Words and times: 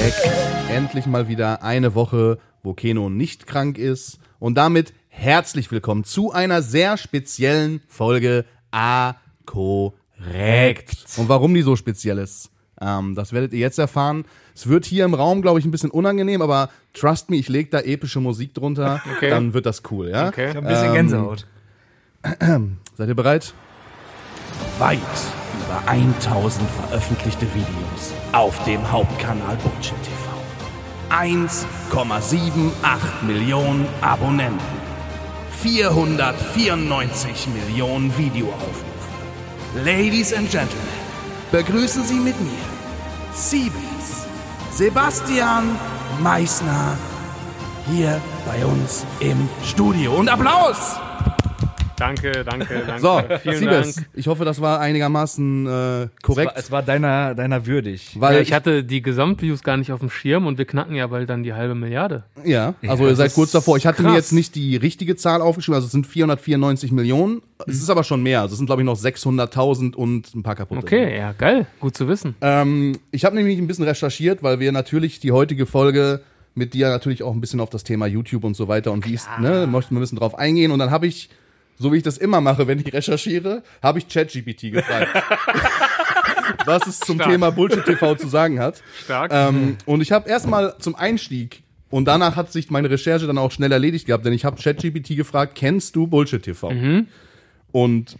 weg. 0.00 0.14
Endlich 0.70 1.06
mal 1.06 1.28
wieder 1.28 1.62
eine 1.62 1.94
Woche, 1.94 2.38
wo 2.62 2.72
Keno 2.74 3.10
nicht 3.10 3.46
krank 3.46 3.76
ist. 3.78 4.18
Und 4.38 4.54
damit 4.56 4.94
herzlich 5.08 5.70
willkommen 5.70 6.04
zu 6.04 6.32
einer 6.32 6.62
sehr 6.62 6.96
speziellen 6.96 7.82
Folge 7.86 8.46
A 8.70 9.14
korrekt. 9.44 11.04
Und 11.18 11.28
warum 11.28 11.52
die 11.52 11.60
so 11.62 11.76
speziell 11.76 12.16
ist, 12.18 12.50
ähm, 12.80 13.14
das 13.14 13.32
werdet 13.34 13.52
ihr 13.52 13.58
jetzt 13.58 13.78
erfahren. 13.78 14.24
Es 14.54 14.68
wird 14.68 14.86
hier 14.86 15.04
im 15.04 15.12
Raum, 15.12 15.42
glaube 15.42 15.58
ich, 15.58 15.66
ein 15.66 15.70
bisschen 15.70 15.90
unangenehm, 15.90 16.40
aber 16.40 16.70
trust 16.94 17.28
me, 17.28 17.36
ich 17.36 17.48
lege 17.50 17.68
da 17.68 17.80
epische 17.80 18.20
Musik 18.20 18.54
drunter, 18.54 19.02
Okay. 19.16 19.28
dann 19.28 19.52
wird 19.52 19.66
das 19.66 19.82
cool, 19.90 20.08
ja? 20.08 20.28
Okay. 20.28 20.50
Ich 20.50 20.56
ein 20.56 20.64
bisschen 20.64 20.86
Ähm, 20.88 20.94
Gänsehaut. 20.94 21.46
Seid 22.96 23.08
ihr 23.08 23.14
bereit? 23.14 23.52
Weit 24.78 24.98
über 25.66 25.82
1000 25.86 26.70
veröffentlichte 26.70 27.46
Videos 27.54 28.14
auf 28.32 28.62
dem 28.64 28.90
Hauptkanal 28.90 29.56
Bullshit 29.56 29.96
TV. 30.02 30.30
1,78 31.10 32.72
Millionen 33.22 33.86
Abonnenten. 34.00 34.80
494 35.62 37.48
Millionen 37.48 38.16
Videoaufrufe. 38.16 38.84
Ladies 39.74 40.32
and 40.32 40.50
Gentlemen, 40.50 40.88
begrüßen 41.52 42.04
Sie 42.04 42.18
mit 42.18 42.40
mir 42.40 42.58
Siebes, 43.32 44.26
Sebastian 44.72 45.76
Meissner 46.20 46.96
hier 47.90 48.20
bei 48.46 48.64
uns 48.64 49.04
im 49.20 49.48
Studio. 49.64 50.14
Und 50.14 50.28
Applaus! 50.28 50.98
Danke, 52.00 52.32
danke, 52.44 52.82
danke. 52.86 53.00
So, 53.00 53.22
Vielen 53.42 53.56
Siebes, 53.58 53.94
Dank. 53.96 54.08
ich 54.14 54.26
hoffe, 54.26 54.44
das 54.46 54.60
war 54.60 54.80
einigermaßen 54.80 55.66
äh, 55.66 56.08
korrekt. 56.22 56.52
Es 56.54 56.54
war, 56.54 56.56
es 56.56 56.70
war 56.70 56.82
deiner, 56.82 57.34
deiner 57.34 57.66
würdig. 57.66 58.16
weil 58.18 58.36
Ja, 58.36 58.40
ich 58.40 58.52
hatte 58.54 58.82
die 58.82 59.02
Gesamtviews 59.02 59.62
gar 59.62 59.76
nicht 59.76 59.92
auf 59.92 60.00
dem 60.00 60.08
Schirm 60.10 60.46
und 60.46 60.56
wir 60.56 60.64
knacken 60.64 60.94
ja 60.96 61.06
bald 61.08 61.28
dann 61.28 61.42
die 61.42 61.52
halbe 61.52 61.74
Milliarde. 61.74 62.24
Ja, 62.44 62.74
also 62.86 63.04
Ja, 63.04 63.10
ihr 63.10 63.16
seid 63.16 63.34
kurz 63.34 63.48
ist 63.50 63.54
davor. 63.54 63.76
Ich 63.76 63.86
hatte 63.86 64.00
mir 64.02 64.08
krass. 64.08 64.16
jetzt 64.16 64.32
nicht 64.32 64.54
die 64.54 64.76
richtige 64.76 65.14
Zahl 65.16 65.42
aufgeschrieben, 65.42 65.74
also 65.74 65.86
es 65.86 65.92
sind 65.92 66.06
494 66.06 66.90
Millionen. 66.90 67.42
Es 67.60 67.66
Mhm. 67.66 67.72
ist 67.74 67.90
aber 67.90 68.02
schon 68.04 68.22
mehr. 68.22 68.40
Also 68.40 68.54
es 68.54 68.58
sind, 68.58 68.66
glaube 68.66 68.80
ich, 68.80 68.86
noch 68.86 68.96
600.000 68.96 69.94
und 69.94 70.34
ein 70.34 70.42
paar 70.42 70.56
kaputte. 70.56 70.80
Okay, 70.82 71.16
ja, 71.18 71.32
geil. 71.32 71.66
Gut 71.80 71.96
zu 71.96 72.08
wissen. 72.08 72.34
Ähm, 72.40 72.98
ich 73.10 73.24
habe 73.26 73.36
nämlich 73.36 73.58
ein 73.58 73.66
bisschen 73.66 73.84
recherchiert, 73.84 74.42
weil 74.42 74.58
wir 74.58 74.72
natürlich 74.72 75.20
die 75.20 75.32
heutige 75.32 75.66
Folge 75.66 76.22
mit 76.54 76.74
dir 76.74 76.88
natürlich 76.88 77.22
auch 77.22 77.32
ein 77.32 77.40
bisschen 77.40 77.60
auf 77.60 77.70
das 77.70 77.84
Thema 77.84 78.06
YouTube 78.06 78.42
und 78.44 78.54
so 78.56 78.66
weiter 78.68 78.90
und 78.90 79.06
wie 79.06 79.14
es, 79.14 79.28
ne, 79.38 79.66
möchten 79.70 79.94
wir 79.94 79.98
ein 79.98 80.02
bisschen 80.02 80.18
drauf 80.18 80.36
eingehen. 80.38 80.72
Und 80.72 80.78
dann 80.80 80.90
habe 80.90 81.06
ich, 81.06 81.28
so 81.80 81.92
wie 81.92 81.96
ich 81.96 82.02
das 82.02 82.18
immer 82.18 82.42
mache, 82.42 82.66
wenn 82.66 82.78
ich 82.78 82.92
recherchiere, 82.92 83.62
habe 83.82 83.98
ich 83.98 84.06
ChatGPT 84.06 84.70
gefragt. 84.70 85.08
was 86.66 86.86
es 86.86 87.00
zum 87.00 87.16
Stark. 87.16 87.30
Thema 87.30 87.50
Bullshit 87.50 87.84
TV 87.84 88.14
zu 88.16 88.28
sagen 88.28 88.60
hat. 88.60 88.82
Stark. 89.02 89.32
Ähm, 89.32 89.78
und 89.86 90.02
ich 90.02 90.12
habe 90.12 90.28
erstmal 90.28 90.76
zum 90.78 90.94
Einstieg 90.94 91.62
und 91.88 92.04
danach 92.04 92.36
hat 92.36 92.52
sich 92.52 92.70
meine 92.70 92.90
Recherche 92.90 93.26
dann 93.26 93.38
auch 93.38 93.50
schnell 93.50 93.72
erledigt 93.72 94.06
gehabt, 94.06 94.26
denn 94.26 94.34
ich 94.34 94.44
habe 94.44 94.60
ChatGPT 94.62 95.16
gefragt, 95.16 95.54
kennst 95.54 95.96
du 95.96 96.06
Bullshit 96.06 96.42
TV? 96.42 96.70
Und 97.72 98.16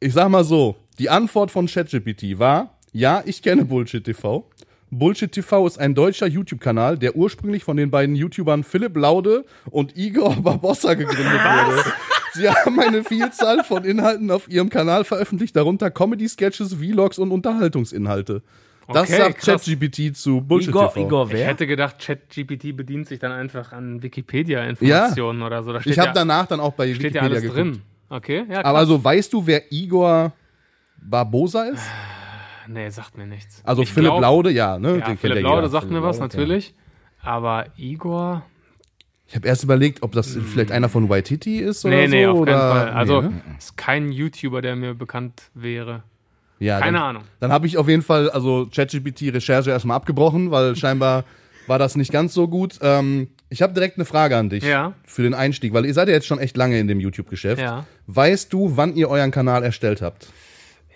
ich 0.00 0.12
sag 0.12 0.28
mal 0.28 0.42
so, 0.42 0.74
die 0.98 1.08
Antwort 1.08 1.52
von 1.52 1.66
ChatGPT 1.66 2.40
war, 2.40 2.76
ja, 2.92 3.22
ich 3.24 3.40
kenne 3.40 3.64
Bullshit 3.64 4.02
TV. 4.02 4.50
Bullshit 4.90 5.32
TV 5.32 5.66
ist 5.66 5.78
ein 5.78 5.94
deutscher 5.94 6.26
YouTube-Kanal, 6.26 6.96
der 6.98 7.16
ursprünglich 7.16 7.64
von 7.64 7.76
den 7.76 7.90
beiden 7.90 8.14
YouTubern 8.14 8.62
Philipp 8.64 8.96
Laude 8.96 9.44
und 9.70 9.96
Igor 9.96 10.36
Barbossa 10.42 10.94
gegründet 10.94 11.26
wurde. 11.26 11.84
Sie 12.34 12.48
haben 12.48 12.78
eine 12.80 13.02
Vielzahl 13.02 13.64
von 13.64 13.84
Inhalten 13.84 14.30
auf 14.30 14.48
ihrem 14.48 14.68
Kanal 14.70 15.04
veröffentlicht, 15.04 15.56
darunter 15.56 15.90
Comedy-Sketches, 15.90 16.74
Vlogs 16.74 17.18
und 17.18 17.32
Unterhaltungsinhalte. 17.32 18.42
Das 18.88 19.08
Okay, 19.10 19.16
sagt. 19.18 19.38
ChatGPT 19.44 20.16
zu 20.16 20.40
Bullshit 20.42 20.68
Igor, 20.68 20.92
TV. 20.92 21.06
Igor 21.06 21.26
ich 21.26 21.32
wer? 21.32 21.46
hätte 21.46 21.66
gedacht, 21.66 21.96
ChatGPT 21.98 22.76
bedient 22.76 23.08
sich 23.08 23.18
dann 23.18 23.32
einfach 23.32 23.72
an 23.72 24.00
Wikipedia-Informationen 24.02 25.42
oder 25.42 25.64
so. 25.64 25.72
Da 25.72 25.80
steht 25.80 25.94
Ich 25.94 25.98
habe 25.98 26.08
ja, 26.08 26.14
danach 26.14 26.46
dann 26.46 26.60
auch 26.60 26.74
bei 26.74 26.94
steht 26.94 27.14
ja 27.14 27.22
Wikipedia 27.22 27.22
alles 27.22 27.42
geguckt. 27.42 27.58
drin. 27.58 27.82
Okay, 28.08 28.44
ja, 28.48 28.64
Aber 28.64 28.78
also 28.78 29.02
weißt 29.02 29.32
du, 29.32 29.44
wer 29.44 29.72
Igor 29.72 30.32
Barbosa 31.02 31.64
ist? 31.64 31.82
nee, 32.68 32.88
sagt 32.90 33.16
mir 33.16 33.26
nichts. 33.26 33.60
Also 33.64 33.82
Ich 33.82 33.92
Philipp 33.92 34.10
glaub- 34.10 34.20
Laude, 34.22 34.50
ja, 34.50 34.78
ne? 34.78 34.98
Ja, 34.98 35.16
Philipp 35.16 35.36
ja 35.38 35.42
Laude 35.42 35.68
sagt 35.68 35.90
mir 35.90 36.02
was, 36.02 36.18
Laude, 36.18 36.28
natürlich. 36.36 36.74
Aber 37.22 37.66
Igor? 37.76 38.42
Ich 39.28 39.34
habe 39.34 39.48
erst 39.48 39.64
überlegt, 39.64 40.02
ob 40.02 40.12
das 40.12 40.36
vielleicht 40.36 40.70
einer 40.70 40.88
von 40.88 41.08
Waititi 41.08 41.58
ist 41.58 41.84
oder 41.84 41.96
Nee, 41.96 42.06
so. 42.06 42.14
nee, 42.14 42.26
auf 42.26 42.32
keinen 42.34 42.42
oder, 42.42 42.58
Fall. 42.70 42.88
Also, 42.90 43.20
nee, 43.22 43.28
ne? 43.28 43.42
ist 43.58 43.76
kein 43.76 44.12
YouTuber, 44.12 44.62
der 44.62 44.76
mir 44.76 44.94
bekannt 44.94 45.42
wäre. 45.54 46.04
ja, 46.60 46.78
Keine 46.78 46.98
dann, 46.98 47.08
Ahnung. 47.08 47.22
Dann 47.40 47.50
habe 47.52 47.66
ich 47.66 47.76
auf 47.76 47.88
jeden 47.88 48.02
Fall, 48.02 48.30
also 48.30 48.68
ChatGPT-Recherche 48.72 49.70
erstmal 49.70 49.96
abgebrochen, 49.96 50.50
weil 50.52 50.76
scheinbar 50.76 51.24
war 51.66 51.78
das 51.80 51.96
nicht 51.96 52.12
ganz 52.12 52.34
so 52.34 52.46
gut. 52.46 52.78
Ähm, 52.82 53.26
ich 53.48 53.62
habe 53.62 53.72
direkt 53.72 53.96
eine 53.96 54.04
Frage 54.04 54.36
an 54.36 54.48
dich 54.48 54.62
Ja. 54.62 54.92
für 55.04 55.22
den 55.22 55.34
Einstieg, 55.34 55.72
weil 55.74 55.84
ihr 55.86 55.94
seid 55.94 56.06
ja 56.06 56.14
jetzt 56.14 56.26
schon 56.28 56.38
echt 56.38 56.56
lange 56.56 56.78
in 56.78 56.86
dem 56.86 57.00
YouTube-Geschäft. 57.00 57.60
Ja. 57.60 57.84
Weißt 58.06 58.52
du, 58.52 58.76
wann 58.76 58.94
ihr 58.94 59.08
euren 59.10 59.32
Kanal 59.32 59.64
erstellt 59.64 60.02
habt? 60.02 60.28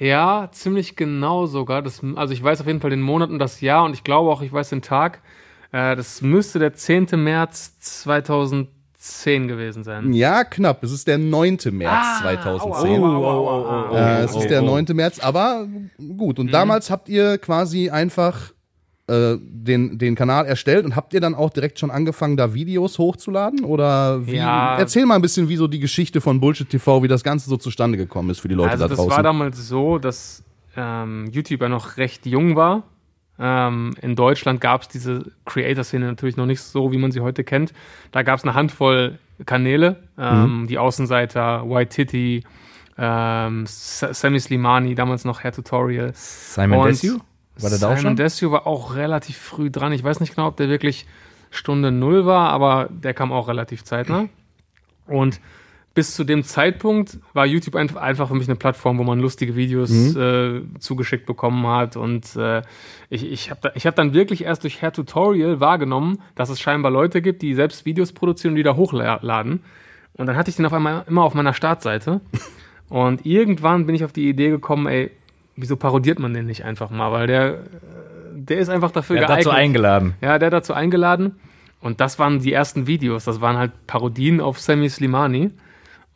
Ja, 0.00 0.48
ziemlich 0.50 0.96
genau 0.96 1.44
sogar. 1.46 1.82
Das, 1.82 2.00
also 2.16 2.32
ich 2.32 2.42
weiß 2.42 2.60
auf 2.62 2.66
jeden 2.66 2.80
Fall 2.80 2.90
den 2.90 3.02
Monat 3.02 3.28
und 3.30 3.38
das 3.38 3.60
Jahr 3.60 3.84
und 3.84 3.92
ich 3.92 4.02
glaube 4.02 4.30
auch, 4.30 4.40
ich 4.42 4.52
weiß 4.52 4.70
den 4.70 4.80
Tag. 4.82 5.20
Äh, 5.72 5.94
das 5.94 6.22
müsste 6.22 6.58
der 6.58 6.72
10. 6.74 7.08
März 7.16 7.78
2010 7.80 9.46
gewesen 9.46 9.84
sein. 9.84 10.12
Ja, 10.14 10.44
knapp. 10.44 10.82
Es 10.82 10.90
ist 10.90 11.06
der 11.06 11.18
9. 11.18 11.58
März 11.72 11.92
Ah, 11.92 12.18
2010. 12.22 13.02
aua, 13.02 13.08
aua, 13.08 13.26
aua, 13.32 13.50
aua, 13.52 13.88
aua. 13.90 13.98
Äh, 13.98 14.22
es 14.24 14.34
ist 14.34 14.48
der 14.48 14.62
9. 14.62 14.86
März, 14.94 15.20
aber 15.20 15.66
gut. 16.16 16.38
Mhm. 16.38 16.46
Und 16.46 16.52
damals 16.52 16.90
habt 16.90 17.08
ihr 17.10 17.38
quasi 17.38 17.90
einfach 17.90 18.52
äh, 19.10 19.38
den, 19.40 19.98
den 19.98 20.14
Kanal 20.14 20.46
erstellt 20.46 20.84
und 20.84 20.96
habt 20.96 21.12
ihr 21.14 21.20
dann 21.20 21.34
auch 21.34 21.50
direkt 21.50 21.78
schon 21.78 21.90
angefangen, 21.90 22.36
da 22.36 22.54
Videos 22.54 22.98
hochzuladen? 22.98 23.64
Oder 23.64 24.26
wie? 24.26 24.36
Ja. 24.36 24.76
Erzähl 24.78 25.04
mal 25.06 25.16
ein 25.16 25.22
bisschen, 25.22 25.48
wie 25.48 25.56
so 25.56 25.66
die 25.66 25.80
Geschichte 25.80 26.20
von 26.20 26.40
Bullshit 26.40 26.68
TV, 26.68 27.02
wie 27.02 27.08
das 27.08 27.22
Ganze 27.24 27.48
so 27.50 27.56
zustande 27.56 27.98
gekommen 27.98 28.30
ist 28.30 28.40
für 28.40 28.48
die 28.48 28.54
Leute 28.54 28.70
Also 28.70 28.84
da 28.84 28.88
das 28.88 28.96
draußen. 28.98 29.10
war 29.16 29.22
damals 29.22 29.68
so, 29.68 29.98
dass 29.98 30.42
ähm, 30.76 31.26
YouTube 31.32 31.60
ja 31.62 31.68
noch 31.68 31.96
recht 31.96 32.24
jung 32.26 32.56
war. 32.56 32.84
Ähm, 33.38 33.94
in 34.02 34.16
Deutschland 34.16 34.60
gab 34.60 34.82
es 34.82 34.88
diese 34.88 35.24
Creator-Szene 35.46 36.04
natürlich 36.06 36.36
noch 36.36 36.46
nicht 36.46 36.60
so, 36.60 36.92
wie 36.92 36.98
man 36.98 37.10
sie 37.10 37.20
heute 37.20 37.42
kennt. 37.42 37.72
Da 38.12 38.22
gab 38.22 38.38
es 38.38 38.44
eine 38.44 38.54
Handvoll 38.54 39.18
Kanäle, 39.46 39.96
ähm, 40.18 40.66
die 40.68 40.76
Außenseiter, 40.76 41.68
White 41.68 41.88
Titty, 41.94 42.44
ähm, 42.98 43.64
Sa- 43.66 44.12
Sammy 44.12 44.38
Slimani, 44.38 44.94
damals 44.94 45.24
noch 45.24 45.42
Hair 45.42 45.52
Tutorial. 45.52 46.10
Simon 46.14 46.86
Desue? 46.86 47.18
War 47.62 47.70
der 47.70 47.78
da 47.78 47.86
auch 47.88 47.96
schon? 47.98 48.16
Desue 48.16 48.50
war 48.52 48.66
auch 48.66 48.94
relativ 48.94 49.36
früh 49.36 49.70
dran. 49.70 49.92
Ich 49.92 50.02
weiß 50.04 50.20
nicht 50.20 50.34
genau, 50.34 50.48
ob 50.48 50.56
der 50.56 50.68
wirklich 50.68 51.06
Stunde 51.50 51.90
Null 51.90 52.26
war, 52.26 52.50
aber 52.50 52.88
der 52.90 53.14
kam 53.14 53.32
auch 53.32 53.48
relativ 53.48 53.84
zeitnah. 53.84 54.28
Und 55.06 55.40
bis 55.92 56.14
zu 56.14 56.22
dem 56.22 56.44
Zeitpunkt 56.44 57.18
war 57.32 57.44
YouTube 57.46 57.74
einf- 57.74 57.96
einfach 57.96 58.28
für 58.28 58.34
mich 58.34 58.46
eine 58.48 58.54
Plattform, 58.54 58.98
wo 58.98 59.02
man 59.02 59.18
lustige 59.18 59.56
Videos 59.56 59.90
äh, 60.14 60.60
zugeschickt 60.78 61.26
bekommen 61.26 61.66
hat. 61.66 61.96
Und 61.96 62.36
äh, 62.36 62.62
ich, 63.08 63.24
ich 63.30 63.50
habe 63.50 63.60
da, 63.62 63.72
ich 63.74 63.86
hab 63.88 63.96
dann 63.96 64.14
wirklich 64.14 64.44
erst 64.44 64.62
durch 64.62 64.80
Hair 64.80 64.92
Tutorial 64.92 65.58
wahrgenommen, 65.58 66.22
dass 66.36 66.48
es 66.48 66.60
scheinbar 66.60 66.92
Leute 66.92 67.20
gibt, 67.22 67.42
die 67.42 67.54
selbst 67.54 67.84
Videos 67.86 68.12
produzieren 68.12 68.52
und 68.52 68.56
die 68.56 68.62
da 68.62 68.76
hochladen. 68.76 69.64
Und 70.14 70.26
dann 70.26 70.36
hatte 70.36 70.50
ich 70.50 70.56
den 70.56 70.66
auf 70.66 70.72
einmal 70.72 71.04
immer 71.08 71.24
auf 71.24 71.34
meiner 71.34 71.54
Startseite. 71.54 72.20
Und 72.88 73.24
irgendwann 73.24 73.86
bin 73.86 73.94
ich 73.94 74.04
auf 74.04 74.12
die 74.12 74.28
Idee 74.28 74.50
gekommen, 74.50 74.88
ey, 74.88 75.12
wieso 75.60 75.76
parodiert 75.76 76.18
man 76.18 76.34
den 76.34 76.46
nicht 76.46 76.64
einfach 76.64 76.90
mal? 76.90 77.12
Weil 77.12 77.26
der, 77.26 77.58
der 78.34 78.58
ist 78.58 78.68
einfach 78.68 78.90
dafür 78.90 79.16
Er 79.16 79.22
hat 79.22 79.28
geeignet. 79.28 79.46
dazu 79.46 79.56
eingeladen. 79.56 80.14
Ja, 80.20 80.38
der 80.38 80.46
hat 80.46 80.52
dazu 80.54 80.72
eingeladen. 80.74 81.36
Und 81.80 82.00
das 82.00 82.18
waren 82.18 82.40
die 82.40 82.52
ersten 82.52 82.86
Videos. 82.86 83.24
Das 83.24 83.40
waren 83.40 83.56
halt 83.56 83.72
Parodien 83.86 84.40
auf 84.40 84.58
Sammy 84.60 84.88
Slimani. 84.88 85.50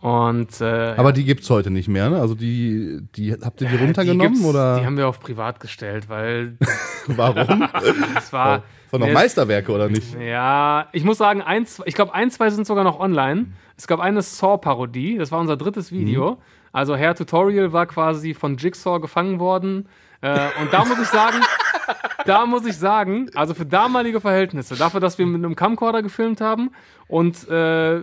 Und 0.01 0.61
äh, 0.61 0.93
aber 0.99 1.13
die 1.13 1.25
gibt's 1.25 1.49
heute 1.49 1.71
nicht 1.71 1.89
mehr, 1.89 2.11
ne? 2.11 2.21
Also 2.21 2.35
die, 2.35 3.01
die 3.17 3.33
habt 3.33 3.63
ihr 3.63 3.69
die 3.69 3.79
die 3.79 3.83
runtergenommen 3.85 4.33
gibt's- 4.35 4.45
oder 4.47 4.79
Die 4.79 4.85
haben 4.85 4.99
wir 4.99 5.09
auf 5.09 5.19
privat 5.19 5.61
gestellt, 5.61 6.11
weil 6.11 6.59
warum? 7.07 7.67
es 8.19 8.31
war. 8.31 8.65
Von 8.91 9.01
noch 9.01 9.07
Nee, 9.07 9.15
Meisterwerke 9.15 9.73
oder 9.73 9.89
nicht? 9.89 10.15
Ja, 10.21 10.89
ich 10.93 11.05
muss 11.05 11.17
sagen, 11.17 11.41
eins, 11.41 11.81
ich 11.87 11.95
glaube, 11.95 12.13
ein, 12.15 12.31
zwei 12.31 12.51
sind 12.51 12.67
sogar 12.67 12.85
noch 12.85 13.01
online. 13.01 13.47
Es 13.79 13.87
gab 13.87 13.99
eine 13.99 14.21
Saw-Parodie, 14.21 15.17
das 15.17 15.33
war 15.33 15.41
unser 15.41 15.57
drittes 15.57 15.91
Video. 15.91 16.37
Also 16.75 16.97
Hair 16.97 17.15
Tutorial 17.15 17.73
war 17.73 17.87
quasi 17.87 18.35
von 18.35 18.57
Jigsaw 18.57 18.99
gefangen 18.99 19.39
worden. 19.39 19.89
Äh, 20.21 20.49
und 20.61 20.73
da 20.73 20.85
muss 20.85 20.99
ich 21.01 21.07
sagen, 21.07 21.39
da 22.27 22.47
muss 22.47 22.67
ich 22.67 22.77
sagen, 22.77 23.31
also 23.35 23.55
für 23.55 23.65
damalige 23.65 24.21
Verhältnisse, 24.21 24.75
dafür, 24.75 24.99
dass 24.99 25.17
wir 25.17 25.25
mit 25.25 25.45
einem 25.45 25.55
Camcorder 25.55 26.03
gefilmt 26.03 26.41
haben 26.41 26.73
und 27.07 27.49
äh, 27.49 28.03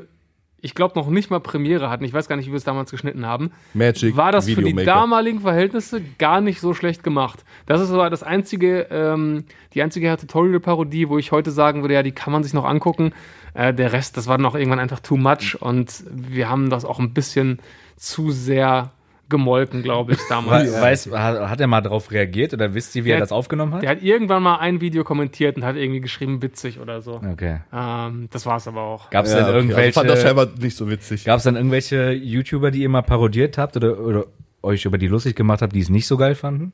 ich 0.62 0.76
glaube 0.76 0.98
noch 0.98 1.10
nicht 1.10 1.30
mal 1.32 1.40
Premiere 1.40 1.90
hatten, 1.90 2.06
ich 2.06 2.14
weiß 2.14 2.30
gar 2.30 2.38
nicht, 2.38 2.46
wie 2.46 2.52
wir 2.52 2.58
es 2.58 2.64
damals 2.64 2.92
geschnitten 2.92 3.26
haben, 3.26 3.52
Magic 3.74 4.16
war 4.16 4.32
das 4.32 4.48
für 4.50 4.62
die 4.62 4.74
damaligen 4.74 5.42
Verhältnisse 5.42 6.02
gar 6.18 6.40
nicht 6.40 6.62
so 6.62 6.74
schlecht 6.74 7.04
gemacht. 7.04 7.44
Das 7.66 7.82
ist 7.82 7.92
aber 7.92 8.10
das 8.10 8.24
einzige, 8.24 8.88
ähm, 8.92 9.46
die 9.74 9.82
einzige 9.82 10.16
Tutorial-Parodie, 10.16 11.10
wo 11.10 11.18
ich 11.18 11.32
heute 11.32 11.52
sagen 11.52 11.82
würde, 11.82 11.96
ja, 11.96 12.04
die 12.04 12.12
kann 12.12 12.32
man 12.32 12.44
sich 12.44 12.54
noch 12.54 12.66
angucken. 12.66 13.12
Äh, 13.54 13.74
der 13.74 13.92
Rest, 13.92 14.16
das 14.16 14.28
war 14.28 14.38
noch 14.38 14.56
irgendwann 14.56 14.80
einfach 14.80 15.00
too 15.00 15.18
much 15.18 15.58
und 15.60 16.04
wir 16.10 16.48
haben 16.48 16.70
das 16.70 16.86
auch 16.86 17.00
ein 17.00 17.14
bisschen 17.14 17.60
zu 18.02 18.32
sehr 18.32 18.92
gemolken, 19.30 19.84
glaube 19.84 20.14
ich, 20.14 20.20
damals. 20.28 20.74
We 20.74 20.82
weiß, 20.82 21.12
hat, 21.12 21.60
er 21.60 21.68
mal 21.68 21.82
darauf 21.82 22.12
reagiert 22.12 22.54
oder 22.54 22.74
wisst 22.74 22.96
ihr, 22.96 23.06
wie 23.06 23.10
Der 23.10 23.18
er 23.18 23.22
das 23.22 23.32
aufgenommen 23.32 23.76
hat? 23.76 23.84
Der 23.84 23.92
hat 23.92 24.02
irgendwann 24.02 24.44
mal 24.44 24.58
ein 24.58 24.82
Video 24.82 25.04
kommentiert 25.04 25.56
und 25.56 25.64
hat 25.64 25.76
irgendwie 25.76 26.02
geschrieben, 26.02 26.42
witzig 26.42 26.80
oder 26.80 27.02
so. 27.02 27.22
Okay. 27.32 27.60
Ähm, 27.72 28.28
das 28.32 28.46
war's 28.46 28.68
aber 28.68 28.82
auch. 28.82 29.10
Gab 29.12 29.26
es 29.26 29.32
Ja, 29.32 29.38
denn 29.38 29.46
okay. 29.46 29.54
Also 29.54 29.68
irgendwelche, 29.68 29.94
fand 29.94 30.10
das 30.10 30.22
scheinbar 30.22 30.48
nicht 30.60 30.76
so 30.76 30.90
witzig. 30.90 31.26
gab's 31.26 31.44
dann 31.44 31.56
irgendwelche 31.56 32.12
YouTuber, 32.12 32.72
die 32.72 32.82
ihr 32.82 32.90
mal 32.90 33.04
parodiert 33.04 33.58
habt 33.58 33.78
oder, 33.78 34.00
oder 34.00 34.26
euch 34.64 34.86
über 34.86 34.98
die 34.98 35.08
lustig 35.08 35.36
gemacht 35.36 35.62
habt, 35.62 35.74
die 35.74 35.80
es 35.80 35.90
nicht 35.90 36.08
so 36.08 36.18
geil 36.18 36.36
fanden? 36.36 36.74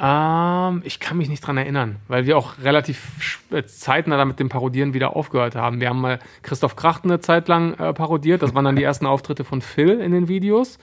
Ähm, 0.00 0.82
ich 0.84 0.98
kann 0.98 1.16
mich 1.16 1.28
nicht 1.28 1.46
dran 1.46 1.56
erinnern, 1.56 1.96
weil 2.08 2.26
wir 2.26 2.36
auch 2.36 2.54
relativ 2.62 3.40
äh, 3.52 3.62
zeitnah 3.64 4.16
dann 4.16 4.28
mit 4.28 4.40
dem 4.40 4.48
Parodieren 4.48 4.92
wieder 4.92 5.14
aufgehört 5.14 5.54
haben. 5.54 5.80
Wir 5.80 5.88
haben 5.88 6.00
mal 6.00 6.18
Christoph 6.42 6.74
Kracht 6.76 7.04
eine 7.04 7.20
Zeit 7.20 7.46
lang 7.48 7.74
äh, 7.74 7.92
parodiert. 7.92 8.42
Das 8.42 8.54
waren 8.54 8.64
dann 8.64 8.76
die 8.76 8.82
ersten 8.90 9.06
Auftritte 9.06 9.44
von 9.44 9.60
Phil 9.60 10.00
in 10.00 10.10
den 10.12 10.26
Videos. 10.28 10.78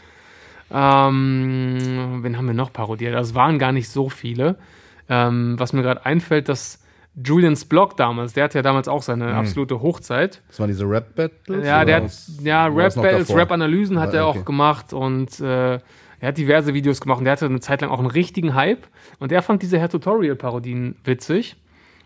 Ähm, 0.71 2.19
wen 2.21 2.37
haben 2.37 2.47
wir 2.47 2.53
noch 2.53 2.71
parodiert? 2.71 3.13
Das 3.13 3.35
waren 3.35 3.59
gar 3.59 3.71
nicht 3.71 3.89
so 3.89 4.09
viele. 4.09 4.57
Ähm, 5.09 5.55
was 5.57 5.73
mir 5.73 5.81
gerade 5.81 6.05
einfällt, 6.05 6.47
dass 6.47 6.81
Julians 7.21 7.65
Blog 7.65 7.97
damals, 7.97 8.31
der 8.33 8.45
hatte 8.45 8.59
ja 8.59 8.61
damals 8.61 8.87
auch 8.87 9.01
seine 9.01 9.33
absolute 9.33 9.81
Hochzeit. 9.81 10.41
Das 10.47 10.61
waren 10.61 10.69
diese 10.69 10.85
Rap-Battles? 10.85 11.67
Ja, 11.67 11.83
der 11.83 12.03
hat 12.03 12.11
ja, 12.41 12.67
Rap-Battles? 12.67 13.35
Rap-Analysen 13.35 13.99
hat 13.99 14.13
Ah, 14.13 14.17
er 14.17 14.27
okay. 14.29 14.39
auch 14.39 14.45
gemacht 14.45 14.93
und 14.93 15.37
äh, 15.41 15.79
er 16.21 16.29
hat 16.29 16.37
diverse 16.37 16.73
Videos 16.73 17.01
gemacht 17.01 17.17
und 17.17 17.25
der 17.25 17.33
hatte 17.33 17.45
eine 17.47 17.59
Zeit 17.59 17.81
lang 17.81 17.89
auch 17.89 17.99
einen 17.99 18.07
richtigen 18.09 18.53
Hype 18.55 18.87
und 19.19 19.31
er 19.31 19.41
fand 19.41 19.61
diese 19.61 19.77
Herr 19.79 19.89
Tutorial-Parodien 19.89 20.95
witzig 21.03 21.57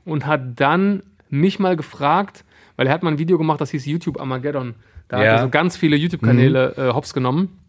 und 0.06 0.26
hat 0.26 0.60
dann 0.60 1.04
mich 1.30 1.60
mal 1.60 1.76
gefragt, 1.76 2.44
weil 2.78 2.88
er 2.88 2.94
hat 2.94 3.04
mal 3.04 3.12
ein 3.12 3.20
Video 3.20 3.38
gemacht, 3.38 3.62
das 3.62 3.70
hieß 3.72 3.86
YouTube 3.86 4.20
Armageddon. 4.20 4.76
Da 5.08 5.18
Ja. 5.24 5.32
hat 5.34 5.38
er 5.40 5.44
so 5.44 5.50
ganz 5.50 5.78
viele 5.78 5.96
YouTube-Kanäle 5.98 6.74
äh, 6.78 6.94
hops 6.94 7.14
genommen 7.14 7.60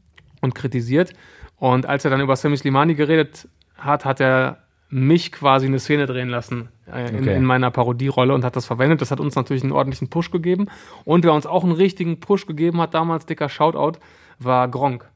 und 0.40 0.54
kritisiert. 0.54 1.12
Und 1.58 1.86
als 1.86 2.04
er 2.04 2.10
dann 2.10 2.20
über 2.20 2.36
Sammy 2.36 2.56
Slimani 2.56 2.94
geredet 2.94 3.48
hat, 3.76 4.04
hat 4.04 4.20
er 4.20 4.58
mich 4.88 5.32
quasi 5.32 5.66
eine 5.66 5.78
Szene 5.80 6.06
drehen 6.06 6.28
lassen 6.28 6.68
äh, 6.86 7.08
in, 7.08 7.16
Okay. 7.20 7.34
in 7.36 7.44
meiner 7.44 7.70
Parodierolle 7.70 8.32
und 8.34 8.44
hat 8.44 8.54
das 8.56 8.66
verwendet. 8.66 9.00
Das 9.00 9.10
hat 9.10 9.18
uns 9.20 9.34
natürlich 9.34 9.62
einen 9.64 9.72
ordentlichen 9.72 10.08
Push 10.08 10.30
gegeben. 10.30 10.66
Und 11.04 11.24
wer 11.24 11.32
uns 11.32 11.44
auch 11.46 11.64
einen 11.64 11.72
richtigen 11.72 12.20
Push 12.20 12.46
gegeben 12.46 12.80
hat, 12.80 12.94
damals, 12.94 13.26
dicker 13.26 13.48
Shoutout, 13.48 13.98
war 14.38 14.68
Gronk. 14.68 15.08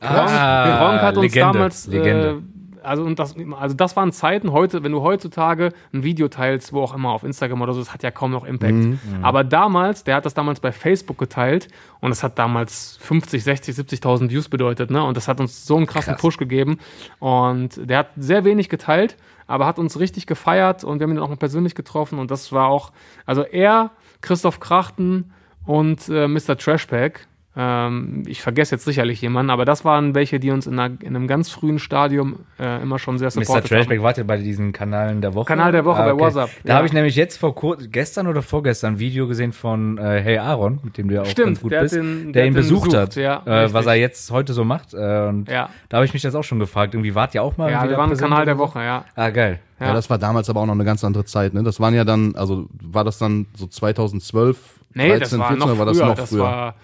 Gronk, 0.00 0.28
Gronk 0.28 1.02
hat 1.02 1.16
uns 1.16 1.18
Ah, 1.18 1.20
Legende, 1.20 1.52
damals, 1.52 1.86
Legende. 1.86 2.28
Äh, 2.28 2.58
also, 2.88 3.02
und 3.02 3.18
das, 3.18 3.34
also 3.58 3.74
das 3.74 3.96
waren 3.96 4.12
Zeiten 4.12 4.52
heute, 4.52 4.82
wenn 4.82 4.92
du 4.92 5.02
heutzutage 5.02 5.72
ein 5.92 6.04
Video 6.04 6.28
teilst, 6.28 6.72
wo 6.72 6.80
auch 6.82 6.94
immer 6.94 7.10
auf 7.10 7.22
Instagram 7.22 7.60
oder 7.60 7.74
so, 7.74 7.80
das 7.80 7.92
hat 7.92 8.02
ja 8.02 8.10
kaum 8.10 8.30
noch 8.30 8.44
Impact. 8.44 8.72
Mhm. 8.72 8.98
Aber 9.20 9.44
damals, 9.44 10.04
der 10.04 10.16
hat 10.16 10.24
das 10.24 10.32
damals 10.34 10.60
bei 10.60 10.72
Facebook 10.72 11.18
geteilt 11.18 11.68
und 12.00 12.10
das 12.10 12.22
hat 12.22 12.38
damals 12.38 12.98
50, 13.02 13.44
60, 13.44 13.76
70.000 13.76 14.30
Views 14.30 14.48
bedeutet, 14.48 14.90
ne? 14.90 15.02
Und 15.04 15.16
das 15.16 15.28
hat 15.28 15.40
uns 15.40 15.66
so 15.66 15.76
einen 15.76 15.86
krassen 15.86 16.14
Krass. 16.14 16.22
Push 16.22 16.38
gegeben. 16.38 16.78
Und 17.18 17.78
der 17.90 17.98
hat 17.98 18.08
sehr 18.16 18.44
wenig 18.44 18.68
geteilt, 18.68 19.16
aber 19.46 19.66
hat 19.66 19.78
uns 19.78 19.98
richtig 19.98 20.26
gefeiert 20.26 20.84
und 20.84 21.00
wir 21.00 21.04
haben 21.04 21.12
ihn 21.12 21.18
auch 21.18 21.28
mal 21.28 21.36
persönlich 21.36 21.74
getroffen 21.74 22.18
und 22.18 22.30
das 22.30 22.52
war 22.52 22.68
auch, 22.68 22.92
also 23.26 23.42
er, 23.42 23.90
Christoph 24.22 24.60
Krachten 24.60 25.32
und 25.66 26.08
äh, 26.08 26.26
Mr. 26.26 26.56
Trashpack. 26.56 27.27
Ähm, 27.60 28.22
ich 28.28 28.40
vergesse 28.40 28.76
jetzt 28.76 28.84
sicherlich 28.84 29.20
jemanden, 29.20 29.50
aber 29.50 29.64
das 29.64 29.84
waren 29.84 30.14
welche, 30.14 30.38
die 30.38 30.52
uns 30.52 30.68
in, 30.68 30.78
einer, 30.78 30.94
in 31.02 31.16
einem 31.16 31.26
ganz 31.26 31.50
frühen 31.50 31.80
Stadium 31.80 32.36
äh, 32.60 32.80
immer 32.80 33.00
schon 33.00 33.18
sehr 33.18 33.26
Mr. 33.28 33.44
supportet 33.44 33.68
Trashback, 33.68 33.98
haben. 33.98 34.04
wart 34.04 34.16
ihr 34.18 34.24
bei 34.24 34.36
diesen 34.36 34.72
Kanalen 34.72 35.20
der 35.20 35.34
Woche? 35.34 35.46
Kanal 35.48 35.72
der 35.72 35.84
Woche 35.84 36.00
bei 36.04 36.16
WhatsApp, 36.16 36.50
Da 36.62 36.68
ja. 36.70 36.76
habe 36.76 36.86
ich 36.86 36.92
nämlich 36.92 37.16
jetzt 37.16 37.36
vor 37.36 37.54
kur 37.56 37.76
gestern 37.76 38.28
oder 38.28 38.42
vorgestern 38.42 38.94
ein 38.94 38.98
Video 39.00 39.26
gesehen 39.26 39.52
von 39.52 39.98
äh, 39.98 40.20
Hey 40.22 40.38
Aaron, 40.38 40.78
mit 40.84 40.96
dem 40.98 41.08
du 41.08 41.16
ja 41.16 41.22
auch 41.22 41.26
Stimmt, 41.26 41.46
ganz 41.48 41.60
gut 41.62 41.72
der 41.72 41.80
bist, 41.80 41.94
den- 41.96 42.24
der, 42.26 42.42
der 42.42 42.46
ihn 42.46 42.54
besucht, 42.54 42.84
besucht, 42.90 42.96
hat, 42.96 43.16
ja, 43.16 43.42
äh, 43.44 43.72
was 43.72 43.86
er 43.86 43.94
jetzt 43.96 44.30
heute 44.30 44.52
so 44.52 44.64
macht. 44.64 44.94
Äh, 44.94 45.26
und 45.26 45.48
Ja. 45.50 45.68
da 45.88 45.96
habe 45.96 46.04
ich 46.06 46.12
mich 46.12 46.22
das 46.22 46.36
auch 46.36 46.44
schon 46.44 46.60
gefragt. 46.60 46.94
Irgendwie 46.94 47.16
wart 47.16 47.34
ihr 47.34 47.42
auch 47.42 47.56
mal 47.56 47.70
Ja, 47.72 47.82
wieder 47.82 47.90
wir 47.90 47.98
waren 47.98 48.12
im 48.12 48.16
Kanal 48.18 48.44
der? 48.44 48.56
Woche, 48.58 48.78
ja. 48.84 49.04
Ah, 49.16 49.30
geil. 49.30 49.58
Ja. 49.80 49.86
Ja. 49.88 49.92
das 49.94 50.08
war 50.10 50.18
damals 50.18 50.48
aber 50.48 50.60
auch 50.60 50.66
noch 50.66 50.74
eine 50.74 50.84
ganz 50.84 51.02
andere 51.04 51.24
Zeit, 51.24 51.54
ne? 51.54 51.62
Das 51.64 51.80
waren 51.80 51.94
ja 51.94 52.04
dann, 52.04 52.34
also 52.36 52.66
war 52.82 53.02
das 53.04 53.18
dann 53.18 53.46
so 53.54 53.66
2012, 53.66 54.77
Nee, 54.94 55.08
13, 55.08 55.20
das 55.20 55.38
war 55.38 55.48
14 55.48 55.58
noch 55.58 55.68
war 55.68 55.76
früher. 55.76 55.86
das 55.86 55.98
noch 56.08 56.14
das 56.16 56.28
früher? 56.30 56.42
war 56.42 56.74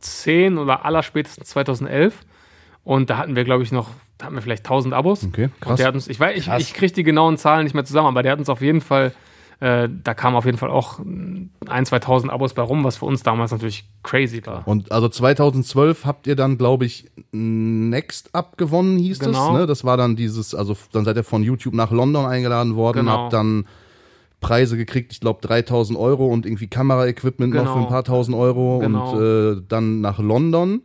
2010 0.00 0.58
oder 0.58 0.84
allerspätestens 0.84 1.48
2011. 1.50 2.20
Und 2.84 3.10
da 3.10 3.18
hatten 3.18 3.34
wir, 3.36 3.44
glaube 3.44 3.62
ich, 3.64 3.72
noch, 3.72 3.90
da 4.18 4.26
hatten 4.26 4.34
wir 4.36 4.42
vielleicht 4.42 4.64
1000 4.64 4.94
Abos. 4.94 5.24
Okay, 5.24 5.50
krass. 5.60 5.70
Und 5.72 5.78
der 5.80 5.86
hat 5.88 5.94
uns, 5.94 6.08
ich 6.08 6.20
weiß, 6.20 6.36
ich, 6.36 6.48
ich 6.48 6.74
kriege 6.74 6.92
die 6.92 7.02
genauen 7.02 7.36
Zahlen 7.36 7.64
nicht 7.64 7.74
mehr 7.74 7.84
zusammen, 7.84 8.08
aber 8.08 8.22
der 8.22 8.32
hat 8.32 8.38
uns 8.38 8.48
auf 8.48 8.60
jeden 8.60 8.80
Fall, 8.80 9.12
äh, 9.58 9.88
da 10.04 10.14
kamen 10.14 10.36
auf 10.36 10.44
jeden 10.44 10.58
Fall 10.58 10.70
auch 10.70 11.00
ein, 11.00 11.50
2000 11.84 12.32
Abos 12.32 12.54
bei 12.54 12.62
rum, 12.62 12.84
was 12.84 12.98
für 12.98 13.06
uns 13.06 13.22
damals 13.24 13.50
natürlich 13.50 13.88
crazy 14.04 14.40
war. 14.46 14.66
Und 14.68 14.92
also 14.92 15.08
2012 15.08 16.04
habt 16.04 16.26
ihr 16.28 16.36
dann, 16.36 16.58
glaube 16.58 16.84
ich, 16.84 17.10
Next 17.32 18.32
Up 18.34 18.56
gewonnen, 18.56 18.98
hieß 18.98 19.18
Genau. 19.18 19.54
es. 19.54 19.58
Ne? 19.60 19.66
Das 19.66 19.84
war 19.84 19.96
dann 19.96 20.14
dieses, 20.14 20.54
also 20.54 20.76
dann 20.92 21.04
seid 21.04 21.16
ihr 21.16 21.24
von 21.24 21.42
YouTube 21.42 21.74
nach 21.74 21.90
London 21.90 22.24
eingeladen 22.26 22.76
worden, 22.76 22.98
Genau. 23.00 23.12
habt 23.24 23.32
dann 23.32 23.66
Preise 24.46 24.76
gekriegt, 24.76 25.12
ich 25.12 25.20
glaube 25.20 25.40
3000 25.42 25.98
Euro 25.98 26.26
und 26.28 26.46
irgendwie 26.46 26.68
Kameraequipment 26.68 27.52
noch 27.52 27.62
Genau. 27.62 27.72
für 27.74 27.78
ein 27.80 27.88
paar 27.88 28.04
tausend 28.04 28.36
Euro 28.36 28.78
Genau. 28.80 29.12
und 29.12 29.22
äh, 29.58 29.62
dann 29.68 30.00
nach 30.00 30.18
London. 30.18 30.82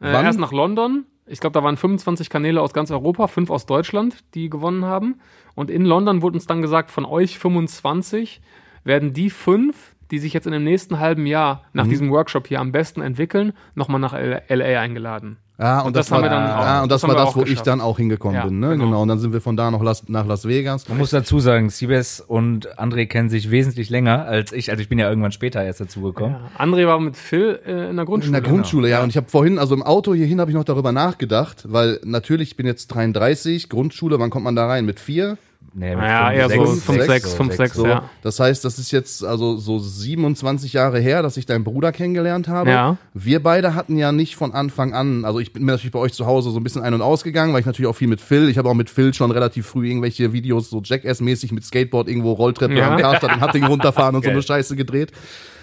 Äh, 0.00 0.12
Wann? 0.12 0.24
erst 0.24 0.38
nach 0.40 0.52
London. 0.52 1.04
Ich 1.26 1.40
glaube, 1.40 1.52
da 1.54 1.62
waren 1.62 1.76
25 1.76 2.30
Kanäle 2.30 2.60
aus 2.62 2.72
ganz 2.72 2.90
Europa, 2.90 3.26
fünf 3.26 3.50
aus 3.50 3.66
Deutschland, 3.66 4.16
die 4.34 4.48
gewonnen 4.48 4.84
haben. 4.84 5.16
Und 5.54 5.70
in 5.70 5.84
London 5.84 6.22
wurde 6.22 6.36
uns 6.36 6.46
dann 6.46 6.62
gesagt, 6.62 6.90
von 6.90 7.04
euch 7.04 7.38
25 7.38 8.40
werden 8.84 9.12
die 9.12 9.28
fünf, 9.30 9.94
die 10.10 10.18
sich 10.18 10.32
jetzt 10.32 10.46
in 10.46 10.52
dem 10.52 10.64
nächsten 10.64 10.98
halben 10.98 11.26
Jahr 11.26 11.64
nach 11.74 11.84
Mhm. 11.84 11.90
diesem 11.90 12.10
Workshop 12.10 12.46
hier 12.48 12.60
am 12.60 12.72
besten 12.72 13.02
entwickeln, 13.02 13.52
nochmal 13.74 14.00
nach 14.00 14.14
LA 14.14 14.80
eingeladen. 14.80 15.36
Ja, 15.60 15.80
und, 15.80 15.88
Und 15.88 15.96
das, 15.96 16.06
das 16.06 16.12
haben 16.16 16.22
war, 16.22 16.30
wir 16.30 16.36
dann 16.36 16.50
auch- 16.56 16.62
ja, 16.64 16.82
und 16.84 16.92
das 16.92 17.00
das, 17.00 17.08
war 17.10 17.16
das, 17.16 17.34
wo 17.34 17.40
ich 17.40 17.46
geschafft. 17.48 17.66
dann 17.66 17.80
auch 17.80 17.96
hingekommen 17.98 18.36
Ja, 18.36 18.44
bin. 18.46 18.60
Ne? 18.60 18.68
genau. 18.70 18.84
Genau. 18.84 19.02
Und 19.02 19.08
dann 19.08 19.18
sind 19.18 19.32
wir 19.32 19.40
von 19.40 19.56
da 19.56 19.72
noch 19.72 19.82
Las, 19.82 20.08
nach 20.08 20.24
Las 20.24 20.46
Vegas. 20.46 20.88
Man 20.88 20.98
muss 20.98 21.10
dazu 21.10 21.40
sagen, 21.40 21.68
Siebes 21.68 22.20
und 22.20 22.78
André 22.78 23.06
kennen 23.06 23.28
sich 23.28 23.50
wesentlich 23.50 23.90
länger 23.90 24.24
als 24.26 24.52
ich. 24.52 24.70
Also 24.70 24.80
ich 24.82 24.88
bin 24.88 25.00
ja 25.00 25.08
irgendwann 25.08 25.32
später 25.32 25.64
erst 25.64 25.80
dazugekommen. 25.80 26.36
Ja. 26.56 26.64
André 26.64 26.86
war 26.86 27.00
mit 27.00 27.16
Phil 27.16 27.58
äh, 27.66 27.70
in 27.90 27.96
der 27.96 28.04
In 28.04 28.06
Grundschule. 28.06 28.32
der 28.40 28.48
Grundschule, 28.48 28.88
ja. 28.88 29.02
Und 29.02 29.10
ich 29.10 29.16
habe 29.16 29.28
vorhin, 29.28 29.58
also 29.58 29.74
im 29.74 29.82
Auto 29.82 30.14
hierhin 30.14 30.40
habe 30.40 30.48
ich 30.50 30.56
noch 30.56 30.62
darüber 30.62 30.92
nachgedacht, 30.92 31.64
weil 31.68 31.98
natürlich, 32.04 32.50
ich 32.50 32.56
bin 32.56 32.66
jetzt 32.66 32.86
33, 32.94 33.68
Grundschule, 33.68 34.20
wann 34.20 34.30
kommt 34.30 34.44
man 34.44 34.54
da 34.54 34.66
rein? 34.68 34.84
Mit 34.86 35.00
vier? 35.00 35.38
Nee, 35.74 35.94
mit 35.94 36.04
Ja, 36.04 36.28
fünf, 36.28 36.38
eher 36.38 36.48
so 36.50 36.66
sechs, 36.66 36.84
5, 36.84 36.98
sechs, 36.98 37.12
6, 37.24 37.34
5, 37.34 37.56
6, 37.56 37.74
So, 37.76 37.86
ja. 37.86 38.10
Das 38.22 38.40
heißt, 38.40 38.64
das 38.64 38.78
ist 38.78 38.90
jetzt 38.90 39.24
also 39.24 39.56
so 39.56 39.78
27 39.78 40.72
Jahre 40.72 40.98
her, 40.98 41.22
dass 41.22 41.36
ich 41.36 41.46
deinen 41.46 41.64
Bruder 41.64 41.92
kennengelernt 41.92 42.48
habe. 42.48 42.70
Ja. 42.70 42.96
Wir 43.14 43.42
beide 43.42 43.74
hatten 43.74 43.96
ja 43.98 44.10
nicht 44.12 44.36
von 44.36 44.52
Anfang 44.52 44.94
an, 44.94 45.24
also 45.24 45.38
ich 45.40 45.52
bin 45.52 45.64
mir 45.64 45.72
natürlich 45.72 45.92
bei 45.92 45.98
euch 45.98 46.12
zu 46.14 46.26
Hause 46.26 46.50
so 46.50 46.58
ein 46.58 46.64
bisschen 46.64 46.82
ein- 46.82 46.94
und 46.94 47.02
ausgegangen, 47.02 47.52
weil 47.52 47.60
ich 47.60 47.66
natürlich 47.66 47.88
auch 47.88 47.96
viel 47.96 48.08
mit 48.08 48.20
Phil, 48.20 48.48
ich 48.48 48.58
habe 48.58 48.68
auch 48.68 48.74
mit 48.74 48.90
Phil 48.90 49.12
schon 49.14 49.30
relativ 49.30 49.66
früh 49.66 49.88
irgendwelche 49.88 50.32
Videos 50.32 50.70
so 50.70 50.80
Jackass-mäßig 50.82 51.52
mit 51.52 51.64
Skateboard 51.64 52.08
irgendwo 52.08 52.32
Rolltreppe 52.32 52.74
Ja. 52.74 52.90
am 52.92 52.98
Karstadt 53.00 53.32
in 53.34 53.40
Hattingen 53.40 53.68
runterfahren 53.68 54.16
und 54.16 54.24
so 54.24 54.30
eine 54.30 54.42
Scheiße 54.42 54.74
gedreht. 54.76 55.12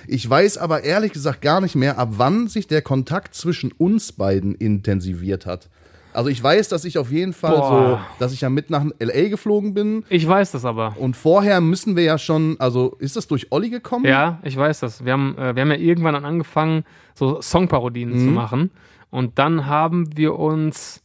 Ich 0.07 0.29
weiß 0.29 0.59
aber 0.59 0.83
ehrlich 0.83 1.13
gesagt 1.13 1.41
gar 1.41 1.61
nicht 1.61 1.75
mehr, 1.75 1.97
ab 1.97 2.09
wann 2.17 2.47
sich 2.47 2.67
der 2.67 2.83
Kontakt 2.83 3.33
zwischen 3.33 3.71
uns 3.71 4.11
beiden 4.11 4.53
intensiviert 4.53 5.45
hat. 5.47 5.69
Also 6.15 6.29
ich 6.29 6.41
weiß, 6.41 6.69
dass 6.69 6.85
ich 6.85 6.97
auf 6.97 7.11
jeden 7.11 7.33
Fall 7.33 7.55
Boah. 7.57 7.99
so, 8.19 8.23
dass 8.23 8.31
ich 8.33 8.41
ja 8.41 8.49
mit 8.49 8.69
nach 8.69 8.85
LA 8.99 9.29
geflogen 9.29 9.73
bin 9.73 10.03
Ich 10.09 10.27
weiß 10.27 10.51
das 10.51 10.65
aber. 10.65 10.95
und 10.97 11.15
vorher 11.15 11.61
müssen 11.61 11.95
wir 11.95 12.03
ja 12.03 12.17
schon, 12.17 12.55
also 12.59 12.95
ist 12.99 13.15
das 13.15 13.27
durch 13.27 13.51
Olli 13.51 13.69
gekommen? 13.69 14.05
Ja, 14.05 14.39
ich 14.43 14.55
weiß 14.57 14.79
das. 14.79 15.03
Wir 15.05 15.13
haben, 15.13 15.37
äh, 15.37 15.55
wir 15.55 15.61
haben 15.61 15.71
ja 15.71 15.77
irgendwann 15.77 16.13
dann 16.13 16.25
angefangen, 16.25 16.83
so 17.13 17.41
Songparodien 17.41 18.09
Mhm. 18.11 18.19
zu 18.19 18.31
machen. 18.31 18.71
Und 19.11 19.37
dann 19.39 19.65
haben 19.67 20.15
wir 20.17 20.37
uns 20.37 21.01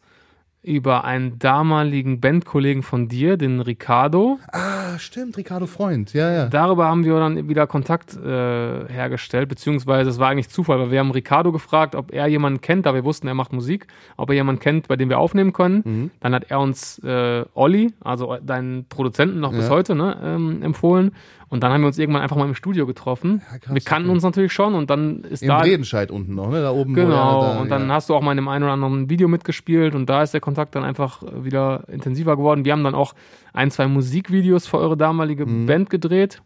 über 0.63 1.05
einen 1.05 1.39
damaligen 1.39 2.21
Bandkollegen 2.21 2.83
von 2.83 3.09
dir, 3.09 3.39
den 3.39 3.61
Ricardo, 3.61 4.39
Ah, 4.53 4.99
stimmt, 4.99 5.39
Ricardo 5.39 5.67
Freund, 5.67 6.13
ja, 6.13 6.31
ja. 6.31 6.47
darüber 6.49 6.87
haben 6.87 7.05
wir 7.05 7.19
dann 7.19 7.49
wieder 7.49 7.67
Kontakt 7.67 8.15
äh, 8.17 8.87
hergestellt, 8.89 9.49
beziehungsweise 9.49 10.11
es 10.11 10.19
war 10.19 10.29
eigentlich 10.29 10.51
Zufall, 10.51 10.79
weil 10.79 10.91
wir 10.91 10.99
haben 10.99 11.13
Ricardo 11.13 11.51
gefragt, 11.51 11.95
ob 11.95 12.13
er 12.13 12.27
jemanden 12.27 12.61
kennt, 12.61 12.85
da 12.85 12.93
wir 12.95 13.05
wussten, 13.05 13.27
er 13.27 13.35
macht 13.35 13.53
Musik, 13.55 13.87
ob 14.19 14.29
er 14.29 14.35
jemanden 14.35 14.61
kennt, 14.61 14.87
bei 14.89 14.97
dem 14.97 15.09
wir 15.09 15.19
aufnehmen 15.19 15.55
können. 15.55 15.83
Mhm. 15.85 16.11
Dann 16.21 16.35
hat 16.35 16.51
er 16.51 16.61
uns 16.61 16.99
äh, 17.05 17.45
Olli, 17.55 17.95
also 18.01 18.37
deinen 18.43 18.85
Produzenten 18.87 19.41
noch 19.41 19.53
bis 19.53 19.65
Ja. 19.69 19.71
heute, 19.71 19.95
ne, 19.95 20.17
ähm, 20.23 20.63
empfohlen. 20.63 21.13
Und 21.51 21.65
dann 21.65 21.73
haben 21.73 21.81
wir 21.81 21.89
uns 21.89 21.99
irgendwann 21.99 22.23
einfach 22.23 22.37
mal 22.37 22.47
im 22.47 22.55
Studio 22.55 22.87
getroffen. 22.87 23.43
Ja, 23.51 23.59
krass, 23.59 23.75
wir 23.75 23.83
kannten 23.83 24.09
okay. 24.09 24.15
uns 24.15 24.23
natürlich 24.23 24.53
schon 24.53 24.75
und 24.77 24.89
dann 24.89 25.25
ist 25.25 25.43
Im 25.43 25.49
da. 25.49 25.59
Redenscheid 25.59 26.13
unten 26.13 26.37
noch, 26.37 26.49
ne? 26.49 26.63
Da 26.63 26.71
oben. 26.71 26.95
Genau, 26.95 27.43
da, 27.43 27.61
und 27.61 27.69
dann 27.71 27.89
ja. 27.89 27.95
hast 27.95 28.09
du 28.09 28.15
auch 28.15 28.23
mal 28.23 28.31
in 28.31 28.37
dem 28.37 28.47
einen 28.47 28.63
oder 28.63 28.73
anderen 28.73 29.11
Video 29.11 29.27
mitgespielt 29.27 29.97
und 29.97 30.07
da 30.07 30.23
ist 30.23 30.33
der 30.33 30.41
Kontakt 30.41 30.77
dann 30.77 30.85
einfach 30.85 31.25
äh, 31.25 31.45
wieder 31.45 31.83
intensiver 31.89 32.37
geworden. 32.37 32.65
Wir 32.65 32.73
haben 32.73 32.85
dann 32.85 32.95
auch 32.95 33.15
ein, 33.53 33.73
zwei 33.73 33.89
Musikvideos 33.89 34.69
für 34.69 34.79
eure 34.79 34.97
damalige 34.97 35.45
Mhm. 35.45 35.67
Band 35.67 35.91
gedreht. 35.91 36.41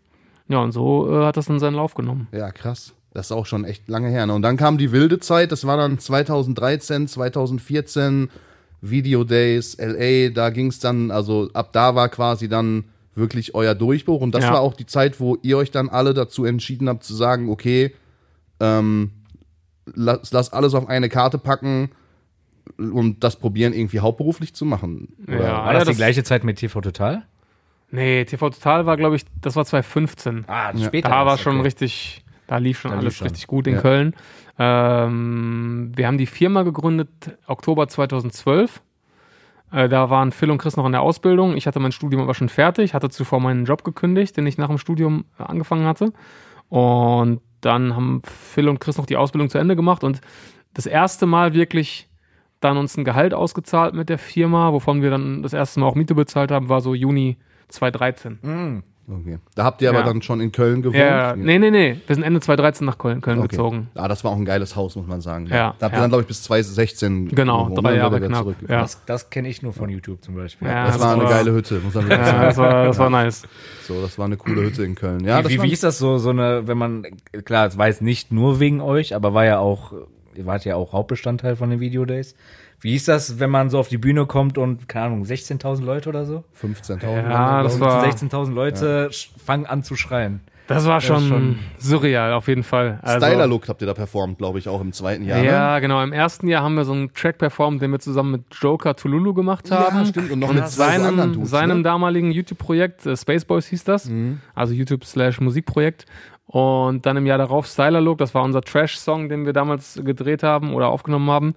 Ja, 0.48 0.58
und 0.58 0.72
so 0.72 1.10
äh, 1.10 1.24
hat 1.26 1.36
das 1.36 1.46
dann 1.46 1.58
seinen 1.58 1.74
Lauf 1.74 1.94
genommen. 1.94 2.28
Ja, 2.32 2.50
krass. 2.50 2.94
Das 3.12 3.26
ist 3.26 3.32
auch 3.32 3.46
schon 3.46 3.64
echt 3.64 3.86
lange 3.88 4.08
her. 4.08 4.26
Ne? 4.26 4.34
Und 4.34 4.42
dann 4.42 4.56
kam 4.56 4.78
die 4.78 4.90
wilde 4.90 5.20
Zeit, 5.20 5.52
das 5.52 5.66
war 5.66 5.76
dann 5.76 5.98
2013, 5.98 7.08
2014, 7.08 8.30
Video 8.80 9.24
Days, 9.24 9.76
LA, 9.78 10.30
da 10.30 10.50
ging 10.50 10.68
es 10.68 10.78
dann, 10.78 11.10
also 11.10 11.48
ab 11.52 11.72
da 11.72 11.94
war 11.94 12.08
quasi 12.08 12.48
dann 12.48 12.84
wirklich 13.14 13.54
euer 13.54 13.74
Durchbruch. 13.74 14.20
Und 14.20 14.34
das 14.34 14.44
Ja. 14.44 14.52
war 14.54 14.60
auch 14.60 14.74
die 14.74 14.86
Zeit, 14.86 15.20
wo 15.20 15.36
ihr 15.42 15.56
euch 15.58 15.70
dann 15.70 15.88
alle 15.88 16.14
dazu 16.14 16.44
entschieden 16.44 16.88
habt 16.88 17.04
zu 17.04 17.14
sagen, 17.14 17.48
okay, 17.50 17.94
ähm, 18.60 19.10
lass, 19.94 20.32
lass 20.32 20.52
alles 20.52 20.74
auf 20.74 20.88
eine 20.88 21.08
Karte 21.08 21.38
packen. 21.38 21.90
und 22.78 23.22
das 23.22 23.36
probieren 23.36 23.74
irgendwie 23.74 24.00
hauptberuflich 24.00 24.54
zu 24.54 24.64
machen. 24.64 25.08
Oder? 25.28 25.42
Ja. 25.44 25.64
War 25.66 25.72
das, 25.74 25.84
das- 25.84 25.90
die 25.90 25.96
gleiche 25.96 26.24
Zeit 26.24 26.44
mit 26.44 26.56
TV 26.58 26.80
Total? 26.80 27.22
Nee, 27.90 28.24
TV 28.24 28.48
Total 28.50 28.86
war, 28.86 28.96
glaube 28.96 29.16
ich, 29.16 29.26
das 29.42 29.54
war 29.54 29.66
2015. 29.66 30.44
Ah, 30.48 30.72
Da 30.72 31.26
war 31.26 31.36
schon 31.36 31.60
richtig, 31.60 32.24
da 32.46 32.56
lief 32.56 32.80
schon 32.80 32.90
Da 32.92 32.96
lief 32.96 33.02
alles 33.04 33.16
schon. 33.16 33.26
richtig 33.28 33.46
gut 33.48 33.66
in 33.66 33.74
Ja. 33.74 33.80
Köln. 33.82 34.14
Ähm, 34.58 35.92
wir 35.94 36.06
haben 36.06 36.16
die 36.18 36.26
Firma 36.26 36.62
gegründet 36.62 37.10
Oktober 37.46 37.86
2012. 37.86 38.80
Äh, 39.74 39.88
da 39.88 40.08
waren 40.08 40.30
Phil 40.30 40.50
und 40.50 40.58
Chris 40.58 40.76
noch 40.76 40.86
in 40.86 40.92
der 40.92 41.02
Ausbildung. 41.02 41.56
Ich 41.56 41.66
hatte 41.66 41.80
mein 41.80 41.92
Studium 41.92 42.22
aber 42.22 42.34
schon 42.34 42.48
fertig, 42.48 42.94
hatte 42.94 43.10
zuvor 43.10 43.40
meinen 43.40 43.64
Job 43.64 43.82
gekündigt, 43.82 44.36
den 44.36 44.46
ich 44.46 44.56
nach 44.56 44.68
dem 44.68 44.78
Studium 44.78 45.24
äh, 45.38 45.42
angefangen 45.42 45.86
hatte. 45.86 46.12
Und 46.68 47.40
dann 47.60 47.96
haben 47.96 48.22
Phil 48.24 48.68
und 48.68 48.78
Chris 48.78 48.98
noch 48.98 49.06
die 49.06 49.16
Ausbildung 49.16 49.50
zu 49.50 49.58
Ende 49.58 49.74
gemacht 49.74 50.04
und 50.04 50.20
das 50.74 50.86
erste 50.86 51.26
Mal 51.26 51.54
wirklich 51.54 52.08
dann 52.60 52.76
uns 52.76 52.96
ein 52.96 53.04
Gehalt 53.04 53.34
ausgezahlt 53.34 53.94
mit 53.94 54.08
der 54.08 54.18
Firma, 54.18 54.72
wovon 54.72 55.02
wir 55.02 55.10
dann 55.10 55.42
das 55.42 55.52
erste 55.52 55.80
Mal 55.80 55.86
auch 55.86 55.94
Miete 55.94 56.14
bezahlt 56.14 56.50
haben, 56.50 56.68
war 56.68 56.80
so 56.80 56.94
Juni 56.94 57.36
2013. 57.68 58.38
Okay. 59.06 59.38
Da 59.54 59.64
habt 59.64 59.82
ihr 59.82 59.90
aber 59.90 59.98
Ja. 60.00 60.04
dann 60.06 60.22
schon 60.22 60.40
in 60.40 60.50
Köln 60.50 60.80
gewohnt? 60.80 60.96
Ja, 60.96 61.36
nee, 61.36 61.58
nee, 61.58 61.70
nee. 61.70 62.00
Wir 62.06 62.14
sind 62.16 62.22
Ende 62.24 62.40
2013 62.40 62.86
nach 62.86 62.96
Köln, 62.96 63.20
Köln 63.20 63.38
Okay. 63.38 63.48
gezogen. 63.48 63.88
Ah, 63.94 64.08
das 64.08 64.24
war 64.24 64.30
auch 64.32 64.36
ein 64.36 64.46
geiles 64.46 64.76
Haus, 64.76 64.96
muss 64.96 65.06
man 65.06 65.20
sagen. 65.20 65.46
Ja, 65.46 65.74
Da 65.78 65.86
habt 65.86 65.92
ihr 65.94 65.96
ja. 65.96 66.00
dann, 66.00 66.10
glaube 66.10 66.22
ich, 66.22 66.26
bis 66.28 66.42
2016 66.44 67.28
Genau, 67.28 67.64
gewohnt, 67.66 67.84
drei 67.84 67.90
ne? 67.92 67.96
Jahre 67.98 68.18
knapp. 68.20 68.38
zurückgefahren. 68.42 68.74
Ja. 68.78 68.82
Das, 68.82 69.04
das 69.04 69.28
kenne 69.30 69.48
ich 69.48 69.60
nur 69.62 69.72
von 69.74 69.90
YouTube 69.90 70.22
zum 70.24 70.36
Beispiel. 70.36 70.68
Ja, 70.68 70.84
Das, 70.86 70.94
das 70.96 71.02
war 71.02 71.12
eine 71.14 71.24
war- 71.24 71.30
geile 71.30 71.52
Hütte, 71.52 71.80
muss 71.84 71.94
man 71.94 72.04
wirklich 72.08 72.18
Ja, 72.18 72.24
sagen. 72.26 72.42
das 72.46 72.56
war, 72.56 72.84
das 72.86 72.98
war 72.98 73.10
nice. 73.10 73.42
So, 73.86 74.00
das 74.00 74.18
war 74.18 74.24
eine 74.24 74.36
coole 74.38 74.62
Hütte 74.62 74.84
in 74.84 74.94
Köln. 74.94 75.22
Ja, 75.24 75.46
wie, 75.48 75.58
war, 75.58 75.64
wie 75.66 75.72
ist 75.72 75.84
das 75.84 75.98
so, 75.98 76.16
so 76.18 76.30
eine, 76.30 76.66
wenn 76.66 76.78
man, 76.78 77.04
klar, 77.44 77.66
es 77.66 77.76
war 77.76 77.88
jetzt 77.88 78.00
nicht 78.00 78.32
nur 78.32 78.58
wegen 78.60 78.80
euch, 78.80 79.14
aber 79.14 79.34
war 79.34 79.44
ja 79.44 79.58
auch, 79.58 79.92
ihr 80.34 80.46
wart 80.46 80.64
ja 80.64 80.76
auch 80.76 80.92
Hauptbestandteil 80.94 81.56
von 81.56 81.68
den 81.70 81.80
Videodays. 81.80 82.34
Wie 82.84 82.94
ist 82.94 83.08
das, 83.08 83.40
wenn 83.40 83.48
man 83.50 83.70
so 83.70 83.78
auf 83.78 83.88
die 83.88 83.96
Bühne 83.96 84.26
kommt 84.26 84.58
und, 84.58 84.88
keine 84.88 85.06
Ahnung, 85.06 85.22
16.000 85.24 85.82
Leute 85.82 86.10
oder 86.10 86.26
so? 86.26 86.44
15.000. 86.62 87.02
Ja, 87.02 87.62
das 87.62 87.76
Und 87.76 87.80
war, 87.80 88.04
16.000 88.04 88.52
Leute 88.52 89.08
sch- 89.10 89.28
fangen 89.42 89.64
an 89.64 89.82
zu 89.82 89.96
schreien. 89.96 90.40
das 90.66 90.86
war 90.86 91.00
schon, 91.00 91.26
schon- 91.26 91.58
surreal, 91.78 92.34
auf 92.34 92.46
jeden 92.46 92.62
Fall. 92.62 92.98
Also, 93.00 93.24
Styler 93.26 93.46
Look 93.46 93.68
habt 93.68 93.80
ihr 93.80 93.86
da 93.86 93.94
performt, 93.94 94.36
glaube 94.36 94.58
ich, 94.58 94.68
auch 94.68 94.82
im 94.82 94.92
zweiten 94.92 95.24
Jahr. 95.24 95.42
Ja, 95.42 95.74
ne? 95.76 95.80
genau. 95.80 96.02
Im 96.02 96.12
ersten 96.12 96.46
Jahr 96.46 96.62
haben 96.62 96.74
wir 96.74 96.84
so 96.84 96.92
einen 96.92 97.12
Track 97.14 97.38
performt, 97.38 97.80
den 97.80 97.90
wir 97.90 98.00
zusammen 98.00 98.32
mit 98.32 98.42
Joker 98.60 98.94
Tululu 98.94 99.32
gemacht 99.32 99.70
haben. 99.70 99.96
Ja, 100.00 100.04
stimmt. 100.04 100.30
Und 100.30 100.40
noch 100.40 100.52
mit 100.52 100.68
zwei 100.68 100.96
so 100.98 101.02
seinem, 101.02 101.06
anderen 101.06 101.32
Dudes. 101.32 101.50
seinem 101.50 101.68
ne? 101.68 101.74
Mhm. 101.76 101.82
damaligen 101.84 102.30
YouTube-Projekt, 102.32 103.06
äh, 103.06 103.16
Spaceboys 103.16 103.66
hieß 103.66 103.84
das, 103.84 104.10
also 104.54 104.74
YouTube 104.74 105.04
slash 105.06 105.40
Musikprojekt. 105.40 106.04
Und 106.46 107.06
dann 107.06 107.16
im 107.16 107.24
Jahr 107.24 107.38
darauf 107.38 107.66
Styler 107.66 108.02
Look, 108.02 108.18
das 108.18 108.34
war 108.34 108.42
unser 108.42 108.60
Trash-Song, 108.60 109.30
den 109.30 109.46
wir 109.46 109.54
damals 109.54 109.98
gedreht 110.04 110.42
haben 110.42 110.74
oder 110.74 110.88
aufgenommen 110.88 111.30
haben. 111.30 111.54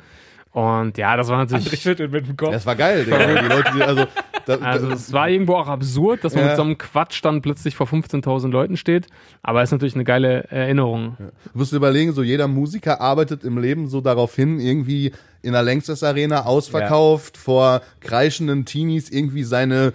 Und 0.58 0.98
ja, 0.98 1.16
das 1.16 1.28
war 1.28 1.38
natürlich. 1.38 1.80
schüttelt 1.80 2.12
mit 2.12 2.28
dem 2.28 2.36
Kopf. 2.36 2.50
Das 2.52 2.66
war 2.66 2.76
geil, 2.76 3.06
Digga. 3.06 3.18
Die 3.42 3.48
Leute, 3.48 3.72
die, 3.76 3.84
also, 3.84 4.06
da, 4.48 4.56
Also 4.56 4.90
es 4.90 5.14
war 5.14 5.30
irgendwo 5.30 5.54
auch 5.54 5.68
absurd, 5.68 6.24
dass 6.24 6.34
man 6.34 6.46
Ja. 6.46 6.48
mit 6.50 6.58
so 6.58 6.64
einem 6.64 6.80
Quatsch 6.80 7.24
dann 7.24 7.44
plötzlich 7.44 7.76
vor 7.76 7.86
15.000 7.86 8.50
Leuten 8.50 8.76
steht. 8.76 9.06
Aber 9.44 9.62
ist 9.62 9.70
natürlich 9.72 9.94
eine 9.94 10.04
geile 10.04 10.46
Erinnerung. 10.50 11.16
Du 11.20 11.60
musst 11.60 11.74
dir 11.74 11.78
überlegen, 11.78 12.12
so 12.12 12.24
jeder 12.24 12.48
Musiker 12.48 13.00
arbeitet 13.02 13.44
im 13.44 13.60
Leben 13.60 13.88
so 13.88 14.02
darauf 14.02 14.36
hin, 14.36 14.60
irgendwie 14.60 15.12
in 15.44 15.54
der 15.54 15.62
Längstes 15.62 16.02
Arena 16.02 16.46
ausverkauft, 16.46 17.38
vor 17.38 17.82
kreischenden 18.02 18.66
Teenies 18.66 19.12
irgendwie 19.12 19.44
seine 19.44 19.94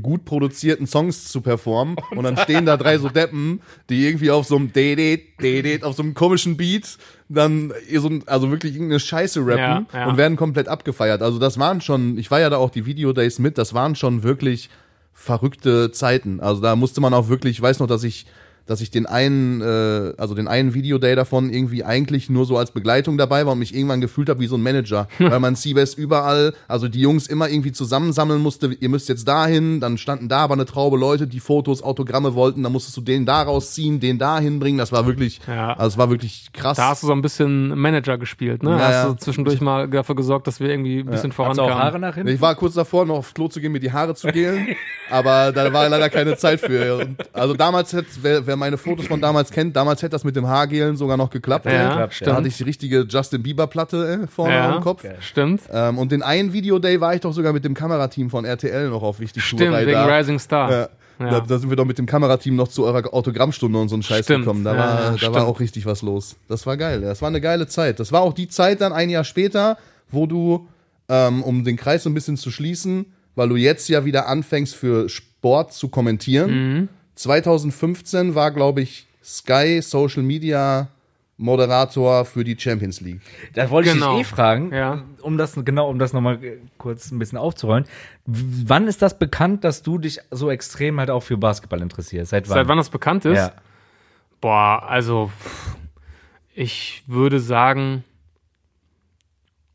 gut 0.00 0.24
produzierten 0.24 0.86
Songs 0.86 1.28
zu 1.28 1.40
performen. 1.40 1.96
Und 2.12 2.22
dann 2.24 2.36
stehen 2.36 2.66
da 2.66 2.76
drei 2.76 2.98
so 2.98 3.08
Deppen, 3.08 3.60
die 3.90 4.06
irgendwie 4.06 4.30
auf 4.30 4.46
so 4.46 4.56
einem 4.56 4.72
Dedet, 4.72 5.40
Dedet, 5.40 5.84
auf 5.84 5.96
so 5.96 6.02
einem 6.02 6.14
komischen 6.14 6.56
Beat 6.56 6.98
dann 7.28 7.72
so, 7.90 8.10
also 8.26 8.50
wirklich 8.50 8.74
irgendeine 8.74 9.00
Scheiße 9.00 9.40
rappen 9.40 9.86
Ja, 9.92 10.00
ja. 10.00 10.06
und 10.06 10.16
werden 10.16 10.36
komplett 10.36 10.68
abgefeiert. 10.68 11.22
Also 11.22 11.38
das 11.38 11.58
waren 11.58 11.80
schon, 11.80 12.18
ich 12.18 12.30
war 12.30 12.40
ja 12.40 12.50
da 12.50 12.58
auch 12.58 12.70
die 12.70 12.86
Videodays 12.86 13.38
mit, 13.38 13.58
das 13.58 13.74
waren 13.74 13.96
schon 13.96 14.22
wirklich 14.22 14.70
verrückte 15.12 15.90
Zeiten. 15.92 16.40
Also 16.40 16.60
da 16.60 16.76
musste 16.76 17.00
man 17.00 17.14
auch 17.14 17.28
wirklich, 17.28 17.56
ich 17.56 17.62
weiß 17.62 17.80
noch, 17.80 17.86
dass 17.86 18.04
ich 18.04 18.26
dass 18.66 18.80
ich 18.80 18.90
den 18.90 19.06
einen, 19.06 19.60
äh, 19.60 20.12
also 20.18 20.34
den 20.34 20.48
einen 20.48 20.74
Videoday 20.74 21.14
davon 21.14 21.50
irgendwie 21.50 21.84
eigentlich 21.84 22.30
nur 22.30 22.46
so 22.46 22.56
als 22.56 22.70
Begleitung 22.70 23.18
dabei 23.18 23.44
war 23.46 23.52
und 23.52 23.58
mich 23.58 23.74
irgendwann 23.74 24.00
gefühlt 24.00 24.28
habe 24.28 24.40
wie 24.40 24.46
so 24.46 24.56
ein 24.56 24.62
Manager, 24.62 25.08
weil 25.18 25.40
man 25.40 25.54
Seabass 25.54 25.94
überall, 25.94 26.54
also 26.68 26.88
die 26.88 27.00
Jungs 27.00 27.26
immer 27.26 27.48
irgendwie 27.48 27.72
zusammensammeln 27.72 28.40
musste, 28.40 28.72
ihr 28.78 28.88
müsst 28.88 29.08
jetzt 29.08 29.26
dahin, 29.26 29.80
dann 29.80 29.98
standen 29.98 30.28
da 30.28 30.38
aber 30.38 30.54
eine 30.54 30.64
Traube 30.66 30.96
Leute, 30.96 31.26
die 31.26 31.40
Fotos, 31.40 31.82
Autogramme 31.82 32.34
wollten, 32.34 32.62
dann 32.62 32.72
musstest 32.72 32.96
du 32.96 33.00
den 33.00 33.26
da 33.26 33.42
rausziehen, 33.42 34.00
den 34.00 34.18
da 34.18 34.38
hinbringen, 34.38 34.78
das 34.78 34.92
war 34.92 35.06
wirklich, 35.06 35.40
Ja. 35.46 35.72
also 35.74 35.88
es 35.88 35.98
war 35.98 36.10
wirklich 36.10 36.50
krass. 36.52 36.76
Da 36.76 36.88
hast 36.90 37.02
du 37.02 37.06
so 37.08 37.12
ein 37.12 37.22
bisschen 37.22 37.78
Manager 37.78 38.18
gespielt, 38.18 38.62
ne? 38.62 38.70
Ja, 38.70 38.78
hast 38.78 38.92
ja. 38.92 39.08
du 39.08 39.14
zwischendurch 39.14 39.60
mal 39.60 39.88
dafür 39.88 40.14
gesorgt, 40.14 40.46
dass 40.46 40.60
wir 40.60 40.70
irgendwie 40.70 41.00
ein 41.00 41.06
bisschen 41.06 41.30
auch 41.32 41.36
vorankamen. 41.36 41.74
Haare 41.74 41.98
nach 41.98 42.14
hinten? 42.14 42.32
Ich 42.32 42.40
war 42.40 42.54
kurz 42.54 42.74
davor, 42.74 43.04
noch 43.06 43.16
aufs 43.16 43.34
Klo 43.34 43.48
zu 43.48 43.60
gehen, 43.60 43.72
mir 43.72 43.80
die 43.80 43.92
Haare 43.92 44.14
zu 44.14 44.28
gelen, 44.28 44.68
aber 45.10 45.52
da 45.52 45.72
war 45.72 45.88
leider 45.88 46.08
keine 46.10 46.36
Zeit 46.36 46.60
für. 46.60 46.98
Und 46.98 47.16
also 47.32 47.54
damals 47.54 47.92
hätte, 47.92 48.08
wer, 48.22 48.46
wer 48.52 48.56
meine 48.58 48.76
Fotos 48.76 49.06
von 49.06 49.20
damals 49.20 49.50
kennt, 49.50 49.74
damals 49.74 50.02
hätte 50.02 50.10
das 50.10 50.24
mit 50.24 50.36
dem 50.36 50.46
Haargelen 50.46 50.96
sogar 50.96 51.16
noch 51.16 51.30
geklappt. 51.30 51.64
Ja, 51.64 52.06
Da 52.20 52.36
hatte 52.36 52.48
ich 52.48 52.58
die 52.58 52.64
richtige 52.64 53.06
Justin 53.08 53.42
Bieber 53.42 53.66
Platte 53.66 54.20
äh, 54.24 54.26
vorne 54.26 54.54
Ja, 54.54 54.76
am 54.76 54.82
Kopf. 54.82 55.04
Stimmt. 55.20 55.62
Ähm, 55.72 55.96
und 55.96 56.12
den 56.12 56.22
einen 56.22 56.52
Videoday 56.52 57.00
war 57.00 57.14
ich 57.14 57.22
doch 57.22 57.32
sogar 57.32 57.52
mit 57.54 57.64
dem 57.64 57.72
Kamerateam 57.74 58.28
von 58.28 58.44
RTL 58.44 58.90
noch 58.90 59.02
auf 59.02 59.20
wichtig 59.20 59.42
Stimmt, 59.42 59.72
wegen 59.74 59.92
da. 59.92 60.04
Rising 60.18 60.38
Star. 60.38 60.70
Ja. 60.70 60.88
Ja. 61.18 61.30
Da, 61.30 61.40
da 61.40 61.58
sind 61.58 61.70
wir 61.70 61.76
doch 61.76 61.84
mit 61.84 61.98
dem 61.98 62.06
Kamerateam 62.06 62.56
noch 62.56 62.68
zu 62.68 62.84
eurer 62.84 63.14
Autogrammstunde 63.14 63.78
und 63.78 63.88
so 63.88 63.94
einen 63.94 64.02
Scheiß 64.02 64.24
Stimmt. 64.24 64.44
gekommen. 64.44 64.64
Da, 64.64 64.72
Ja, 64.74 64.78
war, 64.78 65.10
da 65.12 65.18
stimmt. 65.18 65.34
war 65.36 65.46
auch 65.46 65.60
richtig 65.60 65.86
was 65.86 66.02
los. 66.02 66.36
Das 66.48 66.66
war 66.66 66.76
geil. 66.76 67.00
Das 67.00 67.22
war 67.22 67.28
eine 67.28 67.40
geile 67.40 67.66
Zeit. 67.68 68.00
Das 68.00 68.12
war 68.12 68.20
auch 68.22 68.32
die 68.32 68.48
Zeit 68.48 68.80
dann 68.80 68.92
ein 68.92 69.08
Jahr 69.08 69.22
später, 69.24 69.78
wo 70.10 70.26
du, 70.26 70.66
ähm, 71.08 71.42
um 71.42 71.64
den 71.64 71.76
Kreis 71.76 72.02
so 72.02 72.10
ein 72.10 72.14
bisschen 72.14 72.36
zu 72.36 72.50
schließen, 72.50 73.06
weil 73.36 73.48
du 73.48 73.56
jetzt 73.56 73.88
ja 73.88 74.04
wieder 74.04 74.26
anfängst 74.26 74.74
für 74.74 75.08
Sport 75.08 75.72
zu 75.74 75.88
kommentieren. 75.88 76.50
Mhm. 76.50 76.88
2015 77.14 78.34
war, 78.34 78.50
glaube 78.50 78.82
ich, 78.82 79.06
Sky 79.22 79.80
Social 79.82 80.22
Media 80.22 80.88
Moderator 81.38 82.24
für 82.24 82.44
die 82.44 82.56
Champions 82.58 83.00
League. 83.00 83.20
Da 83.54 83.68
wollte 83.70 83.88
ich 83.88 83.94
Genau. 83.94 84.18
dich 84.18 84.26
eh 84.26 84.30
fragen, 84.30 84.72
Ja. 84.72 85.02
um 85.22 85.38
das 85.38 85.54
genau, 85.64 85.88
um 85.88 85.98
das 85.98 86.12
nochmal 86.12 86.38
kurz 86.78 87.10
ein 87.10 87.18
bisschen 87.18 87.38
aufzurollen. 87.38 87.84
Wann 88.26 88.86
ist 88.86 89.02
das 89.02 89.18
bekannt, 89.18 89.64
dass 89.64 89.82
du 89.82 89.98
dich 89.98 90.20
so 90.30 90.50
extrem 90.50 91.00
halt 91.00 91.10
auch 91.10 91.22
für 91.22 91.36
Basketball 91.36 91.80
interessierst? 91.82 92.30
Seit 92.30 92.48
wann? 92.48 92.54
Seit 92.54 92.68
wann 92.68 92.76
das 92.78 92.90
bekannt 92.90 93.24
ist? 93.24 93.38
Ja. 93.38 93.52
Boah, 94.40 94.84
also 94.88 95.30
ich 96.54 97.02
würde 97.06 97.40
sagen, 97.40 98.04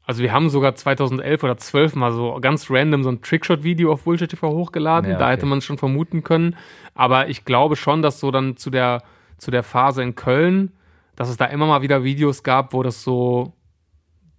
also 0.08 0.24
wir 0.24 0.32
haben 0.32 0.50
sogar 0.50 0.74
2011 0.74 1.44
oder 1.44 1.58
12 1.58 1.96
mal 1.96 2.14
so 2.14 2.38
ganz 2.40 2.72
random 2.72 3.04
so 3.04 3.10
ein 3.10 3.22
Trickshot-Video 3.22 3.92
auf 3.92 4.06
Bullshit 4.06 4.30
TV 4.30 4.50
hochgeladen. 4.50 5.12
Ja, 5.12 5.18
Da 5.18 5.26
okay. 5.26 5.34
hätte 5.34 5.46
man 5.46 5.58
es 5.58 5.66
schon 5.66 5.78
vermuten 5.78 6.24
können. 6.24 6.56
Aber 6.96 7.28
ich 7.28 7.44
glaube 7.44 7.76
schon, 7.76 8.02
dass 8.02 8.22
so 8.22 8.32
dann 8.32 8.56
zu 8.56 8.70
der, 8.70 9.04
zu 9.38 9.52
der 9.52 9.64
Phase 9.64 10.02
in 10.02 10.16
Köln, 10.16 10.72
dass 11.18 11.28
es 11.28 11.36
da 11.36 11.44
immer 11.44 11.68
mal 11.68 11.82
wieder 11.82 12.06
Videos 12.06 12.44
gab, 12.44 12.72
wo 12.72 12.84
das 12.84 13.04
so 13.04 13.52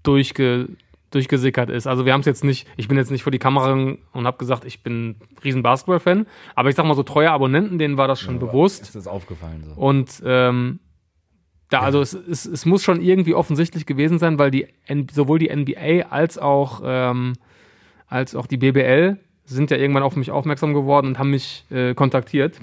durchge, 0.04 0.70
durchgesickert 1.10 1.68
ist. 1.68 1.86
Also 1.86 2.06
wir 2.06 2.14
haben 2.14 2.20
es 2.20 2.26
jetzt 2.26 2.44
nicht, 2.44 2.66
ich 2.78 2.88
bin 2.88 2.96
jetzt 2.96 3.10
nicht 3.10 3.22
vor 3.22 3.30
die 3.30 3.38
Kamera 3.38 3.70
und 3.72 4.26
habe 4.26 4.38
gesagt, 4.38 4.64
ich 4.64 4.82
bin 4.82 5.10
ein 5.10 5.16
riesen 5.44 5.62
Basketball-Fan. 5.62 6.26
Aber 6.54 6.70
ich 6.70 6.76
sag 6.76 6.86
mal 6.86 6.94
so 6.94 7.02
treue 7.02 7.30
Abonnenten, 7.30 7.78
denen 7.78 7.98
war 7.98 8.08
das 8.08 8.20
schon 8.20 8.38
bewusst. 8.38 8.84
Ist 8.84 8.96
das 8.96 9.06
aufgefallen 9.06 9.64
so? 9.66 9.78
Und 9.78 10.22
ähm, 10.24 10.80
da, 11.70 11.80
also 11.80 12.00
es, 12.00 12.14
es, 12.14 12.46
es 12.46 12.66
muss 12.66 12.82
schon 12.82 13.00
irgendwie 13.00 13.34
offensichtlich 13.34 13.86
gewesen 13.86 14.18
sein, 14.18 14.38
weil 14.38 14.50
die 14.50 14.66
sowohl 15.12 15.38
die 15.38 15.54
NBA 15.54 16.08
als 16.08 16.38
auch, 16.38 16.82
ähm, 16.84 17.34
als 18.06 18.34
auch 18.34 18.46
die 18.46 18.56
BBL 18.56 19.18
sind 19.44 19.70
ja 19.70 19.76
irgendwann 19.76 20.02
auf 20.02 20.16
mich 20.16 20.30
aufmerksam 20.30 20.74
geworden 20.74 21.08
und 21.08 21.18
haben 21.18 21.30
mich 21.30 21.64
äh, 21.70 21.94
kontaktiert. 21.94 22.58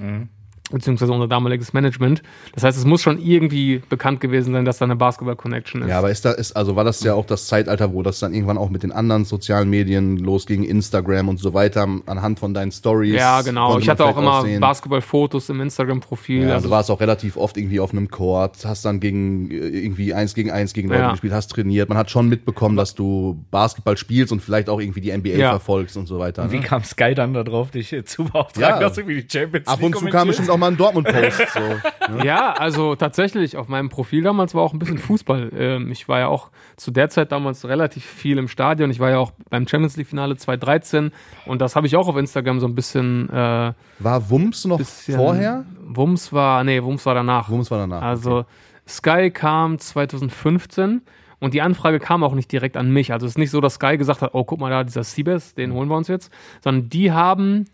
Beziehungsweise 0.71 1.11
unser 1.13 1.27
damaliges 1.27 1.73
Management. 1.73 2.23
Das 2.53 2.63
heißt, 2.63 2.75
es 2.77 2.85
muss 2.85 3.01
schon 3.01 3.19
irgendwie 3.19 3.83
bekannt 3.87 4.19
gewesen 4.19 4.51
sein, 4.53 4.65
dass 4.65 4.79
da 4.79 4.85
eine 4.85 4.95
Basketball-Connection 4.95 5.83
ist. 5.83 5.89
Ja, 5.89 5.99
aber 5.99 6.09
ist 6.09 6.25
da, 6.25 6.31
ist, 6.31 6.53
also 6.55 6.75
war 6.75 6.83
das 6.83 7.03
ja 7.03 7.13
auch 7.13 7.25
das 7.25 7.45
Zeitalter, 7.45 7.93
wo 7.93 8.01
das 8.01 8.19
dann 8.19 8.33
irgendwann 8.33 8.57
auch 8.57 8.71
mit 8.71 8.81
den 8.81 8.91
anderen 8.91 9.25
sozialen 9.25 9.69
Medien 9.69 10.17
losging, 10.17 10.63
Instagram 10.63 11.29
und 11.29 11.37
so 11.37 11.53
weiter, 11.53 11.87
anhand 12.07 12.39
von 12.39 12.55
deinen 12.55 12.71
Stories. 12.71 13.13
Ja, 13.13 13.41
genau. 13.43 13.77
Ich 13.77 13.87
hatte 13.89 14.05
auch 14.05 14.17
immer. 14.17 14.43
Basketball-Fotos 14.59 15.49
im 15.49 15.61
Instagram-Profil. 15.61 16.47
Ja, 16.47 16.53
also 16.55 16.67
du 16.67 16.71
warst 16.71 16.89
auch 16.89 16.99
relativ 16.99 17.37
oft 17.37 17.57
irgendwie 17.57 17.79
auf 17.79 17.91
einem 17.91 18.09
Court, 18.09 18.65
hast 18.65 18.85
dann 18.85 18.99
gegen 18.99 19.51
äh, 19.51 19.55
irgendwie 19.55 20.13
eins 20.15 20.33
gegen 20.33 20.49
eins 20.51 20.73
gegen 20.73 20.89
Leute 20.89 21.01
Ja. 21.01 21.11
gespielt, 21.11 21.33
hast 21.33 21.47
trainiert. 21.51 21.89
Man 21.89 21.97
hat 21.97 22.09
schon 22.09 22.27
mitbekommen, 22.27 22.75
dass 22.75 22.95
du 22.95 23.43
Basketball 23.51 23.97
spielst 23.97 24.31
und 24.31 24.41
vielleicht 24.41 24.69
auch 24.69 24.79
irgendwie 24.81 25.01
die 25.01 25.11
NBA 25.15 25.29
Ja. 25.37 25.49
verfolgst 25.51 25.95
und 25.95 26.07
so 26.07 26.17
weiter. 26.19 26.51
Wie 26.51 26.57
Ne? 26.57 26.63
kam 26.63 26.83
Sky 26.83 27.13
dann 27.13 27.33
darauf, 27.35 27.69
dich 27.71 27.93
äh, 27.93 28.03
zu 28.03 28.23
beauftragen, 28.25 28.61
Ja. 28.61 28.79
dass 28.79 28.93
du 28.93 29.01
irgendwie 29.01 29.21
die 29.21 29.27
Champions 29.31 29.67
Ab 29.67 29.81
und 29.83 29.95
zu 29.95 30.05
kam 30.07 30.27
bestimmt 30.27 30.49
auch 30.49 30.54
mal 30.57 30.67
ein 30.67 30.77
Dortmund-Post. 30.77 31.41
So. 31.53 32.23
Ja, 32.23 32.53
also 32.53 32.95
tatsächlich, 32.95 33.57
auf 33.57 33.67
meinem 33.67 33.89
Profil 33.89 34.23
damals 34.23 34.53
war 34.53 34.61
auch 34.61 34.73
ein 34.73 34.79
bisschen 34.79 34.97
Fußball. 34.97 35.51
Ähm, 35.57 35.91
ich 35.91 36.07
war 36.07 36.19
ja 36.19 36.27
auch 36.27 36.51
zu 36.75 36.91
der 36.91 37.09
Zeit 37.09 37.31
damals 37.31 37.67
relativ 37.67 38.05
viel 38.05 38.37
im 38.37 38.47
Stadion. 38.47 38.91
Ich 38.91 38.99
war 38.99 39.09
ja 39.09 39.17
auch 39.17 39.31
beim 39.49 39.67
Champions 39.67 39.97
League-Finale 39.97 40.37
2013 40.37 41.11
und 41.45 41.61
das 41.61 41.75
habe 41.75 41.87
ich 41.87 41.95
auch 41.95 42.07
auf 42.07 42.17
Instagram 42.17 42.59
so 42.59 42.67
ein 42.67 42.75
bisschen, 42.75 43.29
äh, 43.29 43.73
War 43.99 44.29
Wumms 44.29 44.65
noch 44.65 44.81
vorher? 44.81 45.65
Wums 45.83 46.31
war, 46.33 46.63
nee, 46.63 46.81
Wums 46.83 47.05
war 47.05 47.15
danach. 47.15 47.49
Wumms 47.49 47.71
war 47.71 47.79
danach. 47.79 48.01
Also 48.01 48.45
Sky 48.87 49.31
kam 49.31 49.79
2015 49.79 51.01
Und 51.39 51.53
die 51.53 51.61
Anfrage 51.61 51.99
kam 51.99 52.23
auch 52.23 52.33
nicht 52.33 52.51
direkt 52.51 52.77
an 52.77 52.91
mich. 52.91 53.11
Also 53.11 53.25
es 53.25 53.33
ist 53.33 53.37
nicht 53.37 53.51
so, 53.51 53.61
dass 53.61 53.75
Sky 53.75 53.97
gesagt 53.97 54.21
hat, 54.21 54.31
oh, 54.33 54.43
guck 54.45 54.59
mal 54.59 54.69
da, 54.69 54.83
dieser 54.83 55.03
Siebes, 55.03 55.53
den 55.53 55.73
holen 55.73 55.89
wir 55.89 55.97
uns 55.97 56.07
jetzt. 56.07 56.31
Sondern 56.63 56.89
die 56.89 57.11
haben 57.11 57.65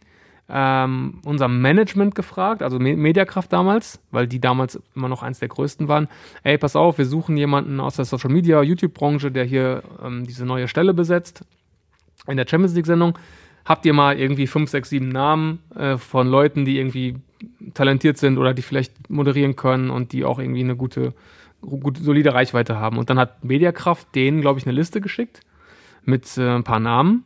ähm, 0.54 1.22
unser 1.24 1.48
Management 1.48 2.14
gefragt, 2.14 2.62
also 2.62 2.78
Me- 2.78 2.98
Mediakraft 2.98 3.54
damals, 3.54 4.00
weil 4.12 4.28
die 4.28 4.42
damals 4.42 4.82
immer 4.96 5.08
noch 5.08 5.24
eins 5.24 5.40
der 5.40 5.48
größten 5.48 5.88
waren. 5.88 6.10
Ey, 6.44 6.58
pass 6.58 6.76
auf, 6.76 6.98
wir 6.98 7.06
suchen 7.06 7.38
jemanden 7.38 7.80
aus 7.80 7.96
der 7.96 8.06
Social 8.06 8.30
Media, 8.30 8.62
YouTube-Branche, 8.62 9.32
der 9.32 9.46
hier 9.46 9.82
ähm, 10.04 10.26
diese 10.28 10.46
neue 10.46 10.68
Stelle 10.68 10.94
besetzt 10.94 11.46
in 12.28 12.38
der 12.38 12.46
Champions 12.48 12.76
League-Sendung. 12.76 13.18
Habt 13.64 13.86
ihr 13.86 13.94
mal 13.94 14.20
irgendwie 14.20 14.48
fünf, 14.48 14.70
sechs, 14.70 14.90
sieben 14.90 15.10
Namen 15.10 15.60
äh, 15.76 15.98
von 15.98 16.28
Leuten, 16.28 16.66
die 16.66 16.78
irgendwie 16.78 17.16
talentiert 17.74 18.18
sind 18.18 18.38
oder 18.38 18.54
die 18.54 18.64
vielleicht 18.64 19.10
moderieren 19.10 19.56
können 19.56 19.90
und 19.90 20.12
die 20.12 20.26
auch 20.26 20.40
irgendwie 20.40 20.64
eine 20.64 20.76
gute, 20.76 21.14
gute 21.62 22.02
solide 22.04 22.34
Reichweite 22.34 22.78
haben? 22.78 22.98
Und 22.98 23.10
dann 23.10 23.20
hat 23.20 23.44
Mediakraft 23.44 24.14
denen, 24.16 24.42
glaube 24.42 24.60
ich, 24.60 24.66
eine 24.66 24.76
Liste 24.76 25.00
geschickt 25.00 25.42
mit 26.04 26.38
äh, 26.38 26.56
ein 26.56 26.64
paar 26.64 26.80
Namen. 26.80 27.24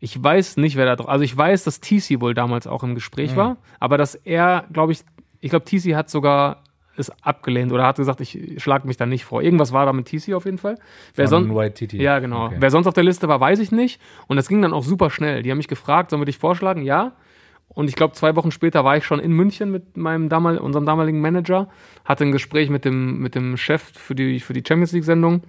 Ich 0.00 0.22
weiß 0.22 0.56
nicht, 0.58 0.76
wer 0.76 0.86
da 0.86 0.96
drauf. 0.96 1.08
Also 1.08 1.24
ich 1.24 1.36
weiß, 1.36 1.64
dass 1.64 1.80
TC 1.80 2.20
wohl 2.20 2.34
damals 2.34 2.66
auch 2.66 2.82
im 2.84 2.94
Gespräch 2.94 3.34
war, 3.36 3.56
aber 3.80 3.98
dass 3.98 4.14
er, 4.14 4.64
glaube 4.72 4.92
ich, 4.92 5.00
ich 5.40 5.50
glaube, 5.50 5.64
TC 5.64 5.94
hat 5.94 6.08
sogar 6.10 6.62
es 6.96 7.10
abgelehnt 7.22 7.72
oder 7.72 7.86
hat 7.86 7.96
gesagt, 7.96 8.20
ich 8.20 8.62
schlage 8.62 8.86
mich 8.86 8.96
da 8.96 9.06
nicht 9.06 9.24
vor. 9.24 9.42
Irgendwas 9.42 9.72
war 9.72 9.86
da 9.86 9.92
mit 9.92 10.06
TC 10.06 10.34
auf 10.34 10.44
jeden 10.44 10.58
Fall. 10.58 10.78
Wer 11.14 11.28
sonst, 11.28 11.92
ja, 11.92 12.18
genau. 12.18 12.46
Okay. 12.46 12.56
Wer 12.58 12.70
sonst 12.70 12.86
auf 12.86 12.94
der 12.94 13.04
Liste 13.04 13.28
war, 13.28 13.40
weiß 13.40 13.60
ich 13.60 13.70
nicht. 13.70 14.00
Und 14.26 14.36
das 14.36 14.48
ging 14.48 14.62
dann 14.62 14.72
auch 14.72 14.82
super 14.82 15.10
schnell. 15.10 15.42
Die 15.42 15.50
haben 15.50 15.58
mich 15.58 15.68
gefragt, 15.68 16.10
sollen 16.10 16.20
wir 16.20 16.26
dich 16.26 16.38
vorschlagen? 16.38 16.82
Ja. 16.82 17.12
Und 17.68 17.88
ich 17.88 17.94
glaube, 17.94 18.14
zwei 18.14 18.34
Wochen 18.34 18.50
später 18.50 18.84
war 18.84 18.96
ich 18.96 19.04
schon 19.04 19.20
in 19.20 19.32
München 19.32 19.70
mit 19.70 19.96
meinem 19.96 20.28
damal 20.28 20.58
unserem 20.58 20.86
damaligen 20.86 21.20
Manager, 21.20 21.68
hatte 22.04 22.24
ein 22.24 22.32
Gespräch 22.32 22.70
mit 22.70 22.84
dem, 22.84 23.18
mit 23.18 23.34
dem 23.34 23.56
Chef 23.56 23.82
für 23.94 24.14
die, 24.14 24.40
für 24.40 24.52
die 24.52 24.64
Champions 24.66 24.92
League-Sendung. 24.92 25.42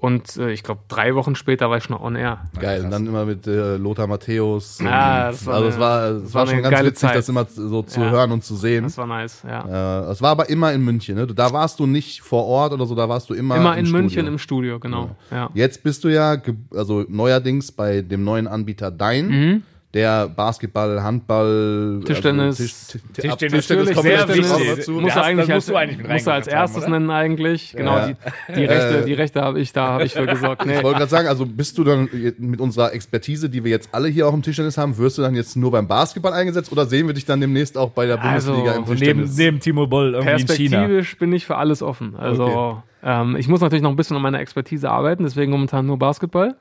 Und 0.00 0.36
äh, 0.36 0.52
ich 0.52 0.62
glaube, 0.62 0.82
drei 0.86 1.16
Wochen 1.16 1.34
später 1.34 1.68
war 1.70 1.78
ich 1.78 1.82
schon 1.82 1.96
on 1.96 2.14
air. 2.14 2.38
Geil. 2.60 2.84
Und 2.84 2.90
dann 2.92 3.04
immer 3.04 3.24
mit 3.24 3.48
äh, 3.48 3.76
Lothar 3.78 4.06
Matthäus. 4.06 4.78
Ja, 4.80 5.32
das 5.32 5.44
war 5.44 5.54
also 5.54 5.66
eine- 5.66 5.74
es 5.74 5.80
war, 5.80 6.08
es 6.10 6.34
war 6.34 6.46
war 6.46 6.54
schon 6.54 6.62
ganz 6.62 6.80
witzig, 6.84 6.98
Zeit. 7.00 7.16
das 7.16 7.28
immer 7.28 7.44
so 7.46 7.82
zu 7.82 8.00
Ja. 8.02 8.10
hören 8.10 8.30
und 8.30 8.44
zu 8.44 8.54
sehen. 8.54 8.84
Das 8.84 8.96
war 8.96 9.08
nice, 9.08 9.42
ja. 9.44 10.04
Äh, 10.06 10.12
es 10.12 10.22
war 10.22 10.30
aber 10.30 10.48
immer 10.50 10.72
in 10.72 10.84
München, 10.84 11.16
ne? 11.16 11.26
Da 11.26 11.52
warst 11.52 11.80
du 11.80 11.86
nicht 11.86 12.20
vor 12.20 12.44
Ort 12.46 12.72
oder 12.74 12.86
so, 12.86 12.94
da 12.94 13.08
warst 13.08 13.28
du 13.28 13.34
immer, 13.34 13.56
Immer 13.56 13.76
im 13.76 13.86
in 13.86 13.90
München 13.90 14.10
Studio. 14.10 14.28
im 14.32 14.38
Studio, 14.38 14.78
genau. 14.78 15.16
Ja. 15.32 15.50
Jetzt 15.54 15.82
bist 15.82 16.04
du 16.04 16.08
ja, 16.10 16.36
also 16.72 17.04
neuerdings 17.08 17.72
bei 17.72 18.00
dem 18.02 18.22
neuen 18.22 18.46
Anbieter 18.46 18.92
Dein, 18.92 19.64
der 19.94 20.28
Basketball, 20.28 21.02
Handball. 21.02 22.02
Tischtennis. 22.04 22.60
also 22.60 22.62
Tisch, 22.62 22.72
Tisch, 22.72 23.00
Tischtennis 23.22 23.52
Tischtennis 23.66 23.92
kommt 23.94 24.02
sehr 24.02 24.28
wichtig. 24.28 24.76
dazu. 24.76 24.92
Muss 24.92 25.04
Das- 25.14 25.16
er 25.16 25.24
eigentlich 25.24 25.48
musst 25.48 25.54
als, 25.54 25.66
du 25.66 25.76
eigentlich 25.76 25.96
mit 25.98 26.08
muss 26.10 26.26
er 26.26 26.32
als 26.34 26.46
haben, 26.46 26.54
erstes 26.54 26.82
oder? 26.82 26.90
nennen 26.90 27.10
eigentlich. 27.10 27.72
Genau, 27.74 27.96
Ja. 27.96 28.06
die, 28.08 28.14
die 28.54 28.64
Rechte, 28.66 28.98
Äh, 28.98 29.04
die 29.06 29.12
Rechte 29.14 29.40
habe 29.40 29.60
ich, 29.60 29.72
da 29.72 29.86
habe 29.88 30.04
ich 30.04 30.12
für 30.12 30.26
gesorgt. 30.26 30.66
Nee. 30.66 30.76
Ich 30.76 30.82
wollte 30.82 30.98
gerade 30.98 31.10
sagen, 31.10 31.28
also 31.28 31.46
bist 31.46 31.78
du 31.78 31.84
dann 31.84 32.08
mit 32.38 32.60
unserer 32.60 32.92
Expertise, 32.92 33.48
die 33.48 33.64
wir 33.64 33.70
jetzt 33.70 33.88
alle 33.92 34.08
hier 34.08 34.26
auch 34.28 34.34
im 34.34 34.42
Tischtennis 34.42 34.76
haben, 34.76 34.98
wirst 34.98 35.16
du 35.16 35.22
dann 35.22 35.34
jetzt 35.34 35.56
nur 35.56 35.70
beim 35.70 35.88
Basketball 35.88 36.34
eingesetzt 36.34 36.70
oder 36.70 36.84
sehen 36.84 37.06
wir 37.06 37.14
dich 37.14 37.24
dann 37.24 37.40
demnächst 37.40 37.78
auch 37.78 37.90
bei 37.90 38.04
der 38.04 38.22
Also, 38.22 38.52
Bundesliga 38.52 38.76
im 38.78 38.84
So 38.84 38.92
neben, 38.92 38.98
Tischtennis? 39.00 39.36
neben 39.38 39.60
Timo 39.60 39.86
Boll 39.86 40.14
irgendwie 40.14 40.30
in 40.42 40.48
China. 40.48 40.76
Perspektivisch 40.80 41.16
bin 41.18 41.32
ich 41.32 41.46
für 41.46 41.56
alles 41.56 41.82
offen. 41.82 42.14
Also 42.14 42.82
ähm, 43.02 43.36
ich 43.36 43.48
muss 43.48 43.62
natürlich 43.62 43.82
noch 43.82 43.90
ein 43.90 43.96
bisschen 43.96 44.16
an 44.16 44.22
meiner 44.22 44.40
Expertise 44.40 44.90
arbeiten, 44.90 45.22
deswegen 45.22 45.50
momentan 45.50 45.86
nur 45.86 45.98
Basketball. 45.98 46.56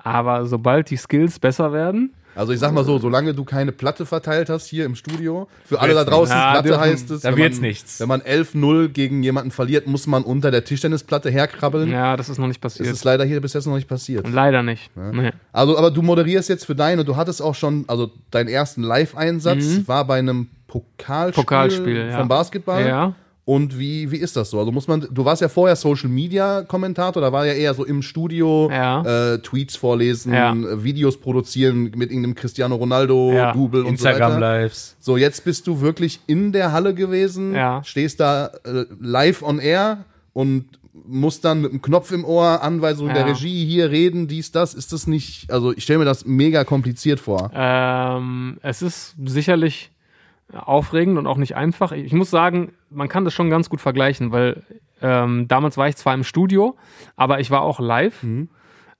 Aber 0.00 0.46
sobald 0.46 0.90
die 0.90 0.96
Skills 0.96 1.40
besser 1.40 1.72
werden, 1.72 2.12
Also 2.38 2.52
ich 2.52 2.58
sag 2.60 2.72
mal 2.72 2.84
so, 2.84 2.98
solange 2.98 3.34
du 3.34 3.44
keine 3.44 3.72
Platte 3.72 4.06
verteilt 4.06 4.48
hast 4.48 4.66
hier 4.66 4.84
im 4.86 4.94
Studio, 4.94 5.48
für 5.64 5.80
alle 5.80 5.92
da 5.94 6.04
draußen. 6.04 6.34
Ja, 6.34 6.52
Platte 6.52 6.68
dürfen- 6.68 6.80
heißt 6.80 7.10
es, 7.10 7.20
da 7.22 7.36
wird's 7.36 7.56
man, 7.60 7.68
nichts. 7.68 8.00
Wenn 8.00 8.08
man 8.08 8.20
11-0 8.22 8.88
gegen 8.88 9.22
jemanden 9.22 9.50
verliert, 9.50 9.86
muss 9.86 10.06
man 10.06 10.22
unter 10.22 10.50
der 10.50 10.64
Tischtennisplatte 10.64 11.30
herkrabbeln. 11.30 11.90
ja, 11.90 12.16
das 12.16 12.28
ist 12.28 12.38
noch 12.38 12.46
nicht 12.46 12.62
Das 12.64 12.74
passiert. 12.74 12.94
ist 12.94 13.04
leider 13.04 13.24
hier 13.24 13.40
bis 13.40 13.52
jetzt 13.54 13.66
noch 13.66 13.74
nicht 13.74 13.88
passiert. 13.88 14.28
Leider 14.28 14.62
nicht. 14.62 14.90
Nee. 14.96 15.30
Also, 15.52 15.76
aber 15.76 15.90
du 15.90 16.00
moderierst 16.02 16.48
jetzt 16.48 16.64
für 16.66 16.74
deinen 16.74 17.00
und 17.00 17.08
du 17.08 17.16
hattest 17.16 17.42
auch 17.42 17.54
schon, 17.54 17.84
also 17.88 18.10
deinen 18.30 18.48
ersten 18.48 18.82
Live-Einsatz 18.82 19.86
war 19.86 20.04
bei 20.06 20.18
einem 20.18 20.48
Pokalspiel, 20.68 21.26
Mhm. 21.42 21.46
Pokalspiel, 21.46 21.96
ja. 22.10 22.18
vom 22.18 22.28
Basketball. 22.28 22.86
Ja. 22.86 23.14
Und 23.48 23.78
wie, 23.78 24.10
wie 24.10 24.18
ist 24.18 24.36
das 24.36 24.50
so? 24.50 24.58
Also 24.58 24.70
muss 24.72 24.88
man, 24.88 25.08
du 25.10 25.24
warst 25.24 25.40
ja 25.40 25.48
vorher 25.48 25.74
Social 25.74 26.10
Media 26.10 26.60
Kommentator, 26.64 27.22
da 27.22 27.32
war 27.32 27.46
ja 27.46 27.54
eher 27.54 27.72
so 27.72 27.82
im 27.86 28.02
Studio 28.02 28.68
Ja. 28.70 29.00
äh, 29.32 29.38
Tweets 29.38 29.74
vorlesen, 29.74 30.34
Ja. 30.34 30.54
Videos 30.84 31.16
produzieren 31.18 31.84
mit 31.96 32.10
irgendeinem 32.10 32.34
Cristiano 32.34 32.74
Ronaldo 32.74 33.32
Ja. 33.32 33.54
Double 33.54 33.80
und 33.86 33.98
so 33.98 34.06
Instagram 34.06 34.32
weiter. 34.34 34.60
Lives. 34.60 34.96
So, 35.00 35.16
jetzt 35.16 35.46
bist 35.46 35.66
du 35.66 35.80
wirklich 35.80 36.20
in 36.26 36.52
der 36.52 36.72
Halle 36.72 36.92
gewesen, 36.92 37.54
Ja. 37.54 37.82
stehst 37.84 38.20
da 38.20 38.50
äh, 38.66 38.84
live 39.00 39.42
on 39.42 39.60
air 39.60 40.04
und 40.34 40.66
musst 41.06 41.42
dann 41.46 41.62
mit 41.62 41.70
einem 41.70 41.80
Knopf 41.80 42.12
im 42.12 42.26
Ohr, 42.26 42.60
Anweisungen 42.62 43.14
der. 43.14 43.24
Regie 43.28 43.64
hier 43.64 43.88
reden, 43.90 44.28
dies, 44.28 44.52
das. 44.52 44.74
Ist 44.74 44.92
das 44.92 45.06
nicht, 45.06 45.50
also 45.50 45.72
ich 45.74 45.84
stelle 45.84 46.00
mir 46.00 46.04
das 46.04 46.26
mega 46.26 46.64
kompliziert 46.64 47.18
vor. 47.18 47.50
Ähm, 47.54 48.58
es 48.60 48.82
ist 48.82 49.14
sicherlich 49.24 49.90
aufregend 50.52 51.18
und 51.18 51.26
auch 51.26 51.36
nicht 51.36 51.56
einfach. 51.56 51.92
Ich 51.92 52.12
muss 52.12 52.30
sagen, 52.30 52.72
man 52.90 53.08
kann 53.08 53.24
das 53.24 53.34
schon 53.34 53.50
ganz 53.50 53.68
gut 53.68 53.80
vergleichen, 53.80 54.32
weil 54.32 54.62
ähm, 55.02 55.46
damals 55.48 55.76
war 55.76 55.88
ich 55.88 55.96
zwar 55.96 56.14
im 56.14 56.24
Studio, 56.24 56.76
aber 57.16 57.40
ich 57.40 57.50
war 57.50 57.62
auch 57.62 57.80
live. 57.80 58.24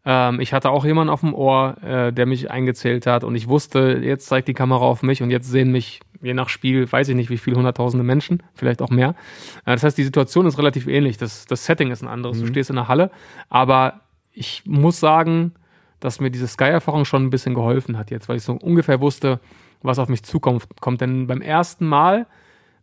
Ähm, 0.05 0.41
ich 0.41 0.53
hatte 0.53 0.71
auch 0.71 0.85
jemanden 0.85 1.11
auf 1.11 1.21
dem 1.21 1.35
Ohr, 1.35 1.77
äh, 1.83 2.13
der 2.13 2.27
mich 2.27 2.51
eingezählt 2.51 3.07
hat 3.07 3.25
und 3.25 3.35
ich 3.35 3.49
wusste, 3.49 4.01
jetzt 4.03 4.27
zeigt 4.27 4.49
die 4.49 4.55
Kamera 4.55 4.85
auf 4.85 5.03
mich 5.03 5.23
und 5.23 5.31
jetzt 5.31 5.51
sehen 5.51 5.73
mich 5.73 6.01
je 6.21 6.35
nach 6.35 6.49
Spiel, 6.49 6.91
weiß 6.91 7.09
ich 7.09 7.15
nicht, 7.15 7.31
wie 7.31 7.39
viele 7.39 7.57
hunderttausende 7.57 8.05
Menschen, 8.05 8.43
vielleicht 8.55 8.83
auch 8.83 8.91
mehr. 8.91 9.11
Äh, 9.65 9.73
das 9.73 9.85
heißt, 9.85 9.99
die 9.99 10.05
Situation 10.05 10.47
ist 10.47 10.59
relativ 10.59 10.87
ähnlich. 10.87 11.17
Das, 11.17 11.47
das 11.47 11.65
Setting 11.65 11.91
ist 11.91 12.03
ein 12.03 12.09
anderes. 12.09 12.41
Du 12.41 12.47
stehst 12.47 12.71
in 12.71 12.77
der 12.77 12.89
Halle, 12.89 13.11
aber 13.49 14.01
ich 14.33 14.63
muss 14.67 15.01
sagen, 15.01 15.55
dass 16.01 16.21
mir 16.21 16.31
diese 16.31 16.47
Sky-Erfahrung 16.47 17.05
schon 17.05 17.25
ein 17.25 17.31
bisschen 17.31 17.55
geholfen 17.55 17.99
hat 17.99 18.11
jetzt, 18.11 18.29
weil 18.29 18.37
ich 18.37 18.43
so 18.43 18.53
ungefähr 18.53 19.01
wusste, 19.01 19.41
was 19.83 19.99
auf 19.99 20.09
mich 20.09 20.23
zukommt. 20.23 20.67
Kommt. 20.81 21.01
Denn 21.01 21.27
beim 21.27 21.41
ersten 21.41 21.87
Mal 21.87 22.27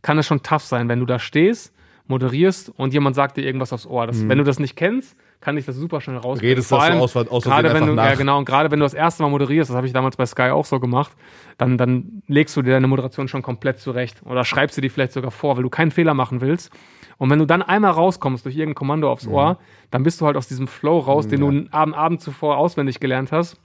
kann 0.01 0.17
es 0.17 0.25
schon 0.25 0.43
tough 0.43 0.63
sein, 0.63 0.87
wenn 0.89 0.99
du 0.99 1.05
da 1.05 1.19
stehst, 1.19 1.73
moderierst 2.07 2.69
und 2.77 2.93
jemand 2.93 3.15
sagt 3.15 3.37
dir 3.37 3.43
irgendwas 3.43 3.73
aufs 3.73 3.87
Ohr. 3.87 4.05
Das, 4.07 4.27
Wenn 4.27 4.37
du 4.37 4.43
das 4.43 4.59
nicht 4.59 4.75
kennst, 4.75 5.17
kann 5.41 5.57
ich 5.57 5.65
das 5.65 5.75
super 5.75 6.01
schnell 6.01 6.17
rauskriegen. 6.17 6.49
Redest 6.55 6.71
das 6.71 6.87
so 6.87 6.93
aus- 6.99 7.15
aus 7.29 7.43
gerade 7.43 7.73
wenn 7.73 7.85
du, 7.85 7.93
nach. 7.93 8.05
ja 8.05 8.15
genau, 8.15 8.37
und 8.37 8.45
gerade 8.45 8.71
wenn 8.71 8.79
du 8.79 8.85
das 8.85 8.93
erste 8.93 9.21
Mal 9.23 9.29
moderierst, 9.29 9.69
das 9.69 9.75
habe 9.77 9.85
ich 9.87 9.93
damals 9.93 10.15
bei 10.15 10.25
Sky 10.25 10.49
auch 10.51 10.65
so 10.65 10.79
gemacht, 10.79 11.11
dann, 11.57 11.77
dann 11.77 12.21
legst 12.27 12.55
du 12.57 12.61
dir 12.61 12.71
deine 12.71 12.87
Moderation 12.87 13.27
schon 13.27 13.41
komplett 13.41 13.79
zurecht 13.79 14.21
oder 14.25 14.43
schreibst 14.45 14.77
du 14.77 14.81
die 14.81 14.89
vielleicht 14.89 15.13
sogar 15.13 15.31
vor, 15.31 15.55
weil 15.55 15.63
du 15.63 15.69
keinen 15.69 15.91
Fehler 15.91 16.13
machen 16.13 16.41
willst. 16.41 16.71
Und 17.17 17.29
wenn 17.29 17.39
du 17.39 17.45
dann 17.45 17.61
einmal 17.61 17.91
rauskommst 17.91 18.45
durch 18.45 18.55
irgendein 18.55 18.75
Kommando 18.75 19.11
aufs 19.11 19.25
Ohr, 19.27 19.57
dann 19.91 20.03
bist 20.03 20.19
du 20.21 20.25
halt 20.25 20.35
aus 20.37 20.47
diesem 20.47 20.67
Flow 20.67 20.99
raus, 20.99 21.27
den 21.27 21.39
du 21.41 21.47
einen 21.47 21.71
Abend, 21.73 21.95
Abend 21.95 22.21
zuvor 22.21 22.57
auswendig 22.57 22.99
gelernt 22.99 23.31
hast. 23.31 23.57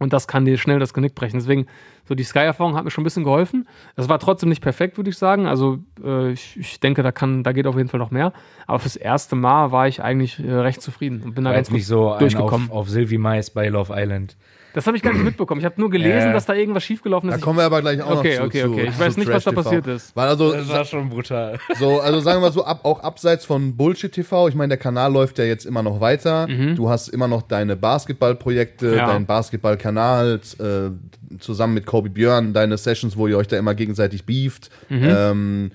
Und 0.00 0.12
das 0.12 0.26
kann 0.26 0.44
dir 0.44 0.58
schnell 0.58 0.80
das 0.80 0.92
Genick 0.92 1.14
brechen. 1.14 1.38
Deswegen, 1.38 1.66
so 2.04 2.14
die 2.14 2.24
Sky-Erfahrung 2.24 2.74
hat 2.74 2.84
mir 2.84 2.90
schon 2.90 3.02
ein 3.02 3.04
bisschen 3.04 3.22
geholfen. 3.22 3.68
Das 3.94 4.08
war 4.08 4.18
trotzdem 4.18 4.48
nicht 4.48 4.60
perfekt, 4.60 4.96
würde 4.96 5.10
ich 5.10 5.16
sagen. 5.16 5.46
Also 5.46 5.78
äh, 6.02 6.32
ich, 6.32 6.56
ich 6.58 6.80
denke, 6.80 7.02
da 7.02 7.12
kann, 7.12 7.44
da 7.44 7.52
geht 7.52 7.66
auf 7.66 7.76
jeden 7.76 7.88
Fall 7.88 8.00
noch 8.00 8.10
mehr. 8.10 8.32
Aber 8.66 8.80
fürs 8.80 8.96
erste 8.96 9.36
Mal 9.36 9.70
war 9.70 9.86
ich 9.86 10.02
eigentlich 10.02 10.40
äh, 10.40 10.52
recht 10.52 10.82
zufrieden 10.82 11.22
und 11.22 11.34
bin 11.34 11.44
da 11.44 11.52
ganz 11.52 11.70
nicht 11.70 11.86
so 11.86 12.16
durchgekommen. 12.18 12.70
auf, 12.70 12.76
auf 12.76 12.90
Sylvie 12.90 13.18
Mais 13.18 13.50
bei 13.50 13.68
Love 13.68 13.92
Island. 13.96 14.36
Das 14.74 14.86
habe 14.86 14.96
ich 14.96 15.02
gar 15.02 15.12
nicht 15.14 15.24
mitbekommen. 15.24 15.60
Ich 15.60 15.64
habe 15.64 15.80
nur 15.80 15.88
gelesen, 15.88 16.30
Äh. 16.30 16.32
dass 16.34 16.44
da 16.46 16.52
irgendwas 16.52 16.84
schiefgelaufen 16.84 17.30
ist. 17.30 17.36
Da 17.36 17.40
kommen 17.40 17.58
wir 17.58 17.64
aber 17.64 17.80
gleich 17.80 18.02
auch 18.02 18.18
Okay, 18.18 18.32
noch 18.34 18.40
zu. 18.40 18.44
okay, 18.48 18.62
zu, 18.62 18.70
okay. 18.72 18.86
Ich 18.90 18.98
weiß 18.98 19.16
nicht, 19.16 19.30
was 19.30 19.44
da 19.44 19.52
passiert 19.52 19.86
ist. 19.86 20.14
Weil 20.14 20.28
also, 20.28 20.52
Das 20.52 20.68
war 20.68 20.84
schon 20.84 21.08
brutal. 21.08 21.58
so, 21.78 22.00
also 22.00 22.20
sagen 22.20 22.38
wir 22.42 22.48
mal 22.48 22.52
so, 22.52 22.64
ab, 22.64 22.84
auch 22.84 23.00
abseits 23.00 23.44
von 23.46 23.76
Bullshit 23.76 24.12
TV, 24.12 24.48
ich 24.48 24.54
meine, 24.54 24.68
der 24.68 24.78
Kanal 24.78 25.12
läuft 25.12 25.38
ja 25.38 25.44
jetzt 25.44 25.64
immer 25.64 25.82
noch 25.82 26.00
weiter. 26.00 26.46
Du 26.74 26.88
hast 26.90 27.08
immer 27.08 27.28
noch 27.28 27.42
deine 27.42 27.76
Basketballprojekte, 27.76 28.86
Mhm. 28.90 28.94
Ja. 28.96 29.06
deinen 29.06 29.26
Basketballkanal, 29.26 30.40
äh, 30.58 31.38
zusammen 31.38 31.74
mit 31.74 31.86
Kobe 31.86 32.10
Björn, 32.10 32.52
deine 32.52 32.76
Sessions, 32.76 33.16
wo 33.16 33.26
ihr 33.26 33.38
euch 33.38 33.48
da 33.48 33.56
immer 33.58 33.74
gegenseitig 33.74 34.24
beeft. 34.26 34.70
Mhm. 34.88 35.02
Ähm, 35.04 35.70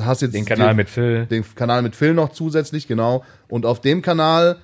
hast 0.00 0.22
jetzt 0.22 0.34
Den 0.34 0.44
Kanal 0.44 0.68
den, 0.70 0.76
mit 0.76 0.90
Phil. 0.90 1.26
den 1.26 1.44
Kanal 1.54 1.82
mit 1.82 1.96
Phil 1.96 2.12
noch 2.14 2.30
zusätzlich, 2.32 2.86
genau. 2.86 3.24
Und 3.48 3.64
auf 3.66 3.80
dem 3.80 4.02
Kanal 4.02 4.56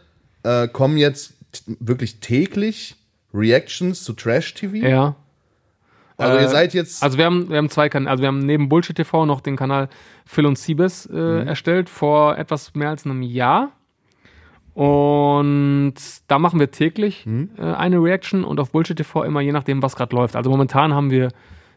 äh, 0.42 0.68
kommen 0.68 0.96
jetzt 0.98 1.32
wirklich 1.80 2.20
täglich 2.20 2.95
Reactions 3.36 4.02
zu 4.04 4.12
Trash 4.14 4.54
TV. 4.54 4.76
Ja. 4.76 5.14
Also 6.16 6.38
Äh, 6.38 6.42
ihr 6.42 6.48
seid 6.48 6.72
jetzt 6.74 7.02
Also 7.02 7.18
wir 7.18 7.26
haben, 7.26 7.50
wir 7.50 7.58
haben 7.58 7.68
zwei 7.68 7.88
Kanäle, 7.90 8.10
also 8.10 8.22
wir 8.22 8.28
haben 8.28 8.38
neben 8.38 8.68
Bullshit 8.70 8.96
TV 8.96 9.26
noch 9.26 9.40
den 9.42 9.56
Kanal 9.56 9.88
Phil 10.24 10.46
und 10.46 10.56
Siebes 10.58 11.04
äh, 11.06 11.12
Mhm. 11.42 11.46
erstellt 11.48 11.88
vor 11.90 12.38
etwas 12.38 12.74
mehr 12.74 12.88
als 12.88 13.04
einem 13.04 13.22
Jahr. 13.22 13.72
Und 14.74 15.94
da 16.28 16.38
machen 16.38 16.60
wir 16.60 16.70
täglich 16.70 17.24
Mhm. 17.26 17.50
äh, 17.58 17.62
eine 17.62 17.96
Reaction 17.98 18.44
und 18.44 18.60
auf 18.60 18.72
Bullshit 18.72 18.96
TV 18.96 19.24
immer 19.24 19.40
je 19.40 19.52
nachdem, 19.52 19.82
was 19.82 19.96
gerade 19.96 20.14
läuft. 20.14 20.36
Also 20.36 20.50
momentan 20.50 20.92
haben 20.94 21.10
wir, 21.10 21.28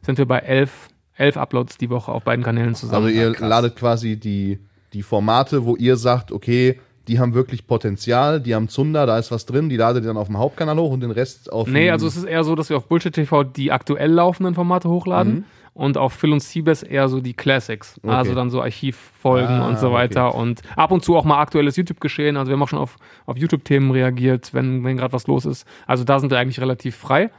sind 0.01 0.17
wir 0.17 0.25
bei 0.25 0.39
elf, 0.39 0.89
elf 1.15 1.37
Uploads 1.37 1.77
die 1.77 1.89
Woche 1.89 2.11
auf 2.11 2.23
beiden 2.23 2.43
Kanälen 2.43 2.75
zusammen. 2.75 3.05
Also 3.07 3.17
ihr 3.17 3.31
ladet 3.39 3.75
quasi 3.77 4.17
die, 4.17 4.59
die 4.93 5.01
Formate, 5.03 5.65
wo 5.65 5.75
ihr 5.75 5.95
sagt, 5.97 6.31
okay, 6.31 6.79
die 7.09 7.19
haben 7.19 7.33
wirklich 7.33 7.67
Potenzial, 7.67 8.39
die 8.39 8.55
haben 8.55 8.69
Zunder, 8.69 9.05
da 9.05 9.17
ist 9.17 9.31
was 9.31 9.45
drin, 9.45 9.67
die 9.67 9.75
ladet 9.75 10.03
ihr 10.03 10.07
dann 10.07 10.17
auf 10.17 10.27
dem 10.27 10.37
Hauptkanal 10.37 10.77
hoch 10.77 10.91
und 10.91 11.01
den 11.01 11.11
Rest 11.11 11.51
auf 11.51 11.67
Nee, 11.67 11.89
also 11.89 12.07
es 12.07 12.15
ist 12.15 12.23
eher 12.23 12.43
so, 12.43 12.55
dass 12.55 12.69
wir 12.69 12.77
auf 12.77 12.87
Bullshit 12.87 13.13
TV 13.13 13.43
die 13.43 13.71
aktuell 13.71 14.11
laufenden 14.11 14.55
Formate 14.55 14.87
hochladen. 14.89 15.43
und 15.73 15.97
auf 15.97 16.13
Phil 16.13 16.33
und 16.33 16.41
Siebes 16.41 16.83
eher 16.83 17.07
so 17.09 17.19
die 17.21 17.33
Classics. 17.33 17.99
Okay. 18.03 18.13
Also 18.13 18.35
dann 18.35 18.49
so 18.49 18.61
Archivfolgen 18.61 19.61
Ah, 19.61 19.67
und 19.67 19.79
so 19.79 19.91
weiter 19.91 20.35
und 20.35 20.61
ab 20.75 20.91
und 20.91 21.03
zu 21.03 21.15
auch 21.15 21.23
mal 21.25 21.39
aktuelles 21.41 21.77
YouTube-Geschehen. 21.77 22.37
Also 22.37 22.49
wir 22.49 22.53
haben 22.55 22.63
auch 22.63 22.67
schon 22.67 22.79
auf, 22.79 22.97
auf 23.25 23.37
YouTube-Themen 23.37 23.89
reagiert, 23.91 24.53
wenn, 24.53 24.83
wenn 24.83 24.97
gerade 24.97 25.13
was 25.13 25.25
los 25.27 25.45
ist. 25.45 25.65
Also 25.87 26.03
da 26.03 26.19
sind 26.19 26.31
wir 26.31 26.37
eigentlich 26.37 26.59
relativ 26.59 26.95
frei. 26.95 27.31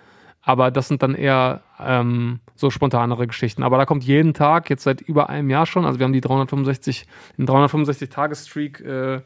Aber 0.42 0.70
das 0.70 0.88
sind 0.88 1.02
dann 1.02 1.14
eher 1.14 1.60
ähm, 1.78 2.40
so 2.54 2.70
spontanere 2.70 3.26
Geschichten. 3.26 3.62
Aber 3.62 3.76
da 3.76 3.84
kommt 3.84 4.04
jeden 4.04 4.32
Tag, 4.32 4.70
jetzt 4.70 4.84
seit 4.84 5.02
über 5.02 5.28
einem 5.28 5.50
Jahr 5.50 5.66
schon, 5.66 5.84
also 5.84 5.98
wir 5.98 6.04
haben 6.04 6.14
die 6.14 6.22
365, 6.22 7.06
den 7.36 7.46
365-Tages-Streak 7.46 8.80
äh, 8.80 9.20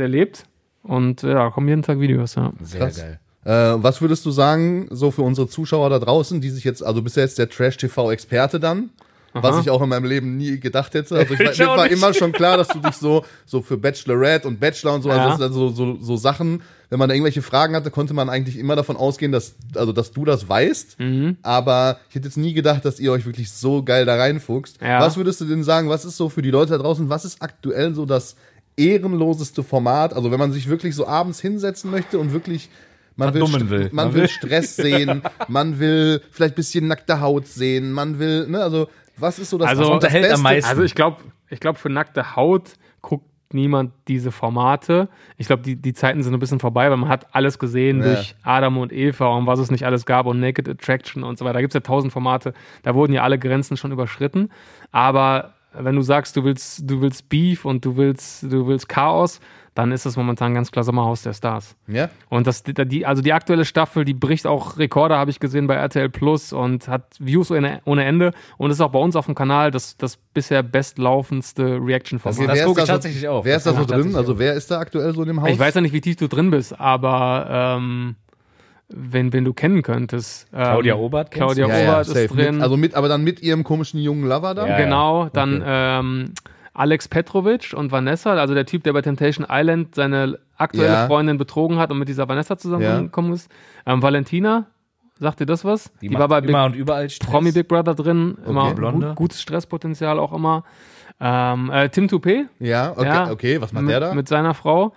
erlebt. 0.00 0.44
Und 0.82 1.22
ja, 1.22 1.34
da 1.34 1.50
kommen 1.50 1.68
jeden 1.68 1.82
Tag 1.82 2.00
Videos, 2.00 2.34
ja. 2.34 2.50
Sehr 2.62 2.80
Krass. 2.80 2.96
geil. 2.98 3.20
Äh, 3.44 3.82
was 3.82 4.00
würdest 4.00 4.24
du 4.26 4.30
sagen, 4.30 4.86
so 4.90 5.10
für 5.10 5.22
unsere 5.22 5.48
Zuschauer 5.48 5.90
da 5.90 5.98
draußen, 5.98 6.40
die 6.40 6.50
sich 6.50 6.64
jetzt, 6.64 6.82
also 6.84 7.00
du 7.00 7.04
bist 7.04 7.16
ja 7.16 7.22
jetzt 7.22 7.38
der 7.38 7.48
Trash-TV-Experte 7.48 8.60
dann, 8.60 8.90
was 9.34 9.58
ich 9.60 9.70
auch 9.70 9.80
in 9.80 9.88
meinem 9.88 10.04
Leben 10.04 10.36
nie 10.36 10.60
gedacht 10.60 10.92
hätte. 10.94 11.16
Also 11.16 11.34
ich, 11.34 11.40
war- 11.40 11.50
Ich 11.52 11.58
mir 11.58 11.66
war 11.66 11.82
nicht. 11.84 11.92
immer 11.92 12.12
schon 12.14 12.32
klar, 12.32 12.56
dass 12.58 12.68
du 12.68 12.78
dich 12.80 12.94
so, 12.96 13.24
so 13.46 13.62
für 13.62 13.78
Bachelorette 13.78 14.46
und 14.46 14.60
Bachelor 14.60 14.94
und 14.94 15.02
so, 15.02 15.08
also 15.10 15.20
Ja. 15.20 15.28
das 15.28 15.38
sind 15.38 15.44
dann 15.46 15.52
so, 15.54 15.70
so, 15.70 15.96
so 16.00 16.16
Sachen, 16.16 16.62
wenn 16.90 16.98
man 16.98 17.08
da 17.08 17.14
irgendwelche 17.14 17.40
Fragen 17.40 17.74
hatte, 17.74 17.90
konnte 17.90 18.12
man 18.12 18.28
eigentlich 18.28 18.58
immer 18.58 18.76
davon 18.76 18.96
ausgehen, 18.96 19.32
dass, 19.32 19.54
also 19.74 19.92
dass 19.92 20.12
du 20.12 20.24
das 20.26 20.48
weißt. 20.48 21.00
Mhm. 21.00 21.38
Aber 21.42 21.96
ich 22.10 22.14
hätte 22.14 22.28
jetzt 22.28 22.36
nie 22.36 22.52
gedacht, 22.52 22.84
dass 22.84 23.00
ihr 23.00 23.10
euch 23.10 23.24
wirklich 23.24 23.50
so 23.50 23.82
geil 23.82 24.04
da 24.04 24.16
reinfuchst. 24.16 24.80
Ja. 24.82 25.00
Was 25.00 25.16
würdest 25.16 25.40
du 25.40 25.46
denn 25.46 25.64
sagen, 25.64 25.88
was 25.88 26.04
ist 26.04 26.18
so 26.18 26.28
für 26.28 26.42
die 26.42 26.50
Leute 26.50 26.72
da 26.72 26.78
draußen, 26.78 27.08
was 27.08 27.24
ist 27.24 27.40
aktuell 27.40 27.94
so 27.94 28.04
das 28.04 28.36
ehrenloseste 28.76 29.62
Format? 29.62 30.14
Also 30.14 30.30
wenn 30.30 30.38
man 30.38 30.52
sich 30.52 30.68
wirklich 30.68 30.94
so 30.94 31.06
abends 31.06 31.40
hinsetzen 31.40 31.90
möchte 31.90 32.18
und 32.18 32.32
wirklich 32.32 32.70
man 33.16 33.34
will, 33.34 33.42
will. 33.70 33.80
man 33.92 34.06
Man 34.06 34.14
will 34.14 34.22
will- 34.22 34.28
Stress 34.28 34.76
sehen, 34.76 35.22
man 35.48 35.78
will 35.78 36.22
vielleicht 36.30 36.54
ein 36.54 36.56
bisschen 36.56 36.86
nackte 36.86 37.20
Haut 37.20 37.46
sehen, 37.46 37.92
man 37.92 38.18
will, 38.18 38.46
ne, 38.48 38.62
also 38.62 38.88
was 39.18 39.38
ist 39.38 39.50
so 39.50 39.58
das, 39.58 39.68
Also 39.68 39.82
das 39.82 39.90
unterhält 39.90 40.24
am 40.24 40.30
Beste? 40.30 40.42
meisten. 40.42 40.70
Also 40.70 40.82
ich 40.82 40.94
glaube, 40.94 41.18
ich 41.50 41.60
glaube, 41.60 41.78
für 41.78 41.90
nackte 41.90 42.34
Haut 42.36 42.70
guckt 43.02 43.26
niemand 43.52 43.92
diese 44.08 44.32
Formate. 44.32 45.10
Ich 45.36 45.46
glaube, 45.46 45.62
die, 45.62 45.76
die 45.76 45.92
Zeiten 45.92 46.22
sind 46.22 46.32
ein 46.32 46.40
bisschen 46.40 46.58
vorbei, 46.58 46.88
weil 46.90 46.96
man 46.96 47.10
hat 47.10 47.34
alles 47.34 47.58
gesehen 47.58 47.98
Ja. 48.00 48.14
durch 48.14 48.34
Adam 48.42 48.78
und 48.78 48.90
Eva 48.94 49.26
und 49.36 49.46
was 49.46 49.58
es 49.58 49.70
nicht 49.70 49.84
alles 49.84 50.06
gab 50.06 50.24
und 50.24 50.40
Naked 50.40 50.66
Attraction 50.70 51.22
und 51.22 51.38
so 51.38 51.44
weiter. 51.44 51.52
Da 51.54 51.60
gibt 51.60 51.72
es 51.72 51.74
ja 51.74 51.80
tausend 51.80 52.14
Formate, 52.14 52.54
da 52.82 52.94
wurden 52.94 53.12
ja 53.12 53.22
alle 53.22 53.38
Grenzen 53.38 53.76
schon 53.76 53.92
überschritten. 53.92 54.48
Aber 54.90 55.52
wenn 55.74 55.96
du 55.96 56.02
sagst, 56.02 56.36
du 56.36 56.44
willst, 56.44 56.88
du 56.90 57.00
willst 57.00 57.28
Beef 57.28 57.64
und 57.64 57.84
du 57.84 57.96
willst, 57.96 58.42
du 58.44 58.66
willst 58.66 58.88
Chaos, 58.88 59.40
dann 59.74 59.90
ist 59.90 60.04
das 60.04 60.16
momentan 60.16 60.52
ganz 60.52 60.70
klar 60.70 60.84
Sommerhaus 60.84 61.22
der 61.22 61.32
Stars. 61.32 61.76
Ja? 61.86 62.10
Und 62.28 62.46
das, 62.46 62.62
die, 62.62 63.06
also 63.06 63.22
die 63.22 63.32
aktuelle 63.32 63.64
Staffel, 63.64 64.04
die 64.04 64.12
bricht 64.12 64.46
auch 64.46 64.76
Rekorde, 64.78 65.16
habe 65.16 65.30
ich 65.30 65.40
gesehen 65.40 65.66
bei 65.66 65.74
RTL 65.74 66.10
Plus 66.10 66.52
und 66.52 66.88
hat 66.88 67.16
Views 67.18 67.50
ohne, 67.50 67.80
ohne 67.86 68.04
Ende. 68.04 68.32
Und 68.58 68.70
ist 68.70 68.82
auch 68.82 68.90
bei 68.90 68.98
uns 68.98 69.16
auf 69.16 69.26
dem 69.26 69.34
Kanal 69.34 69.70
das, 69.70 69.96
das 69.96 70.16
bisher 70.16 70.62
bestlaufendste 70.62 71.78
Reaction-Format. 71.80 72.38
Okay, 72.38 72.46
Das 72.48 72.58
wer 72.58 72.64
gucke 72.66 72.80
ist 72.80 72.84
ich 72.84 72.88
da 72.88 72.92
tatsächlich 72.94 73.28
auch. 73.28 73.44
Wer 73.44 73.56
ist 73.56 73.66
da 73.66 73.70
Das 73.72 73.80
so 73.80 73.86
drin? 73.86 74.14
Also 74.14 74.38
wer 74.38 74.52
ist 74.54 74.70
da 74.70 74.78
aktuell 74.78 75.14
so 75.14 75.22
in 75.22 75.28
dem 75.28 75.40
Haus? 75.40 75.50
Ich 75.50 75.58
weiß 75.58 75.74
ja 75.74 75.80
nicht, 75.80 75.94
wie 75.94 76.02
tief 76.02 76.16
du 76.16 76.28
drin 76.28 76.50
bist, 76.50 76.78
aber 76.78 77.46
ähm, 77.78 78.16
wenn, 78.96 79.32
wenn 79.32 79.44
du 79.44 79.52
kennen 79.52 79.82
könntest. 79.82 80.48
Ähm, 80.52 80.62
Claudia 80.62 80.94
Obert 80.96 81.30
kennst 81.30 81.54
Claudia 81.56 81.66
du? 81.66 81.72
ja, 81.72 81.78
ja, 81.78 81.90
Obert 81.92 82.06
safe. 82.06 82.20
ist 82.20 82.34
drin. 82.34 82.54
Mit, 82.56 82.62
also 82.62 82.76
mit, 82.76 82.94
aber 82.94 83.08
dann 83.08 83.22
mit 83.24 83.42
ihrem 83.42 83.64
komischen 83.64 84.00
jungen 84.00 84.24
Lover 84.28 84.54
da? 84.54 84.66
Ja, 84.66 84.78
ja. 84.78 84.84
genau, 84.84 85.28
dann 85.32 85.62
ähm, 85.64 86.32
Alex 86.74 87.08
Petrovic 87.08 87.74
und 87.76 87.92
Vanessa, 87.92 88.32
also 88.34 88.54
der 88.54 88.66
Typ, 88.66 88.82
der 88.84 88.92
bei 88.92 89.02
Temptation 89.02 89.46
Island 89.50 89.94
seine 89.94 90.38
aktuelle 90.56 90.92
Ja. 90.92 91.06
Freundin 91.06 91.36
betrogen 91.38 91.78
hat 91.78 91.90
und 91.90 91.98
mit 91.98 92.08
dieser 92.08 92.28
Vanessa 92.28 92.56
zusammengekommen 92.56 93.32
ist. 93.34 93.50
Ähm, 93.84 94.00
Valentina, 94.02 94.66
sagt 95.18 95.40
dir 95.40 95.46
das 95.46 95.64
was? 95.64 95.90
Die, 96.00 96.08
Die, 96.08 96.14
war 96.18 96.28
bei 96.28 96.40
Big 96.40 96.50
immer 96.50 96.64
und 96.64 96.74
überall 96.76 97.10
Stress. 97.10 97.28
Promi 97.30 97.52
Big 97.52 97.68
Brother 97.68 97.94
drin, 97.94 98.38
immer 98.46 98.72
Blonde. 98.74 99.08
gut, 99.08 99.16
gutes 99.16 99.42
Stresspotenzial 99.42 100.18
auch 100.18 100.32
immer. 100.32 100.64
Ähm, 101.20 101.70
äh, 101.70 101.88
Tim 101.90 102.06
Toupé, 102.06 102.46
Ja, 102.58 102.92
okay, 102.92 103.04
ja, 103.06 103.30
okay, 103.30 103.60
was 103.60 103.72
macht 103.72 103.84
mit, 103.84 103.92
der 103.92 104.00
da? 104.00 104.14
Mit 104.14 104.28
seiner 104.28 104.54
Frau. 104.54 104.92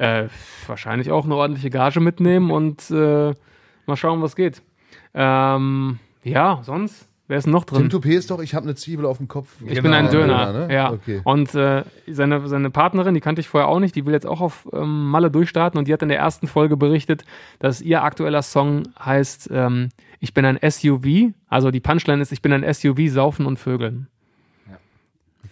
Äh, 0.00 0.28
wahrscheinlich 0.66 1.10
auch 1.10 1.26
eine 1.26 1.36
ordentliche 1.36 1.68
Gage 1.68 2.00
mitnehmen 2.00 2.50
und 2.50 2.90
äh, 2.90 3.34
mal 3.86 3.96
schauen, 3.96 4.22
was 4.22 4.34
geht. 4.34 4.62
Ähm, 5.12 5.98
ja, 6.24 6.60
sonst, 6.62 7.06
wer 7.28 7.36
ist 7.36 7.46
noch 7.46 7.64
drin? 7.64 7.90
Tim 7.90 8.00
Toupé 8.00 8.12
ist 8.16 8.30
doch, 8.30 8.40
ich 8.40 8.54
habe 8.54 8.64
eine 8.64 8.74
Zwiebel 8.74 9.04
auf 9.04 9.18
dem 9.18 9.28
Kopf. 9.28 9.56
Ich 9.66 9.82
bin 9.82 9.92
ein 9.92 10.06
Ja, 10.06 10.10
Döner. 10.10 10.52
ne? 10.52 10.74
Ja. 10.74 10.92
Okay. 10.92 11.20
Und 11.24 11.54
äh, 11.54 11.82
seine, 12.08 12.48
seine 12.48 12.70
Partnerin, 12.70 13.12
die 13.12 13.20
kannte 13.20 13.40
ich 13.40 13.48
vorher 13.48 13.68
auch 13.68 13.78
nicht, 13.78 13.94
die 13.94 14.06
will 14.06 14.14
jetzt 14.14 14.26
auch 14.26 14.40
auf 14.40 14.66
ähm, 14.72 15.10
Malle 15.10 15.30
durchstarten 15.30 15.76
und 15.78 15.86
die 15.86 15.92
hat 15.92 16.00
in 16.02 16.08
der 16.08 16.18
ersten 16.18 16.46
Folge 16.46 16.78
berichtet, 16.78 17.24
dass 17.58 17.82
ihr 17.82 18.02
aktueller 18.02 18.42
Song 18.42 18.84
heißt 19.04 19.50
ähm, 19.52 19.90
Ich 20.18 20.32
bin 20.32 20.46
ein 20.46 20.58
SUV. 20.66 21.32
Also 21.48 21.70
die 21.70 21.80
Punchline 21.80 22.22
ist, 22.22 22.32
ich 22.32 22.40
bin 22.40 22.52
ein 22.54 22.72
SUV, 22.72 23.08
saufen 23.12 23.44
und 23.44 23.58
vögeln. 23.58 24.08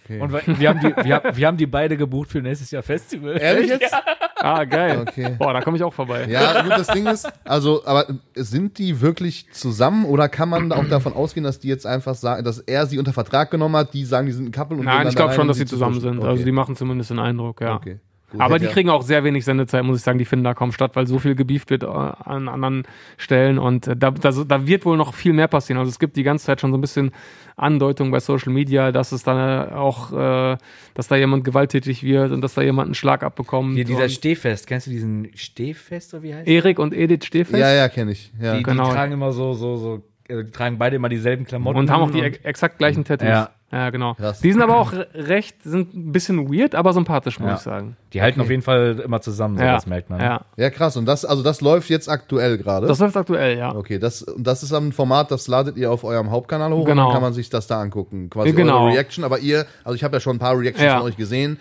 Okay. 0.09 0.21
Und 0.21 0.31
wir, 0.31 0.59
wir, 0.59 0.69
haben 0.69 0.79
die, 0.79 1.03
wir, 1.05 1.15
haben- 1.15 1.37
wir 1.37 1.47
haben 1.47 1.57
die 1.57 1.67
beide 1.67 1.97
gebucht 1.97 2.29
für 2.29 2.41
nächstes 2.41 2.71
Jahr 2.71 2.83
Festival. 2.83 3.37
Ehrlich 3.41 3.69
jetzt? 3.69 3.93
Ah, 4.37 4.63
geil. 4.63 4.99
Okay. 5.07 5.35
Boah, 5.37 5.53
da 5.53 5.61
komme 5.61 5.77
ich 5.77 5.83
auch 5.83 5.93
vorbei. 5.93 6.25
Ja, 6.29 6.61
gut, 6.61 6.71
das 6.71 6.87
Ding 6.87 7.05
ist, 7.07 7.29
also, 7.43 7.85
aber 7.85 8.05
sind 8.35 8.77
die 8.77 9.01
wirklich 9.01 9.51
zusammen 9.51 10.05
oder 10.05 10.29
kann 10.29 10.49
man 10.49 10.71
auch 10.71 10.85
davon 10.87 11.13
ausgehen, 11.13 11.43
dass 11.43 11.59
die 11.59 11.67
jetzt 11.67 11.85
einfach 11.85 12.15
sagen, 12.15 12.43
dass 12.43 12.59
er 12.59 12.85
sie 12.85 12.97
unter 12.99 13.13
Vertrag 13.13 13.51
genommen 13.51 13.75
hat, 13.75 13.93
die 13.93 14.05
sagen, 14.05 14.27
die 14.27 14.33
sind 14.33 14.45
ein 14.47 14.51
Couple 14.51 14.77
und 14.77 14.85
Nein, 14.85 15.07
ich 15.07 15.15
glaube 15.15 15.33
schon, 15.33 15.47
dass 15.47 15.57
sie 15.57 15.63
sie 15.63 15.67
zu 15.67 15.75
zusammen 15.75 15.99
sind. 15.99 16.19
Okay. 16.19 16.27
Also 16.27 16.43
die 16.45 16.51
machen 16.51 16.75
zumindest 16.75 17.09
den 17.09 17.19
Eindruck, 17.19 17.59
ja. 17.61 17.75
Okay. 17.75 17.99
Gut, 18.31 18.41
Aber 18.41 18.59
die 18.59 18.67
kriegen 18.67 18.89
auch 18.89 19.01
sehr 19.01 19.23
wenig 19.23 19.43
Sendezeit, 19.43 19.83
muss 19.83 19.97
ich 19.97 20.03
sagen. 20.03 20.19
Die 20.19 20.25
finden 20.25 20.43
da 20.43 20.53
kaum 20.53 20.71
statt, 20.71 20.91
weil 20.95 21.07
so 21.07 21.17
viel 21.17 21.33
gebieft 21.33 21.71
wird 21.71 21.81
äh, 21.83 21.87
an 21.87 22.47
anderen 22.47 22.83
Stellen. 23.17 23.57
Und 23.57 23.87
äh, 23.87 23.95
da, 23.95 24.11
da, 24.11 24.31
da 24.31 24.67
wird 24.67 24.85
wohl 24.85 24.97
noch 24.97 25.15
viel 25.15 25.33
mehr 25.33 25.47
passieren. 25.47 25.79
Also 25.79 25.89
es 25.89 25.97
gibt 25.97 26.15
die 26.15 26.21
ganze 26.21 26.45
Zeit 26.45 26.61
schon 26.61 26.71
so 26.71 26.77
ein 26.77 26.81
bisschen 26.81 27.11
Andeutung 27.55 28.11
bei 28.11 28.19
Social 28.19 28.53
Media, 28.53 28.91
dass 28.91 29.11
es 29.11 29.23
dann 29.23 29.71
auch, 29.71 30.13
äh, 30.13 30.57
dass 30.93 31.07
da 31.07 31.15
jemand 31.15 31.43
gewalttätig 31.43 32.03
wird 32.03 32.31
und 32.31 32.41
dass 32.41 32.53
da 32.53 32.61
jemand 32.61 32.87
einen 32.87 32.95
Schlag 32.95 33.23
abbekommt. 33.23 33.75
Hier 33.75 33.85
dieser 33.85 34.03
und 34.03 34.11
Stehfest. 34.11 34.67
Kennst 34.67 34.85
du 34.85 34.91
diesen 34.91 35.29
Stehfest 35.33 36.13
oder 36.13 36.23
wie 36.23 36.35
heißt 36.35 36.47
Erik 36.47 36.77
und 36.77 36.93
Edith 36.93 37.25
Stehfest. 37.25 37.59
Ja, 37.59 37.73
ja, 37.73 37.89
kenne 37.89 38.11
ich. 38.11 38.31
Ja. 38.39 38.57
die, 38.57 38.63
genau. 38.63 38.85
die 38.85 38.93
tragen 38.93 39.13
immer 39.13 39.31
so, 39.31 39.53
so, 39.53 39.75
so, 39.75 40.03
äh, 40.27 40.43
die 40.43 40.51
tragen 40.51 40.77
beide 40.77 40.97
immer 40.97 41.09
dieselben 41.09 41.45
Klamotten. 41.45 41.79
Und 41.79 41.89
haben 41.89 42.03
auch 42.03 42.11
die 42.11 42.21
ex 42.21 42.37
exakt 42.43 42.77
gleichen 42.77 43.03
Tattoos. 43.03 43.27
Ja. 43.27 43.49
Ja, 43.71 43.89
genau. 43.91 44.15
Krass. 44.15 44.39
Die 44.39 44.51
sind 44.51 44.61
aber 44.61 44.77
auch 44.77 44.93
re- 44.93 45.07
recht, 45.13 45.61
sind 45.63 45.93
ein 45.93 46.11
bisschen 46.11 46.51
weird, 46.51 46.73
aber 46.73 46.91
sympathisch, 46.93 47.39
muss 47.39 47.49
Ja. 47.49 47.55
ich 47.55 47.61
sagen. 47.61 47.97
Die 48.13 48.21
halten 48.21 48.41
auf 48.41 48.49
jeden 48.49 48.63
Fall 48.63 48.99
immer 49.05 49.21
zusammen, 49.21 49.57
so 49.57 49.63
Ja, 49.63 49.73
das 49.73 49.85
merkt 49.85 50.09
man. 50.09 50.19
ja. 50.19 50.41
ja, 50.57 50.69
krass. 50.71 50.97
Und 50.97 51.05
das, 51.05 51.23
also 51.23 51.43
das 51.43 51.61
läuft 51.61 51.89
jetzt 51.89 52.09
aktuell 52.09 52.57
gerade. 52.57 52.87
Das 52.87 52.97
läuft 52.99 53.15
aktuell, 53.15 53.57
ja. 53.57 53.75
Okay, 53.75 53.99
das, 53.99 54.25
das 54.37 54.63
ist 54.63 54.73
ein 54.73 54.91
Format, 54.91 55.29
das 55.29 55.47
ladet 55.47 55.77
ihr 55.77 55.91
auf 55.91 56.03
eurem 56.03 56.31
Hauptkanal 56.31 56.71
hoch 56.71 56.79
und 56.79 56.85
Genau. 56.85 57.05
dann 57.05 57.13
kann 57.13 57.21
man 57.21 57.33
sich 57.33 57.49
das 57.51 57.67
da 57.67 57.79
angucken. 57.79 58.29
Quasi 58.31 58.53
Genau. 58.53 58.85
eure 58.85 58.93
Reaction. 58.93 59.23
Aber 59.23 59.37
ihr, 59.39 59.65
also 59.83 59.95
ich 59.95 60.03
habe 60.03 60.15
ja 60.15 60.19
schon 60.19 60.37
ein 60.37 60.39
paar 60.39 60.57
Reactions 60.57 60.83
Ja. 60.85 60.97
von 60.97 61.07
euch 61.07 61.17
gesehen. 61.17 61.59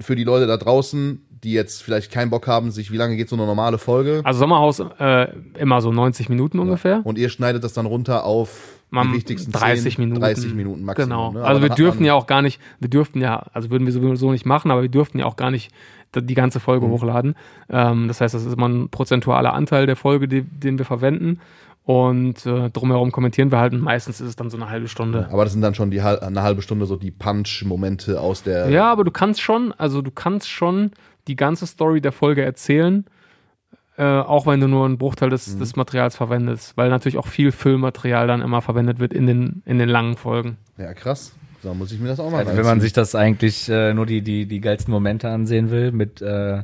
Für 0.00 0.16
die 0.16 0.24
Leute 0.24 0.46
da 0.46 0.56
draußen, 0.56 1.20
die 1.44 1.52
jetzt 1.52 1.82
vielleicht 1.82 2.10
keinen 2.12 2.30
Bock 2.30 2.46
haben, 2.46 2.70
sich, 2.70 2.92
wie 2.92 2.96
lange 2.96 3.16
geht 3.16 3.28
so 3.28 3.36
eine 3.36 3.46
normale 3.46 3.78
Folge? 3.78 4.20
Also 4.24 4.40
Sommerhaus 4.40 4.80
äh, 4.98 5.28
immer 5.58 5.80
so 5.80 5.92
90 5.92 6.28
Minuten 6.28 6.58
ungefähr. 6.58 7.00
Und 7.04 7.18
ihr 7.18 7.28
schneidet 7.28 7.64
das 7.64 7.72
dann 7.72 7.86
runter 7.86 8.24
auf 8.24 8.78
die 8.92 8.96
Am 8.98 9.12
wichtigsten 9.14 9.50
30 9.52 9.96
10, 9.96 10.04
Minuten. 10.04 10.20
30 10.20 10.54
Minuten 10.54 10.84
Maximum. 10.84 11.08
Genau. 11.08 11.32
Ne? 11.32 11.44
Also 11.44 11.62
wir 11.62 11.70
dürfen 11.70 11.98
man- 12.00 12.06
ja 12.06 12.14
auch 12.14 12.26
gar 12.26 12.42
nicht, 12.42 12.60
wir 12.78 12.88
dürften 12.90 13.20
ja, 13.20 13.46
also 13.52 13.70
würden 13.70 13.86
wir 13.86 13.92
sowieso 13.92 14.30
nicht 14.30 14.46
machen, 14.46 14.70
aber 14.70 14.82
wir 14.82 14.88
dürften 14.90 15.18
ja 15.18 15.24
auch 15.26 15.36
gar 15.36 15.50
nicht 15.50 15.72
die 16.14 16.34
ganze 16.34 16.60
Folge 16.60 16.86
Mhm. 16.86 16.90
hochladen. 16.90 17.34
Ähm, 17.70 18.06
das 18.06 18.20
heißt, 18.20 18.34
das 18.34 18.44
ist 18.44 18.52
immer 18.54 18.68
ein 18.68 18.90
prozentualer 18.90 19.54
Anteil 19.54 19.86
der 19.86 19.96
Folge, 19.96 20.28
die, 20.28 20.42
den 20.42 20.76
wir 20.78 20.84
verwenden. 20.84 21.40
Und 21.84 22.46
äh, 22.46 22.70
drumherum 22.70 23.10
kommentieren 23.10 23.50
wir 23.50 23.58
halt 23.58 23.72
und 23.72 23.80
meistens 23.80 24.20
ist 24.20 24.28
es 24.28 24.36
dann 24.36 24.50
so 24.50 24.56
eine 24.56 24.70
halbe 24.70 24.86
Stunde. 24.86 25.28
Aber 25.32 25.42
das 25.42 25.52
sind 25.52 25.62
dann 25.62 25.74
schon 25.74 25.90
die 25.90 26.00
eine 26.00 26.42
halbe 26.42 26.62
Stunde 26.62 26.86
so 26.86 26.94
die 26.96 27.10
Punch-Momente 27.10 28.20
aus 28.20 28.44
der. 28.44 28.68
Ja, 28.70 28.90
aber 28.92 29.02
du 29.02 29.10
kannst 29.10 29.40
schon, 29.40 29.72
also 29.78 30.00
du 30.00 30.12
kannst 30.12 30.48
schon 30.48 30.92
die 31.26 31.34
ganze 31.34 31.66
Story 31.66 32.00
der 32.00 32.12
Folge 32.12 32.44
erzählen, 32.44 33.04
äh, 33.96 34.04
auch 34.04 34.46
wenn 34.46 34.60
du 34.60 34.68
nur 34.68 34.84
einen 34.84 34.96
Bruchteil 34.96 35.28
Mhm. 35.28 35.32
des, 35.32 35.58
des 35.58 35.76
Materials 35.76 36.14
verwendest, 36.16 36.76
weil 36.76 36.88
natürlich 36.88 37.18
auch 37.18 37.26
viel 37.26 37.50
Füllmaterial 37.50 38.28
dann 38.28 38.42
immer 38.42 38.62
verwendet 38.62 39.00
wird 39.00 39.12
in 39.12 39.26
den, 39.26 39.62
in 39.66 39.78
den 39.78 39.88
langen 39.88 40.16
Folgen. 40.16 40.58
Ja, 40.78 40.94
krass. 40.94 41.34
So 41.64 41.74
muss 41.74 41.92
ich 41.92 42.00
mir 42.00 42.08
das 42.08 42.18
auch 42.20 42.30
mal 42.30 42.38
Also 42.44 42.56
wenn 42.56 42.64
man 42.64 42.80
sich 42.80 42.92
das 42.92 43.14
eigentlich 43.14 43.68
äh, 43.68 43.92
nur 43.92 44.06
die, 44.06 44.22
die, 44.22 44.46
die 44.46 44.60
geilsten 44.60 44.92
Momente 44.92 45.28
ansehen 45.28 45.70
will 45.70 45.92
mit 45.92 46.22
äh, 46.22 46.62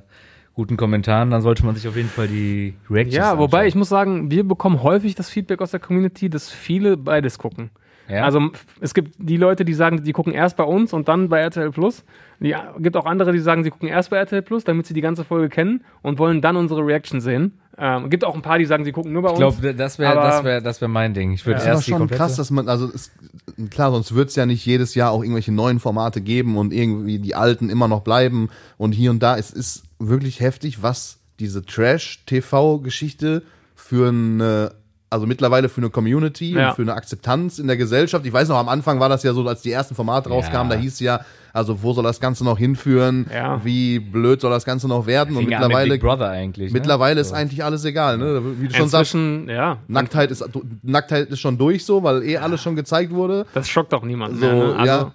guten 0.59 0.77
Kommentaren, 0.77 1.31
dann 1.31 1.41
sollte 1.41 1.65
man 1.65 1.77
sich 1.77 1.87
auf 1.87 1.95
jeden 1.95 2.09
Fall 2.09 2.27
die 2.27 2.75
Reactions 2.91 3.15
Ja, 3.17 3.39
wobei 3.39 3.61
ich 3.61 3.67
anschauen. 3.75 3.79
muss 3.79 3.89
sagen, 3.89 4.31
wir 4.33 4.43
bekommen 4.43 4.83
häufig 4.83 5.15
das 5.15 5.31
Feedback 5.31 5.61
aus 5.63 5.71
der 5.71 5.79
Community, 5.79 6.29
dass 6.29 6.51
viele 6.51 6.97
beides 6.97 7.39
gucken. 7.39 7.71
Ja? 8.09 8.25
Also 8.25 8.41
es 8.81 8.93
gibt 8.93 9.15
die 9.19 9.37
Leute, 9.37 9.65
die 9.65 9.73
sagen, 9.75 10.03
die 10.03 10.13
gucken 10.13 10.33
erst 10.33 10.57
bei 10.57 10.65
uns 10.65 10.93
und 10.93 11.07
dann 11.09 11.29
bei 11.29 11.39
RTL 11.39 11.71
Plus. 11.71 12.05
Die 12.41 12.57
gibt 12.81 12.97
auch 12.97 13.07
andere, 13.07 13.33
die 13.33 13.39
sagen, 13.39 13.63
sie 13.63 13.71
gucken 13.71 13.89
erst 13.89 14.11
bei 14.11 14.17
RTL 14.17 14.43
Plus, 14.43 14.65
damit 14.65 14.85
sie 14.87 14.95
die 14.95 15.01
ganze 15.01 15.23
Folge 15.23 15.49
kennen 15.49 15.85
und 16.03 16.19
wollen 16.19 16.41
dann 16.41 16.57
unsere 16.57 16.85
Reaction 16.85 17.21
sehen. 17.21 17.53
Ähm, 17.81 18.11
gibt 18.11 18.25
auch 18.25 18.35
ein 18.35 18.43
paar, 18.43 18.59
die 18.59 18.65
sagen, 18.65 18.85
sie 18.85 18.91
gucken 18.91 19.13
nur 19.13 19.23
bei 19.23 19.29
ich 19.29 19.39
uns. 19.39 19.61
glaube, 19.61 19.75
das 19.75 20.01
wäre 20.01 20.15
das 20.17 20.43
wär, 20.43 20.61
das 20.61 20.81
wär 20.81 20.89
mein 20.89 21.15
Ding. 21.15 21.31
Ich 21.35 21.47
würde 21.47 21.55
Das 21.55 21.63
ist 21.63 21.69
aber 21.69 21.75
erst 21.77 21.87
die 21.87 21.91
schon 21.93 21.99
komplette- 22.01 22.19
krass, 22.19 22.35
dass 22.37 22.51
man, 22.51 22.69
also 22.69 22.87
es, 22.93 23.13
klar, 23.71 23.93
sonst 23.93 24.13
wird 24.17 24.31
es 24.31 24.35
ja 24.35 24.45
nicht 24.47 24.67
jedes 24.67 24.97
Jahr 24.97 25.13
auch 25.13 25.23
irgendwelche 25.23 25.53
neuen 25.53 25.79
Formate 25.79 26.21
geben 26.21 26.57
und 26.57 26.73
irgendwie 26.73 27.21
die 27.21 27.37
alten 27.37 27.71
immer 27.71 27.87
noch 27.87 28.01
bleiben 28.01 28.49
und 28.79 28.93
hier 28.93 29.13
und 29.13 29.23
da. 29.23 29.37
Es 29.39 29.53
ist 29.53 29.85
wirklich 29.99 30.41
heftig, 30.41 30.83
was 30.83 31.19
diese 31.41 31.65
Trash-TV-Geschichte 31.65 33.43
für 33.75 34.09
eine 34.09 34.73
also 35.11 35.27
mittlerweile 35.27 35.71
für 35.71 35.81
eine 35.81 35.89
Community 35.89 36.53
Ja. 36.53 36.69
und 36.69 36.75
für 36.77 36.83
eine 36.83 36.93
Akzeptanz 36.93 37.59
in 37.59 37.67
der 37.67 37.79
Gesellschaft. 37.79 38.27
Ich 38.27 38.33
weiß 38.33 38.47
noch, 38.49 38.59
am 38.59 38.69
Anfang 38.69 39.01
war 39.01 39.09
das 39.09 39.23
ja 39.23 39.33
so, 39.33 39.43
als 39.49 39.63
die 39.63 39.73
ersten 39.73 39.95
Formate 39.95 40.29
rauskamen, 40.29 40.71
Ja. 40.71 40.77
da 40.77 40.83
hieß 40.83 41.01
ja, 41.01 41.21
also 41.55 41.83
wo 41.83 41.95
soll 41.95 42.05
das 42.05 42.21
Ganze 42.21 42.45
noch 42.45 42.59
hinführen? 42.59 43.25
Ja. 43.33 43.65
Wie 43.65 44.01
blöd 44.01 44.43
soll 44.43 44.51
das 44.51 44.67
Ganze 44.67 44.87
noch 44.87 45.07
werden? 45.07 45.35
Und 45.35 45.45
Fing 45.45 45.49
mittlerweile, 45.49 45.93
Big 45.95 46.03
Brother 46.03 46.29
eigentlich. 46.29 46.73
mittlerweile 46.75 47.15
ne? 47.15 47.21
ist 47.23 47.33
eigentlich 47.33 47.65
alles 47.65 47.87
egal, 47.87 48.19
ne? 48.19 48.43
Wie 48.61 48.69
du 48.69 48.75
schon 48.75 48.91
sagst, 48.91 49.15
Inzwischen, 49.15 49.49
ja, 49.49 49.79
Nacktheit 49.89 50.31
ist, 50.31 50.45
Nacktheit 50.83 51.31
ist 51.31 51.41
schon 51.41 51.57
durch 51.57 51.87
so, 51.87 52.03
weil 52.03 52.23
eh 52.23 52.37
alles 52.37 52.61
schon 52.61 52.77
gezeigt 52.77 53.11
wurde. 53.11 53.47
das 53.55 53.67
schockt 53.67 53.95
auch 53.95 54.05
niemanden 54.05 54.39
So, 54.39 54.45
mehr. 54.45 54.55
Ne? 54.57 54.77
Also, 54.77 54.85
ja. 54.93 55.13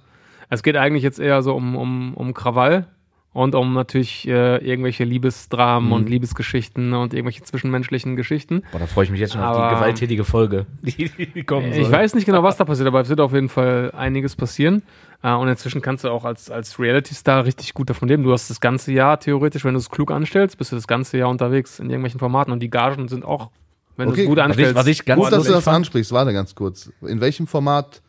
es 0.49 0.63
geht 0.63 0.75
eigentlich 0.75 1.03
jetzt 1.03 1.19
eher 1.19 1.43
so 1.43 1.53
um, 1.53 1.75
um, 1.75 2.15
um 2.15 2.33
Krawall 2.33 2.87
und 3.33 3.55
um 3.55 3.73
natürlich 3.73 4.27
äh, 4.27 4.57
irgendwelche 4.57 5.03
Liebesdramen 5.03 5.87
Mhm. 5.89 5.93
und 5.93 6.09
Liebesgeschichten 6.09 6.93
und 6.93 7.13
irgendwelche 7.13 7.43
zwischenmenschlichen 7.43 8.15
Geschichten. 8.15 8.61
Boah, 8.71 8.79
da 8.79 8.85
freue 8.87 9.05
ich 9.05 9.11
mich 9.11 9.19
jetzt 9.19 9.33
schon 9.33 9.41
auf 9.41 9.57
Aber- 9.57 9.69
die 9.69 9.75
gewalttätige 9.75 10.23
Folge, 10.23 10.65
die, 10.81 11.09
die 11.33 11.43
kommen 11.43 11.71
Ich 11.73 11.89
weiß 11.91 12.13
nicht 12.15 12.25
genau, 12.25 12.43
was 12.43 12.57
da 12.57 12.63
passiert, 12.65 12.87
aber 12.87 13.01
es 13.01 13.09
wird 13.09 13.19
auf 13.19 13.33
jeden 13.33 13.49
Fall 13.49 13.91
einiges 13.95 14.35
passieren. 14.35 14.83
Äh, 15.23 15.31
Und 15.33 15.47
inzwischen 15.47 15.81
kannst 15.81 16.03
du 16.03 16.09
auch 16.09 16.25
als, 16.25 16.51
als 16.51 16.77
Reality-Star 16.79 17.45
richtig 17.45 17.73
gut 17.73 17.89
davon 17.89 18.07
leben. 18.09 18.23
Du 18.23 18.31
hast 18.33 18.49
das 18.49 18.59
ganze 18.59 18.91
Jahr 18.91 19.19
theoretisch, 19.19 19.63
wenn 19.65 19.73
du 19.73 19.79
es 19.79 19.89
klug 19.89 20.11
anstellst, 20.11 20.57
bist 20.57 20.71
du 20.71 20.75
das 20.75 20.85
ganze 20.87 21.17
Jahr 21.17 21.29
unterwegs 21.29 21.79
in 21.79 21.89
irgendwelchen 21.89 22.19
Formaten 22.19 22.51
und 22.51 22.59
die 22.59 22.69
Gagen 22.69 23.07
sind 23.07 23.23
auch, 23.25 23.49
wenn 23.95 24.07
du 24.07 24.11
Okay, 24.11 24.23
es 24.23 24.27
gut 24.27 24.37
Was 24.37 24.43
ich, 24.43 24.49
anstellst. 24.49 24.75
was 24.75 24.87
ich 24.87 25.05
ganz 25.05 25.21
Gut, 25.23 25.31
dass 25.31 25.43
du 25.45 25.51
das 25.53 25.63
fand, 25.63 25.77
ansprichst. 25.77 26.11
Warte 26.11 26.33
ganz 26.33 26.53
kurz. 26.55 26.91
In 27.01 27.21
welchem 27.21 27.47
Format 27.47 28.01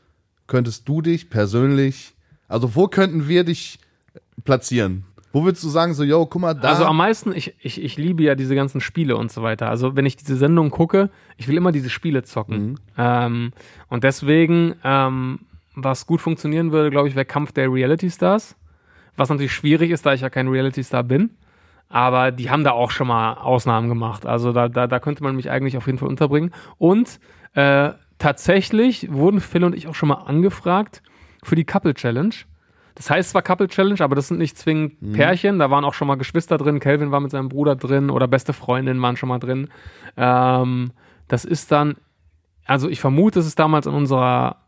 könntest 0.49 0.89
du 0.89 1.01
dich 1.03 1.31
persönlich, 1.31 2.15
also 2.49 2.75
wo 2.75 2.89
könnten 2.89 3.29
wir 3.29 3.45
dich 3.45 3.79
platzieren? 4.45 5.05
Wo 5.35 5.45
würdest 5.45 5.65
du 5.65 5.69
sagen, 5.69 5.95
so, 5.95 6.05
yo, 6.05 6.27
guck 6.27 6.41
mal, 6.41 6.55
da. 6.55 6.69
Also 6.69 6.85
am 6.85 6.97
meisten, 6.97 7.33
ich, 7.35 7.57
ich, 7.61 7.83
ich 7.83 7.97
liebe 7.97 8.23
ja 8.23 8.37
diese 8.37 8.55
ganzen 8.55 8.81
Spiele 8.81 9.17
und 9.17 9.33
so 9.33 9.43
weiter. 9.43 9.69
Also 9.69 9.97
wenn 9.97 10.07
ich 10.07 10.17
diese 10.17 10.37
Sendung 10.37 10.71
gucke, 10.71 11.11
ich 11.37 11.49
will 11.49 11.57
immer 11.57 11.73
diese 11.73 11.91
Spiele 11.91 12.23
zocken. 12.23 12.65
Mhm. 12.65 12.79
Ähm, 12.97 13.53
und 13.89 14.05
deswegen, 14.05 14.77
ähm, 14.85 15.41
was 15.75 16.07
gut 16.07 16.21
funktionieren 16.21 16.71
würde, 16.71 16.91
glaube 16.91 17.09
ich, 17.09 17.17
wäre 17.17 17.25
Kampf 17.25 17.51
der 17.51 17.69
Reality 17.69 18.11
Stars. 18.11 18.55
Was 19.17 19.29
natürlich 19.29 19.53
schwierig 19.53 19.91
ist, 19.91 20.07
da 20.07 20.15
ich 20.15 20.21
ja 20.21 20.31
kein 20.31 20.47
Reality 20.47 20.85
Star 20.85 21.03
bin. 21.03 21.31
Aber 21.89 22.31
die 22.31 22.49
haben 22.49 22.63
da 22.63 22.71
auch 22.71 22.93
schon 22.93 23.09
mal 23.09 23.35
Ausnahmen 23.35 23.89
gemacht. 23.89 24.27
Also 24.27 24.53
da, 24.53 24.69
da, 24.69 24.87
da 24.87 25.01
könnte 25.01 25.25
man 25.25 25.35
mich 25.35 25.51
eigentlich 25.51 25.77
auf 25.77 25.87
jeden 25.87 25.99
Fall 25.99 26.09
unterbringen. 26.09 26.53
Und 26.79 27.19
äh, 27.55 27.91
tatsächlich 28.19 29.13
wurden 29.13 29.41
Phil 29.41 29.65
und 29.65 29.75
ich 29.75 29.89
auch 29.89 29.97
schon 29.97 30.11
mal 30.11 30.23
angefragt 30.27 31.03
für 31.43 31.57
die 31.57 31.65
Couple 31.65 31.95
Challenge. 31.95 32.37
Das 32.95 33.11
heißt 33.11 33.31
zwar 33.31 33.43
Couple 33.43 33.69
Challenge, 33.69 34.01
aber 34.01 34.15
das 34.15 34.29
sind 34.29 34.39
nicht 34.39 34.57
zwingend 34.57 35.13
Pärchen. 35.13 35.59
Da 35.59 35.71
waren 35.71 35.85
auch 35.85 35.95
schon 35.95 36.07
mal 36.07 36.15
Geschwister 36.15 36.59
drin. 36.59 36.79
Kelvin 36.79 37.11
war 37.11 37.21
mit 37.21 37.33
seinem 37.33 37.49
Bruder 37.49 37.75
drin 37.75 38.09
oder 38.11 38.29
beste 38.29 38.53
Freundinnen 38.53 39.03
waren 39.03 39.17
schon 39.17 39.29
mal 39.29 39.41
drin. 39.41 39.69
Ähm, 40.17 40.93
das 41.27 41.45
ist 41.45 41.73
dann, 41.73 41.97
also 42.67 42.89
ich 42.89 43.01
vermute, 43.01 43.41
es 43.41 43.47
ist 43.47 43.59
damals 43.59 43.87
an 43.87 43.95
unserer 43.95 44.65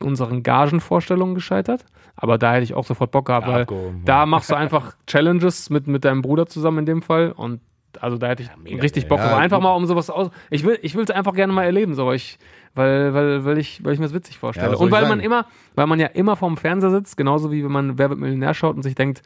unseren 0.00 0.42
Gagenvorstellungen 0.42 1.34
gescheitert. 1.34 1.84
Aber 2.16 2.38
da 2.38 2.52
hätte 2.52 2.64
ich 2.64 2.74
auch 2.74 2.84
sofort 2.84 3.10
Bock 3.10 3.26
gehabt, 3.26 3.46
weil 3.46 3.62
Abgehoben, 3.62 4.02
da 4.04 4.26
machst 4.26 4.50
du 4.50 4.54
einfach 4.54 4.94
Challenges 5.06 5.70
mit, 5.70 5.86
mit 5.86 6.04
deinem 6.04 6.22
Bruder 6.22 6.46
zusammen 6.46 6.80
in 6.80 6.86
dem 6.86 7.02
Fall. 7.02 7.32
Und 7.32 7.60
also 8.02 8.18
da 8.18 8.28
hätte 8.28 8.42
ich 8.42 8.50
mega 8.62 8.80
richtig. 8.80 9.08
Bock 9.08 9.18
Ja, 9.18 9.28
drauf. 9.28 9.38
Einfach 9.38 9.58
gut. 9.58 9.64
mal 9.64 9.74
um 9.74 9.86
sowas 9.86 10.10
aus. 10.10 10.30
Ich 10.50 10.64
will 10.64 10.78
ich 10.82 10.94
will 10.94 11.04
es 11.04 11.10
einfach 11.10 11.34
gerne 11.34 11.52
mal 11.52 11.64
erleben, 11.64 11.94
so 11.94 12.06
weil 12.06 12.16
ich, 12.16 12.38
weil, 12.74 13.12
weil, 13.14 13.44
weil 13.44 13.58
ich, 13.58 13.84
weil 13.84 13.92
ich 13.92 13.98
mir 13.98 14.06
das 14.06 14.14
witzig 14.14 14.38
vorstelle. 14.38 14.72
Ja, 14.72 14.78
und 14.78 14.90
weil 14.90 15.06
man 15.08 15.20
immer, 15.20 15.46
weil 15.74 15.86
man 15.86 16.00
ja 16.00 16.06
immer 16.08 16.36
vorm 16.36 16.56
Fernseher 16.56 16.90
sitzt, 16.90 17.16
genauso 17.16 17.50
wie 17.52 17.64
wenn 17.64 17.72
man 17.72 17.98
Wer 17.98 18.10
wird 18.10 18.18
Millionär 18.20 18.54
schaut 18.54 18.76
und 18.76 18.82
sich 18.82 18.94
denkt, 18.94 19.22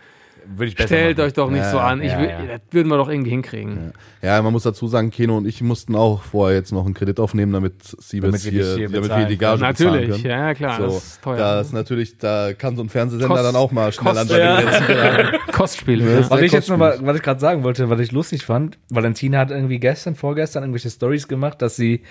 würde 0.46 0.66
ich 0.66 0.76
besser 0.76 0.88
stellt 0.88 1.18
machen. 1.18 1.26
euch 1.26 1.32
doch 1.34 1.50
nicht 1.50 1.60
Ja, 1.60 1.70
so 1.70 1.78
an. 1.78 2.02
Ich 2.02 2.12
ja, 2.12 2.18
will, 2.20 2.28
ja. 2.28 2.38
Das 2.46 2.60
würden 2.70 2.88
wir 2.88 2.96
doch 2.96 3.08
irgendwie 3.08 3.30
hinkriegen. 3.30 3.92
ja, 4.22 4.40
man 4.42 4.52
muss 4.52 4.62
dazu 4.62 4.86
sagen, 4.88 5.10
Keno 5.10 5.36
und 5.36 5.46
ich 5.46 5.60
mussten 5.62 5.94
auch 5.94 6.22
vorher 6.22 6.56
jetzt 6.56 6.72
noch 6.72 6.84
einen 6.84 6.94
Kredit 6.94 7.20
aufnehmen, 7.20 7.52
damit 7.52 7.74
Siebes 7.98 8.30
Damit 8.30 8.40
hier, 8.42 8.50
hier 8.52 8.88
damit 8.88 8.92
wir 8.92 9.00
bezahlen 9.02 9.28
die 9.28 9.38
Gage 9.38 9.60
Natürlich, 9.60 9.92
bezahlen 10.08 10.22
können. 10.22 10.24
ja, 10.24 10.46
ja, 10.48 10.54
klar, 10.54 10.76
So, 10.78 10.84
das 10.86 11.04
ist 11.06 11.22
teuer. 11.22 11.36
Da 11.36 11.60
ist 11.60 11.72
natürlich, 11.72 12.18
da 12.18 12.52
kann 12.54 12.76
so 12.76 12.82
ein 12.82 12.88
Fernsehsender 12.88 13.28
Kost- 13.34 13.44
dann 13.44 13.56
auch 13.56 13.72
mal 13.72 13.92
schnell 13.92 14.08
an 14.16 14.16
Kost- 14.16 14.28
seine 14.30 14.42
Ja. 14.44 14.60
Grenzen 14.60 14.86
geraten. 14.86 15.38
Kostspiele. 15.52 16.20
Ja, 16.20 16.30
Was 16.30 16.40
ich 16.42 16.52
jetzt 16.52 16.68
noch 16.68 16.76
mal, 16.78 16.98
was 17.02 17.16
ich 17.16 17.22
gerade 17.22 17.40
sagen 17.40 17.62
wollte, 17.64 17.90
was 17.90 18.00
ich 18.00 18.12
lustig 18.12 18.44
fand, 18.44 18.78
Valentina 18.90 19.38
hat 19.38 19.50
irgendwie 19.50 19.78
gestern, 19.78 20.14
vorgestern 20.14 20.62
irgendwelche 20.62 20.90
Stories 20.90 21.28
gemacht, 21.28 21.60
dass 21.62 21.76
sie, 21.76 22.02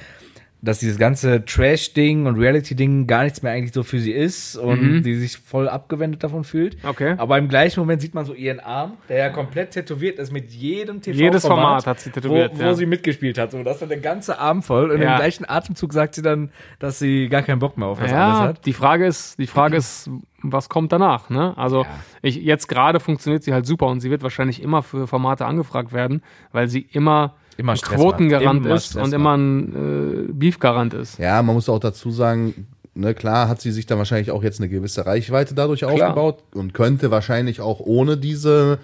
dass 0.67 0.79
dieses 0.79 0.97
ganze 0.97 1.45
Trash-Ding 1.45 2.25
und 2.25 2.37
Reality-Ding 2.37 3.07
gar 3.07 3.23
nichts 3.23 3.41
mehr 3.41 3.53
eigentlich 3.53 3.73
so 3.73 3.83
für 3.83 3.99
sie 3.99 4.11
ist 4.11 4.57
und 4.57 5.03
die 5.03 5.15
sich 5.15 5.37
voll 5.37 5.69
abgewendet 5.69 6.23
davon 6.23 6.43
fühlt. 6.43 6.77
Okay. 6.83 7.15
Aber 7.17 7.37
im 7.37 7.47
gleichen 7.47 7.79
Moment 7.79 8.01
sieht 8.01 8.13
man 8.13 8.25
so 8.25 8.33
ihren 8.33 8.59
Arm, 8.59 8.93
der 9.07 9.17
ja 9.17 9.29
komplett 9.29 9.71
tätowiert 9.71 10.19
ist 10.19 10.31
mit 10.33 10.51
jedem 10.51 11.01
TV 11.01 11.17
Jedes 11.17 11.45
Format 11.47 11.87
hat 11.87 12.01
sie 12.01 12.09
tätowiert, 12.09 12.51
wo, 12.55 12.59
wo 12.59 12.63
ja. 12.63 12.73
sie 12.73 12.85
mitgespielt 12.85 13.37
hat. 13.37 13.51
So, 13.51 13.63
das 13.63 13.79
war 13.79 13.87
der 13.87 13.99
ganze 13.99 14.39
Arm 14.39 14.61
voll 14.61 14.91
und 14.91 15.01
Ja. 15.01 15.13
im 15.13 15.17
gleichen 15.17 15.47
Atemzug 15.47 15.93
sagt 15.93 16.15
sie 16.15 16.21
dann, 16.21 16.51
dass 16.79 16.99
sie 16.99 17.29
gar 17.29 17.43
keinen 17.43 17.59
Bock 17.59 17.77
mehr 17.77 17.87
auf 17.87 17.99
das 17.99 18.11
alles 18.11 18.37
Ja, 18.39 18.43
hat. 18.47 18.65
die 18.65 18.73
Frage 18.73 19.05
ist, 19.05 19.39
die 19.39 19.47
Frage 19.47 19.77
ist, 19.77 20.09
was 20.41 20.67
kommt 20.67 20.91
danach? 20.91 21.29
Ne? 21.29 21.57
Also 21.57 21.83
Ja. 21.83 21.87
ich, 22.21 22.35
jetzt 22.35 22.67
gerade 22.67 22.99
funktioniert 22.99 23.43
sie 23.43 23.53
halt 23.53 23.65
super 23.65 23.87
und 23.87 24.01
sie 24.01 24.09
wird 24.11 24.21
wahrscheinlich 24.21 24.61
immer 24.61 24.83
für 24.83 25.07
Formate 25.07 25.45
angefragt 25.45 25.93
werden, 25.93 26.21
weil 26.51 26.67
sie 26.67 26.81
immer, 26.81 27.35
Immer 27.57 27.73
ein 27.73 27.77
Stress 27.77 27.99
Quotengarant 27.99 28.61
macht, 28.61 28.65
immer 28.67 28.75
ist 28.75 28.95
und 28.95 29.13
immer 29.13 29.35
ein 29.37 30.27
äh, 30.29 30.31
Beefgarant 30.31 30.93
ist. 30.93 31.17
Ja, 31.19 31.41
man 31.41 31.55
muss 31.55 31.67
auch 31.69 31.79
dazu 31.79 32.11
sagen, 32.11 32.67
ne, 32.93 33.13
klar 33.13 33.49
hat 33.49 33.61
sie 33.61 33.71
sich 33.71 33.85
dann 33.85 33.97
wahrscheinlich 33.97 34.31
auch 34.31 34.43
jetzt 34.43 34.59
eine 34.59 34.69
gewisse 34.69 35.05
Reichweite 35.05 35.53
dadurch 35.55 35.83
aufgebaut 35.85 36.43
und 36.53 36.73
könnte 36.73 37.09
wahrscheinlich 37.11 37.59
auch 37.61 37.79
ohne 37.79 38.15
diese 38.17 38.77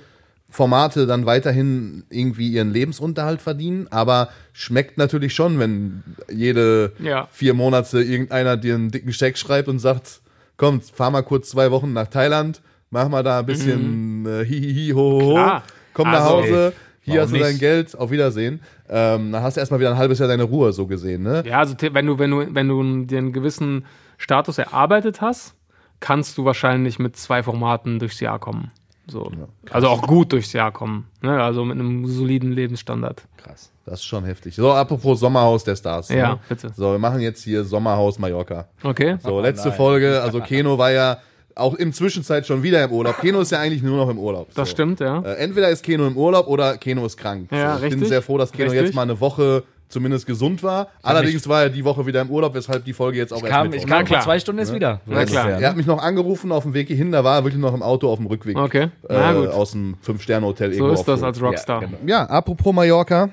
Formate 0.49 1.07
dann 1.07 1.25
weiterhin 1.25 2.03
irgendwie 2.11 2.49
ihren 2.49 2.71
Lebensunterhalt 2.71 3.41
verdienen, 3.41 3.87
aber 3.89 4.29
schmeckt 4.53 4.97
natürlich 4.99 5.33
schon, 5.33 5.57
wenn 5.57 6.03
jede 6.31 6.93
Ja. 6.99 7.27
vier 7.31 7.53
Monate 7.55 8.01
irgendeiner 8.03 8.55
dir 8.57 8.75
einen 8.75 8.91
dicken 8.91 9.13
Scheck 9.13 9.37
schreibt 9.37 9.67
und 9.67 9.79
sagt, 9.79 10.21
komm, 10.57 10.81
fahr 10.81 11.09
mal 11.09 11.23
kurz 11.23 11.49
zwei 11.49 11.71
Wochen 11.71 11.93
nach 11.93 12.07
Thailand, 12.07 12.61
mach 12.91 13.09
mal 13.09 13.23
da 13.23 13.39
ein 13.39 13.47
bisschen 13.47 14.25
äh, 14.27 14.45
hihihi, 14.45 14.91
ho, 14.91 14.97
ho, 14.99 15.19
ho, 15.21 15.29
Mhm. 15.29 15.33
Klar. 15.33 15.63
komm 15.93 16.11
nach 16.11 16.23
Also, 16.23 16.37
Hause, 16.37 16.73
hier 17.03 17.15
warum 17.15 17.23
hast 17.23 17.33
du 17.33 17.39
dein 17.39 17.51
nicht? 17.51 17.59
Geld, 17.59 17.97
auf 17.97 18.11
Wiedersehen. 18.11 18.61
Ähm, 18.89 19.31
dann 19.31 19.43
hast 19.43 19.57
du 19.57 19.59
erstmal 19.59 19.79
wieder 19.79 19.91
ein 19.91 19.97
halbes 19.97 20.19
Jahr 20.19 20.27
deine 20.27 20.43
Ruhe 20.43 20.71
so 20.73 20.87
gesehen, 20.87 21.23
ne? 21.23 21.43
Ja, 21.45 21.59
also 21.59 21.75
wenn 21.79 22.05
du, 22.05 22.17
wenn 22.17 22.31
du, 22.31 22.55
wenn 22.55 22.67
du 22.67 23.05
dir 23.05 23.17
einen 23.17 23.33
gewissen 23.33 23.85
Status 24.17 24.57
erarbeitet 24.57 25.21
hast, 25.21 25.55
kannst 25.99 26.37
du 26.37 26.45
wahrscheinlich 26.45 26.99
mit 26.99 27.15
zwei 27.17 27.43
Formaten 27.43 27.99
durchs 27.99 28.19
Jahr 28.19 28.39
kommen. 28.39 28.71
So. 29.05 29.29
also 29.69 29.89
auch 29.89 30.01
gut 30.07 30.31
durchs 30.31 30.53
Jahr 30.53 30.71
kommen. 30.71 31.07
Ne? 31.21 31.41
Also 31.41 31.65
mit 31.65 31.77
einem 31.77 32.07
soliden 32.07 32.53
Lebensstandard. 32.53 33.23
Krass. 33.35 33.71
Das 33.85 33.99
ist 33.99 34.05
schon 34.05 34.23
heftig. 34.23 34.55
So, 34.55 34.71
apropos 34.71 35.19
Sommerhaus 35.19 35.65
der 35.65 35.75
Stars. 35.75 36.07
Ja, 36.07 36.35
ne? 36.35 36.39
bitte. 36.47 36.71
So, 36.73 36.93
wir 36.93 36.99
machen 36.99 37.19
jetzt 37.19 37.43
hier 37.43 37.65
Sommerhaus 37.65 38.17
Mallorca. 38.17 38.67
Okay. 38.81 39.17
So, 39.21 39.41
letzte 39.41 39.69
nein. 39.69 39.77
Folge, 39.77 40.21
also 40.21 40.39
Keno 40.39 40.77
war 40.77 40.91
ja 40.91 41.17
auch 41.55 41.73
im 41.75 41.93
Zwischenzeit 41.93 42.45
schon 42.47 42.63
wieder 42.63 42.83
im 42.83 42.91
Urlaub. 42.91 43.19
Keno 43.21 43.41
ist 43.41 43.51
ja 43.51 43.59
eigentlich 43.59 43.83
nur 43.83 43.97
noch 43.97 44.09
im 44.09 44.17
Urlaub. 44.17 44.47
Das 44.55 44.69
so. 44.69 44.73
stimmt, 44.73 44.99
ja. 44.99 45.21
Äh, 45.21 45.35
entweder 45.35 45.69
ist 45.69 45.83
Keno 45.83 46.07
im 46.07 46.17
Urlaub 46.17 46.47
oder 46.47 46.77
Keno 46.77 47.05
ist 47.05 47.17
krank. 47.17 47.49
Ja, 47.51 47.71
so, 47.77 47.83
ich 47.83 47.89
bin 47.89 47.99
richtig. 47.99 48.09
sehr 48.09 48.21
froh, 48.21 48.37
dass 48.37 48.51
Keno 48.51 48.71
Richtig. 48.71 48.87
jetzt 48.87 48.95
mal 48.95 49.03
eine 49.03 49.19
Woche 49.19 49.63
zumindest 49.89 50.25
gesund 50.25 50.63
war. 50.63 50.87
Allerdings 51.03 51.47
war 51.47 51.63
er 51.63 51.69
die 51.69 51.85
Woche 51.85 52.05
wieder 52.07 52.21
im 52.21 52.31
Urlaub, 52.31 52.55
weshalb 52.55 52.83
die 52.83 52.93
Folge 52.93 53.19
jetzt 53.19 53.31
auch 53.31 53.41
erst 53.43 53.49
Kam, 53.51 53.71
ich 53.73 53.85
Na 53.85 53.97
kam 53.97 53.99
vor 53.99 54.15
klar. 54.15 54.21
zwei 54.23 54.39
Stunden 54.39 54.59
jetzt 54.59 54.73
wieder. 54.73 55.01
Na 55.05 55.23
klar. 55.25 55.49
Er 55.61 55.69
hat 55.69 55.77
mich 55.77 55.85
noch 55.85 56.01
angerufen 56.01 56.51
auf 56.51 56.63
dem 56.63 56.73
Weg 56.73 56.87
hierhin, 56.87 57.11
da 57.11 57.23
war 57.23 57.37
er 57.37 57.43
wirklich 57.43 57.61
noch 57.61 57.75
im 57.75 57.83
Auto 57.83 58.09
auf 58.09 58.17
dem 58.17 58.25
Rückweg. 58.25 58.57
Okay. 58.57 58.87
Na 59.07 59.31
Äh, 59.31 59.35
gut. 59.35 59.49
aus 59.49 59.71
dem 59.71 59.95
Fünf-Sterne-Hotel 60.01 60.71
So 60.73 60.79
irgendwo 60.85 60.99
ist 60.99 61.07
das 61.07 61.21
als 61.21 61.39
Rockstar. 61.39 61.81
Ja, 61.83 61.87
genau. 61.87 61.99
Ja, 62.07 62.23
apropos 62.25 62.73
Mallorca. 62.73 63.29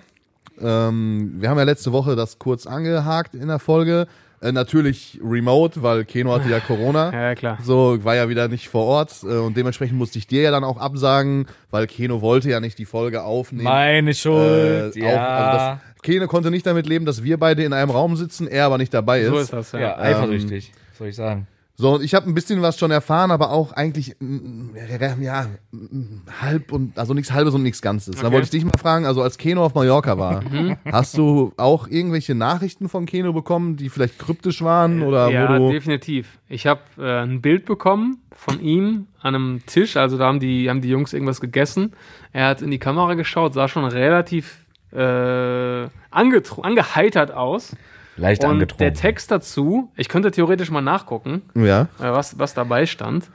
Ähm, 0.60 1.36
wir 1.38 1.48
haben 1.48 1.56
ja 1.56 1.64
letzte 1.64 1.92
Woche 1.92 2.16
das 2.16 2.38
kurz 2.38 2.66
angehakt 2.66 3.34
in 3.34 3.48
der 3.48 3.58
Folge. 3.58 4.06
Äh, 4.42 4.52
natürlich 4.52 5.20
remote, 5.22 5.82
weil 5.82 6.04
Keno 6.04 6.32
hatte 6.32 6.48
ja 6.48 6.60
Corona. 6.66 7.12
Ja, 7.12 7.22
ja, 7.22 7.34
klar. 7.34 7.58
So, 7.62 8.02
war 8.04 8.16
ja 8.16 8.28
wieder 8.28 8.48
nicht 8.48 8.68
vor 8.68 8.86
Ort. 8.86 9.22
Äh, 9.22 9.36
und 9.36 9.56
dementsprechend 9.56 9.98
musste 9.98 10.18
ich 10.18 10.26
dir 10.26 10.42
ja 10.42 10.50
dann 10.50 10.64
auch 10.64 10.78
absagen, 10.78 11.46
weil 11.70 11.86
Keno 11.86 12.22
wollte 12.22 12.48
ja 12.48 12.60
nicht 12.60 12.78
die 12.78 12.86
Folge 12.86 13.22
aufnehmen. 13.22 13.64
Meine 13.64 14.10
Äh, 14.10 14.14
Schuld. 14.14 14.92
auch, 14.92 14.96
ja. 14.96 15.26
also 15.26 15.58
das, 15.58 16.02
Keno 16.02 16.26
konnte 16.26 16.50
nicht 16.50 16.64
damit 16.64 16.86
leben, 16.86 17.04
dass 17.04 17.22
wir 17.22 17.38
beide 17.38 17.62
in 17.64 17.74
einem 17.74 17.90
Raum 17.90 18.16
sitzen, 18.16 18.48
er 18.48 18.64
aber 18.64 18.78
nicht 18.78 18.94
dabei 18.94 19.20
ist. 19.20 19.28
So 19.28 19.38
ist 19.38 19.52
das, 19.52 19.72
ja. 19.72 19.80
ja, 19.80 19.98
eifersüchtig, 19.98 20.72
soll 20.98 21.08
ich 21.08 21.16
sagen. 21.16 21.46
So, 21.80 21.94
und 21.94 22.04
ich 22.04 22.12
habe 22.12 22.28
ein 22.28 22.34
bisschen 22.34 22.60
was 22.60 22.78
schon 22.78 22.90
erfahren, 22.90 23.30
aber 23.30 23.50
auch 23.52 23.72
eigentlich, 23.72 24.14
mm, 24.20 24.76
ja, 25.22 25.46
mm, 25.72 26.28
halb 26.42 26.72
und, 26.72 26.98
also 26.98 27.14
nichts 27.14 27.32
halbes 27.32 27.54
und 27.54 27.62
nichts 27.62 27.80
Ganzes. 27.80 28.16
Da 28.16 28.26
Okay. 28.26 28.32
wollte 28.34 28.44
ich 28.44 28.50
dich 28.50 28.64
mal 28.66 28.76
fragen, 28.78 29.06
also 29.06 29.22
als 29.22 29.38
Keno 29.38 29.64
auf 29.64 29.74
Mallorca 29.74 30.18
war, 30.18 30.44
hast 30.92 31.16
du 31.16 31.54
auch 31.56 31.88
irgendwelche 31.88 32.34
Nachrichten 32.34 32.90
von 32.90 33.06
Keno 33.06 33.32
bekommen, 33.32 33.76
die 33.76 33.88
vielleicht 33.88 34.18
kryptisch 34.18 34.60
waren 34.60 35.00
oder 35.00 35.30
ja, 35.30 35.58
definitiv. 35.58 36.38
Ich 36.50 36.66
habe 36.66 36.82
äh, 36.98 37.22
ein 37.22 37.40
Bild 37.40 37.64
bekommen 37.64 38.18
von 38.36 38.60
ihm 38.60 39.06
an 39.22 39.34
einem 39.34 39.62
Tisch. 39.64 39.96
Also 39.96 40.18
da 40.18 40.26
haben 40.26 40.40
die, 40.40 40.68
haben 40.68 40.82
die 40.82 40.90
Jungs 40.90 41.14
irgendwas 41.14 41.40
gegessen. 41.40 41.94
Er 42.34 42.48
hat 42.48 42.60
in 42.60 42.70
die 42.70 42.78
Kamera 42.78 43.14
geschaut, 43.14 43.54
sah 43.54 43.68
schon 43.68 43.86
relativ 43.86 44.66
äh, 44.92 45.86
angeheitert 46.10 47.30
aus. 47.32 47.74
Leicht 48.16 48.44
Und 48.44 48.50
angetrunken. 48.50 48.78
der 48.84 48.92
Text 48.94 49.30
dazu, 49.30 49.90
ich 49.96 50.08
könnte 50.08 50.30
theoretisch 50.30 50.70
mal 50.70 50.82
nachgucken, 50.82 51.42
Ja. 51.54 51.82
äh, 51.82 52.10
was, 52.10 52.38
was 52.38 52.52
dabei 52.52 52.84
stand. 52.86 53.30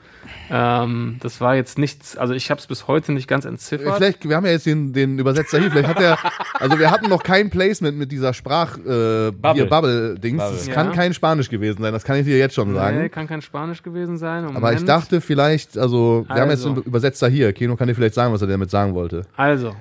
Ähm, 0.50 1.16
das 1.20 1.40
war 1.40 1.56
jetzt 1.56 1.78
nichts, 1.78 2.16
also 2.16 2.34
ich 2.34 2.50
habe 2.50 2.60
es 2.60 2.66
bis 2.68 2.86
heute 2.86 3.12
nicht 3.12 3.26
ganz 3.26 3.44
entziffert. 3.44 3.96
Vielleicht, 3.96 4.28
wir 4.28 4.36
haben 4.36 4.44
ja 4.46 4.52
jetzt 4.52 4.66
den, 4.66 4.92
den 4.92 5.18
Übersetzer 5.18 5.58
hier, 5.58 5.70
vielleicht 5.72 5.88
hat 5.88 6.00
er, 6.00 6.18
also 6.54 6.78
wir 6.78 6.90
hatten 6.90 7.08
noch 7.08 7.22
kein 7.24 7.50
Placement 7.50 7.96
mit 7.98 8.12
dieser 8.12 8.32
Sprach, 8.32 8.76
äh, 8.78 9.32
Bubble. 9.32 9.66
Bubble-Dings. 9.66 10.38
Bubble. 10.42 10.56
Das 10.56 10.66
Ja. 10.68 10.74
kann 10.74 10.92
kein 10.92 11.14
Spanisch 11.14 11.48
gewesen 11.48 11.82
sein, 11.82 11.92
das 11.92 12.04
kann 12.04 12.16
ich 12.16 12.24
dir 12.26 12.38
jetzt 12.38 12.54
schon 12.54 12.72
sagen. 12.74 12.98
Nee, 13.00 13.08
kann 13.08 13.26
kein 13.26 13.42
Spanisch 13.42 13.82
gewesen 13.82 14.18
sein. 14.18 14.42
Moment. 14.42 14.56
Aber 14.58 14.72
ich 14.72 14.84
dachte 14.84 15.20
vielleicht, 15.20 15.76
also, 15.78 16.24
wir 16.28 16.36
haben 16.36 16.50
jetzt 16.50 16.60
Also. 16.64 16.74
einen 16.74 16.82
Übersetzer 16.82 17.28
hier. 17.28 17.52
Keno 17.52 17.74
kann 17.76 17.88
dir 17.88 17.94
vielleicht 17.94 18.14
sagen, 18.14 18.32
was 18.32 18.42
er 18.42 18.48
damit 18.48 18.70
sagen 18.70 18.94
wollte. 18.94 19.22
Also, 19.36 19.74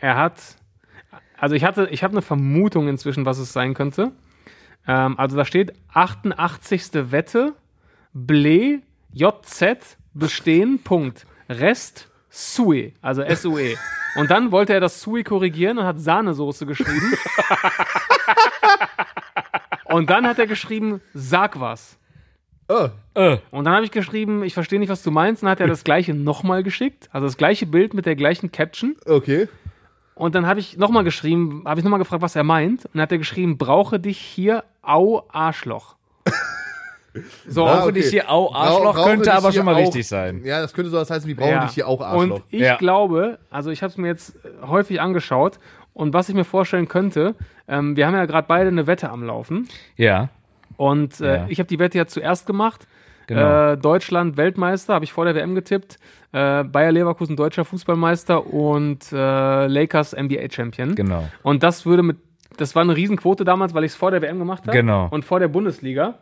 er 0.00 0.16
hat, 0.16 0.34
also 1.38 1.54
ich 1.54 1.64
hatte, 1.64 1.88
ich 1.90 2.02
habe 2.02 2.12
eine 2.12 2.22
Vermutung 2.22 2.88
inzwischen, 2.88 3.26
was 3.26 3.38
es 3.38 3.52
sein 3.52 3.74
könnte. 3.74 4.12
Ähm, 4.86 5.18
also 5.18 5.36
da 5.36 5.44
steht 5.44 5.72
88. 5.92 7.10
Wette, 7.10 7.54
Ble, 8.12 8.80
JZ, 9.12 9.96
bestehen, 10.14 10.82
Punkt. 10.82 11.26
Rest, 11.48 12.08
Sui, 12.30 12.94
also 13.02 13.22
S-U-E. 13.22 13.76
Und 14.16 14.30
dann 14.30 14.50
wollte 14.50 14.72
er 14.72 14.80
das 14.80 15.02
Sui 15.02 15.24
korrigieren 15.24 15.76
und 15.76 15.84
hat 15.84 16.00
Sahnesoße 16.00 16.64
geschrieben. 16.64 17.12
und 19.84 20.08
dann 20.08 20.26
hat 20.26 20.38
er 20.38 20.46
geschrieben, 20.46 21.02
sag 21.12 21.60
was. 21.60 21.98
Oh, 22.68 22.88
Äh, 23.14 23.36
Und 23.50 23.64
dann 23.66 23.74
habe 23.74 23.84
ich 23.84 23.90
geschrieben, 23.90 24.42
ich 24.42 24.54
verstehe 24.54 24.78
nicht, 24.78 24.88
was 24.88 25.02
du 25.02 25.10
meinst. 25.10 25.42
Und 25.42 25.46
dann 25.46 25.52
hat 25.52 25.60
er 25.60 25.66
das 25.66 25.84
gleiche 25.84 26.14
nochmal 26.14 26.62
geschickt. 26.62 27.10
Also 27.12 27.26
das 27.26 27.36
gleiche 27.36 27.66
Bild 27.66 27.92
mit 27.92 28.06
der 28.06 28.16
gleichen 28.16 28.50
Caption. 28.50 28.96
okay. 29.06 29.48
Und 30.16 30.34
dann 30.34 30.46
habe 30.46 30.58
ich 30.58 30.76
nochmal 30.78 31.04
geschrieben, 31.04 31.62
habe 31.66 31.78
ich 31.78 31.84
nochmal 31.84 31.98
gefragt, 32.00 32.22
was 32.22 32.34
er 32.34 32.42
meint. 32.42 32.86
Und 32.86 32.94
dann 32.94 33.02
hat 33.02 33.12
er 33.12 33.18
geschrieben, 33.18 33.58
brauche 33.58 34.00
dich 34.00 34.18
hier, 34.18 34.64
au, 34.82 35.22
Arschloch. 35.30 35.94
So, 37.48 37.64
Brauche 37.64 37.84
okay. 37.84 37.92
dich 37.92 38.08
hier 38.10 38.30
au, 38.30 38.52
Arschloch 38.52 38.94
brauche 38.94 39.08
könnte 39.08 39.32
aber 39.32 39.50
schon 39.50 39.64
mal 39.64 39.74
auch- 39.74 39.78
richtig 39.78 40.06
sein. 40.06 40.42
Ja, 40.44 40.60
das 40.60 40.74
könnte 40.74 40.90
so 40.90 40.98
was 40.98 41.08
heißen, 41.08 41.26
wie 41.26 41.32
brauchen 41.32 41.50
ja. 41.52 41.64
dich 41.64 41.72
hier 41.72 41.88
auch 41.88 42.02
Arschloch. 42.02 42.36
Und 42.36 42.42
ich 42.50 42.60
Ja. 42.60 42.76
glaube, 42.76 43.38
also 43.48 43.70
ich 43.70 43.82
habe 43.82 43.90
es 43.90 43.96
mir 43.96 44.08
jetzt 44.08 44.36
äh, 44.44 44.66
häufig 44.66 45.00
angeschaut. 45.00 45.58
Und 45.94 46.12
was 46.12 46.28
ich 46.28 46.34
mir 46.34 46.44
vorstellen 46.44 46.88
könnte, 46.88 47.34
ähm, 47.68 47.96
wir 47.96 48.06
haben 48.06 48.12
ja 48.14 48.26
gerade 48.26 48.46
beide 48.46 48.68
eine 48.68 48.86
Wette 48.86 49.08
am 49.08 49.22
Laufen. 49.22 49.66
Ja, 49.96 50.28
Und 50.76 51.22
äh, 51.22 51.36
Ja. 51.36 51.46
ich 51.48 51.58
habe 51.58 51.68
die 51.68 51.78
Wette 51.78 51.96
ja 51.96 52.06
zuerst 52.06 52.46
gemacht. 52.46 52.86
Genau. 53.26 53.72
Äh, 53.72 53.76
Deutschland 53.76 54.36
Weltmeister, 54.36 54.94
habe 54.94 55.04
ich 55.04 55.12
vor 55.12 55.24
der 55.24 55.34
WM 55.34 55.54
getippt. 55.54 55.98
Äh, 56.32 56.64
Bayer 56.64 56.92
Leverkusen 56.92 57.36
deutscher 57.36 57.64
Fußballmeister 57.64 58.46
und 58.52 59.12
äh, 59.12 59.66
Lakers 59.66 60.14
NBA 60.14 60.50
Champion. 60.50 60.94
genau. 60.94 61.28
Und 61.42 61.62
das 61.62 61.86
würde 61.86 62.02
mit, 62.02 62.18
das 62.56 62.74
war 62.74 62.82
eine 62.82 62.96
Riesenquote 62.96 63.44
damals, 63.44 63.74
weil 63.74 63.84
ich 63.84 63.92
es 63.92 63.96
vor 63.96 64.10
der 64.10 64.22
WM 64.22 64.38
gemacht 64.38 64.62
habe. 64.62 64.76
Genau. 64.76 65.08
Und 65.10 65.24
vor 65.24 65.40
der 65.40 65.48
Bundesliga. 65.48 66.14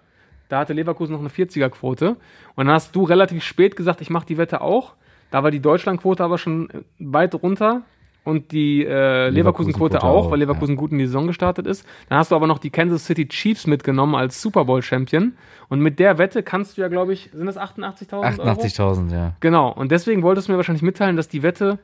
Da 0.49 0.59
hatte 0.61 0.73
Leverkusen 0.75 1.13
noch 1.13 1.21
eine 1.21 1.31
40er-Quote. 1.31 2.17
Und 2.55 2.67
dann 2.67 2.75
hast 2.75 2.95
du 2.95 3.05
relativ 3.05 3.43
spät 3.43 3.77
gesagt, 3.77 4.01
ich 4.01 4.11
mache 4.11 4.27
die 4.27 4.37
Wette 4.37 4.61
auch. 4.61 4.95
Da 5.31 5.43
war 5.43 5.51
die 5.51 5.61
Deutschland-Quote 5.61 6.23
aber 6.23 6.39
schon 6.39 6.69
weit 6.99 7.35
runter. 7.35 7.83
Und 8.25 8.53
die 8.53 8.85
äh, 8.85 9.29
Leverkusen-Quote 9.29 9.35
Leverkusen-Quote 9.35 10.03
auch, 10.03 10.31
weil 10.31 10.39
Leverkusen 10.39 10.77
gut 10.77 10.93
in 10.93 10.99
die 10.99 11.07
Saison 11.07 11.27
gestartet 11.27 11.67
ist. 11.67 11.87
Dann 12.09 12.19
hast 12.19 12.31
du 12.31 12.37
aber 12.37 12.47
noch 12.47 12.59
die 12.59 12.71
Kansas 12.71 13.05
City 13.05 13.29
Chiefs 13.29 13.67
mitgenommen 13.67 14.15
als 14.15 14.41
Super 14.41 14.65
Bowl-Champion. 14.65 15.35
Und 15.69 15.81
mit 15.81 15.99
der 15.99 16.17
Wette 16.17 16.43
kannst 16.43 16.77
du 16.79 16.81
ja, 16.81 16.89
glaube 16.89 17.13
ich, 17.13 17.31
sind 17.35 17.45
das 17.47 17.59
88.000 17.59 18.13
Euro? 18.41 18.51
88.000, 18.53 19.13
ja. 19.13 19.37
Genau. 19.41 19.71
Und 19.71 19.93
deswegen 19.93 20.23
wolltest 20.23 20.49
du 20.49 20.53
mir 20.53 20.57
wahrscheinlich 20.57 20.83
mitteilen, 20.83 21.17
dass 21.17 21.29
die 21.29 21.43
Wette 21.43 21.79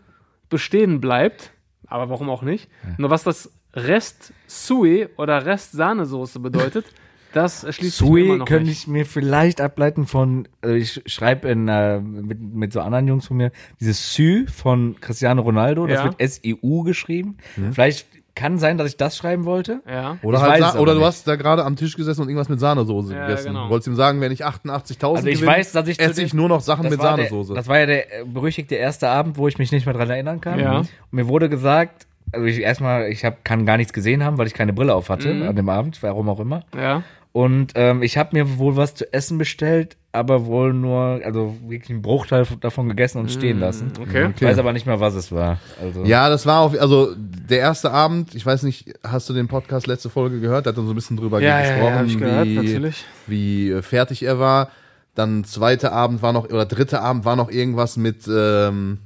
bestehen 0.48 1.00
bleibt. 1.00 1.52
Aber 1.86 2.08
warum 2.08 2.30
auch 2.30 2.42
nicht? 2.42 2.70
Nur 2.96 3.10
was 3.10 3.22
das 3.22 3.52
Rest 3.74 4.32
Sui 4.46 5.08
oder 5.16 5.44
Rest 5.44 5.72
Sahnesoße 5.72 6.40
bedeutet, 6.40 6.86
das 7.32 7.64
erschließt 7.64 7.98
sich 7.98 8.08
mir 8.08 8.18
immer 8.18 8.28
Sui 8.32 8.38
noch 8.38 8.44
könnte 8.46 8.68
nicht. 8.68 8.82
ich 8.82 8.86
mir 8.88 9.06
vielleicht 9.06 9.60
ableiten 9.60 10.06
von, 10.06 10.48
äh, 10.64 10.76
ich 10.76 11.02
schreibe 11.06 11.48
in, 11.48 11.68
äh, 11.68 12.00
mit, 12.00 12.40
mit 12.40 12.72
so 12.72 12.80
anderen 12.80 13.06
Jungs 13.08 13.26
von 13.26 13.36
mir, 13.36 13.52
dieses 13.80 14.12
Sü 14.14 14.46
von 14.46 14.96
Cristiano 15.00 15.42
Ronaldo, 15.42 15.86
das 15.86 15.98
Ja. 15.98 16.04
wird 16.04 16.20
S-I-U 16.20 16.82
geschrieben. 16.82 17.36
Vielleicht 17.72 18.06
kann 18.36 18.58
sein, 18.58 18.78
dass 18.78 18.88
ich 18.88 18.96
das 18.96 19.16
schreiben 19.16 19.44
wollte. 19.44 19.82
Ja. 19.88 20.16
Oder, 20.22 20.38
Ich 20.38 20.42
halt 20.42 20.52
weiß 20.52 20.60
sa- 20.60 20.68
es 20.68 20.72
aber 20.74 20.82
oder 20.82 20.92
du 20.94 20.98
nicht. 21.00 21.08
hast 21.08 21.28
da 21.28 21.36
gerade 21.36 21.64
am 21.64 21.76
Tisch 21.76 21.96
gesessen 21.96 22.22
und 22.22 22.28
irgendwas 22.28 22.48
mit 22.48 22.60
Sahnesoße 22.60 23.12
Ja, 23.14 23.26
gegessen. 23.26 23.48
genau. 23.48 23.64
Du 23.64 23.70
wolltest 23.70 23.88
ihm 23.88 23.96
sagen, 23.96 24.20
wenn 24.20 24.32
ich 24.32 24.46
88.000 24.46 25.16
Also 25.16 25.28
ich 25.28 25.40
gewinne, 25.40 25.56
weiß, 25.56 25.72
dass 25.72 25.88
ich 25.88 25.98
zu 25.98 26.04
esse 26.04 26.14
dem- 26.20 26.26
ich 26.26 26.32
nur 26.34 26.48
noch 26.48 26.60
Sachen 26.60 26.84
Das 26.84 26.92
mit 26.92 27.00
war 27.00 27.16
der- 27.16 27.26
Sahnesoße. 27.26 27.54
Das 27.54 27.66
war 27.68 27.78
ja 27.80 27.86
der 27.86 28.20
äh, 28.20 28.24
berüchtigte 28.24 28.76
erste 28.76 29.08
Abend, 29.08 29.36
wo 29.36 29.48
ich 29.48 29.58
mich 29.58 29.72
nicht 29.72 29.84
mehr 29.84 29.94
dran 29.94 30.08
erinnern 30.08 30.40
kann. 30.40 30.58
Ja. 30.60 30.78
Und 30.78 30.88
mir 31.10 31.26
wurde 31.28 31.48
gesagt, 31.50 32.06
also 32.32 32.46
ich 32.46 32.60
erstmal, 32.60 33.08
ich 33.10 33.24
hab, 33.24 33.44
kann 33.44 33.66
gar 33.66 33.76
nichts 33.76 33.92
gesehen 33.92 34.22
haben, 34.24 34.38
weil 34.38 34.46
ich 34.46 34.54
keine 34.54 34.72
Brille 34.72 34.94
auf 34.94 35.10
hatte 35.10 35.34
Mhm. 35.34 35.42
an 35.48 35.56
dem 35.56 35.68
Abend, 35.68 36.00
warum 36.02 36.28
auch 36.28 36.38
immer. 36.40 36.62
Ja. 36.74 37.02
Und 37.32 37.72
ähm, 37.76 38.02
ich 38.02 38.18
habe 38.18 38.30
mir 38.32 38.58
wohl 38.58 38.76
was 38.76 38.94
zu 38.96 39.12
essen 39.12 39.38
bestellt, 39.38 39.96
aber 40.10 40.46
wohl 40.46 40.72
nur, 40.72 41.20
also 41.24 41.56
wirklich 41.68 41.90
einen 41.90 42.02
Bruchteil 42.02 42.44
davon 42.60 42.88
gegessen 42.88 43.18
und 43.18 43.30
stehen 43.30 43.60
lassen. 43.60 43.92
Mhm. 43.96 44.02
Okay. 44.02 44.30
Ich 44.34 44.42
weiß 44.42 44.58
aber 44.58 44.72
nicht 44.72 44.84
mehr, 44.86 44.98
was 44.98 45.14
es 45.14 45.30
war. 45.30 45.58
Also, 45.80 46.04
Ja, 46.04 46.28
das 46.28 46.44
war 46.46 46.60
auf, 46.60 46.80
also 46.80 47.14
der 47.16 47.60
erste 47.60 47.92
Abend, 47.92 48.34
ich 48.34 48.44
weiß 48.44 48.64
nicht, 48.64 48.94
hast 49.04 49.28
du 49.28 49.32
den 49.32 49.46
Podcast 49.46 49.86
letzte 49.86 50.10
Folge 50.10 50.40
gehört? 50.40 50.66
Der 50.66 50.72
hat 50.72 50.78
dann 50.78 50.86
so 50.86 50.92
ein 50.92 50.96
bisschen 50.96 51.16
drüber 51.16 51.40
Ja, 51.40 51.60
ja, 51.60 51.64
ja, 51.64 51.70
gesprochen, 51.74 51.94
hab 51.94 52.06
ich 52.06 52.18
gehört, 52.18 52.46
wie, 52.48 52.54
natürlich. 52.56 53.04
wie 53.28 53.70
äh, 53.70 53.82
fertig 53.82 54.24
er 54.24 54.40
war. 54.40 54.70
Dann 55.14 55.44
zweite 55.44 55.92
Abend 55.92 56.22
war 56.22 56.32
noch, 56.32 56.48
oder 56.48 56.66
dritte 56.66 57.00
Abend 57.00 57.24
war 57.24 57.36
noch 57.36 57.50
irgendwas 57.50 57.96
mit, 57.96 58.26
ähm, 58.28 58.98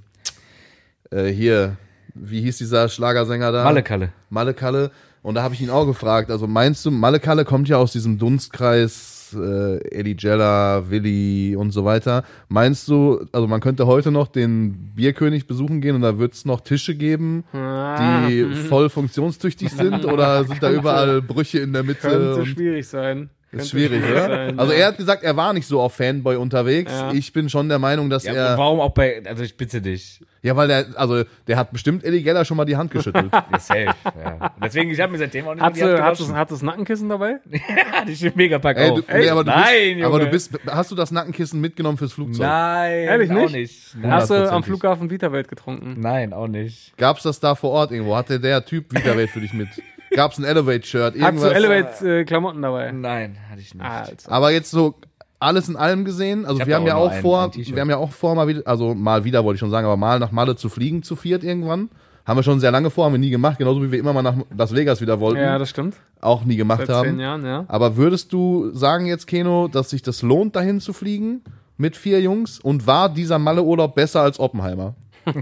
äh, 1.11 1.27
hier, 1.27 1.77
wie 2.15 2.41
hieß 2.41 2.57
dieser 2.57 2.89
Schlagersänger 2.89 3.53
da? 3.53 3.65
Mallekalle. 3.65 4.13
Malle-Kalle. 4.31 4.91
Und 5.25 5.37
da 5.37 5.43
habe 5.43 5.55
ich 5.55 5.63
ihn 5.63 5.71
auch 5.71 5.87
gefragt, 5.87 6.31
also 6.31 6.47
meinst 6.47 6.85
du, 6.85 6.91
Malle-Kalle 6.91 7.47
kommt 7.47 7.67
ja 7.67 7.79
aus 7.79 7.93
diesem 7.93 8.19
Dunstkreis 8.19 9.35
äh, 9.35 9.79
Eddie 9.89 10.17
Jella, 10.19 10.91
Willi 10.91 11.57
und 11.57 11.71
so 11.71 11.87
weiter. 11.87 12.25
Meinst 12.49 12.87
du, 12.89 13.25
also 13.33 13.47
man 13.49 13.61
könnte 13.63 13.87
heute 13.87 14.11
noch 14.11 14.29
den 14.29 14.93
Bierkönig 14.95 15.47
besuchen 15.47 15.81
gehen 15.81 15.97
und 15.97 16.03
da 16.03 16.19
wird 16.19 16.35
es 16.35 16.45
noch 16.45 16.61
Tische 16.61 16.95
geben, 16.95 17.43
Ah, 17.55 18.27
die 18.29 18.45
voll 18.69 18.91
funktionstüchtig 18.91 19.71
sind 19.71 20.05
oder 20.05 20.45
sind 20.45 20.63
da 20.63 20.71
überall 20.81 21.23
Brüche 21.23 21.59
in 21.61 21.73
der 21.73 21.85
Mitte? 21.85 22.01
könnte 22.03 22.45
schwierig 22.47 22.87
sein. 22.87 23.31
Ist 23.57 23.71
Könnte 23.73 23.88
schwierig, 23.88 24.05
oder? 24.11 24.21
sein, 24.29 24.59
Also 24.59 24.73
ja. 24.73 24.79
er 24.81 24.87
hat 24.88 24.97
gesagt, 24.97 25.23
er 25.23 25.37
war 25.37 25.53
nicht 25.53 25.67
so 25.67 25.81
auf 25.81 25.95
Fanboy 25.95 26.37
unterwegs. 26.37 26.93
Ja. 26.93 27.12
Ich 27.12 27.33
bin 27.33 27.49
schon 27.49 27.69
der 27.69 27.79
Meinung, 27.79 28.11
dass 28.11 28.25
Ja, 28.25 28.33
er, 28.35 28.59
warum 28.59 28.81
auch 28.81 28.90
bei, 28.93 29.23
also 29.27 29.43
ich 29.43 29.57
bitte 29.57 29.81
dich. 29.81 30.21
ja, 30.43 30.55
weil 30.57 30.69
der, 30.69 30.87
also 30.97 31.23
der 31.47 31.57
hat 31.57 31.73
bestimmt 31.73 32.05
Eddie 32.05 32.23
Geller 32.23 32.45
schon 32.45 32.57
mal 32.57 32.64
die 32.64 32.77
Hand 32.77 32.90
geschüttelt. 32.90 33.33
Ja, 33.33 33.59
safe. 33.59 33.85
ja. 33.85 34.53
Deswegen, 34.62 34.90
ich 34.90 35.01
habe 35.01 35.12
mir 35.12 35.19
seitdem 35.19 35.47
auch 35.47 35.55
nicht 35.55 35.62
Hat 35.64 35.77
mehr 35.77 35.97
die 35.97 36.03
hat, 36.03 36.17
sie, 36.17 36.33
hat 36.35 36.51
das 36.51 36.62
Nackenkissen 36.62 37.09
dabei? 37.09 37.37
gewaschen. 37.45 38.09
Ich 38.09 38.19
stehe 38.19 38.33
mega 38.35 38.59
pack 38.59 38.77
Ey, 38.77 38.90
auf. 38.90 39.01
du, 39.01 39.05
nee, 39.17 39.29
aber 39.29 39.45
du 39.45 39.51
Nein, 39.51 39.95
bist, 39.97 40.05
aber 40.07 40.19
du 40.21 40.27
bist, 40.27 40.51
hast 40.71 40.90
du 40.90 40.95
das 40.95 41.11
Nackenkissen 41.11 41.61
mitgenommen 41.61 41.97
fürs 41.99 42.12
Flugzeug? 42.12 42.47
Nein, 42.47 42.93
Ehrlich 43.05 43.31
auch 43.31 43.35
nicht? 43.35 43.53
nicht. 43.55 43.97
Ja. 44.03 44.11
Hast 44.11 44.31
du 44.31 44.51
am. 44.53 44.62
Flughafen 44.64 45.11
Vitawelt 45.11 45.49
getrunken? 45.49 45.97
Nein, 46.01 46.33
auch 46.33 46.49
nicht. 46.49 46.97
Gab's 46.97 47.23
das 47.23 47.38
da 47.40 47.55
vor 47.55 47.71
Ort 47.71 47.90
irgendwo? 47.93 48.17
Hatte 48.17 48.40
der 48.40 48.64
Typ 48.64 48.93
Wiederwelt 48.95 49.31
für 49.31 49.40
dich 49.40 49.53
mit? 49.53 49.69
Gab's 50.14 50.38
ein 50.38 50.44
Elevate-Shirt? 50.44 51.14
Hast 51.20 51.42
du? 51.42 51.46
Elevate-Klamotten 51.48 52.62
dabei? 52.62 52.92
Nein, 52.92 53.37
hatte 53.50 53.61
ich 53.61 53.74
nicht. 53.74 53.85
Also. 53.85 54.31
aber 54.31 54.50
jetzt 54.53 54.70
so 54.70 54.94
alles 55.40 55.68
in 55.68 55.77
allem 55.77 56.05
gesehen, 56.05 56.46
also 56.46 56.64
wir 56.64 56.74
haben 56.74 56.87
ja 56.87 56.96
auch 56.96 57.12
vor, 57.14 57.50
wir 57.55 57.81
haben 57.81 57.90
ja 57.90 57.98
auch 57.98 58.12
vor 58.12 58.35
mal 58.35 58.48
wieder, 58.48 58.62
also 58.66 58.94
mal 58.94 59.24
wieder 59.24 59.44
wollte 59.44 59.57
ich 59.57 59.61
schon 59.61 59.70
sagen, 59.70 59.85
aber 59.87 59.96
mal 59.96 60.18
nach 60.18 60.33
Malle 60.33 60.57
zu 60.57 60.68
fliegen 60.68 61.03
zu 61.03 61.16
viert 61.16 61.44
irgendwann. 61.44 61.90
Haben 62.24 62.38
wir 62.38 62.42
schon 62.42 62.59
sehr 62.61 62.70
lange 62.70 62.88
vor, 62.88 63.05
haben 63.05 63.12
wir 63.12 63.18
nie 63.18 63.29
gemacht, 63.29 63.59
genauso 63.59 63.83
wie 63.83 63.92
wir 63.92 63.98
immer 63.98 64.14
mal 64.14 64.22
nach 64.22 64.37
Las 64.57 64.74
Vegas 64.74 65.03
wieder 65.03 65.20
wollten, 65.20 65.40
Ja, 65.42 65.59
das 65.59 65.68
stimmt. 65.68 65.96
auch 66.22 66.44
nie 66.44 66.57
gemacht 66.57 66.87
Seit 66.87 66.87
zehn 66.87 66.96
haben. 66.96 67.20
Jahren, 67.20 67.44
ja. 67.44 67.64
Aber 67.68 67.98
würdest 67.98 68.33
du 68.33 68.70
sagen 68.72 69.05
jetzt, 69.05 69.27
Keno, 69.27 69.68
dass 69.68 69.90
sich 69.90 70.00
das 70.00 70.22
lohnt, 70.22 70.57
dahin 70.57 70.81
zu 70.81 70.94
fliegen 70.94 71.42
mit 71.77 71.98
vier 71.98 72.22
Jungs? 72.22 72.59
Und 72.61 72.87
war 72.87 73.11
dieser 73.11 73.38
Malle-Urlaub 73.38 73.94
besser 73.94 74.22
als 74.22 74.40
Oppenheimer? 74.40 74.94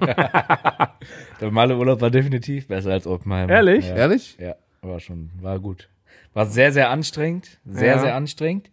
Der 1.40 1.50
Malle 1.50 1.76
Urlaub 1.76 2.00
war 2.00 2.10
definitiv 2.10 2.68
besser 2.68 2.90
als 2.92 3.06
Oppenheimer. 3.06 3.52
Ehrlich? 3.52 3.88
Ja. 3.88 3.94
Ehrlich? 3.94 4.36
Ja, 4.40 4.54
war 4.82 5.00
schon, 5.00 5.30
war 5.40 5.58
gut. 5.60 5.88
War 6.34 6.46
sehr, 6.46 6.72
sehr 6.72 6.90
anstrengend. 6.90 7.58
Sehr, 7.64 7.94
Ja. 7.94 7.98
sehr 8.00 8.14
anstrengend. 8.14 8.68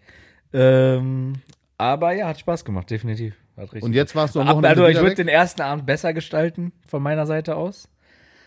Ähm, 0.53 1.33
aber 1.77 2.13
ja, 2.13 2.27
hat 2.27 2.39
Spaß 2.39 2.65
gemacht, 2.65 2.89
definitiv. 2.89 3.35
Hat 3.55 3.65
richtig 3.65 3.83
Und 3.83 3.93
jetzt 3.93 4.15
warst 4.15 4.35
du 4.35 4.39
am 4.39 4.47
Wochenende 4.47 4.69
also 4.69 4.87
ich 4.87 4.97
würde 4.99 5.15
den 5.15 5.27
ersten 5.27 5.61
Abend 5.61 5.85
besser 5.85 6.13
gestalten 6.13 6.71
von 6.87 7.03
meiner 7.03 7.25
Seite 7.25 7.55
aus, 7.55 7.87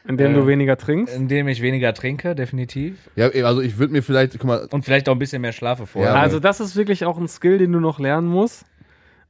Indem 0.08 0.32
Äh, 0.32 0.34
du 0.34 0.46
weniger 0.48 0.76
trinkst. 0.76 1.14
indem 1.14 1.46
ich 1.46 1.62
weniger 1.62 1.94
trinke, 1.94 2.34
definitiv. 2.34 3.08
Ja, 3.14 3.28
also 3.28 3.60
ich 3.60 3.78
würde 3.78 3.92
mir 3.92 4.02
vielleicht, 4.02 4.32
guck 4.32 4.44
mal, 4.44 4.66
Und 4.72 4.84
vielleicht 4.84 5.08
auch 5.08 5.12
ein 5.14 5.20
bisschen 5.20 5.40
mehr 5.42 5.52
schlafe 5.52 5.86
vorher. 5.86 6.14
Ja, 6.14 6.20
Also 6.20 6.40
das 6.40 6.58
ist 6.58 6.74
wirklich 6.74 7.04
auch 7.04 7.18
ein 7.18 7.28
Skill, 7.28 7.58
den 7.58 7.70
du 7.72 7.78
noch 7.78 8.00
lernen 8.00 8.26
musst. 8.26 8.64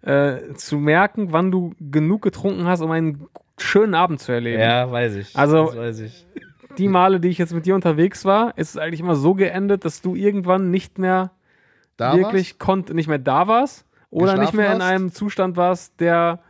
Äh, 0.00 0.54
zu 0.54 0.78
merken, 0.78 1.30
wann 1.30 1.50
du 1.50 1.74
genug 1.78 2.22
getrunken 2.22 2.64
hast, 2.64 2.80
um 2.80 2.90
einen 2.90 3.26
schönen 3.58 3.94
Abend 3.94 4.20
zu 4.20 4.32
erleben. 4.32 4.60
ja, 4.62 4.90
weiß 4.90 5.16
ich. 5.16 5.36
Also- 5.36 5.66
das 5.66 5.76
weiß 5.76 6.00
ich. 6.00 6.26
Die 6.78 6.88
Male, 6.88 7.20
die 7.20 7.28
ich 7.28 7.38
jetzt 7.38 7.52
mit 7.52 7.66
dir 7.66 7.74
unterwegs 7.74 8.24
war, 8.24 8.56
ist 8.56 8.70
es 8.70 8.76
eigentlich 8.78 9.00
immer 9.00 9.14
so 9.16 9.34
geendet, 9.34 9.84
dass 9.84 10.00
du 10.00 10.14
irgendwann 10.14 10.70
nicht 10.70 10.98
mehr 10.98 11.30
da 11.96 12.16
wirklich 12.16 12.58
konnt, 12.58 12.92
nicht 12.94 13.08
mehr 13.08 13.18
da 13.18 13.46
warst 13.46 13.84
oder 14.10 14.36
nicht 14.38 14.54
mehr 14.54 14.72
in 14.74 14.82
hast? 14.82 14.88
einem 14.90 15.12
Zustand 15.12 15.56
warst, 15.56 16.00
der 16.00 16.40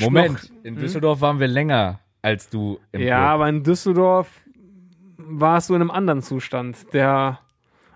Moment, 0.00 0.38
Schnoch- 0.40 0.50
in 0.64 0.76
Düsseldorf 0.76 1.20
waren 1.20 1.40
wir 1.40 1.48
länger 1.48 2.00
als 2.22 2.48
du 2.48 2.78
im 2.92 3.02
Ja, 3.02 3.16
Club. 3.18 3.28
aber 3.30 3.48
in 3.48 3.62
Düsseldorf 3.62 4.28
warst 5.16 5.68
du 5.70 5.74
in 5.74 5.80
einem 5.80 5.90
anderen 5.90 6.22
Zustand, 6.22 6.92
der 6.92 7.38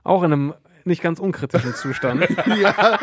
auch 0.04 0.22
in 0.22 0.32
einem 0.32 0.54
nicht 0.84 1.02
ganz 1.02 1.18
unkritischen 1.20 1.74
Zustand. 1.74 2.20
ja, 2.46 2.98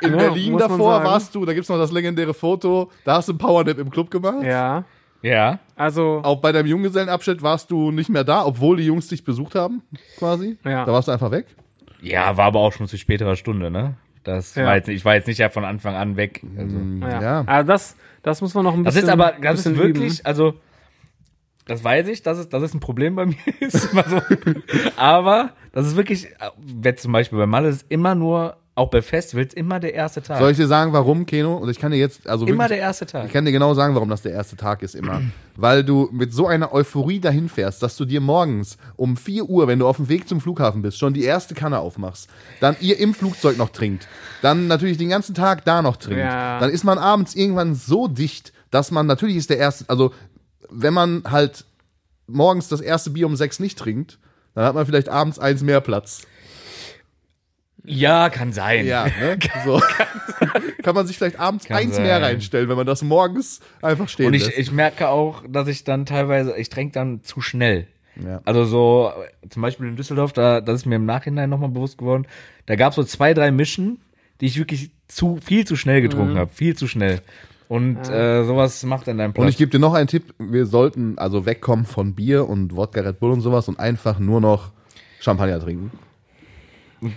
in 0.00 0.10
Ja, 0.12 0.16
Berlin 0.18 0.58
davor 0.58 1.04
warst 1.04 1.34
du, 1.34 1.44
da 1.44 1.52
gibt's 1.54 1.68
noch 1.68 1.78
das 1.78 1.92
legendäre 1.92 2.34
Foto, 2.34 2.90
da 3.04 3.16
hast 3.16 3.28
du 3.28 3.32
einen 3.32 3.38
Powernap 3.38 3.78
im 3.78 3.90
Club 3.90 4.10
gemacht. 4.10 4.42
ja, 4.42 4.84
Ja. 5.22 5.58
also 5.76 6.20
Auch 6.22 6.40
bei 6.40 6.52
deinem 6.52 6.66
Junggesellenabschied 6.66 7.42
warst 7.42 7.70
du 7.70 7.90
nicht 7.90 8.10
mehr 8.10 8.24
da, 8.24 8.44
obwohl 8.44 8.76
die 8.76 8.84
Jungs 8.86 9.08
dich 9.08 9.24
besucht 9.24 9.54
haben, 9.54 9.82
quasi. 10.18 10.58
Ja. 10.64 10.84
Da 10.84 10.92
warst 10.92 11.08
du 11.08 11.12
einfach 11.12 11.30
weg. 11.30 11.46
Ja, 12.00 12.36
war 12.36 12.46
aber 12.46 12.60
auch 12.60 12.72
schon 12.72 12.88
zu 12.88 12.98
späterer 12.98 13.36
Stunde, 13.36 13.70
ne? 13.70 13.94
Das 14.24 14.54
Ja. 14.54 14.66
war 14.66 14.76
jetzt, 14.76 14.88
ich 14.88 15.04
war 15.04 15.14
jetzt 15.14 15.26
nicht 15.28 15.38
ja 15.38 15.48
von 15.48 15.64
Anfang 15.64 15.94
an 15.94 16.16
weg. 16.16 16.42
Also. 16.58 16.76
ja. 17.02 17.22
Ja. 17.22 17.44
Also 17.46 17.66
das, 17.68 17.96
das 18.22 18.40
muss 18.40 18.54
man 18.54 18.64
noch 18.64 18.74
ein 18.74 18.84
Das 18.84 18.94
bisschen. 18.94 19.08
ist 19.08 19.12
aber, 19.12 19.32
das 19.40 19.66
ist 19.66 19.76
wirklich, 19.76 20.14
üben. 20.18 20.26
also, 20.26 20.54
das 21.66 21.82
weiß 21.84 22.08
ich, 22.08 22.22
dass 22.22 22.38
es, 22.38 22.48
dass 22.48 22.62
es 22.62 22.74
ein 22.74 22.80
Problem 22.80 23.14
bei 23.14 23.26
mir 23.26 23.36
ist. 23.60 23.90
So. 23.92 24.20
aber 24.96 25.50
das 25.72 25.86
ist 25.86 25.96
wirklich, 25.96 26.28
wenn 26.58 26.96
zum 26.96 27.12
Beispiel 27.12 27.38
bei 27.38 27.46
Malle 27.46 27.68
ist 27.68 27.86
immer 27.88 28.14
nur, 28.14 28.56
auch 28.74 28.88
bei 28.88 29.02
Festivals, 29.02 29.52
immer 29.52 29.80
der 29.80 29.92
erste 29.92 30.22
Tag. 30.22 30.38
Soll 30.38 30.52
ich 30.52 30.56
dir 30.56 30.66
sagen, 30.66 30.94
warum, 30.94 31.26
Keno? 31.26 31.56
Und 31.56 31.68
ich 31.68 31.78
kann 31.78 31.92
dir 31.92 31.98
jetzt, 31.98 32.26
also 32.26 32.46
immer 32.46 32.64
wirklich, 32.64 32.78
der 32.78 32.86
erste 32.86 33.04
Tag. 33.04 33.26
ich 33.26 33.32
kann 33.32 33.44
dir 33.44 33.52
genau 33.52 33.74
sagen, 33.74 33.94
warum 33.94 34.08
das 34.08 34.22
der 34.22 34.32
erste 34.32 34.56
Tag 34.56 34.82
ist 34.82 34.94
immer. 34.94 35.20
Weil 35.56 35.84
du 35.84 36.08
mit 36.10 36.32
so 36.32 36.46
einer 36.46 36.72
Euphorie 36.72 37.20
dahin 37.20 37.50
fährst, 37.50 37.82
dass 37.82 37.96
du 37.96 38.06
dir 38.06 38.22
morgens 38.22 38.78
um 38.96 39.18
4 39.18 39.44
Uhr, 39.44 39.66
wenn 39.68 39.78
du 39.78 39.86
auf 39.86 39.96
dem 39.96 40.08
Weg 40.08 40.26
zum 40.26 40.40
Flughafen 40.40 40.80
bist, 40.80 40.98
schon 40.98 41.12
die 41.12 41.24
erste 41.24 41.54
Kanne 41.54 41.80
aufmachst, 41.80 42.30
dann 42.60 42.74
ihr 42.80 42.98
im 42.98 43.12
Flugzeug 43.12 43.58
noch 43.58 43.68
trinkt, 43.68 44.08
dann 44.40 44.68
natürlich 44.68 44.96
den 44.96 45.10
ganzen 45.10 45.34
Tag 45.34 45.66
da 45.66 45.82
noch 45.82 45.96
trinkt, 45.98 46.20
Ja. 46.20 46.58
dann 46.58 46.70
ist 46.70 46.84
man 46.84 46.96
abends 46.96 47.34
irgendwann 47.34 47.74
so 47.74 48.08
dicht, 48.08 48.54
dass 48.70 48.90
man, 48.90 49.04
natürlich 49.06 49.36
ist 49.36 49.50
der 49.50 49.58
erste, 49.58 49.84
also 49.88 50.14
wenn 50.70 50.94
man 50.94 51.24
halt 51.28 51.66
morgens 52.26 52.68
das 52.68 52.80
erste 52.80 53.10
Bier 53.10 53.26
um 53.26 53.36
6 53.36 53.60
nicht 53.60 53.78
trinkt, 53.78 54.18
dann 54.54 54.64
hat 54.64 54.74
man 54.74 54.86
vielleicht 54.86 55.10
abends 55.10 55.38
eins 55.38 55.62
mehr 55.62 55.82
Platz. 55.82 56.22
Ja, 57.84 58.30
kann 58.30 58.52
sein. 58.52 58.86
Ja, 58.86 59.06
ne? 59.06 59.38
so. 59.64 59.80
Kann 60.82 60.94
man 60.94 61.06
sich 61.06 61.18
vielleicht 61.18 61.38
abends 61.38 61.64
Kann 61.66 61.76
eins 61.76 61.96
sein. 61.96 62.04
mehr 62.04 62.20
reinstellen, 62.22 62.68
wenn 62.68 62.76
man 62.76 62.86
das 62.86 63.02
morgens 63.02 63.60
einfach 63.80 64.08
stehen 64.08 64.26
Und 64.26 64.34
ich, 64.34 64.46
lässt. 64.46 64.58
ich 64.58 64.72
merke 64.72 65.08
auch, 65.08 65.42
dass 65.48 65.68
ich 65.68 65.84
dann 65.84 66.06
teilweise, 66.06 66.56
ich 66.56 66.68
trinke 66.68 66.92
dann 66.92 67.22
zu 67.22 67.40
schnell. 67.40 67.86
Ja. 68.22 68.40
Also 68.44 68.64
so, 68.64 69.12
zum 69.48 69.62
Beispiel 69.62 69.86
in 69.86 69.96
Düsseldorf, 69.96 70.32
da, 70.32 70.60
das 70.60 70.80
ist 70.80 70.86
mir 70.86 70.96
im 70.96 71.06
Nachhinein 71.06 71.48
nochmal 71.50 71.70
bewusst 71.70 71.98
geworden, 71.98 72.26
da 72.66 72.76
gab 72.76 72.90
es 72.90 72.96
so 72.96 73.04
zwei, 73.04 73.34
drei 73.34 73.50
Mischen, 73.50 74.00
die 74.40 74.46
ich 74.46 74.58
wirklich 74.58 74.90
zu 75.08 75.38
viel 75.42 75.66
zu 75.66 75.76
schnell 75.76 76.02
getrunken 76.02 76.36
habe. 76.36 76.50
Viel 76.52 76.76
zu 76.76 76.86
schnell. 76.86 77.20
Und 77.68 78.06
äh, 78.10 78.44
sowas 78.44 78.82
macht 78.84 79.06
dann 79.08 79.18
Und 79.18 79.32
Platz. 79.32 79.48
ich 79.48 79.56
gebe 79.56 79.70
dir 79.70 79.78
noch 79.78 79.94
einen 79.94 80.08
Tipp, 80.08 80.34
wir 80.38 80.66
sollten 80.66 81.16
also 81.16 81.46
wegkommen 81.46 81.86
von 81.86 82.14
Bier 82.14 82.46
und 82.46 82.76
Wodka 82.76 83.00
Red 83.00 83.18
Bull 83.18 83.30
und 83.30 83.40
sowas 83.40 83.66
und 83.68 83.78
einfach 83.80 84.18
nur 84.18 84.40
noch 84.42 84.72
Champagner 85.20 85.58
trinken. 85.58 85.90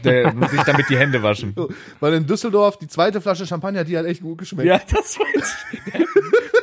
Der 0.03 0.33
muss 0.33 0.51
sich 0.51 0.61
damit 0.63 0.89
die 0.89 0.97
Hände 0.97 1.21
waschen. 1.23 1.55
Weil 1.99 2.13
in 2.15 2.25
Düsseldorf 2.25 2.77
die 2.77 2.87
zweite 2.87 3.21
Flasche 3.21 3.45
Champagner, 3.45 3.83
die 3.83 3.97
hat 3.97 4.05
echt 4.05 4.21
gut 4.21 4.37
geschmeckt. 4.39 4.67
Ja, 4.67 4.79
das 4.79 5.17
weiß 5.19 5.55
ich. 5.73 5.79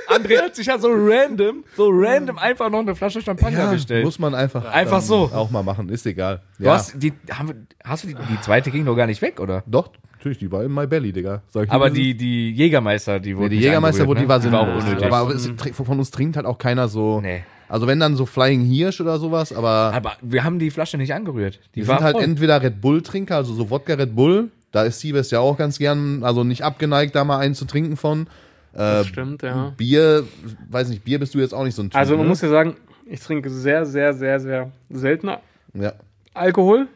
André 0.08 0.42
hat 0.42 0.54
sich 0.56 0.66
ja 0.66 0.78
so 0.78 0.88
random, 0.92 1.64
so 1.76 1.88
random 1.90 2.36
einfach 2.38 2.68
noch 2.70 2.80
eine 2.80 2.94
Flasche 2.94 3.22
Champagner 3.22 3.58
Ja, 3.64 3.70
bestellt. 3.72 4.04
muss 4.04 4.18
man 4.18 4.34
einfach, 4.34 4.64
Einfach 4.70 5.00
so. 5.00 5.30
auch 5.32 5.50
mal 5.50 5.62
machen, 5.62 5.88
ist 5.88 6.04
egal. 6.06 6.42
Du 6.58 6.64
Ja, 6.64 6.74
hast, 6.74 7.02
die, 7.02 7.12
haben, 7.30 7.66
hast 7.82 8.04
du 8.04 8.08
die, 8.08 8.14
die 8.14 8.40
zweite 8.42 8.70
ging 8.70 8.84
doch 8.84 8.94
gar 8.96 9.06
nicht 9.06 9.22
weg, 9.22 9.40
oder? 9.40 9.62
doch, 9.66 9.90
natürlich, 10.12 10.36
die 10.38 10.52
war 10.52 10.62
in 10.64 10.72
my 10.74 10.86
belly, 10.86 11.12
Digga. 11.12 11.42
Aber 11.68 11.88
die, 11.88 12.14
die 12.14 12.50
Jägermeister, 12.52 13.20
die 13.20 13.30
Nee, 13.30 13.36
wurden 13.38 13.50
die 13.50 13.56
Jägermeister, 13.60 14.06
wo 14.06 14.12
angerührt, 14.12 14.24
die 14.24 14.28
war, 14.28 14.36
ne? 14.36 14.42
sind 14.42 14.52
war 14.52 14.60
auch 14.60 14.76
unnötig. 14.84 15.12
Aber 15.12 15.30
es, 15.34 15.50
von 15.86 15.98
uns 15.98 16.10
trinkt 16.10 16.36
halt 16.36 16.44
auch 16.46 16.58
keiner 16.58 16.88
so. 16.88 17.20
Nee. 17.22 17.42
Also 17.72 17.86
wenn 17.86 17.98
dann 17.98 18.16
so 18.16 18.26
Flying 18.26 18.66
Hirsch 18.66 19.00
oder 19.00 19.18
sowas, 19.18 19.50
aber 19.50 19.94
Aber 19.94 20.12
wir 20.20 20.44
haben 20.44 20.58
die 20.58 20.70
Flasche 20.70 20.98
nicht 20.98 21.14
angerührt. 21.14 21.58
Die 21.74 21.80
wir 21.80 21.88
war 21.88 21.96
sind 21.96 22.04
halt 22.04 22.16
voll. 22.16 22.24
entweder 22.24 22.60
Red 22.60 22.82
Bull 22.82 23.00
Trinker, 23.00 23.36
also 23.36 23.54
so 23.54 23.70
Wodka 23.70 23.94
Red 23.94 24.14
Bull, 24.14 24.50
da 24.72 24.82
ist 24.82 25.00
Siebes 25.00 25.30
ja 25.30 25.40
auch 25.40 25.56
ganz 25.56 25.78
gern, 25.78 26.22
also 26.22 26.44
nicht 26.44 26.64
abgeneigt, 26.64 27.14
da 27.14 27.24
mal 27.24 27.38
einen 27.38 27.54
zu 27.54 27.64
trinken 27.64 27.96
von. 27.96 28.26
Das 28.74 29.06
stimmt, 29.06 29.42
ja. 29.42 29.72
Bier, 29.74 30.24
weiß 30.68 30.90
nicht, 30.90 31.02
Bier 31.02 31.18
bist 31.18 31.34
du 31.34 31.38
jetzt 31.38 31.54
auch 31.54 31.64
nicht 31.64 31.74
so 31.74 31.82
ein 31.82 31.88
Typ. 31.88 31.96
Also 31.96 32.14
man 32.14 32.24
ne? 32.24 32.28
muss 32.28 32.42
ja 32.42 32.50
sagen, 32.50 32.76
ich 33.06 33.20
trinke 33.20 33.48
sehr, 33.48 33.86
sehr, 33.86 34.12
sehr, 34.12 34.38
sehr 34.38 34.70
seltener 34.90 35.40
ja. 35.72 35.94
Alkohol. 36.34 36.88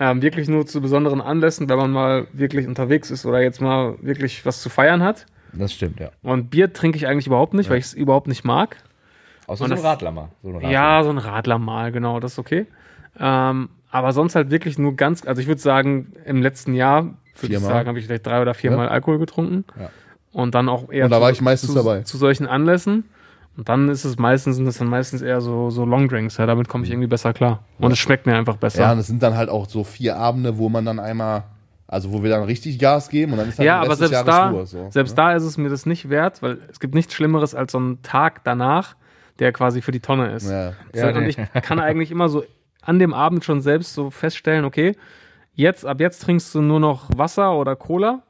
Ähm, 0.00 0.22
wirklich 0.22 0.48
nur 0.48 0.66
zu 0.66 0.80
besonderen 0.80 1.20
Anlässen, 1.20 1.68
wenn 1.68 1.78
man 1.78 1.92
mal 1.92 2.26
wirklich 2.32 2.66
unterwegs 2.66 3.12
ist 3.12 3.26
oder 3.26 3.40
jetzt 3.42 3.60
mal 3.60 3.94
wirklich 4.00 4.44
was 4.44 4.60
zu 4.60 4.70
feiern 4.70 5.04
hat. 5.04 5.26
Das 5.52 5.72
stimmt, 5.72 6.00
ja. 6.00 6.10
Und 6.22 6.50
Bier 6.50 6.72
trinke 6.72 6.96
ich 6.96 7.06
eigentlich 7.06 7.28
überhaupt 7.28 7.54
nicht, 7.54 7.70
weil 7.70 7.78
ich 7.78 7.84
es 7.84 7.94
überhaupt 7.94 8.26
nicht 8.26 8.44
mag. 8.44 8.76
Außer 9.50 9.64
Und 9.64 9.70
so 9.70 9.76
ein 9.76 9.82
Radler 9.82 10.10
mal. 10.12 10.28
So 10.42 10.48
ein 10.50 10.54
Radler. 10.54 10.70
Ja, 10.70 11.02
so 11.02 11.10
ein 11.10 11.18
Radler 11.18 11.58
mal, 11.58 11.90
genau, 11.92 12.20
das 12.20 12.32
ist 12.32 12.38
okay. 12.38 12.66
Ähm, 13.18 13.68
aber 13.90 14.12
sonst 14.12 14.36
halt 14.36 14.50
wirklich 14.50 14.78
nur 14.78 14.94
ganz, 14.94 15.26
also 15.26 15.42
ich 15.42 15.48
würde 15.48 15.60
sagen, 15.60 16.12
im 16.24 16.40
letzten 16.40 16.74
Jahr, 16.74 17.02
würde 17.02 17.16
ich 17.42 17.48
Viermal. 17.48 17.70
sagen, 17.70 17.88
habe 17.88 17.98
ich 17.98 18.06
vielleicht 18.06 18.24
drei 18.26 18.40
oder 18.40 18.54
viermal 18.54 18.88
Alkohol 18.88 19.18
getrunken. 19.18 19.64
Ja. 19.78 19.90
Und 20.32 20.54
dann 20.54 20.68
auch 20.68 20.88
eher 20.90 21.06
Und 21.06 21.10
da 21.10 21.16
zu, 21.16 21.22
war 21.22 21.30
ich 21.32 21.40
meistens 21.40 21.70
zu, 21.70 21.74
dabei. 21.74 22.02
zu 22.02 22.16
solchen 22.16 22.46
Anlässen. 22.46 23.04
Und 23.56 23.68
dann 23.68 23.88
ist 23.88 24.04
es 24.04 24.16
meistens, 24.16 24.54
sind 24.56 24.66
das 24.66 24.78
dann 24.78 24.86
meistens 24.86 25.20
eher 25.22 25.40
so, 25.40 25.70
so 25.70 25.84
Longdrinks, 25.84 26.36
ja, 26.36 26.46
damit 26.46 26.68
komme 26.68 26.84
ich 26.84 26.90
irgendwie 26.92 27.08
besser 27.08 27.32
klar. 27.32 27.64
Und 27.78 27.90
es 27.90 27.98
schmeckt 27.98 28.24
mir 28.26 28.36
einfach 28.36 28.56
besser. 28.56 28.82
ja, 28.82 28.92
und 28.92 28.98
es 29.00 29.08
sind 29.08 29.20
dann 29.24 29.36
halt 29.36 29.48
auch 29.48 29.66
so 29.68 29.82
vier 29.82 30.16
Abende, 30.16 30.56
wo 30.56 30.68
man 30.68 30.84
dann 30.84 31.00
einmal, 31.00 31.42
also 31.88 32.12
wo 32.12 32.22
wir 32.22 32.30
dann 32.30 32.44
richtig 32.44 32.78
Gas 32.78 33.08
geben 33.08 33.32
und 33.32 33.38
dann 33.38 33.48
ist 33.48 33.58
dann 33.58 33.66
Ja, 33.66 33.80
der 33.80 33.86
aber 33.86 33.96
selbst 33.96 34.12
Jahres 34.12 34.26
da, 34.26 34.48
Ruhe. 34.50 34.66
So, 34.66 34.86
selbst 34.90 35.10
ne? 35.10 35.16
da 35.16 35.32
ist 35.34 35.42
es 35.42 35.58
mir 35.58 35.68
das 35.68 35.84
nicht 35.84 36.08
wert, 36.08 36.40
weil 36.42 36.58
es 36.70 36.78
gibt 36.78 36.94
nichts 36.94 37.12
Schlimmeres 37.12 37.56
als 37.56 37.72
so 37.72 37.78
einen 37.78 38.00
Tag 38.02 38.44
danach, 38.44 38.94
der 39.40 39.52
quasi 39.52 39.82
für 39.82 39.92
die 39.92 40.00
Tonne 40.00 40.32
ist. 40.32 40.48
Ja. 40.50 40.72
So, 40.92 41.00
Ja, 41.00 41.16
und 41.16 41.24
ich 41.26 41.36
kann 41.62 41.80
eigentlich 41.80 42.10
immer 42.10 42.28
so 42.28 42.44
an 42.82 42.98
dem 42.98 43.12
Abend 43.12 43.44
schon 43.44 43.60
selbst 43.60 43.94
so 43.94 44.10
feststellen, 44.10 44.64
okay, 44.64 44.94
jetzt, 45.54 45.84
ab 45.84 46.00
jetzt 46.00 46.20
trinkst 46.22 46.54
du 46.54 46.62
nur 46.62 46.80
noch 46.80 47.08
Wasser 47.16 47.54
oder 47.56 47.76
Cola, 47.76 48.22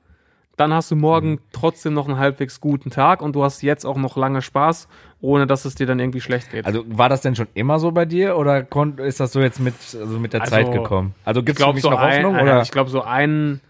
dann 0.57 0.73
hast 0.75 0.91
du 0.91 0.97
morgen 0.97 1.33
Mhm. 1.33 1.39
trotzdem 1.53 1.95
noch 1.95 2.07
einen 2.09 2.19
halbwegs 2.19 2.61
guten 2.61 2.91
Tag 2.91 3.23
und 3.23 3.35
du 3.35 3.43
hast 3.45 3.63
jetzt 3.63 3.85
auch 3.87 3.97
noch 3.97 4.17
lange 4.17 4.43
Spaß, 4.43 4.89
ohne 5.21 5.47
dass 5.47 5.65
es 5.65 5.75
dir 5.75 5.87
dann 5.87 5.99
irgendwie 6.01 6.21
schlecht 6.21 6.51
geht. 6.51 6.67
Also 6.67 6.85
war 6.87 7.09
das 7.09 7.21
denn 7.23 7.35
schon 7.37 7.47
immer 7.55 7.79
so 7.79 7.93
bei 7.93 8.05
dir 8.05 8.37
oder 8.37 8.67
ist 8.99 9.21
das 9.21 9.33
so 9.33 9.41
jetzt 9.41 9.61
mit, 9.61 9.75
also 9.99 10.19
mit 10.19 10.33
der 10.33 10.43
Also, 10.43 10.51
Zeit 10.51 10.73
gekommen? 10.73 11.15
Also 11.25 11.41
gibt 11.43 11.51
es 11.51 11.57
glaube 11.57 11.75
wirklich 11.77 11.83
so 11.85 11.91
noch 11.91 12.01
ein, 12.01 12.25
Hoffnung? 12.25 12.39
äh, 12.39 12.43
oder? 12.43 12.63
ich 12.63 12.71
glaube 12.73 12.91
so 12.91 13.03
ein, 13.03 13.61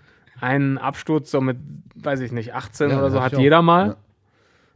ein 0.40 0.78
Absturz 0.78 1.30
so 1.30 1.40
mit, 1.40 1.58
weiß 1.94 2.20
ich 2.20 2.32
nicht, 2.32 2.54
18 2.54 2.90
Ja, 2.90 2.98
oder 2.98 3.10
so 3.10 3.22
hat 3.22 3.36
jeder 3.38 3.62
mal. 3.62 3.86
Ja. 3.88 3.96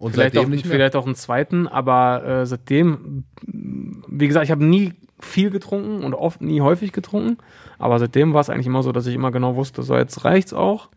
Und 0.05 0.13
Vielleicht 0.13 0.35
seitdem 0.35 0.49
auch, 0.49 0.55
nicht 0.55 0.67
mehr. 0.67 0.75
vielleicht 0.75 0.97
auch 0.97 1.07
einen 1.07 1.15
zweiten, 1.15 1.67
aber 1.67 2.25
äh, 2.27 2.47
seitdem, 2.47 3.25
wie 3.47 4.29
gesagt, 4.29 4.45
ich 4.45 4.51
habe 4.51 4.63
nie 4.63 4.93
viel 5.19 5.49
getrunken 5.49 6.05
und 6.05 6.13
oft 6.13 6.43
nie 6.43 6.61
häufig 6.61 6.93
getrunken, 6.93 7.39
aber 7.79 7.99
seitdem 7.99 8.35
war 8.35 8.43
es 8.43 8.51
eigentlich 8.51 8.67
immer 8.67 8.83
so, 8.83 8.93
dass 8.93 9.07
ich 9.07 9.15
immer 9.15 9.31
genau 9.31 9.57
wusste, 9.57 9.83
so 9.83 9.97
jetzt 9.97 10.27
reicht's 10.27 10.53
auch 10.53 10.91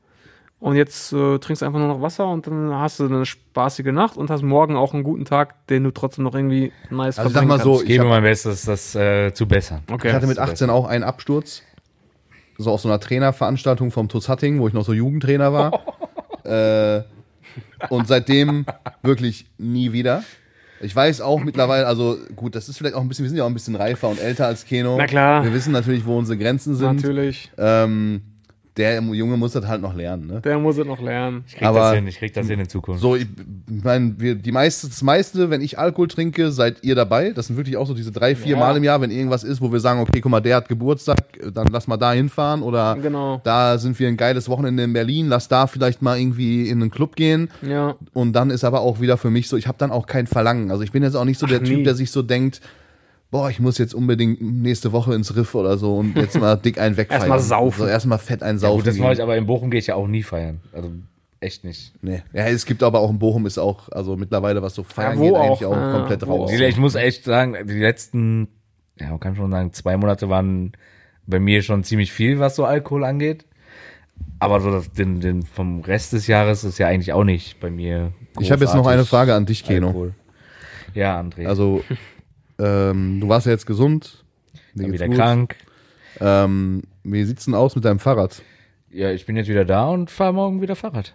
und 0.60 0.76
jetzt 0.76 1.14
äh, 1.14 1.40
trinkst 1.40 1.62
du 1.62 1.66
einfach 1.66 1.80
nur 1.80 1.88
noch 1.88 2.02
Wasser 2.02 2.28
und 2.28 2.48
dann 2.48 2.74
hast 2.74 3.00
du 3.00 3.06
eine 3.06 3.26
spaßige 3.26 3.94
Nacht 3.94 4.18
und 4.18 4.30
hast 4.30 4.42
morgen 4.42 4.76
auch 4.76 4.94
einen 4.94 5.04
guten 5.04 5.24
Tag, 5.24 5.66
den 5.68 5.86
du 5.86 5.92
trotzdem 5.92 6.26
noch 6.26 6.36
irgendwie 6.36 6.74
nice 6.90 7.18
Also 7.18 7.32
sag 7.32 7.46
mal 7.46 7.62
so, 7.62 7.76
kannst. 7.76 7.84
ich 7.84 7.90
gebe 7.92 8.04
mein 8.04 8.24
Bestes, 8.24 8.66
das 8.66 8.94
äh, 8.94 9.32
zu 9.34 9.48
bessern. 9.48 9.84
Okay. 9.90 10.10
ich 10.10 10.14
hatte 10.14 10.28
mit 10.28 10.38
18 10.38 10.70
auch 10.70 10.86
einen 10.86 11.06
Absturz. 11.06 11.64
So 12.58 12.72
auf 12.72 12.82
so 12.82 12.90
einer 12.90 13.00
Trainerveranstaltung 13.00 13.90
vom 13.92 14.10
TuS 14.10 14.28
Hatting, 14.28 14.60
wo 14.60 14.68
ich 14.68 14.74
noch 14.74 14.84
so 14.84 14.92
Jugendtrainer 14.92 15.54
war. 15.54 15.72
äh, 16.44 17.04
und 17.90 18.08
seitdem 18.08 18.66
wirklich 19.02 19.46
nie 19.58 19.92
wieder. 19.92 20.24
Ich 20.80 20.96
weiß 20.96 21.22
auch 21.22 21.40
mittlerweile, 21.40 21.88
also 21.88 22.18
gut, 22.36 22.56
das 22.56 22.70
ist 22.70 22.78
vielleicht 22.78 22.96
auch 22.96 23.02
ein 23.02 23.08
bisschen, 23.08 23.24
wir 23.24 23.30
sind 23.30 23.38
ja 23.38 23.44
auch 23.44 23.50
ein 23.50 23.54
bisschen 23.54 23.76
reifer 23.76 24.10
und 24.10 24.20
älter 24.20 24.46
als 24.46 24.66
Keno. 24.66 24.96
Na 24.98 25.08
klar. 25.08 25.44
Wir 25.44 25.54
wissen 25.54 25.72
natürlich, 25.72 26.06
wo 26.06 26.18
unsere 26.18 26.38
Grenzen 26.38 26.76
sind. 26.76 26.98
Natürlich. 26.98 27.52
Ähm, 27.58 28.22
der 28.78 29.02
Junge 29.02 29.38
muss 29.38 29.54
das 29.54 29.66
halt 29.68 29.82
noch 29.82 29.96
lernen, 29.96 30.28
ne? 30.28 30.42
Der 30.42 30.60
muss 30.60 30.78
es 30.78 30.86
noch 30.86 31.02
lernen. 31.02 31.44
Ich 31.48 31.56
krieg 31.56 31.68
Aber- 31.68 31.80
das 31.80 31.96
hin, 31.96 32.08
ich 32.08 32.18
krieg 32.20 32.34
das 32.34 32.48
hin 32.48 32.60
in 32.60 32.70
Zukunft. 32.70 33.02
So, 33.02 33.16
ich 33.16 33.26
meine, 33.84 34.16
wir, 34.20 34.36
die 34.36 34.52
meiste, 34.52 34.88
das 34.88 35.02
meiste, 35.02 35.50
wenn 35.50 35.62
ich 35.62 35.80
Alkohol 35.80 36.08
trinke, 36.08 36.52
seid 36.52 36.84
ihr 36.84 36.96
dabei. 36.96 37.32
Das 37.32 37.48
sind 37.48 37.58
wirklich 37.58 37.76
auch 37.78 37.88
so 37.88 37.94
diese 37.94 38.12
drei, 38.12 38.36
vier 38.36 38.54
Ja. 38.54 38.60
Mal 38.60 38.78
im 38.78 38.84
Jahr, 38.84 39.02
wenn 39.02 39.12
irgendwas 39.12 39.44
ist, 39.44 39.62
wo 39.62 39.72
wir 39.72 39.80
sagen, 39.80 40.00
okay, 40.00 40.22
guck 40.22 40.32
mal, 40.32 40.42
der 40.42 40.58
hat 40.58 40.70
Geburtstag, 40.70 41.18
dann 41.54 41.68
lass 41.72 41.88
mal 41.88 41.98
da 41.98 42.12
hinfahren. 42.14 42.62
Oder 42.62 42.96
Genau. 43.02 43.42
da 43.44 43.78
sind 43.78 43.98
wir 44.00 44.08
ein 44.08 44.18
geiles 44.18 44.48
Wochenende 44.50 44.84
in 44.84 44.94
Berlin, 44.94 45.28
lass 45.28 45.48
da 45.48 45.68
vielleicht 45.68 46.02
mal 46.02 46.20
irgendwie 46.20 46.70
in 46.70 46.82
einen 46.82 46.92
Club 46.92 47.16
gehen. 47.16 47.50
Ja. 47.62 47.96
Und 48.14 48.34
dann 48.34 48.50
ist 48.52 48.64
aber 48.64 48.82
auch 48.82 49.02
wieder 49.02 49.18
für 49.18 49.30
mich 49.32 49.50
so, 49.50 49.58
ich 49.58 49.68
habe 49.68 49.78
dann 49.80 49.92
auch 49.92 50.06
kein 50.06 50.28
Verlangen. 50.28 50.70
Also 50.72 50.84
ich 50.84 50.92
bin 50.92 51.04
jetzt 51.04 51.16
auch 51.16 51.26
nicht 51.26 51.40
so 51.40 51.48
der 51.48 51.60
Ach, 51.62 51.66
Typ, 51.68 51.78
nie. 51.78 51.84
der 51.84 51.96
sich 51.96 52.12
so 52.12 52.22
denkt, 52.22 52.62
boah, 53.32 53.50
ich 53.50 53.60
muss 53.60 53.78
jetzt 53.78 53.94
unbedingt 53.94 54.42
nächste 54.42 54.92
Woche 54.92 55.14
ins 55.14 55.36
Riff 55.36 55.56
oder 55.56 55.78
so 55.78 55.96
und 55.98 56.16
jetzt 56.16 56.40
mal 56.40 56.56
dick 56.64 56.80
einen 56.80 56.98
wegfeiern. 56.98 57.22
Erstmal 57.22 57.40
saufen. 57.40 57.80
So, 57.80 57.88
erstmal 57.88 58.20
fett 58.20 58.44
einen 58.44 58.58
ja, 58.58 58.62
saufen. 58.62 58.78
gut, 58.78 58.88
das 58.88 58.98
mache 58.98 59.14
ich, 59.14 59.22
aber 59.22 59.38
in 59.38 59.46
Bochum 59.46 59.70
gehe 59.70 59.80
ich 59.80 59.88
ja 59.88 59.96
auch 59.96 60.08
nie 60.08 60.24
feiern. 60.24 60.62
Also 60.74 60.92
echt 61.40 61.64
nicht. 61.64 61.94
Nee. 62.02 62.24
Ja, 62.34 62.46
es 62.46 62.66
gibt 62.66 62.84
aber 62.84 63.00
auch 63.00 63.10
in 63.10 63.20
Bochum 63.20 63.46
ist 63.46 63.58
auch, 63.58 63.90
also 63.90 64.16
mittlerweile, 64.16 64.62
was 64.62 64.76
so 64.76 64.84
feiern 64.84 65.18
wo 65.18 65.24
geht, 65.24 65.34
auch, 65.34 65.46
eigentlich 65.46 65.66
auch 65.66 65.76
ja, 65.76 65.92
komplett 65.92 66.28
wo 66.28 66.36
raus. 66.44 66.52
auch. 66.52 66.60
Ich 66.60 66.78
muss 66.78 66.96
echt 66.96 67.24
sagen, 67.24 67.56
die 67.68 67.80
letzten, 67.80 68.48
ja, 69.00 69.10
man 69.10 69.20
kann 69.20 69.36
schon 69.36 69.52
sagen, 69.52 69.74
zwei 69.74 69.98
Monate 69.98 70.30
waren 70.30 70.74
bei 71.26 71.40
mir 71.40 71.62
schon 71.62 71.84
ziemlich 71.84 72.12
viel, 72.12 72.40
was 72.40 72.56
so 72.56 72.66
Alkohol 72.66 73.04
angeht. 73.04 73.46
Aber 74.40 74.62
so 74.62 74.72
das, 74.72 74.92
den, 74.92 75.20
den 75.20 75.44
vom 75.44 75.82
Rest 75.82 76.14
des 76.14 76.26
Jahres 76.28 76.64
ist 76.64 76.80
ja 76.80 76.88
eigentlich 76.88 77.14
auch 77.14 77.24
nicht 77.24 77.60
bei 77.60 77.70
mir. 77.70 78.14
Ich 78.40 78.52
habe 78.52 78.64
jetzt 78.64 78.74
noch 78.74 78.88
eine 78.88 79.06
Frage 79.06 79.36
an 79.36 79.46
dich, 79.46 79.64
Keno. 79.64 79.88
Alkohol. 79.88 80.14
Ja, 80.94 81.20
André. 81.20 81.46
Also, 81.46 81.84
ähm, 82.60 83.20
du 83.20 83.30
warst 83.30 83.46
ja 83.46 83.52
jetzt 83.52 83.66
gesund. 83.66 84.24
Geht's 84.76 84.92
wieder 84.92 85.08
gut. 85.08 85.18
krank. 85.18 85.56
Ähm, 86.20 86.84
Wie 87.04 87.24
sieht's 87.24 87.46
denn 87.46 87.54
aus 87.54 87.76
mit 87.76 87.86
deinem 87.86 88.00
Fahrrad? 88.00 88.42
Ja, 88.90 89.12
ich 89.12 89.26
bin 89.26 89.36
jetzt 89.36 89.50
wieder 89.50 89.66
da 89.66 89.90
und 89.90 90.10
fahre 90.10 90.34
morgen 90.34 90.62
wieder 90.62 90.76
Fahrrad. 90.76 91.14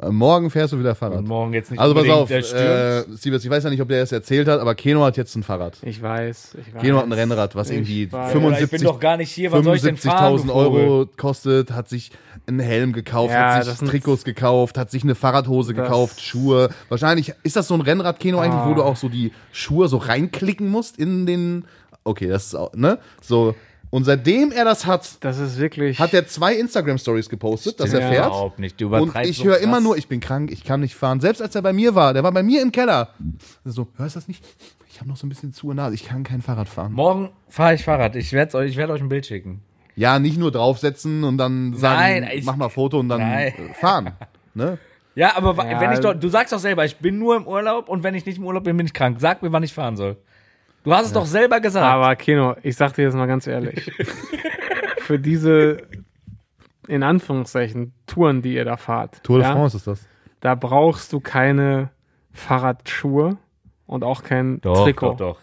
Äh, 0.00 0.08
morgen 0.10 0.48
fährst 0.50 0.72
du 0.72 0.78
wieder 0.78 0.94
Fahrrad. 0.94 1.18
Und 1.18 1.28
morgen 1.28 1.52
jetzt 1.52 1.70
nicht 1.70 1.78
Also 1.78 1.94
pass 1.94 2.08
auf, 2.08 2.28
der 2.28 2.38
äh. 2.38 3.04
Siebes, 3.14 3.44
ich 3.44 3.50
weiß 3.50 3.62
ja 3.64 3.70
nicht, 3.70 3.82
ob 3.82 3.88
der 3.88 4.02
es 4.02 4.10
erzählt 4.10 4.48
hat, 4.48 4.58
aber 4.58 4.74
Keno 4.74 5.04
hat 5.04 5.18
jetzt 5.18 5.34
ein 5.36 5.42
Fahrrad. 5.42 5.76
Ich 5.82 6.00
weiß. 6.02 6.56
Ich 6.60 6.74
weiß. 6.74 6.80
Keno 6.82 6.96
hat 6.96 7.04
ein 7.04 7.12
Rennrad, 7.12 7.54
was 7.54 7.68
Ich 7.68 7.76
irgendwie 7.76 8.10
weiß. 8.10 8.32
75 8.32 8.64
ich 8.64 8.70
bin 8.80 8.88
doch 8.88 8.98
gar 8.98 9.18
nicht 9.18 9.30
hier, 9.30 9.52
was 9.52 9.62
soll 9.62 9.76
ich 9.76 9.82
denn 9.82 9.98
fahren? 9.98 10.34
75.000 10.38 10.46
du 10.46 10.52
Vogel? 10.52 10.80
Euro 10.88 11.06
kostet, 11.18 11.72
hat 11.72 11.90
sich 11.90 12.10
einen 12.46 12.60
Helm 12.60 12.94
gekauft, 12.94 13.32
Ja, 13.34 13.54
hat 13.56 13.64
sich 13.66 13.86
Trikots 13.86 14.24
gekauft, 14.24 14.78
hat 14.78 14.90
sich 14.90 15.02
eine 15.02 15.14
Fahrradhose 15.14 15.74
gekauft, 15.74 16.22
Schuhe. 16.22 16.70
Wahrscheinlich 16.88 17.34
ist 17.42 17.56
das 17.56 17.68
so 17.68 17.74
ein 17.74 17.82
Rennrad-Keno 17.82 18.38
eigentlich, 18.40 18.64
wo 18.64 18.72
Ah. 18.72 18.74
du 18.74 18.82
auch 18.82 18.96
so 18.96 19.10
die 19.10 19.30
Schuhe 19.52 19.88
so 19.88 19.98
reinklicken 19.98 20.68
musst 20.68 20.98
in 20.98 21.26
den. 21.26 21.66
Okay, 22.04 22.28
das 22.28 22.46
ist 22.46 22.54
auch, 22.54 22.72
ne? 22.74 22.98
So. 23.20 23.54
Und 23.92 24.04
seitdem 24.04 24.52
er 24.52 24.64
das 24.64 24.86
hat, 24.86 25.18
Das 25.20 25.38
ist 25.38 25.58
wirklich. 25.58 25.98
hat 26.00 26.14
er 26.14 26.26
zwei 26.26 26.54
Instagram-Stories 26.54 27.28
gepostet, 27.28 27.78
dass 27.78 27.92
er 27.92 28.00
fährt. 28.08 28.26
Überhaupt 28.28 28.58
nicht. 28.58 28.80
Du 28.80 28.88
Und 28.88 29.14
ich 29.16 29.36
so 29.36 29.44
höre 29.44 29.58
immer 29.58 29.80
nur, 29.82 29.98
ich 29.98 30.08
bin 30.08 30.18
krank, 30.18 30.50
ich 30.50 30.64
kann 30.64 30.80
nicht 30.80 30.94
fahren. 30.94 31.20
Selbst 31.20 31.42
als 31.42 31.54
er 31.54 31.60
bei 31.60 31.74
mir 31.74 31.94
war, 31.94 32.14
der 32.14 32.22
war 32.24 32.32
bei 32.32 32.42
mir 32.42 32.62
im 32.62 32.72
Keller. 32.72 33.10
So, 33.66 33.88
hörst 33.98 34.16
du 34.16 34.20
das 34.20 34.28
nicht? 34.28 34.42
Ich 34.90 34.98
habe 34.98 35.10
noch 35.10 35.16
so 35.18 35.26
ein 35.26 35.28
bisschen 35.28 35.52
zu 35.52 35.70
Nase, 35.74 35.94
ich 35.94 36.06
kann 36.06 36.22
kein 36.24 36.40
Fahrrad 36.40 36.70
fahren. 36.70 36.94
Morgen 36.94 37.30
fahre 37.50 37.74
ich 37.74 37.84
Fahrrad. 37.84 38.16
Ich 38.16 38.32
werde 38.32 38.56
euch, 38.56 38.70
ich 38.70 38.76
werd 38.78 38.90
euch 38.90 39.02
ein 39.02 39.10
Bild 39.10 39.26
schicken. 39.26 39.60
Ja, 39.94 40.18
nicht 40.18 40.38
nur 40.38 40.50
draufsetzen 40.50 41.22
und 41.22 41.36
dann 41.36 41.74
sagen, 41.74 42.00
Nein, 42.24 42.30
ich- 42.32 42.46
mach 42.46 42.56
mal 42.56 42.70
Foto 42.70 42.98
und 42.98 43.10
dann 43.10 43.20
Nein. 43.20 43.48
äh, 43.48 43.74
fahren. 43.74 44.12
Ne? 44.54 44.78
Ja, 45.14 45.36
aber 45.36 45.54
Ja. 45.70 45.78
wenn 45.82 45.92
ich 45.92 45.98
doch, 46.00 46.14
du 46.14 46.28
sagst 46.30 46.54
doch 46.54 46.58
selber, 46.58 46.86
ich 46.86 46.96
bin 46.96 47.18
nur 47.18 47.36
im 47.36 47.46
Urlaub 47.46 47.90
und 47.90 48.02
wenn 48.02 48.14
ich 48.14 48.24
nicht 48.24 48.38
im 48.38 48.46
Urlaub 48.46 48.64
bin, 48.64 48.74
bin 48.78 48.86
ich 48.86 48.94
krank. 48.94 49.18
Sag 49.20 49.42
mir, 49.42 49.52
wann 49.52 49.62
ich 49.62 49.74
fahren 49.74 49.96
soll. 49.98 50.16
Du 50.84 50.92
hast 50.92 51.06
es 51.06 51.12
doch 51.12 51.26
selber 51.26 51.60
gesagt. 51.60 51.86
Aber 51.86 52.14
Keno, 52.16 52.56
ich 52.62 52.76
sag 52.76 52.94
dir 52.94 53.02
jetzt 53.02 53.14
mal 53.14 53.26
ganz 53.26 53.46
ehrlich. 53.46 53.90
für 54.98 55.18
diese, 55.18 55.78
in 56.88 57.02
Anführungszeichen, 57.02 57.92
Touren, 58.06 58.42
die 58.42 58.54
ihr 58.54 58.64
da 58.64 58.76
fahrt. 58.76 59.22
Tour 59.22 59.38
de 59.38 59.46
ja, 59.46 59.52
France 59.52 59.76
ist 59.76 59.86
das. 59.86 60.06
Da 60.40 60.54
brauchst 60.56 61.12
du 61.12 61.20
keine 61.20 61.90
Fahrradschuhe 62.32 63.36
und 63.86 64.04
auch 64.04 64.22
kein 64.24 64.60
doch, 64.60 64.84
Trikot. 64.84 65.10
doch, 65.10 65.16
doch. 65.16 65.38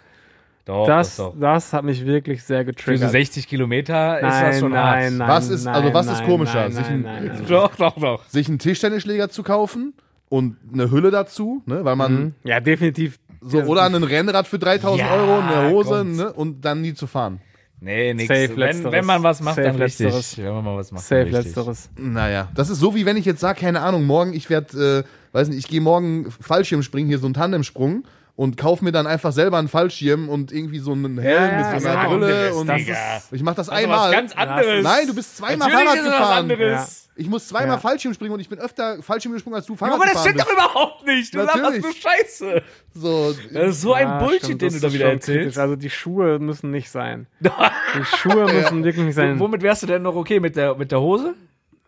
Doch, 0.65 0.85
Das, 0.85 1.15
doch, 1.15 1.31
doch. 1.33 1.39
das 1.39 1.73
hat 1.73 1.83
mich 1.83 2.05
wirklich 2.05 2.43
sehr 2.43 2.59
Für 2.59 2.65
so 2.65 2.71
getriggert. 2.71 3.09
60 3.11 3.47
Kilometer 3.47 4.17
ist 4.17 4.21
nein, 4.23 4.45
das 4.45 4.59
schon 4.59 4.71
nein, 4.71 4.83
hart. 4.83 5.13
nein, 5.13 5.27
Was 5.27 5.49
ist- 5.49 5.63
nein, 5.65 5.73
also 5.75 5.93
was 5.95 6.05
ist 6.07 6.19
nein, 6.19 6.25
komischer? 6.27 6.61
Nein, 6.61 6.71
Sich 6.73 6.83
nein, 6.89 6.93
ein- 6.93 7.01
nein, 7.25 7.25
nein. 7.37 7.45
Doch, 7.47 7.75
doch, 7.75 7.95
doch. 7.99 8.25
Sich 8.25 8.47
einen 8.49 8.59
Tischtennisschläger 8.59 9.29
zu 9.29 9.41
kaufen 9.41 9.93
und 10.27 10.57
eine 10.71 10.91
Hülle 10.91 11.09
dazu, 11.09 11.63
ne? 11.65 11.83
weil 11.85 11.95
man 11.95 12.13
Mhm. 12.13 12.33
Ja, 12.43 12.59
definitiv. 12.59 13.17
So, 13.41 13.59
oder 13.63 13.83
ein 13.83 13.95
Rennrad 13.95 14.47
für 14.47 14.59
3000 14.59 14.99
Ja, 15.07 15.15
Euro, 15.15 15.39
eine 15.39 15.69
Hose 15.71 16.03
ne? 16.05 16.33
und 16.33 16.61
dann 16.65 16.81
nie 16.81 16.93
zu 16.93 17.07
fahren. 17.07 17.41
Nee, 17.81 18.13
nix. 18.13 18.27
Safe 18.27 18.49
wenn, 18.49 18.57
letzteres. 18.57 18.91
wenn 18.91 19.05
man 19.05 19.23
was 19.23 19.39
macht, 19.41 19.55
Safe 19.55 19.67
dann 19.67 19.81
richtig. 19.81 20.05
letzteres. 20.07 20.37
Wenn 20.37 20.53
man 20.53 20.63
mal 20.65 20.75
was 20.77 20.91
macht, 20.91 21.03
Safe 21.05 21.23
dann 21.25 21.35
richtig. 21.35 21.55
letzteres. 21.55 21.89
Naja, 21.97 22.49
das 22.53 22.69
ist 22.69 22.79
so 22.79 22.93
wie 22.93 23.05
wenn 23.05 23.15
ich 23.15 23.23
jetzt 23.25 23.39
sage, 23.39 23.61
keine 23.61 23.79
Ahnung, 23.81 24.05
morgen, 24.05 24.33
ich 24.33 24.49
werde, 24.49 25.05
äh, 25.05 25.35
weiß 25.37 25.47
nicht, 25.47 25.59
ich 25.59 25.67
gehe 25.67 25.79
morgen 25.79 26.29
Fallschirm 26.41 26.83
springen, 26.83 27.07
hier 27.07 27.19
so 27.19 27.27
ein 27.27 27.33
Tandemsprung 27.33 28.03
und 28.35 28.57
kaufe 28.57 28.83
mir 28.83 28.91
dann 28.91 29.07
einfach 29.07 29.31
selber 29.31 29.57
einen 29.59 29.69
Fallschirm 29.69 30.27
und 30.27 30.51
irgendwie 30.51 30.79
so 30.79 30.91
einen 30.91 31.17
Helm 31.19 31.51
Ja, 31.59 31.71
mit 31.71 31.81
so 31.81 31.87
einer 31.87 32.01
ja, 32.03 32.07
Brille 32.09 32.53
und 32.55 32.69
ist- 32.69 33.31
ich 33.31 33.43
mach 33.43 33.55
das, 33.55 33.67
Das 33.67 33.77
ist 33.77 33.83
einmal. 33.83 34.09
was 34.09 34.11
ganz 34.11 34.35
anderes. 34.35 34.83
Nein, 34.83 35.07
du 35.07 35.15
bist 35.15 35.37
zweimal 35.37 35.69
Natürlich 35.69 35.85
Fahrrad 35.85 35.97
ist 35.97 36.03
gefahren. 36.03 36.37
anderes. 36.51 36.98
Ich 37.19 37.27
muss 37.29 37.47
zweimal 37.47 37.75
Ja. 37.75 37.77
Fallschirm 37.77 38.13
springen 38.13 38.33
und 38.33 38.39
ich 38.39 38.47
bin 38.49 38.57
öfter 38.59 39.01
Fallschirm 39.03 39.33
gesprungen, 39.33 39.55
als 39.57 39.65
du 39.65 39.75
Fahrrad 39.75 39.95
Aber 39.95 40.05
das 40.05 40.21
stimmt 40.21 40.39
doch 40.39 40.45
bist. 40.45 40.57
überhaupt 40.57 41.05
nicht. 41.05 41.33
Du 41.35 41.39
sagst 41.39 41.55
das 41.55 41.61
Natürlich. 41.61 41.83
nur 41.83 41.93
Scheiße. 41.93 42.61
So, 42.93 43.35
Das 43.53 43.69
ist 43.69 43.81
so 43.81 43.93
ein 43.93 44.19
Bullshit, 44.19 44.43
stimmt, 44.45 44.61
den 44.61 44.73
du 44.73 44.79
da 44.79 44.93
wieder 44.93 45.05
erzählst. 45.11 45.25
kritisch. 45.41 45.57
Also 45.57 45.75
die 45.75 45.89
Schuhe 45.89 46.39
müssen 46.39 46.71
nicht 46.71 46.89
sein. 46.89 47.27
Die 47.41 48.05
Schuhe 48.17 48.45
müssen 48.51 48.83
wirklich 48.83 49.05
nicht 49.05 49.15
sein. 49.15 49.39
Womit 49.39 49.61
wärst 49.61 49.83
du 49.83 49.87
denn 49.87 50.01
noch 50.01 50.15
okay? 50.15 50.39
Mit 50.39 50.55
der, 50.55 50.75
mit 50.75 50.91
der 50.91 51.01
Hose? 51.01 51.35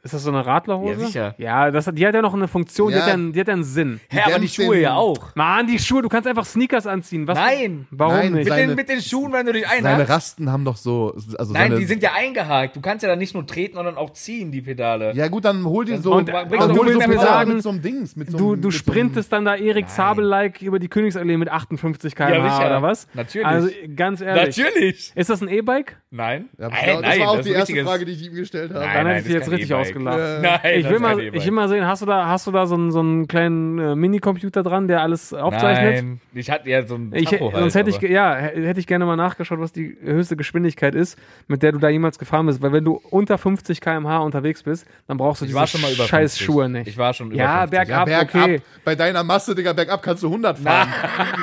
Ist 0.04 0.16
das 0.16 0.24
so 0.24 0.32
eine 0.32 0.44
Radlerhose? 0.44 0.94
Ja, 1.00 1.06
sicher. 1.08 1.36
Ja, 1.38 1.70
das, 1.70 1.86
hat- 1.86 1.96
die 1.96 2.08
hat 2.08 2.16
ja 2.16 2.24
noch 2.24 2.34
eine 2.34 2.48
Funktion, 2.48 2.90
die, 2.90 2.96
Ja. 2.96 3.02
hat 3.02 3.08
ja 3.10 3.14
einen, 3.14 3.34
die 3.34 3.40
hat 3.40 3.48
ja 3.48 3.54
einen 3.54 3.64
Sinn. 3.64 4.00
Hä, 4.10 4.22
aber 4.26 4.40
die 4.40 4.48
Schuhe 4.48 4.80
ja 4.80 4.96
auch. 4.96 5.36
Mann, 5.36 5.68
die 5.68 5.78
Schuhe, 5.78 6.02
du 6.02 6.10
kannst 6.10 6.28
einfach 6.28 6.44
Sneakers 6.46 6.88
anziehen. 6.88 7.28
Was? 7.28 7.38
Nein. 7.38 7.86
Warum 7.92 8.16
Nein, 8.16 8.32
nicht? 8.34 8.46
Mit 8.46 8.48
Seine- 8.48 8.68
den, 8.68 8.76
mit 8.76 8.90
den 8.90 9.00
Schuhen, 9.02 9.32
wenn 9.32 9.46
du 9.46 9.54
dich 9.54 9.66
seine 9.68 9.90
einhakst. 9.90 10.10
Rasten 10.10 10.52
haben 10.52 10.66
doch 10.66 10.76
so, 10.76 11.14
also 11.38 11.54
Nein, 11.54 11.70
seine, 11.70 11.76
die 11.80 11.86
sind 11.86 12.02
ja 12.02 12.14
eingehakt. 12.18 12.76
Du 12.76 12.82
kannst 12.82 13.04
ja 13.04 13.10
dann 13.10 13.20
nicht 13.20 13.36
nur 13.36 13.46
treten, 13.46 13.76
sondern 13.76 13.96
auch 13.96 14.10
ziehen, 14.14 14.52
die 14.52 14.62
Pedale. 14.62 15.14
ja 15.14 15.28
gut, 15.28 15.46
dann 15.46 15.64
hol 15.66 15.86
dir 15.86 16.00
so, 16.00 16.14
Und- 16.16 16.30
dann 16.30 16.48
und 16.50 16.60
hol 16.60 16.78
du 16.78 16.84
dir 16.86 16.94
so 16.94 17.00
Pedale 17.02 17.20
sagen, 17.20 17.54
mit 17.54 17.62
so 17.64 17.70
einem 17.70 17.82
Dings, 17.84 18.16
mit 18.16 18.32
so 18.32 18.38
Du, 18.40 18.44
du 18.44 18.52
mit 18.56 18.62
so 18.64 18.68
einem- 18.70 18.72
sprintest 18.72 19.32
dann 19.32 19.46
da 19.46 19.56
Erik 19.56 19.88
Zabel-like 19.88 20.64
über 20.64 20.80
die 20.80 20.88
Königsallee 20.88 21.38
mit 21.38 21.50
58 21.50 22.16
km/h 22.16 22.36
Ja, 22.36 22.56
sicher. 22.56 22.66
oder 22.66 22.82
was? 22.82 23.08
Natürlich. 23.14 23.46
Also 23.48 23.70
ganz 23.96 24.22
ehrlich. 24.22 24.58
Natürlich. 24.58 25.12
Ist 25.14 25.30
das 25.30 25.42
ein 25.44 25.48
E-Ike? 25.48 25.94
Nein. 26.10 26.50
Ja, 26.58 26.70
nein, 26.70 27.02
das 27.04 27.20
war 27.20 27.28
auch 27.30 27.42
die 27.42 27.52
erste 27.52 27.84
Frage, 27.86 28.06
die 28.06 28.12
ich 28.14 28.26
ihm 28.26 28.34
gestellt 28.34 28.72
habe. 28.74 28.84
Nein, 28.84 28.94
Dann 28.96 29.04
nein, 29.06 29.16
hätte 29.18 29.28
ich 29.30 29.36
das 29.36 29.46
dir 29.46 29.52
ist 29.54 29.60
jetzt 29.60 29.70
richtig 29.70 29.70
E-Bike. 29.72 29.91
Ausgelacht. 29.96 30.42
Nein, 30.42 30.80
Ich 30.80 30.90
will, 30.90 31.00
mal, 31.00 31.20
ich 31.20 31.46
will 31.46 31.52
mal 31.52 31.68
sehen, 31.70 31.86
hast 31.86 32.02
du 32.02 32.06
da, 32.06 32.28
hast 32.28 32.48
du 32.48 32.52
da 32.52 32.66
so 32.66 32.76
einen, 32.76 32.92
so 32.92 33.00
einen 33.00 33.28
kleinen 33.28 33.80
äh, 33.80 33.96
Minicomputer 33.96 34.64
dran, 34.64 34.88
der 34.88 35.02
alles 35.02 35.34
aufzeichnet? 35.34 35.94
Nein, 35.96 36.22
ich 36.34 36.50
hatte 36.50 36.70
ja 36.70 36.86
so 36.86 36.96
ein 36.96 37.12
Ich, 37.16 37.32
halt, 37.32 37.40
sonst 37.54 37.76
hätte 37.76 37.90
ich, 37.90 38.02
ja, 38.02 38.36
hätte 38.36 38.80
ich 38.80 38.88
gerne 38.88 39.06
mal 39.06 39.16
nachgeschaut, 39.16 39.60
was 39.60 39.72
die 39.72 39.98
höchste 40.04 40.36
Geschwindigkeit 40.36 40.96
ist, 40.96 41.18
mit 41.48 41.64
der 41.64 41.72
du 41.72 41.78
da 41.80 41.90
jemals 41.90 42.18
gefahren 42.20 42.46
bist. 42.46 42.62
Weil 42.62 42.72
wenn 42.74 42.84
du 42.86 43.02
unter 43.10 43.38
50 43.38 43.82
km/h 43.82 44.20
unterwegs 44.20 44.64
bist, 44.64 44.86
dann 45.08 45.18
brauchst 45.18 45.42
du 45.42 45.46
Ich 45.46 45.50
diese 45.50 45.60
war 45.60 45.68
schon 45.68 45.82
mal 45.82 45.92
über 45.92 46.04
scheiß 46.06 46.38
50. 46.38 46.46
Schuhe 46.46 46.70
nicht. 46.70 46.88
Ich 46.88 46.98
war 46.98 47.14
schon 47.14 47.28
über 47.32 47.38
ja, 47.38 47.62
50. 47.62 47.72
bergab, 47.72 48.08
Ja, 48.08 48.18
bergab. 48.24 48.44
okay. 48.44 48.62
Bei 48.84 48.96
deiner 48.96 49.24
Masse, 49.24 49.56
Digga, 49.56 49.74
bergab 49.74 50.02
kannst 50.02 50.24
du 50.24 50.28
100 50.28 50.58
fahren. 50.60 50.88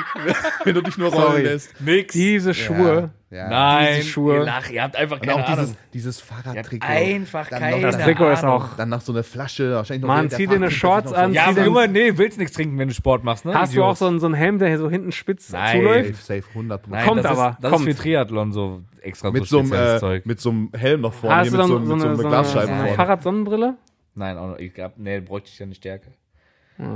Wenn 0.63 0.75
du 0.75 0.81
dich 0.81 0.97
nur 0.97 1.09
rollen 1.11 1.25
Sorry. 1.31 1.41
lässt. 1.43 1.79
Nix. 1.81 2.13
Diese 2.13 2.53
Schuhe, 2.53 2.95
Ja. 2.95 3.09
Nein, 3.31 3.95
diese 3.97 4.07
Schuhe. 4.07 4.37
ihr 4.37 4.43
lacht, 4.43 4.71
ihr 4.71 4.81
habt 4.81 4.95
einfach 4.95 5.17
Und 5.19 5.27
keine 5.27 5.43
auch 5.43 5.45
dieses, 5.45 5.69
Ahnung. 5.69 5.77
dieses 5.93 6.31
habt 6.31 6.43
Fahrradtrikot. 6.45 6.87
einfach 6.87 7.47
Dann 7.49 7.59
keine 7.59 7.75
noch 7.75 7.81
das 7.91 7.97
Trikot 8.03 8.29
ist 8.31 8.43
auch. 8.43 8.75
Dann 8.75 8.89
noch 8.89 9.01
so 9.01 9.11
eine 9.13 9.21
Flasche, 9.23 9.75
wahrscheinlich 9.75 10.01
noch 10.01 10.07
Mann, 10.07 10.29
zieh 10.31 10.47
dir 10.47 10.55
eine 10.55 10.71
Shorts 10.71 11.13
an, 11.13 11.31
Ja, 11.33 11.45
aber 11.45 11.63
Junge, 11.63 11.87
nee, 11.87 12.17
willst 12.17 12.39
nichts 12.39 12.55
trinken, 12.55 12.79
wenn 12.79 12.87
du 12.87 12.93
Sport 12.95 13.23
machst, 13.23 13.45
ne? 13.45 13.53
Hast 13.53 13.73
du 13.73 13.77
Idiot. 13.77 13.85
auch 13.91 13.95
so 13.95 14.07
einen, 14.07 14.19
so 14.19 14.25
einen 14.25 14.33
Helm, 14.35 14.57
der 14.57 14.69
hier 14.69 14.79
so 14.79 14.89
hinten 14.89 15.11
spitz 15.11 15.51
Nein. 15.51 15.67
Safe, 15.67 15.77
zuläuft? 15.77 16.23
safe, 16.25 16.43
100 16.49 16.87
Nein, 16.87 17.05
Kommt 17.05 17.23
das 17.23 17.31
aber, 17.37 17.49
Ist, 17.51 17.63
das 17.63 17.71
kommt. 17.71 17.87
ist 17.87 17.97
für 17.97 18.01
Triathlon 18.03 18.51
so 18.51 18.81
extra 19.01 19.29
Mit 19.31 19.45
so 19.45 19.63
so, 19.63 19.75
einem, 19.75 19.95
äh, 19.95 19.99
Zeug. 19.99 20.25
mit 20.25 20.39
so 20.39 20.49
einem 20.49 20.71
Helm 20.75 21.01
noch 21.01 21.13
vorne, 21.13 21.35
Hast 21.35 21.49
hier 21.49 21.51
du 21.51 21.57
mit, 21.57 21.61
dann 21.63 21.67
so, 21.69 21.85
so, 21.85 21.93
mit 21.95 22.01
so 22.01 22.07
eine, 22.07 22.19
einer 22.19 22.29
Glasscheibe 22.29 22.67
vorne. 22.73 22.93
Fahrradsonnenbrille? 22.95 23.75
Nein, 24.15 24.37
auch 24.39 24.47
noch, 24.47 24.57
ich 24.57 24.73
glaub, 24.73 24.93
nee, 24.97 25.19
bräuchte 25.19 25.49
ich 25.53 25.59
ja 25.59 25.65
eine 25.67 25.75
Stärke. 25.75 26.11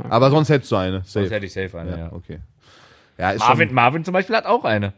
Aber 0.10 0.30
sonst 0.32 0.50
hättest 0.50 0.72
du 0.72 0.78
eine. 0.78 1.02
Sonst 1.04 1.14
Safe. 1.14 1.30
hätte 1.36 1.46
ich 1.46 1.54
safe 1.54 1.78
eine, 1.80 1.92
ja. 1.92 1.98
Ja, 1.98 2.14
okay. 2.14 2.40
Ja, 3.20 3.32
ist 3.32 3.40
Marvin, 3.42 3.68
schon, 3.68 3.76
Marvin 3.76 4.04
zum 4.04 4.14
Beispiel 4.14 4.36
hat 4.36 4.46
auch 4.46 4.66
eine. 4.66 4.94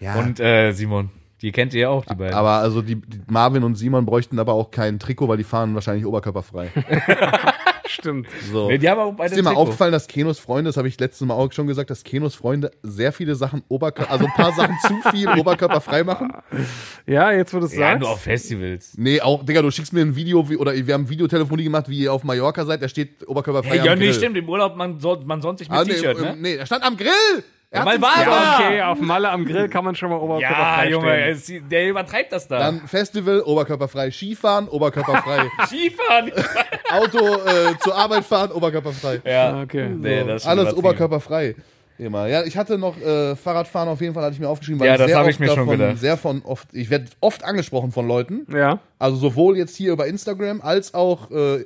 Ja, 0.00 0.14
Und 0.18 0.40
äh, 0.40 0.72
Simon, 0.72 1.10
die 1.42 1.52
kennt 1.52 1.74
ihr 1.74 1.80
ja 1.82 1.88
auch, 1.90 2.04
die 2.04 2.14
beiden. 2.14 2.34
aber 2.34 2.52
also 2.52 2.82
die, 2.82 2.96
die 2.96 3.20
Marvin 3.28 3.62
und 3.62 3.74
Simon 3.76 4.06
bräuchten 4.06 4.38
aber 4.38 4.52
auch 4.54 4.70
kein 4.70 4.98
Trikot, 4.98 5.28
weil 5.28 5.36
die 5.36 5.44
fahren 5.44 5.74
wahrscheinlich 5.74 6.06
oberkörperfrei. 6.06 6.70
Stimmt. 7.88 8.26
So. 8.50 8.66
nee, 8.68 8.78
die 8.78 8.90
haben 8.90 8.98
auch 9.00 9.12
beide 9.12 9.30
Ist 9.30 9.36
dir 9.38 9.42
mal 9.44 9.50
Trikot. 9.50 9.62
aufgefallen, 9.62 9.92
dass 9.92 10.08
Kenos 10.08 10.40
Freunde, 10.40 10.68
das 10.70 10.76
habe 10.76 10.88
ich 10.88 10.98
letztes 10.98 11.24
Mal 11.26 11.34
auch 11.34 11.52
schon 11.52 11.68
gesagt, 11.68 11.88
dass 11.90 12.02
Kenos 12.02 12.34
Freunde 12.34 12.72
sehr 12.82 13.12
viele 13.12 13.36
Sachen 13.36 13.62
Oberkörper, 13.68 14.10
also 14.10 14.24
ein 14.26 14.32
paar 14.32 14.52
Sachen 14.52 14.74
zu 14.82 15.10
viel 15.10 15.28
oberkörperfrei 15.28 16.02
machen? 16.04 16.32
Ja, 17.06 17.30
jetzt 17.30 17.54
wo 17.54 17.60
du 17.60 17.66
es 17.66 17.72
Ja, 17.74 17.90
sagst. 17.90 18.00
nur 18.00 18.10
auf 18.10 18.20
Festivals. 18.20 18.94
Nee, 18.98 19.20
auch, 19.20 19.44
Digga, 19.44 19.62
du 19.62 19.70
schickst 19.70 19.92
mir 19.92 20.00
ein 20.00 20.16
Video, 20.16 20.48
wie, 20.50 20.56
oder 20.56 20.74
wir 20.74 20.92
haben 20.94 21.08
Videotelefonie 21.08 21.62
gemacht, 21.62 21.88
wie 21.88 22.00
ihr 22.00 22.12
auf 22.12 22.24
Mallorca 22.24 22.64
seid, 22.64 22.82
da 22.82 22.88
steht 22.88 23.26
oberkörperfrei 23.28 23.70
Hey, 23.70 23.78
am 23.80 23.86
ja, 23.86 23.94
Grill. 23.94 24.08
nee, 24.08 24.12
stimmt, 24.12 24.36
im 24.36 24.48
Urlaub, 24.48 24.74
man, 24.76 24.98
soll, 24.98 25.24
man 25.24 25.40
sonnt 25.40 25.60
sich 25.60 25.68
mit 25.70 25.78
Ah, 25.78 25.84
nee, 25.84 25.92
T-Shirt, 25.92 26.16
ähm, 26.18 26.22
ne? 26.24 26.36
nee, 26.40 26.54
er 26.56 26.66
stand 26.66 26.82
am 26.84 26.96
Grill! 26.96 27.44
Er 27.70 27.84
mal 27.84 28.00
war 28.00 28.22
ja, 28.22 28.58
okay, 28.58 28.82
auf 28.82 29.00
Malle 29.00 29.28
am 29.28 29.44
Grill 29.44 29.68
kann 29.68 29.84
man 29.84 29.94
schon 29.94 30.08
mal 30.10 30.16
Ja, 30.16 30.22
oberkörperfrei 30.22 30.88
Junge, 30.90 31.34
stehen. 31.36 31.62
es, 31.64 31.68
der 31.68 31.88
übertreibt 31.88 32.32
das 32.32 32.46
da. 32.48 32.58
Dann 32.58 32.80
Festival, 32.86 33.42
oberkörperfrei. 33.42 34.10
Skifahren, 34.10 34.68
oberkörperfrei. 34.68 35.50
Skifahren. 35.66 36.30
Auto 36.90 37.18
äh, 37.18 37.76
zur 37.82 37.94
Arbeit 37.96 38.24
fahren, 38.24 38.52
oberkörperfrei. 38.52 39.20
ja, 39.24 39.60
Okay. 39.62 39.88
nee, 39.88 40.24
das 40.24 40.36
ist 40.36 40.42
schon 40.48 40.58
Alles 40.58 40.74
oberkörperfrei. 40.74 41.56
Immer. 41.98 42.26
Ja, 42.26 42.44
ich 42.44 42.56
hatte 42.58 42.76
noch 42.76 42.96
äh, 43.00 43.34
Fahrradfahren 43.36 43.88
auf 43.88 44.02
jeden 44.02 44.12
Fall, 44.12 44.22
hatte 44.24 44.34
ich 44.34 44.40
mir 44.40 44.48
aufgeschrieben, 44.50 44.78
weil 44.80 44.88
Ja, 44.88 44.94
ich 44.94 44.98
das 44.98 45.06
sehr 45.08 45.16
hab 45.18 45.26
ich 45.26 45.34
oft 45.36 45.40
mir 45.40 45.46
schon 45.46 45.56
davon, 45.56 45.78
gedacht. 45.78 45.98
sehr 45.98 46.16
von 46.18 46.42
oft, 46.44 46.68
ich 46.72 46.90
werde 46.90 47.06
oft 47.20 47.42
angesprochen 47.42 47.90
von 47.90 48.06
Leuten, 48.06 48.46
Ja. 48.54 48.80
also 48.98 49.16
sowohl 49.16 49.56
jetzt 49.56 49.74
hier 49.76 49.92
über 49.92 50.06
Instagram 50.06 50.60
als 50.60 50.92
auch 50.92 51.30
äh, 51.30 51.64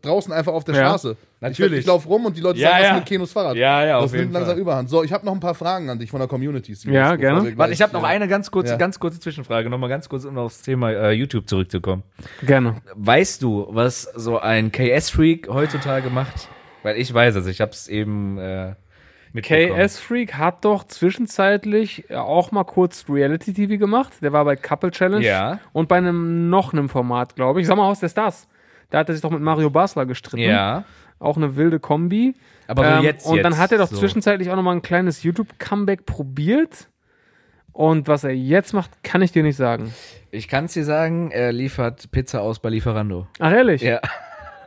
draußen 0.00 0.32
einfach 0.32 0.52
auf 0.52 0.64
der 0.64 0.74
Ja, 0.74 0.80
Straße. 0.88 1.16
natürlich. 1.40 1.72
Ich, 1.72 1.78
ich 1.80 1.86
laufe 1.86 2.08
rum 2.08 2.24
und 2.26 2.36
die 2.36 2.40
Leute 2.40 2.58
Ja, 2.58 2.68
sagen, 2.70 2.78
was 2.80 2.84
ja. 2.88 2.90
ist 2.94 2.98
mit 3.00 3.06
Kenos 3.08 3.32
Fahrrad? 3.32 3.56
Ja, 3.56 3.84
ja, 3.84 3.94
Das 3.96 4.04
auf 4.04 4.10
jeden 4.12 4.22
nimmt 4.24 4.34
langsam 4.34 4.54
Fall. 4.54 4.60
überhand. 4.60 4.88
So, 4.90 5.02
ich 5.02 5.12
habe 5.12 5.26
noch 5.26 5.32
ein 5.32 5.40
paar 5.40 5.54
Fragen 5.54 5.90
an 5.90 5.98
dich 5.98 6.10
von 6.10 6.18
der 6.20 6.28
Community. 6.28 6.74
Simon, 6.74 6.94
Ja, 6.94 7.16
gerne. 7.16 7.56
Warte, 7.58 7.72
ich 7.72 7.82
habe 7.82 7.92
noch 7.92 8.04
eine 8.04 8.28
ganz 8.28 8.50
kurze, 8.50 8.72
Ja. 8.72 8.76
ganz 8.78 8.98
kurze 8.98 9.20
Zwischenfrage, 9.20 9.68
nochmal 9.70 9.88
ganz 9.90 10.08
kurz, 10.08 10.24
um 10.24 10.38
aufs 10.38 10.62
Thema 10.62 10.90
äh, 10.92 11.12
YouTube 11.12 11.48
zurückzukommen. 11.48 12.02
Gerne. 12.42 12.76
Weißt 12.94 13.42
du, 13.42 13.66
was 13.70 14.02
so 14.14 14.38
ein 14.38 14.72
KS-Freak 14.72 15.48
heutzutage 15.48 16.10
macht? 16.10 16.48
Weil 16.82 16.96
ich 16.96 17.12
weiß 17.12 17.34
es, 17.36 17.46
ich 17.46 17.60
habe 17.60 17.72
es 17.72 17.86
eben 17.88 18.38
äh, 18.38 18.74
mitbekommen. 19.32 19.78
KS 19.78 19.98
Freak 20.00 20.34
hat 20.34 20.64
doch 20.64 20.84
zwischenzeitlich 20.84 22.10
äh, 22.10 22.16
auch 22.16 22.50
mal 22.52 22.64
kurz 22.64 23.04
Reality 23.08 23.52
TV 23.54 23.78
gemacht. 23.78 24.12
Der 24.20 24.32
war 24.32 24.44
bei 24.44 24.56
Couple 24.56 24.90
Challenge 24.90 25.24
Ja. 25.24 25.58
und 25.72 25.88
bei 25.88 25.96
einem 25.96 26.50
noch 26.50 26.72
einem 26.72 26.88
Format, 26.88 27.36
glaube 27.36 27.60
ich. 27.60 27.66
Sommerhaus 27.66 28.00
der 28.00 28.08
Stars. 28.08 28.46
Da 28.92 28.98
hat 28.98 29.08
er 29.08 29.14
sich 29.14 29.22
doch 29.22 29.30
mit 29.30 29.40
Mario 29.40 29.70
Basler 29.70 30.06
gestritten. 30.06 30.38
Ja, 30.44 30.84
Auch 31.18 31.36
eine 31.36 31.56
wilde 31.56 31.80
Kombi. 31.80 32.34
aber 32.68 32.84
so 32.84 32.90
Ähm, 32.98 33.02
jetzt 33.04 33.26
und 33.26 33.42
dann 33.42 33.52
jetzt, 33.52 33.60
hat 33.60 33.72
er 33.72 33.78
doch 33.78 33.88
so. 33.88 33.96
zwischenzeitlich 33.96 34.50
auch 34.50 34.56
noch 34.56 34.62
mal 34.62 34.72
ein 34.72 34.82
kleines 34.82 35.22
YouTube-Comeback 35.22 36.06
probiert. 36.06 36.88
Und 37.72 38.06
was 38.06 38.22
er 38.24 38.32
jetzt 38.34 38.74
macht, 38.74 39.02
kann 39.02 39.22
ich 39.22 39.32
dir 39.32 39.42
nicht 39.42 39.56
sagen. 39.56 39.94
Ich 40.30 40.46
kann 40.46 40.66
es 40.66 40.74
dir 40.74 40.84
sagen, 40.84 41.30
er 41.30 41.52
liefert 41.52 42.10
Pizza 42.10 42.42
aus 42.42 42.58
bei 42.58 42.68
Lieferando. 42.68 43.26
Ach, 43.38 43.50
ehrlich? 43.50 43.80
Ja. 43.82 44.00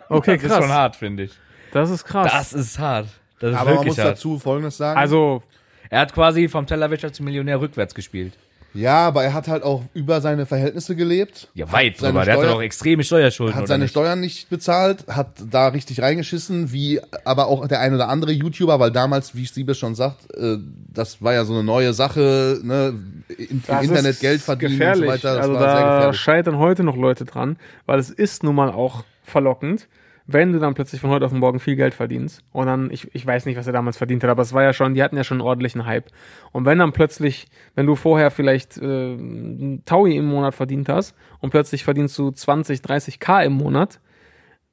Okay, 0.09 0.35
Das 0.37 0.43
ist 0.43 0.51
schon 0.51 0.59
krass. 0.61 0.71
hart, 0.71 0.95
finde 0.95 1.23
ich. 1.23 1.31
Das 1.71 1.89
ist 1.89 2.03
krass. 2.05 2.31
Das 2.31 2.53
ist 2.53 2.79
hart. 2.79 3.07
Das 3.39 3.51
ist 3.51 3.57
Aber 3.57 3.65
man 3.71 3.73
wirklich 3.79 3.95
muss 3.95 3.97
hart. 3.99 4.11
dazu 4.17 4.39
Folgendes 4.39 4.77
sagen. 4.77 4.99
also, 4.99 5.43
Er 5.89 5.99
hat 6.01 6.13
quasi 6.13 6.47
vom 6.47 6.65
Tellerwäscher 6.65 7.13
zum 7.13 7.25
Millionär 7.25 7.59
rückwärts 7.61 7.93
gespielt. 7.93 8.33
Ja, 8.75 9.07
aber 9.07 9.23
er 9.23 9.33
hat 9.33 9.47
halt 9.47 9.63
auch 9.63 9.81
über 9.93 10.21
seine 10.21 10.45
Verhältnisse 10.45 10.95
gelebt. 10.95 11.47
Ja, 11.55 11.71
weit 11.71 11.99
drüber. 12.01 12.23
Der 12.25 12.33
hatte 12.33 12.43
Steuer- 12.45 12.53
doch 12.53 12.61
extreme 12.61 13.03
Steuerschulden. 13.03 13.55
Hat 13.55 13.67
seine 13.67 13.85
nicht? 13.85 13.91
Steuern 13.91 14.19
nicht 14.19 14.49
bezahlt, 14.49 15.05
hat 15.07 15.29
da 15.49 15.69
richtig 15.69 16.01
reingeschissen, 16.01 16.71
wie 16.71 16.99
aber 17.23 17.47
auch 17.47 17.67
der 17.67 17.79
ein 17.79 17.93
oder 17.95 18.09
andere 18.09 18.31
YouTuber, 18.31 18.79
weil 18.79 18.91
damals, 18.91 19.35
wie 19.35 19.45
Siebes 19.45 19.77
schon 19.77 19.95
sagt, 19.95 20.33
äh, 20.35 20.57
das 20.93 21.21
war 21.21 21.33
ja 21.33 21.45
so 21.45 21.53
eine 21.53 21.63
neue 21.63 21.93
Sache, 21.93 22.59
ne, 22.63 22.93
im 23.37 23.63
das 23.65 23.83
Internet 23.83 24.19
Geld 24.19 24.41
verdienen 24.41 24.71
gefährlich. 24.73 25.01
und 25.01 25.07
so 25.07 25.13
weiter. 25.27 25.35
Das 25.35 25.45
also 25.47 25.53
war 25.53 25.59
sehr 25.61 25.69
da 25.81 25.95
gefährlich. 25.95 26.19
scheitern 26.19 26.57
heute 26.59 26.83
noch 26.83 26.95
Leute 26.97 27.25
dran, 27.25 27.57
weil 27.85 27.99
es 27.99 28.09
ist 28.09 28.43
nun 28.43 28.55
mal 28.55 28.69
auch 28.71 29.03
verlockend, 29.23 29.87
wenn 30.27 30.53
du 30.53 30.59
dann 30.59 30.73
plötzlich 30.73 31.01
von 31.01 31.11
heute 31.11 31.25
auf 31.25 31.31
morgen 31.31 31.59
viel 31.59 31.75
Geld 31.75 31.93
verdienst. 31.93 32.41
Und 32.51 32.65
dann, 32.65 32.89
ich, 32.89 33.13
ich 33.13 33.25
weiß 33.25 33.45
nicht, 33.45 33.57
was 33.57 33.67
er 33.67 33.73
damals 33.73 33.97
verdient 33.97 34.23
hat, 34.23 34.29
aber 34.29 34.41
es 34.41 34.53
war 34.53 34.63
ja 34.63 34.73
schon, 34.73 34.95
die 34.95 35.03
hatten 35.03 35.17
ja 35.17 35.23
schon 35.23 35.39
einen 35.39 35.47
ordentlichen 35.47 35.85
Hype. 35.85 36.09
Und 36.51 36.65
wenn 36.65 36.79
dann 36.79 36.93
plötzlich, 36.93 37.47
wenn 37.75 37.85
du 37.85 37.95
vorher 37.95 38.31
vielleicht 38.31 38.77
äh, 38.77 38.83
einen 38.83 39.83
Taui 39.85 40.15
im 40.17 40.25
Monat 40.25 40.55
verdient 40.55 40.89
hast 40.89 41.15
und 41.39 41.51
plötzlich 41.51 41.83
verdienst 41.83 42.17
du 42.17 42.31
20, 42.31 42.81
30 42.81 43.19
K 43.19 43.43
im 43.43 43.53
Monat, 43.53 43.99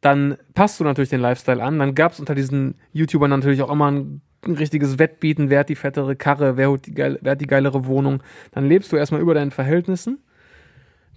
dann 0.01 0.37
passt 0.55 0.81
du 0.81 0.85
natürlich 0.85 1.11
den 1.11 1.21
Lifestyle 1.21 1.63
an. 1.63 1.79
Dann 1.79 1.95
gab 1.95 2.13
es 2.13 2.21
unter 2.21 2.35
diesen 2.35 2.77
YouTubern 2.93 3.31
natürlich 3.31 3.63
auch 3.63 3.71
immer 3.71 3.91
ein, 3.91 4.23
ein 4.45 4.55
richtiges 4.55 4.99
Wettbieten, 4.99 5.51
wer 5.51 5.61
hat 5.61 5.69
die 5.69 5.77
fettere 5.77 6.17
Karre, 6.17 6.57
wer 6.57 6.73
hat, 6.73 6.87
die 6.87 6.95
geil, 6.95 7.19
wer 7.21 7.33
hat 7.33 7.41
die 7.41 7.47
geilere 7.47 7.87
Wohnung. 7.87 8.23
Dann 8.53 8.67
lebst 8.67 8.91
du 8.91 8.97
erstmal 8.97 9.21
über 9.21 9.35
deinen 9.35 9.51
Verhältnissen, 9.51 10.19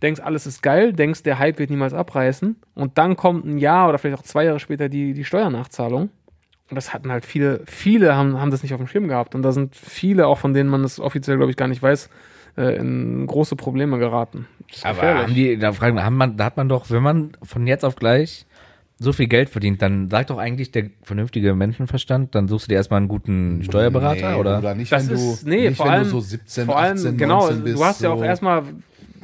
denkst, 0.01 0.21
alles 0.21 0.45
ist 0.45 0.61
geil, 0.61 0.93
denkst, 0.93 1.23
der 1.23 1.39
Hype 1.39 1.59
wird 1.59 1.69
niemals 1.69 1.93
abreißen. 1.93 2.55
Und 2.73 2.97
dann 2.97 3.15
kommt 3.15 3.45
ein 3.45 3.57
Jahr 3.57 3.89
oder 3.89 3.97
vielleicht 3.97 4.19
auch 4.19 4.25
zwei 4.25 4.45
Jahre 4.45 4.59
später 4.59 4.89
die, 4.89 5.13
die 5.13 5.23
Steuernachzahlung. 5.23 6.09
Und 6.69 6.75
das 6.75 6.93
hatten 6.93 7.11
halt 7.11 7.25
viele, 7.25 7.61
viele 7.65 8.15
haben, 8.15 8.39
haben 8.39 8.51
das 8.51 8.63
nicht 8.63 8.73
auf 8.73 8.79
dem 8.79 8.87
Schirm 8.87 9.07
gehabt. 9.07 9.35
Und 9.35 9.43
da 9.43 9.51
sind 9.51 9.75
viele, 9.75 10.27
auch 10.27 10.39
von 10.39 10.53
denen 10.53 10.69
man 10.69 10.81
das 10.83 10.99
offiziell, 10.99 11.37
glaube 11.37 11.51
ich, 11.51 11.57
gar 11.57 11.67
nicht 11.67 11.83
weiß, 11.83 12.09
äh, 12.57 12.77
in 12.77 13.27
große 13.27 13.55
Probleme 13.55 13.99
geraten. 13.99 14.47
Aber 14.81 14.93
gefährlich. 14.93 15.23
haben 15.23 15.35
die, 15.35 15.57
da 15.57 15.73
fragen, 15.73 16.03
haben 16.03 16.17
man, 16.17 16.37
da 16.37 16.45
hat 16.45 16.57
man 16.57 16.67
doch, 16.69 16.89
wenn 16.89 17.03
man 17.03 17.31
von 17.43 17.67
jetzt 17.67 17.85
auf 17.85 17.95
gleich 17.95 18.45
so 18.97 19.11
viel 19.11 19.27
Geld 19.27 19.49
verdient, 19.49 19.81
dann 19.81 20.09
sagt 20.09 20.29
doch 20.29 20.37
eigentlich 20.37 20.71
der 20.71 20.89
vernünftige 21.03 21.53
Menschenverstand, 21.53 22.33
dann 22.33 22.47
suchst 22.47 22.67
du 22.67 22.69
dir 22.69 22.75
erstmal 22.75 22.99
einen 22.99 23.09
guten 23.09 23.61
Steuerberater 23.61 24.31
Nee, 24.31 24.39
oder? 24.39 24.55
Bruder, 24.55 24.75
nicht, 24.75 24.91
Das 24.91 25.09
wenn 25.09 25.17
du, 25.17 25.31
ist, 25.33 25.45
nee, 25.45 25.67
nicht, 25.69 25.77
vor 25.77 25.87
wenn 25.87 25.93
allem, 25.93 26.03
du 26.05 26.09
so 26.11 26.19
17, 26.21 26.65
vor 26.65 26.77
allem, 26.77 26.95
18, 26.97 27.17
genau, 27.17 27.41
19 27.41 27.63
bist. 27.63 27.77
du 27.77 27.83
hast 27.83 28.01
ja 28.01 28.09
so. 28.09 28.15
auch 28.15 28.23
erstmal 28.23 28.63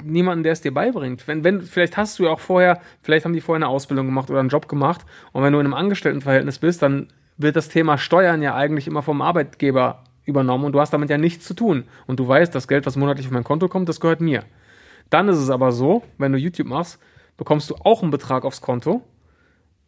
niemanden, 0.04 0.44
der 0.44 0.54
es 0.54 0.62
dir 0.62 0.74
beibringt. 0.74 1.28
Wenn, 1.28 1.44
wenn, 1.44 1.62
vielleicht 1.62 1.98
hast 1.98 2.20
du 2.20 2.24
ja 2.24 2.30
auch 2.30 2.40
vorher, 2.40 2.82
vielleicht 3.02 3.26
haben 3.26 3.34
die 3.34 3.42
vorher 3.42 3.66
eine 3.66 3.74
Ausbildung 3.74 4.06
gemacht 4.06 4.30
oder 4.30 4.40
einen 4.40 4.50
Job 4.50 4.68
gemacht 4.68 5.06
und 5.32 5.44
wenn 5.44 5.54
du 5.54 5.60
in 5.60 5.66
einem 5.66 5.74
Angestelltenverhältnis 5.74 6.60
bist, 6.60 6.82
dann 6.82 7.08
wird 7.38 7.56
das 7.56 7.70
Thema 7.70 7.98
Steuern 7.98 8.42
ja 8.42 8.56
eigentlich 8.56 8.88
immer 8.88 9.02
vom 9.02 9.22
Arbeitgeber 9.22 10.04
übernommen 10.26 10.66
und 10.66 10.74
du 10.74 10.80
hast 10.80 10.94
damit 10.94 11.10
ja 11.10 11.18
nichts 11.18 11.46
zu 11.46 11.54
tun. 11.54 11.86
Und 12.08 12.20
du 12.20 12.28
weißt, 12.28 12.54
das 12.54 12.68
Geld, 12.68 12.86
was 12.86 12.96
monatlich 12.96 13.28
auf 13.28 13.32
mein 13.32 13.44
Konto 13.44 13.68
kommt, 13.68 13.90
das 13.90 14.00
gehört 14.00 14.22
mir. 14.22 14.44
Dann 15.10 15.28
ist 15.28 15.38
es 15.38 15.50
aber 15.50 15.72
so, 15.72 16.04
wenn 16.18 16.32
du 16.32 16.38
YouTube 16.38 16.68
machst, 16.68 17.00
bekommst 17.38 17.70
du 17.70 17.76
auch 17.84 18.02
einen 18.02 18.12
Betrag 18.12 18.46
aufs 18.46 18.62
Konto 18.62 19.02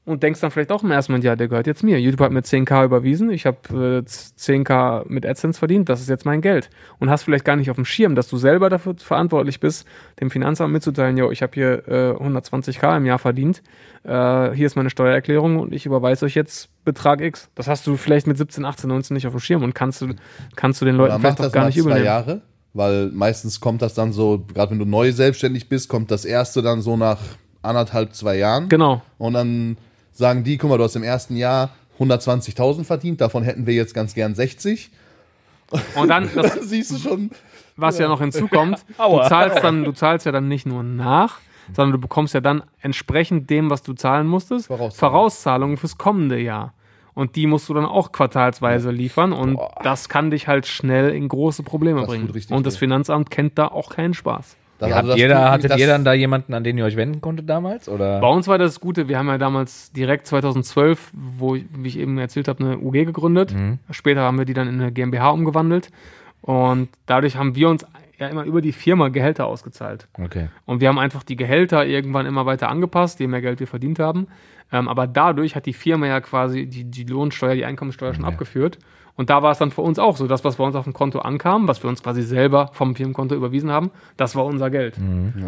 und 0.05 0.21
denkst 0.21 0.41
dann 0.41 0.51
vielleicht 0.51 0.71
auch 0.71 0.83
im 0.83 0.91
ersten 0.91 1.13
Moment, 1.13 1.23
ja, 1.23 1.35
der 1.37 1.47
gehört 1.47 1.65
jetzt 1.65 1.81
mir. 1.81 1.99
YouTube 1.99 2.19
hat 2.19 2.31
mir 2.31 2.41
10k 2.41 2.83
überwiesen, 2.83 3.29
ich 3.29 3.45
habe 3.45 3.57
äh, 3.69 4.09
10k 4.09 5.05
mit 5.07 5.25
AdSense 5.25 5.57
verdient, 5.57 5.87
das 5.87 6.01
ist 6.01 6.09
jetzt 6.09 6.25
mein 6.25 6.41
Geld. 6.41 6.69
Und 6.99 7.09
hast 7.09 7.23
vielleicht 7.23 7.45
gar 7.45 7.55
nicht 7.55 7.69
auf 7.69 7.77
dem 7.77 7.85
Schirm, 7.85 8.13
dass 8.15 8.27
du 8.27 8.35
selber 8.35 8.69
dafür 8.69 8.95
verantwortlich 8.97 9.61
bist, 9.61 9.87
dem 10.19 10.29
Finanzamt 10.29 10.73
mitzuteilen, 10.73 11.15
jo, 11.15 11.31
ich 11.31 11.41
habe 11.41 11.53
hier 11.53 11.87
äh, 11.87 12.11
120k 12.21 12.97
im 12.97 13.05
Jahr 13.05 13.17
verdient, 13.19 13.63
äh, 14.03 14.51
hier 14.51 14.65
ist 14.65 14.75
meine 14.75 14.89
Steuererklärung 14.89 15.57
und 15.57 15.73
ich 15.73 15.85
überweise 15.85 16.25
euch 16.25 16.35
jetzt 16.35 16.69
Betrag 16.83 17.21
X. 17.21 17.49
Das 17.55 17.69
hast 17.69 17.87
du 17.87 17.95
vielleicht 17.95 18.27
mit 18.27 18.37
17, 18.37 18.65
18, 18.65 18.89
19 18.89 19.15
nicht 19.15 19.27
auf 19.27 19.33
dem 19.33 19.39
Schirm 19.39 19.63
und 19.63 19.73
kannst 19.73 20.01
du, 20.01 20.15
kannst 20.57 20.81
du 20.81 20.85
den 20.85 20.95
Leuten 20.95 21.17
vielleicht 21.21 21.39
auch 21.39 21.43
das 21.45 21.53
gar 21.53 21.67
nicht 21.67 21.75
zwei 21.75 21.81
übernehmen. 21.81 22.05
Jahre, 22.05 22.41
weil 22.73 23.09
meistens 23.13 23.61
kommt 23.61 23.81
das 23.81 23.93
dann 23.93 24.11
so, 24.11 24.43
gerade 24.53 24.71
wenn 24.71 24.79
du 24.79 24.85
neu 24.85 25.13
selbstständig 25.13 25.69
bist, 25.69 25.87
kommt 25.87 26.11
das 26.11 26.25
erste 26.25 26.61
dann 26.61 26.81
so 26.81 26.97
nach 26.97 27.19
anderthalb, 27.61 28.13
zwei 28.13 28.37
Jahren. 28.37 28.67
Genau. 28.67 29.01
Und 29.17 29.33
dann 29.33 29.77
sagen 30.13 30.43
die, 30.43 30.57
guck 30.57 30.69
mal, 30.69 30.77
du 30.77 30.83
hast 30.83 30.95
im 30.95 31.03
ersten 31.03 31.35
Jahr 31.35 31.71
120.000 31.99 32.83
verdient, 32.85 33.21
davon 33.21 33.43
hätten 33.43 33.65
wir 33.65 33.73
jetzt 33.73 33.93
ganz 33.93 34.13
gern 34.13 34.35
60. 34.35 34.89
Und 35.95 36.07
dann, 36.07 36.29
das, 36.35 36.55
Dann 36.55 36.63
siehst 36.63 36.91
du 36.91 36.97
schon, 36.97 37.31
was 37.75 37.97
ja 37.99 38.07
noch 38.07 38.21
hinzukommt, 38.21 38.85
du 38.97 39.21
zahlst 39.27 39.63
dann, 39.63 39.83
du 39.83 39.91
zahlst 39.91 40.25
ja 40.25 40.31
dann 40.31 40.47
nicht 40.47 40.65
nur 40.65 40.83
nach, 40.83 41.39
sondern 41.73 41.93
du 41.93 41.97
bekommst 41.99 42.33
ja 42.33 42.41
dann 42.41 42.63
entsprechend 42.81 43.49
dem, 43.49 43.69
was 43.69 43.83
du 43.83 43.93
zahlen 43.93 44.27
musstest, 44.27 44.67
Vorauszahlungen. 44.67 44.99
Vorauszahlungen 44.99 45.77
fürs 45.77 45.97
kommende 45.97 46.39
Jahr. 46.39 46.73
Und 47.15 47.35
die 47.35 47.45
musst 47.45 47.69
du 47.69 47.75
dann 47.75 47.85
auch 47.85 48.11
quartalsweise 48.11 48.89
liefern 48.89 49.33
und 49.33 49.59
das 49.83 50.09
kann 50.09 50.31
dich 50.31 50.47
halt 50.47 50.65
schnell 50.65 51.13
in 51.13 51.27
große 51.27 51.61
Probleme 51.61 52.01
Das 52.01 52.09
bringen. 52.09 52.27
Und 52.49 52.65
das. 52.65 52.77
Finanzamt 52.77 53.29
kennt 53.29 53.59
da 53.59 53.67
auch 53.67 53.91
keinen 53.91 54.15
Spaß. 54.15 54.57
Das, 54.79 54.89
Ja, 54.89 54.95
also 54.97 55.07
das 55.09 55.11
habt 55.13 55.19
ihr 55.21 55.27
da, 55.29 55.51
hattet 55.51 55.71
das- 55.71 55.79
ihr 55.79 55.87
dann 55.87 56.03
da 56.03 56.13
jemanden, 56.13 56.53
an 56.53 56.63
den 56.63 56.77
ihr 56.77 56.85
euch 56.85 56.95
wenden 56.97 57.21
konntet 57.21 57.49
damals? 57.49 57.87
Oder? 57.87 58.19
Bei 58.19 58.27
uns 58.27 58.47
war 58.47 58.57
das 58.57 58.79
Gute, 58.79 59.07
wir 59.07 59.17
haben 59.17 59.27
ja 59.27 59.37
damals 59.37 59.91
direkt 59.91 60.27
2012, 60.27 61.11
wo, 61.13 61.55
ich- 61.55 61.65
wie 61.75 61.87
ich 61.87 61.99
eben 61.99 62.17
erzählt 62.17 62.47
habe, 62.47 62.63
eine 62.63 62.77
UG 62.79 63.05
gegründet. 63.05 63.53
Später 63.91 64.21
haben 64.21 64.37
wir 64.37 64.45
die 64.45 64.53
dann 64.53 64.67
in 64.67 64.81
eine 64.81 64.91
GmbH 64.91 65.29
umgewandelt. 65.29 65.89
Und 66.41 66.89
dadurch 67.05 67.37
haben 67.37 67.55
wir 67.55 67.69
uns 67.69 67.85
ja 68.19 68.27
immer 68.27 68.43
über 68.43 68.61
die 68.61 68.73
Firma 68.73 69.07
Gehälter 69.09 69.45
ausgezahlt. 69.47 70.07
Okay. 70.21 70.47
Und 70.65 70.81
wir 70.81 70.89
haben 70.89 70.99
einfach 70.99 71.23
die 71.23 71.35
Gehälter 71.35 71.85
irgendwann 71.85 72.25
immer 72.25 72.45
weiter 72.45 72.69
angepasst, 72.69 73.19
je 73.19 73.27
mehr 73.27 73.41
Geld 73.41 73.59
wir 73.59 73.67
verdient 73.67 73.99
haben. 73.99 74.27
Ähm, 74.71 74.87
aber 74.87 75.07
dadurch 75.07 75.55
hat 75.55 75.65
die 75.65 75.73
Firma 75.73 76.07
ja 76.07 76.19
quasi 76.19 76.65
die, 76.65 76.83
die 76.83 77.03
Lohnsteuer, 77.05 77.55
die 77.55 77.63
Einkommensteuer 77.65 78.13
schon 78.13 78.25
abgeführt. 78.25 78.77
Und 79.15 79.29
da 79.29 79.43
war 79.43 79.51
es 79.51 79.59
dann 79.59 79.69
für 79.71 79.81
uns 79.81 79.99
auch 79.99 80.17
so, 80.17 80.25
das, 80.27 80.43
was 80.43 80.55
bei 80.55 80.63
uns 80.63 80.75
auf 80.75 80.85
dem 80.85 80.93
Konto 80.93 81.19
ankam, 81.19 81.67
was 81.67 81.83
wir 81.83 81.89
uns 81.89 82.01
quasi 82.01 82.23
selber 82.23 82.69
vom 82.73 82.95
Firmenkonto 82.95 83.35
überwiesen 83.35 83.69
haben, 83.69 83.91
das 84.17 84.35
war 84.35 84.45
unser 84.45 84.69
Geld. 84.71 84.97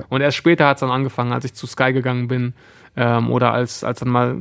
Und 0.09 0.22
erst 0.22 0.38
später 0.38 0.68
hat 0.68 0.78
es 0.78 0.82
dann 0.82 0.91
angefangen, 0.91 1.34
als 1.34 1.45
ich 1.45 1.53
zu 1.55 1.66
Sky 1.66 1.91
gegangen 1.91 2.28
bin 2.28 2.53
ähm, 2.95 3.32
oder 3.32 3.53
als, 3.53 3.84
als 3.84 3.99
dann 3.99 4.09
mal 4.09 4.38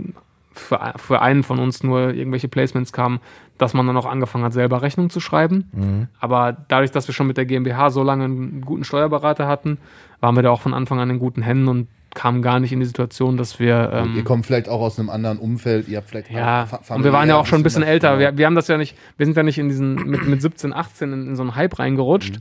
für, 0.53 0.93
für 0.97 1.22
einen 1.22 1.43
von 1.43 1.59
uns 1.59 1.83
nur 1.83 2.12
irgendwelche 2.12 2.49
Placements 2.49 2.93
kamen, 2.93 3.20
dass 3.59 3.72
man 3.72 3.87
dann 3.87 3.97
auch 3.97 4.07
angefangen 4.07 4.45
hat, 4.45 4.53
selber 4.53 4.83
Rechnung 4.83 5.09
zu 5.11 5.20
schreiben. 5.20 6.09
Aber 6.20 6.57
dadurch, 6.68 6.91
dass 6.91 7.09
wir 7.09 7.14
schon 7.14 7.27
mit 7.27 7.37
der 7.37 7.47
GmbH 7.47 7.91
so 7.91 8.03
lange 8.03 8.25
einen 8.25 8.61
guten 8.61 8.85
Steuerberater 8.85 9.49
hatten, 9.49 9.79
waren 10.20 10.37
wir 10.37 10.43
da 10.43 10.51
auch 10.51 10.61
von 10.61 10.75
Anfang 10.75 11.01
an 11.01 11.11
in 11.11 11.18
guten 11.18 11.43
Händen 11.43 11.68
und 11.68 11.89
kamen 12.15 12.41
gar 12.43 12.61
nicht 12.61 12.73
in 12.73 12.81
die 12.81 12.87
Situation, 12.87 13.37
dass 13.37 13.59
wir. 13.59 13.91
Ähm, 13.93 14.15
Ihr 14.17 14.25
kommt 14.25 14.47
vielleicht 14.47 14.69
auch 14.69 14.81
aus 14.81 14.99
einem 14.99 15.11
anderen 15.11 15.39
Umfeld, 15.39 15.89
ihr 15.89 15.99
habt 15.99 16.09
vielleicht 16.09 16.31
ja, 16.31 16.67
und 16.91 17.05
wir 17.05 17.12
waren 17.12 17.29
ja 17.29 17.37
auch 17.37 17.47
schon 17.47 17.61
ein 17.61 17.65
bisschen 17.65 17.83
älter. 17.83 18.19
Wir, 18.19 18.37
wir 18.39 18.47
haben 18.47 18.55
das 18.55 18.69
ja 18.69 18.79
nicht, 18.79 18.97
wir 19.17 19.27
sind 19.27 19.37
ja 19.37 19.43
nicht 19.43 19.59
in 19.59 19.69
diesen, 19.69 19.95
mit, 19.95 20.27
mit 20.27 20.41
17, 20.41 20.73
18 20.73 21.12
in, 21.12 21.27
in 21.29 21.37
so 21.37 21.43
einen 21.43 21.55
Hype 21.57 21.79
reingerutscht, 21.79 22.41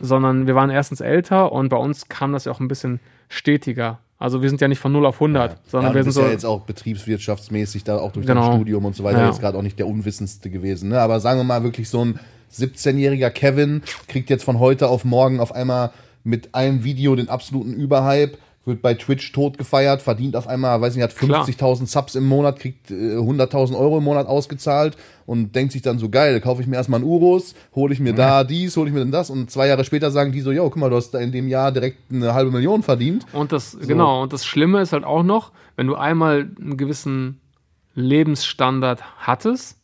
sondern 0.00 0.46
wir 0.46 0.54
waren 0.54 0.70
erstens 0.70 1.00
älter 1.00 1.52
und 1.52 1.68
bei 1.70 1.76
uns 1.76 2.08
kam 2.08 2.32
das 2.32 2.44
ja 2.44 2.52
auch 2.52 2.60
ein 2.60 2.68
bisschen 2.68 3.00
stetiger. 3.28 3.98
Also 4.20 4.42
wir 4.42 4.48
sind 4.48 4.60
ja 4.60 4.66
nicht 4.68 4.80
von 4.80 4.90
0 4.92 5.06
auf 5.06 5.16
100, 5.16 5.52
Ja, 5.52 5.58
sondern 5.66 5.92
du 5.92 5.96
wir 5.96 6.02
sind 6.02 6.08
bist 6.08 6.16
so. 6.16 6.22
ja 6.22 6.30
jetzt 6.30 6.44
auch 6.44 6.62
betriebswirtschaftsmäßig 6.62 7.84
da 7.84 7.98
auch 7.98 8.12
durch 8.12 8.26
Genau. 8.26 8.46
dein 8.48 8.54
Studium 8.56 8.84
und 8.84 8.96
so 8.96 9.04
weiter 9.04 9.20
Ja. 9.20 9.26
jetzt 9.28 9.40
gerade 9.40 9.56
auch 9.56 9.62
nicht 9.62 9.78
der 9.78 9.86
unwissendste 9.86 10.50
gewesen. 10.50 10.88
Ne? 10.88 11.00
Aber 11.00 11.20
sagen 11.20 11.38
wir 11.38 11.44
mal 11.44 11.62
wirklich 11.62 11.88
so 11.88 12.04
ein 12.04 12.18
17-jähriger 12.52 13.30
Kevin 13.30 13.82
kriegt 14.08 14.30
jetzt 14.30 14.44
von 14.44 14.58
heute 14.58 14.88
auf 14.88 15.04
morgen 15.04 15.38
auf 15.40 15.54
einmal 15.54 15.90
mit 16.24 16.54
einem 16.54 16.82
Video 16.84 17.14
den 17.14 17.28
absoluten 17.28 17.72
Überhype, 17.74 18.38
wird 18.68 18.82
bei 18.82 18.94
Twitch 18.94 19.32
tot 19.32 19.58
gefeiert, 19.58 20.02
verdient 20.02 20.36
auf 20.36 20.46
einmal, 20.46 20.80
weiß 20.80 20.94
nicht, 20.94 21.02
hat 21.02 21.16
Klar. 21.16 21.44
50.000 21.44 21.86
Subs 21.86 22.14
im 22.14 22.26
Monat, 22.26 22.60
kriegt 22.60 22.92
äh, 22.92 23.16
100.000 23.16 23.76
Euro 23.76 23.98
im 23.98 24.04
Monat 24.04 24.28
ausgezahlt 24.28 24.96
und 25.26 25.56
denkt 25.56 25.72
sich 25.72 25.82
dann 25.82 25.98
so 25.98 26.08
geil, 26.08 26.40
kaufe 26.40 26.62
ich 26.62 26.68
mir 26.68 26.76
erstmal 26.76 27.00
einen 27.00 27.08
Urus, 27.08 27.54
hole 27.74 27.92
ich 27.92 27.98
mir 27.98 28.12
da 28.12 28.44
dies, 28.44 28.76
hole 28.76 28.88
ich 28.88 28.94
mir 28.94 29.00
dann 29.00 29.10
das 29.10 29.30
und 29.30 29.50
zwei 29.50 29.66
Jahre 29.66 29.84
später 29.84 30.12
sagen 30.12 30.30
die 30.30 30.40
so, 30.40 30.52
yo, 30.52 30.64
guck 30.70 30.76
mal, 30.76 30.90
du 30.90 30.96
hast 30.96 31.10
da 31.10 31.18
in 31.18 31.32
dem 31.32 31.48
Jahr 31.48 31.72
direkt 31.72 32.12
eine 32.12 32.34
halbe 32.34 32.52
Million 32.52 32.82
verdient. 32.82 33.26
Und 33.32 33.50
das, 33.50 33.76
genau, 33.80 34.22
und 34.22 34.32
das 34.32 34.46
Schlimme 34.46 34.80
ist 34.80 34.92
halt 34.92 35.04
auch 35.04 35.24
noch, 35.24 35.50
wenn 35.76 35.86
du 35.86 35.96
einmal 35.96 36.48
einen 36.60 36.76
gewissen 36.76 37.40
Lebensstandard 37.94 39.02
hattest, 39.18 39.78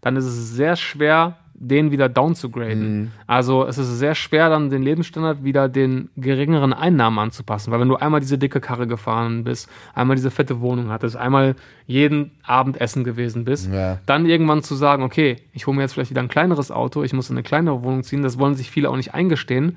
dann 0.00 0.16
ist 0.16 0.24
es 0.24 0.50
sehr 0.50 0.76
schwer, 0.76 1.36
den 1.62 1.90
wieder 1.90 2.08
down 2.08 2.34
zu 2.34 2.48
graden. 2.50 3.12
Also 3.26 3.66
es 3.66 3.76
ist 3.76 3.98
sehr 3.98 4.14
schwer, 4.14 4.48
dann 4.48 4.70
den 4.70 4.82
Lebensstandard 4.82 5.44
wieder 5.44 5.68
den 5.68 6.08
geringeren 6.16 6.72
Einnahmen 6.72 7.18
anzupassen. 7.18 7.70
Weil 7.70 7.80
wenn 7.80 7.88
du 7.88 7.96
einmal 7.96 8.20
diese 8.20 8.38
dicke 8.38 8.60
Karre 8.60 8.86
gefahren 8.86 9.44
bist, 9.44 9.68
einmal 9.94 10.16
diese 10.16 10.30
fette 10.30 10.60
Wohnung 10.62 10.88
hattest, 10.88 11.16
einmal 11.16 11.54
jeden 11.86 12.30
Abend 12.44 12.80
essen 12.80 13.04
gewesen 13.04 13.44
bist, 13.44 13.70
Ja. 13.70 13.98
dann 14.06 14.24
irgendwann 14.24 14.62
zu 14.62 14.74
sagen, 14.74 15.02
okay, 15.02 15.36
ich 15.52 15.66
hole 15.66 15.76
mir 15.76 15.82
jetzt 15.82 15.92
vielleicht 15.92 16.10
wieder 16.10 16.22
ein 16.22 16.28
kleineres 16.28 16.70
Auto, 16.70 17.02
ich 17.02 17.12
muss 17.12 17.28
in 17.28 17.36
eine 17.36 17.42
kleinere 17.42 17.82
Wohnung 17.82 18.04
ziehen, 18.04 18.22
das 18.22 18.38
wollen 18.38 18.54
sich 18.54 18.70
viele 18.70 18.88
auch 18.88 18.96
nicht 18.96 19.12
eingestehen. 19.12 19.76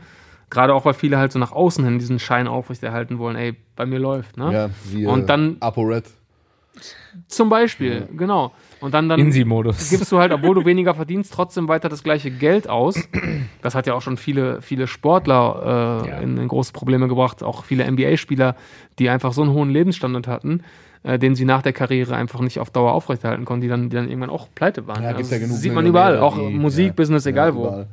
Gerade 0.49 0.73
auch, 0.73 0.85
weil 0.85 0.93
viele 0.93 1.17
halt 1.17 1.33
so 1.33 1.39
nach 1.39 1.51
außen 1.51 1.83
hin 1.83 1.99
diesen 1.99 2.17
Schein 2.19 2.47
aufrechterhalten 2.47 3.19
wollen, 3.19 3.35
ey, 3.35 3.55
bei 3.75 3.85
mir 3.85 3.99
läuft, 3.99 4.37
ne? 4.37 4.53
Ja, 4.53 4.69
wie, 4.89 5.05
Und 5.05 5.23
äh, 5.23 5.25
dann 5.25 5.57
ApoRed. 5.59 6.05
zum 7.27 7.49
Beispiel, 7.49 8.07
genau. 8.15 8.53
Und 8.83 8.93
dann, 8.93 9.07
dann 9.07 9.19
Insi-Modus. 9.19 9.89
gibst 9.89 10.11
du 10.11 10.19
halt, 10.19 10.31
obwohl 10.33 10.55
du 10.55 10.65
weniger 10.65 10.93
verdienst, 10.93 11.33
trotzdem 11.33 11.67
weiter 11.69 11.87
das 11.89 12.03
gleiche 12.03 12.29
Geld 12.31 12.69
aus. 12.69 12.99
Das 13.61 13.75
hat 13.75 13.87
ja 13.87 13.93
auch 13.93 14.01
schon 14.01 14.17
viele, 14.17 14.61
viele 14.61 14.87
Sportler 14.87 16.01
äh, 16.05 16.09
Ja. 16.09 16.17
in, 16.19 16.37
in 16.37 16.47
große 16.49 16.73
Probleme 16.73 17.07
gebracht, 17.07 17.41
auch 17.43 17.63
viele 17.63 17.89
NBA-Spieler, 17.89 18.55
die 18.99 19.09
einfach 19.09 19.31
so 19.33 19.41
einen 19.41 19.53
hohen 19.53 19.69
Lebensstandard 19.69 20.27
hatten, 20.27 20.63
äh, 21.03 21.17
den 21.17 21.33
sie 21.35 21.45
nach 21.45 21.61
der 21.61 21.71
Karriere 21.73 22.15
einfach 22.15 22.41
nicht 22.41 22.59
auf 22.59 22.69
Dauer 22.71 22.91
aufrechterhalten 22.91 23.45
konnten, 23.45 23.61
die 23.61 23.67
dann, 23.69 23.89
die 23.89 23.95
dann 23.95 24.07
irgendwann 24.09 24.29
auch 24.29 24.47
pleite 24.53 24.85
waren. 24.85 25.01
Ja, 25.01 25.09
Also 25.09 25.17
gibt's 25.17 25.31
ja 25.31 25.37
genug 25.39 25.57
sieht 25.57 25.73
man 25.73 25.85
überall, 25.85 26.19
auch 26.19 26.37
die- 26.37 26.49
Musik, 26.53 26.87
ja, 26.87 26.93
Business, 26.93 27.25
egal 27.25 27.49
ja, 27.49 27.55
wo. 27.55 27.61
überall. 27.61 27.87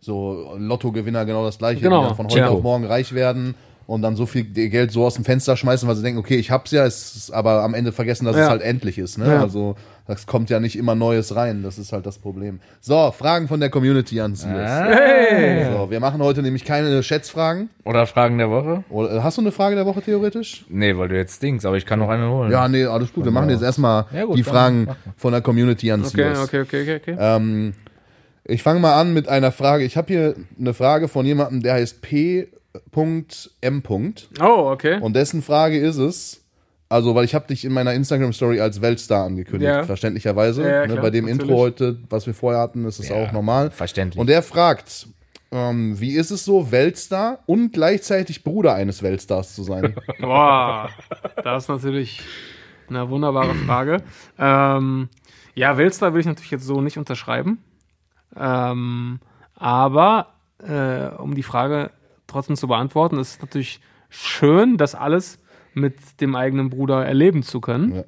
So 0.00 0.54
Lottogewinner 0.58 1.24
genau 1.24 1.44
das 1.44 1.58
gleiche, 1.58 1.80
Genau. 1.80 2.02
die 2.02 2.06
dann 2.08 2.16
von 2.16 2.26
heute 2.26 2.34
Chico. 2.36 2.54
auf 2.54 2.62
morgen 2.62 2.84
reich 2.84 3.12
werden 3.14 3.54
und 3.86 4.02
dann 4.02 4.16
so 4.16 4.26
viel 4.26 4.42
Geld 4.44 4.90
so 4.90 5.04
aus 5.04 5.14
dem 5.14 5.24
Fenster 5.24 5.56
schmeißen, 5.56 5.88
weil 5.88 5.94
sie 5.96 6.02
denken, 6.02 6.18
okay, 6.18 6.36
ich 6.36 6.50
hab's 6.50 6.70
ja, 6.72 6.84
es 6.84 7.14
ist 7.14 7.30
aber 7.30 7.62
am 7.62 7.72
Ende 7.74 7.92
vergessen, 7.92 8.24
dass 8.24 8.36
Ja. 8.36 8.44
es 8.44 8.48
halt 8.48 8.62
endlich 8.62 8.98
ist. 8.98 9.16
Ne? 9.18 9.26
Ja. 9.26 9.40
Also 9.40 9.76
es 10.08 10.26
kommt 10.26 10.50
ja 10.50 10.60
nicht 10.60 10.76
immer 10.76 10.94
Neues 10.94 11.34
rein, 11.36 11.62
das 11.62 11.78
ist 11.78 11.92
halt 11.92 12.06
das 12.06 12.18
Problem. 12.18 12.60
So, 12.80 13.12
Fragen 13.16 13.48
von 13.48 13.60
der 13.60 13.70
Community 13.70 14.20
an 14.20 14.34
Silas. 14.34 14.88
Hey! 14.96 15.66
So, 15.72 15.90
wir 15.90 16.00
machen 16.00 16.20
heute 16.22 16.42
nämlich 16.42 16.64
keine 16.64 17.02
Schätzfragen. 17.02 17.70
Oder 17.84 18.06
Fragen 18.06 18.38
der 18.38 18.50
Woche? 18.50 18.84
Oder, 18.88 19.16
äh, 19.16 19.20
hast 19.20 19.36
du 19.36 19.42
eine 19.42 19.52
Frage 19.52 19.74
der 19.76 19.86
Woche 19.86 20.02
theoretisch? 20.02 20.64
Nee, 20.68 20.96
weil 20.96 21.08
du 21.08 21.16
jetzt 21.16 21.42
dings, 21.42 21.64
aber 21.64 21.76
ich 21.76 21.86
kann 21.86 21.98
noch 21.98 22.08
eine 22.08 22.28
holen. 22.28 22.50
Ja, 22.50 22.68
nee, 22.68 22.84
alles 22.84 23.12
gut. 23.12 23.24
Wir 23.24 23.32
machen 23.32 23.50
jetzt 23.50 23.62
erstmal 23.62 24.06
Ja, 24.12 24.24
gut, 24.24 24.36
die 24.36 24.42
Fragen 24.44 24.88
von 25.16 25.32
der 25.32 25.42
Community 25.42 25.90
an 25.92 26.04
Okay, 26.04 26.32
okay, 26.36 26.60
okay, 26.62 26.82
okay, 26.82 26.96
okay. 27.02 27.16
Ähm, 27.18 27.74
ich 28.44 28.62
fange 28.62 28.78
mal 28.78 28.94
an 29.00 29.12
mit 29.12 29.28
einer 29.28 29.50
Frage. 29.50 29.84
Ich 29.84 29.96
habe 29.96 30.06
hier 30.06 30.34
eine 30.58 30.72
Frage 30.72 31.08
von 31.08 31.26
jemandem, 31.26 31.62
der 31.62 31.74
heißt 31.74 32.00
P.M. 32.90 33.82
Oh, 34.40 34.70
okay. 34.70 34.98
Und 35.00 35.14
dessen 35.14 35.42
Frage 35.42 35.78
ist 35.78 35.96
es, 35.96 36.42
also, 36.88 37.14
weil 37.14 37.24
ich 37.24 37.34
habe 37.34 37.46
dich 37.48 37.64
in 37.64 37.72
meiner 37.72 37.92
Instagram-Story 37.94 38.60
als 38.60 38.80
Weltstar 38.80 39.24
angekündigt, 39.24 39.70
Ja. 39.72 39.82
verständlicherweise. 39.84 40.62
Ja, 40.62 40.68
ja, 40.82 40.86
ne, 40.86 40.96
bei 40.96 41.10
dem 41.10 41.24
natürlich. 41.24 41.42
Intro 41.48 41.58
heute, 41.58 41.98
was 42.08 42.26
wir 42.26 42.34
vorher 42.34 42.60
hatten, 42.60 42.84
ist 42.84 43.00
es 43.00 43.08
Ja, 43.08 43.16
auch 43.16 43.32
normal. 43.32 43.70
verständlich. 43.72 44.20
Und 44.20 44.28
der 44.28 44.42
fragt, 44.42 45.08
ähm, 45.50 45.98
wie 46.00 46.12
ist 46.12 46.30
es 46.30 46.44
so, 46.44 46.70
Weltstar 46.70 47.40
und 47.46 47.72
gleichzeitig 47.72 48.44
Bruder 48.44 48.74
eines 48.74 49.02
Weltstars 49.02 49.54
zu 49.54 49.64
sein? 49.64 49.96
Boah, 50.20 50.90
das 51.42 51.64
ist 51.64 51.68
natürlich 51.68 52.20
eine 52.88 53.08
wunderbare 53.10 53.54
Frage. 53.56 54.02
Ähm, 54.38 55.08
ja, 55.56 55.76
Weltstar 55.78 56.14
will 56.14 56.20
ich 56.20 56.26
natürlich 56.26 56.52
jetzt 56.52 56.64
so 56.66 56.80
nicht 56.80 56.98
unterschreiben. 56.98 57.58
Ähm, 58.36 59.18
aber 59.56 60.28
äh, 60.62 61.06
um 61.16 61.34
die 61.34 61.42
Frage 61.42 61.90
trotzdem 62.26 62.56
zu 62.56 62.68
beantworten, 62.68 63.18
ist 63.18 63.34
es 63.36 63.40
natürlich 63.42 63.80
schön, 64.08 64.76
das 64.76 64.94
alles 64.94 65.38
mit 65.74 66.20
dem 66.20 66.34
eigenen 66.36 66.70
Bruder 66.70 67.04
erleben 67.04 67.42
zu 67.42 67.60
können 67.60 67.94
Ja. 67.96 68.04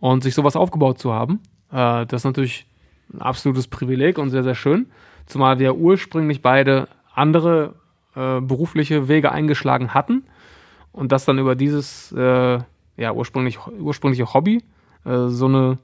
und 0.00 0.22
sich 0.22 0.34
sowas 0.34 0.56
aufgebaut 0.56 0.98
zu 0.98 1.12
haben. 1.12 1.40
Äh, 1.70 2.06
das 2.06 2.22
ist 2.22 2.24
natürlich 2.24 2.66
ein 3.12 3.20
absolutes 3.20 3.68
Privileg 3.68 4.18
und 4.18 4.30
sehr, 4.30 4.42
sehr 4.42 4.54
schön. 4.54 4.86
Zumal 5.26 5.58
wir 5.58 5.76
ursprünglich 5.76 6.42
beide 6.42 6.88
andere 7.14 7.74
äh, 8.14 8.40
berufliche 8.40 9.08
Wege 9.08 9.30
eingeschlagen 9.32 9.94
hatten 9.94 10.24
und 10.92 11.12
das 11.12 11.24
dann 11.24 11.38
über 11.38 11.54
dieses 11.54 12.12
äh, 12.12 12.58
ja, 12.96 13.12
ursprünglich, 13.12 13.58
ursprüngliche 13.78 14.32
Hobby 14.34 14.62
äh, 15.04 15.28
so 15.28 15.46
eine, 15.46 15.78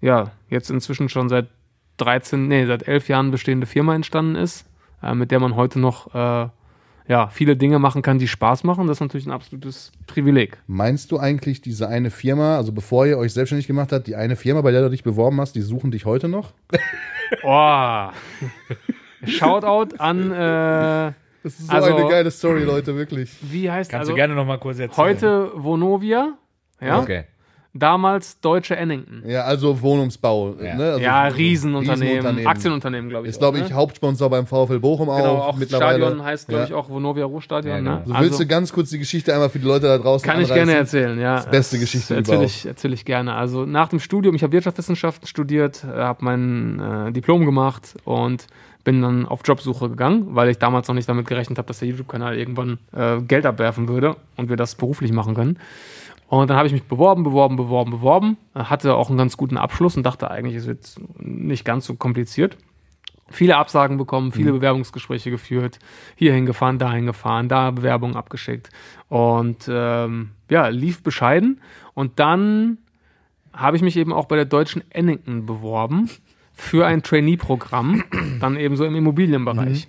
ja, 0.00 0.30
jetzt 0.48 0.70
inzwischen 0.70 1.08
schon 1.08 1.28
seit 1.28 1.48
13, 1.98 2.48
nee, 2.48 2.66
seit 2.66 2.86
11 2.88 3.08
Jahren 3.08 3.30
bestehende 3.30 3.66
Firma 3.66 3.94
entstanden 3.94 4.34
ist, 4.36 4.68
äh, 5.02 5.14
mit 5.14 5.30
der 5.30 5.40
man 5.40 5.54
heute 5.56 5.78
noch 5.78 6.14
äh, 6.14 6.48
ja, 7.08 7.28
viele 7.28 7.56
Dinge 7.56 7.78
machen 7.78 8.02
kann, 8.02 8.18
die 8.18 8.28
Spaß 8.28 8.64
machen. 8.64 8.86
Das 8.86 8.98
ist 8.98 9.00
natürlich 9.00 9.26
ein 9.26 9.32
absolutes 9.32 9.92
Privileg. 10.06 10.58
Meinst 10.66 11.10
du 11.12 11.18
eigentlich 11.18 11.60
diese 11.60 11.88
eine 11.88 12.10
Firma, 12.10 12.56
also 12.56 12.72
bevor 12.72 13.06
ihr 13.06 13.18
euch 13.18 13.32
selbstständig 13.32 13.66
gemacht 13.66 13.92
habt, 13.92 14.06
die 14.06 14.16
eine 14.16 14.36
Firma, 14.36 14.60
bei 14.62 14.70
der 14.70 14.82
du 14.82 14.90
dich 14.90 15.02
beworben 15.02 15.40
hast, 15.40 15.54
die 15.54 15.60
suchen 15.62 15.90
dich 15.90 16.04
heute 16.06 16.28
noch? 16.28 16.52
Oh. 17.44 18.08
Shoutout 19.24 19.96
an, 19.98 20.30
äh, 20.32 21.12
Das 21.42 21.58
ist 21.58 21.66
so 21.68 21.72
Also- 21.72 21.96
eine 21.96 22.08
geile 22.08 22.30
Story, 22.30 22.62
Leute, 22.64 22.94
wirklich. 22.94 23.34
wie 23.40 23.70
heißt 23.70 23.90
Kannst 23.90 24.00
also 24.02 24.12
du 24.12 24.16
gerne 24.16 24.34
noch 24.34 24.44
mal 24.46 24.58
kurz 24.58 24.78
erzählen. 24.78 24.96
heute 25.08 25.50
Vonovia, 25.54 26.34
ja, 26.80 27.00
Okay. 27.00 27.24
Damals 27.74 28.38
Deutsche 28.40 28.76
Ennington. 28.76 29.22
Ja, 29.26 29.42
also 29.44 29.80
Wohnungsbau. 29.80 30.54
Ja. 30.62 30.74
Ne? 30.74 30.84
Also 30.84 31.00
ja, 31.00 31.24
Riesenunternehmen, 31.26 32.06
Riesenunternehmen. 32.08 32.46
Aktienunternehmen, 32.46 33.08
glaube 33.10 33.26
ich. 33.26 33.30
Ist, 33.30 33.38
glaube 33.38 33.58
ich, 33.58 33.68
ne? 33.70 33.74
Hauptsponsor 33.74 34.28
beim 34.30 34.46
VfL 34.46 34.78
Bochum 34.78 35.08
auch. 35.08 35.16
Genau, 35.16 35.36
auch 35.38 35.56
mittlerweile. 35.56 35.98
Stadion 36.04 36.24
heißt, 36.24 36.48
glaube 36.48 36.62
Ja. 36.62 36.68
ich, 36.68 36.74
auch 36.74 36.88
Vonovia 36.90 37.24
Ruhrstadion. 37.24 37.74
Ja, 37.76 37.80
ne? 37.82 37.90
genau. 37.90 38.02
So, 38.06 38.12
Also, 38.14 38.24
willst 38.24 38.40
du 38.40 38.46
ganz 38.46 38.72
kurz 38.72 38.90
die 38.90 38.98
Geschichte 38.98 39.32
einmal 39.32 39.48
für 39.48 39.58
die 39.58 39.66
Leute 39.66 39.86
da 39.86 39.98
draußen 39.98 40.26
kann 40.28 40.40
ich 40.40 40.50
anreißen? 40.50 40.66
gerne 40.66 40.78
erzählen, 40.78 41.18
ja. 41.20 41.36
Das 41.36 41.50
beste 41.50 41.78
Geschichte 41.78 42.14
erzähle 42.16 42.36
überhaupt. 42.38 42.54
ich, 42.56 42.66
erzähl 42.66 42.92
ich 42.92 43.04
gerne. 43.04 43.34
Also 43.34 43.64
nach 43.64 43.88
dem 43.88 44.00
Studium, 44.00 44.34
ich 44.34 44.42
habe 44.42 44.52
Wirtschaftswissenschaften 44.52 45.26
studiert, 45.26 45.84
habe 45.84 46.24
mein 46.24 46.78
äh, 47.08 47.12
Diplom 47.12 47.46
gemacht 47.46 47.94
und 48.04 48.46
bin 48.84 49.00
dann 49.00 49.26
auf 49.26 49.40
Jobsuche 49.44 49.88
gegangen, 49.88 50.26
weil 50.30 50.48
ich 50.50 50.58
damals 50.58 50.88
noch 50.88 50.94
nicht 50.96 51.08
damit 51.08 51.26
gerechnet 51.26 51.56
habe, 51.56 51.68
dass 51.68 51.78
der 51.78 51.88
YouTube-Kanal 51.88 52.36
irgendwann 52.36 52.78
äh, 52.92 53.20
Geld 53.22 53.46
abwerfen 53.46 53.86
würde 53.88 54.16
und 54.36 54.48
wir 54.48 54.56
das 54.56 54.74
beruflich 54.74 55.12
machen 55.12 55.34
können. 55.34 55.56
Und 56.32 56.48
dann 56.48 56.56
habe 56.56 56.66
ich 56.66 56.72
mich 56.72 56.84
beworben, 56.84 57.24
beworben, 57.24 57.56
beworben, 57.56 57.90
beworben, 57.90 58.38
hatte 58.54 58.94
auch 58.94 59.10
einen 59.10 59.18
ganz 59.18 59.36
guten 59.36 59.58
Abschluss 59.58 59.98
und 59.98 60.02
dachte 60.02 60.30
eigentlich, 60.30 60.54
es 60.54 60.66
wird 60.66 60.98
nicht 61.18 61.62
ganz 61.62 61.84
so 61.84 61.94
kompliziert. 61.94 62.56
Viele 63.28 63.58
Absagen 63.58 63.98
bekommen, 63.98 64.32
viele 64.32 64.50
Bewerbungsgespräche 64.52 65.30
geführt, 65.30 65.78
hier 66.16 66.32
hingefahren, 66.32 66.78
da 66.78 66.90
hingefahren, 66.90 67.50
da 67.50 67.70
Bewerbungen 67.70 68.16
abgeschickt. 68.16 68.70
Und 69.10 69.68
ähm, 69.68 70.30
ja, 70.48 70.68
lief 70.68 71.02
bescheiden. 71.02 71.60
Und 71.92 72.18
dann 72.18 72.78
habe 73.52 73.76
ich 73.76 73.82
mich 73.82 73.98
eben 73.98 74.14
auch 74.14 74.24
bei 74.24 74.36
der 74.36 74.46
deutschen 74.46 74.82
Ennington 74.90 75.44
beworben 75.44 76.08
für 76.54 76.86
ein 76.86 77.02
Trainee-Programm, 77.02 78.04
dann 78.40 78.56
eben 78.56 78.76
so 78.76 78.86
im 78.86 78.96
Immobilienbereich. 78.96 79.86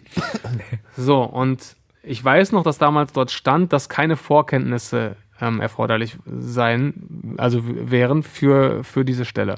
So, 0.98 1.24
und 1.24 1.78
ich 2.04 2.22
weiß 2.22 2.52
noch, 2.52 2.64
dass 2.64 2.78
damals 2.78 3.14
dort 3.14 3.32
stand, 3.32 3.72
dass 3.72 3.88
keine 3.88 4.18
Vorkenntnisse 4.18 5.16
ähm, 5.42 5.60
erforderlich 5.62 6.18
sein, 6.26 7.36
also 7.38 7.62
wären 7.64 8.24
für, 8.24 8.84
für 8.84 9.04
diese 9.06 9.26
Stelle. 9.26 9.56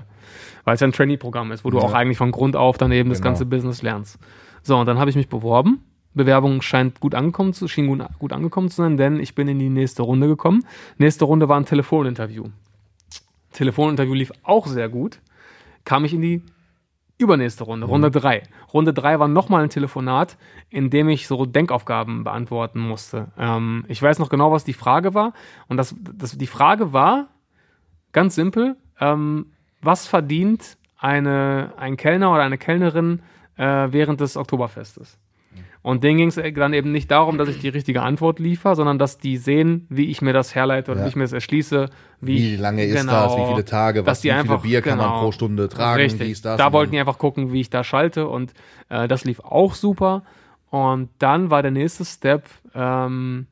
Weil 0.63 0.75
es 0.75 0.81
ja 0.81 0.87
ein 0.87 0.93
Trainee-Programm 0.93 1.51
ist, 1.51 1.63
wo 1.63 1.69
du 1.69 1.79
auch 1.79 1.93
eigentlich 1.93 2.17
von 2.17 2.31
Grund 2.31 2.55
auf 2.55 2.77
dann 2.77 2.91
eben 2.91 3.09
das 3.09 3.19
Genau. 3.19 3.29
ganze 3.31 3.45
Business 3.45 3.81
lernst. 3.81 4.17
So, 4.63 4.77
und 4.77 4.87
dann 4.87 4.97
habe 4.97 5.09
ich 5.09 5.15
mich 5.15 5.29
beworben. 5.29 5.83
Bewerbung 6.15 6.61
scheint 6.61 6.99
gut 7.01 7.13
angekommen 7.13 7.53
zu, 7.53 7.67
schien 7.67 7.87
gut, 7.87 8.01
gut 8.19 8.31
angekommen 8.33 8.69
zu 8.69 8.77
sein, 8.77 8.97
denn 8.97 9.19
ich 9.19 9.35
bin 9.35 9.47
in 9.47 9.59
die 9.59 9.69
nächste 9.69 10.01
Runde 10.01 10.27
gekommen. 10.27 10.65
Nächste 10.97 11.25
Runde 11.25 11.49
war 11.49 11.59
ein 11.59 11.65
Telefoninterview. 11.65 12.45
Telefoninterview 13.51 14.13
lief 14.13 14.31
auch 14.43 14.65
sehr 14.67 14.89
gut. 14.89 15.19
Kam 15.83 16.05
ich 16.05 16.13
in 16.13 16.21
die 16.21 16.41
übernächste 17.17 17.63
Runde, 17.63 17.87
Runde 17.87 18.11
3. 18.11 18.43
Runde 18.73 18.93
3 18.93 19.19
war 19.19 19.27
nochmal 19.27 19.63
ein 19.63 19.69
Telefonat, 19.69 20.37
in 20.69 20.89
dem 20.89 21.09
ich 21.09 21.27
so 21.27 21.45
Denkaufgaben 21.45 22.23
beantworten 22.23 22.79
musste. 22.79 23.31
Ähm, 23.37 23.85
ich 23.87 24.01
weiß 24.01 24.19
noch 24.19 24.29
genau, 24.29 24.51
was 24.51 24.63
die 24.63 24.73
Frage 24.73 25.13
war. 25.13 25.33
Und 25.67 25.77
das, 25.77 25.95
das, 25.99 26.37
die 26.37 26.47
Frage 26.47 26.93
war 26.93 27.29
ganz 28.11 28.35
simpel: 28.35 28.75
ähm, 28.99 29.51
Was 29.81 30.07
verdient 30.07 30.77
eine, 30.97 31.73
ein 31.77 31.97
Kellner 31.97 32.31
oder 32.33 32.43
eine 32.43 32.57
Kellnerin 32.57 33.21
äh, 33.57 33.87
während 33.91 34.19
des 34.19 34.35
Oktoberfestes? 34.35 35.17
Und 35.85 36.03
denen 36.03 36.17
ging 36.17 36.29
es 36.29 36.39
dann 36.55 36.73
eben 36.73 36.91
nicht 36.91 37.11
darum, 37.11 37.37
dass 37.37 37.47
ich 37.47 37.59
die 37.59 37.69
richtige 37.69 38.01
Antwort 38.01 38.39
liefere, 38.39 38.75
sondern 38.75 38.97
dass 38.97 39.19
die 39.19 39.37
sehen, 39.37 39.85
wie 39.89 40.05
ich 40.09 40.19
mir 40.19 40.33
das 40.33 40.55
herleite 40.55 40.89
oder 40.89 41.01
Ja. 41.01 41.05
wie 41.05 41.09
ich 41.09 41.15
mir 41.15 41.25
das 41.25 41.31
erschließe. 41.33 41.89
Wie, 42.21 42.33
Wie 42.37 42.53
ich- 42.55 42.59
lange 42.59 42.83
ist 42.85 42.99
genau, 43.01 43.11
das? 43.27 43.37
Wie 43.37 43.45
viele 43.51 43.65
Tage? 43.65 43.99
dass 44.01 44.07
Was, 44.13 44.21
die 44.21 44.29
wie 44.29 44.31
viele 44.31 44.39
einfach- 44.41 44.61
Bier 44.63 44.81
kann 44.81 44.97
man 44.97 45.09
genau. 45.09 45.21
pro 45.21 45.31
Stunde 45.31 45.69
tragen? 45.69 46.01
Richtig. 46.01 46.27
Dies, 46.27 46.41
das 46.41 46.57
da 46.57 46.67
und 46.67 46.73
wollten 46.73 46.91
die 46.93 46.99
einfach 46.99 47.19
gucken, 47.19 47.53
wie 47.53 47.61
ich 47.61 47.69
da 47.69 47.83
schalte 47.83 48.27
und 48.27 48.53
äh, 48.89 49.07
das 49.07 49.25
lief 49.25 49.39
auch 49.41 49.75
super. 49.75 50.23
Und 50.71 51.09
dann 51.19 51.51
war 51.51 51.61
der 51.61 51.69
nächste 51.69 52.03
Step 52.03 52.45
ähm, 52.73 53.45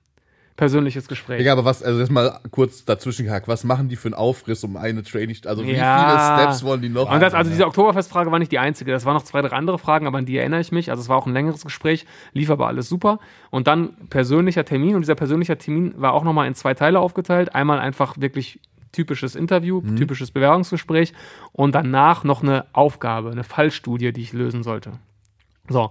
persönliches 0.55 1.07
Gespräch. 1.07 1.39
Digga, 1.39 1.51
aber 1.53 1.65
was, 1.65 1.81
also 1.81 1.99
jetzt 1.99 2.11
mal 2.11 2.39
kurz 2.51 2.85
dazwischen 2.85 3.25
gehackt, 3.25 3.47
was 3.47 3.63
machen 3.63 3.89
die 3.89 3.95
für 3.95 4.07
einen 4.09 4.13
Aufriss 4.13 4.63
um 4.63 4.77
eine 4.77 5.01
Training, 5.03 5.35
also 5.45 5.63
wie 5.63 5.71
Ja. 5.73 5.97
viele 5.97 6.19
Steps 6.19 6.63
wollen 6.63 6.81
die 6.81 6.89
noch? 6.89 7.11
Und 7.11 7.19
das, 7.21 7.33
also 7.33 7.49
diese 7.49 7.65
Oktoberfestfrage 7.65 8.31
war 8.31 8.39
nicht 8.39 8.51
die 8.51 8.59
einzige. 8.59 8.91
Das 8.91 9.05
waren 9.05 9.15
noch 9.15 9.23
zwei, 9.23 9.41
drei 9.41 9.55
andere 9.55 9.79
Fragen, 9.79 10.05
aber 10.05 10.19
an 10.19 10.25
die 10.25 10.37
erinnere 10.37 10.61
ich 10.61 10.71
mich. 10.71 10.91
Also 10.91 11.01
es 11.01 11.09
war 11.09 11.17
auch 11.17 11.25
ein 11.25 11.33
längeres 11.33 11.63
Gespräch, 11.63 12.05
lief 12.33 12.49
aber 12.51 12.67
alles 12.67 12.87
super. 12.87 13.19
Und 13.49 13.67
dann 13.67 13.95
persönlicher 14.09 14.63
Termin. 14.63 14.95
Und 14.95 15.01
dieser 15.01 15.15
persönliche 15.15 15.57
Termin 15.57 15.93
war 15.97 16.13
auch 16.13 16.23
nochmal 16.23 16.47
in 16.47 16.53
zwei 16.53 16.73
Teile 16.75 16.99
aufgeteilt. 16.99 17.55
Einmal 17.55 17.79
einfach 17.79 18.15
wirklich 18.19 18.59
typisches 18.91 19.35
Interview, 19.35 19.81
typisches 19.97 20.29
Bewerbungsgespräch 20.29 21.13
und 21.51 21.73
danach 21.73 22.23
noch 22.23 22.43
eine 22.43 22.65
Aufgabe, 22.73 23.31
eine 23.31 23.43
Fallstudie, 23.43 24.13
die 24.13 24.21
ich 24.21 24.33
lösen 24.33 24.61
sollte. 24.61 24.91
So, 25.67 25.89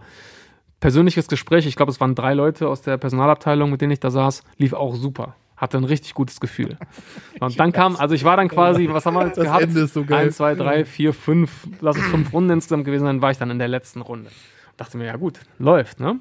persönliches 0.83 1.29
Gespräch, 1.29 1.67
ich 1.67 1.77
glaube, 1.77 1.93
es 1.93 2.01
waren 2.01 2.15
drei 2.15 2.35
Leute 2.35 2.69
aus 2.69 2.83
der 2.83 2.99
Personalabteilung, 2.99 3.71
mit 3.71 3.81
denen 3.81 3.93
ich 3.93 4.01
da 4.01 4.11
saß, 4.11 4.43
lief 4.59 4.75
auch 4.75 4.95
super. 4.97 5.37
Hatte 5.57 5.79
ein 5.79 5.85
richtig 5.85 6.13
gutes 6.13 6.41
Gefühl. 6.41 6.77
Und 7.39 7.59
dann 7.61 7.73
kam, 7.73 7.95
also 7.95 8.17
ich 8.17 8.25
war 8.25 8.37
dann 8.37 8.49
quasi, 8.49 8.89
was 8.91 9.07
haben 9.07 9.15
wir 9.15 9.27
jetzt 9.27 9.39
Das 9.39 9.45
gehabt? 9.45 9.63
Ende 9.63 9.81
ist 9.83 9.95
so 9.95 10.05
geil. 10.05 10.27
Eins, 10.27 10.37
zwei, 10.37 10.57
drei, 10.57 10.85
vier, 10.85 11.15
fünf, 11.15 11.69
lass 11.81 11.97
es 11.97 12.03
fünf 12.07 12.33
Runden 12.33 12.51
insgesamt 12.51 12.85
gewesen 12.85 13.05
sein, 13.05 13.23
war 13.23 13.31
ich 13.31 13.39
dann 13.39 13.51
in 13.51 13.61
der 13.61 13.69
letzten 13.69 14.01
Runde. 14.01 14.31
Dachte 14.77 14.99
mir, 14.99 15.07
ja 15.07 15.17
gut, 15.17 15.39
läuft, 15.59 16.01
ne? 16.01 16.19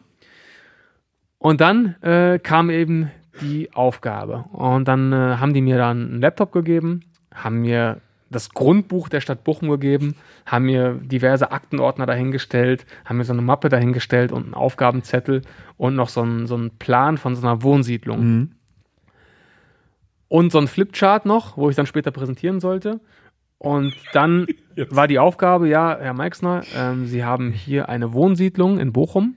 Und 1.40 1.60
dann 1.60 1.96
äh, 2.04 2.38
kam 2.38 2.70
eben 2.70 3.10
die 3.42 3.74
Aufgabe. 3.74 4.46
Und 4.52 4.88
dann 4.88 5.12
äh, 5.12 5.38
haben 5.38 5.56
die 5.56 5.62
mir 5.62 5.78
dann 5.78 6.06
einen 6.06 6.22
Laptop 6.22 6.52
gegeben, 6.52 7.02
haben 7.34 7.62
mir 7.62 8.00
das 8.32 8.50
Grundbuch 8.52 9.10
der 9.10 9.22
Stadt 9.22 9.44
Bochum 9.44 9.70
gegeben, 9.70 10.16
haben 10.46 10.66
mir 10.66 10.94
diverse 10.94 11.52
Aktenordner 11.52 12.06
dahingestellt, 12.06 12.86
haben 13.06 13.18
mir 13.18 13.26
so 13.26 13.34
eine 13.34 13.42
Mappe 13.42 13.70
dahingestellt 13.70 14.32
und 14.32 14.46
einen 14.46 14.54
Aufgabenzettel 14.54 15.42
und 15.78 15.96
noch 15.96 16.10
so 16.10 16.22
einen, 16.22 16.48
so 16.48 16.56
einen 16.56 16.72
Plan 16.72 17.18
von 17.18 17.36
so 17.36 17.46
einer 17.46 17.62
Wohnsiedlung. 17.62 18.20
Und 20.28 20.52
so 20.52 20.60
ein 20.60 20.68
Flipchart 20.68 21.26
noch, 21.26 21.58
wo 21.58 21.70
ich 21.70 21.76
dann 21.76 21.86
später 21.86 22.12
präsentieren 22.12 22.62
sollte. 22.62 23.02
Und 23.58 23.94
dann 24.14 24.48
war 24.90 25.08
die 25.08 25.20
Aufgabe, 25.20 25.68
ja, 25.68 25.98
Herr 26.00 26.14
Meixner, 26.14 26.64
ähm, 26.76 27.06
Sie 27.06 27.24
haben 27.26 27.52
hier 27.52 27.90
eine 27.90 28.14
Wohnsiedlung 28.14 28.80
in 28.80 28.94
Bochum. 28.94 29.36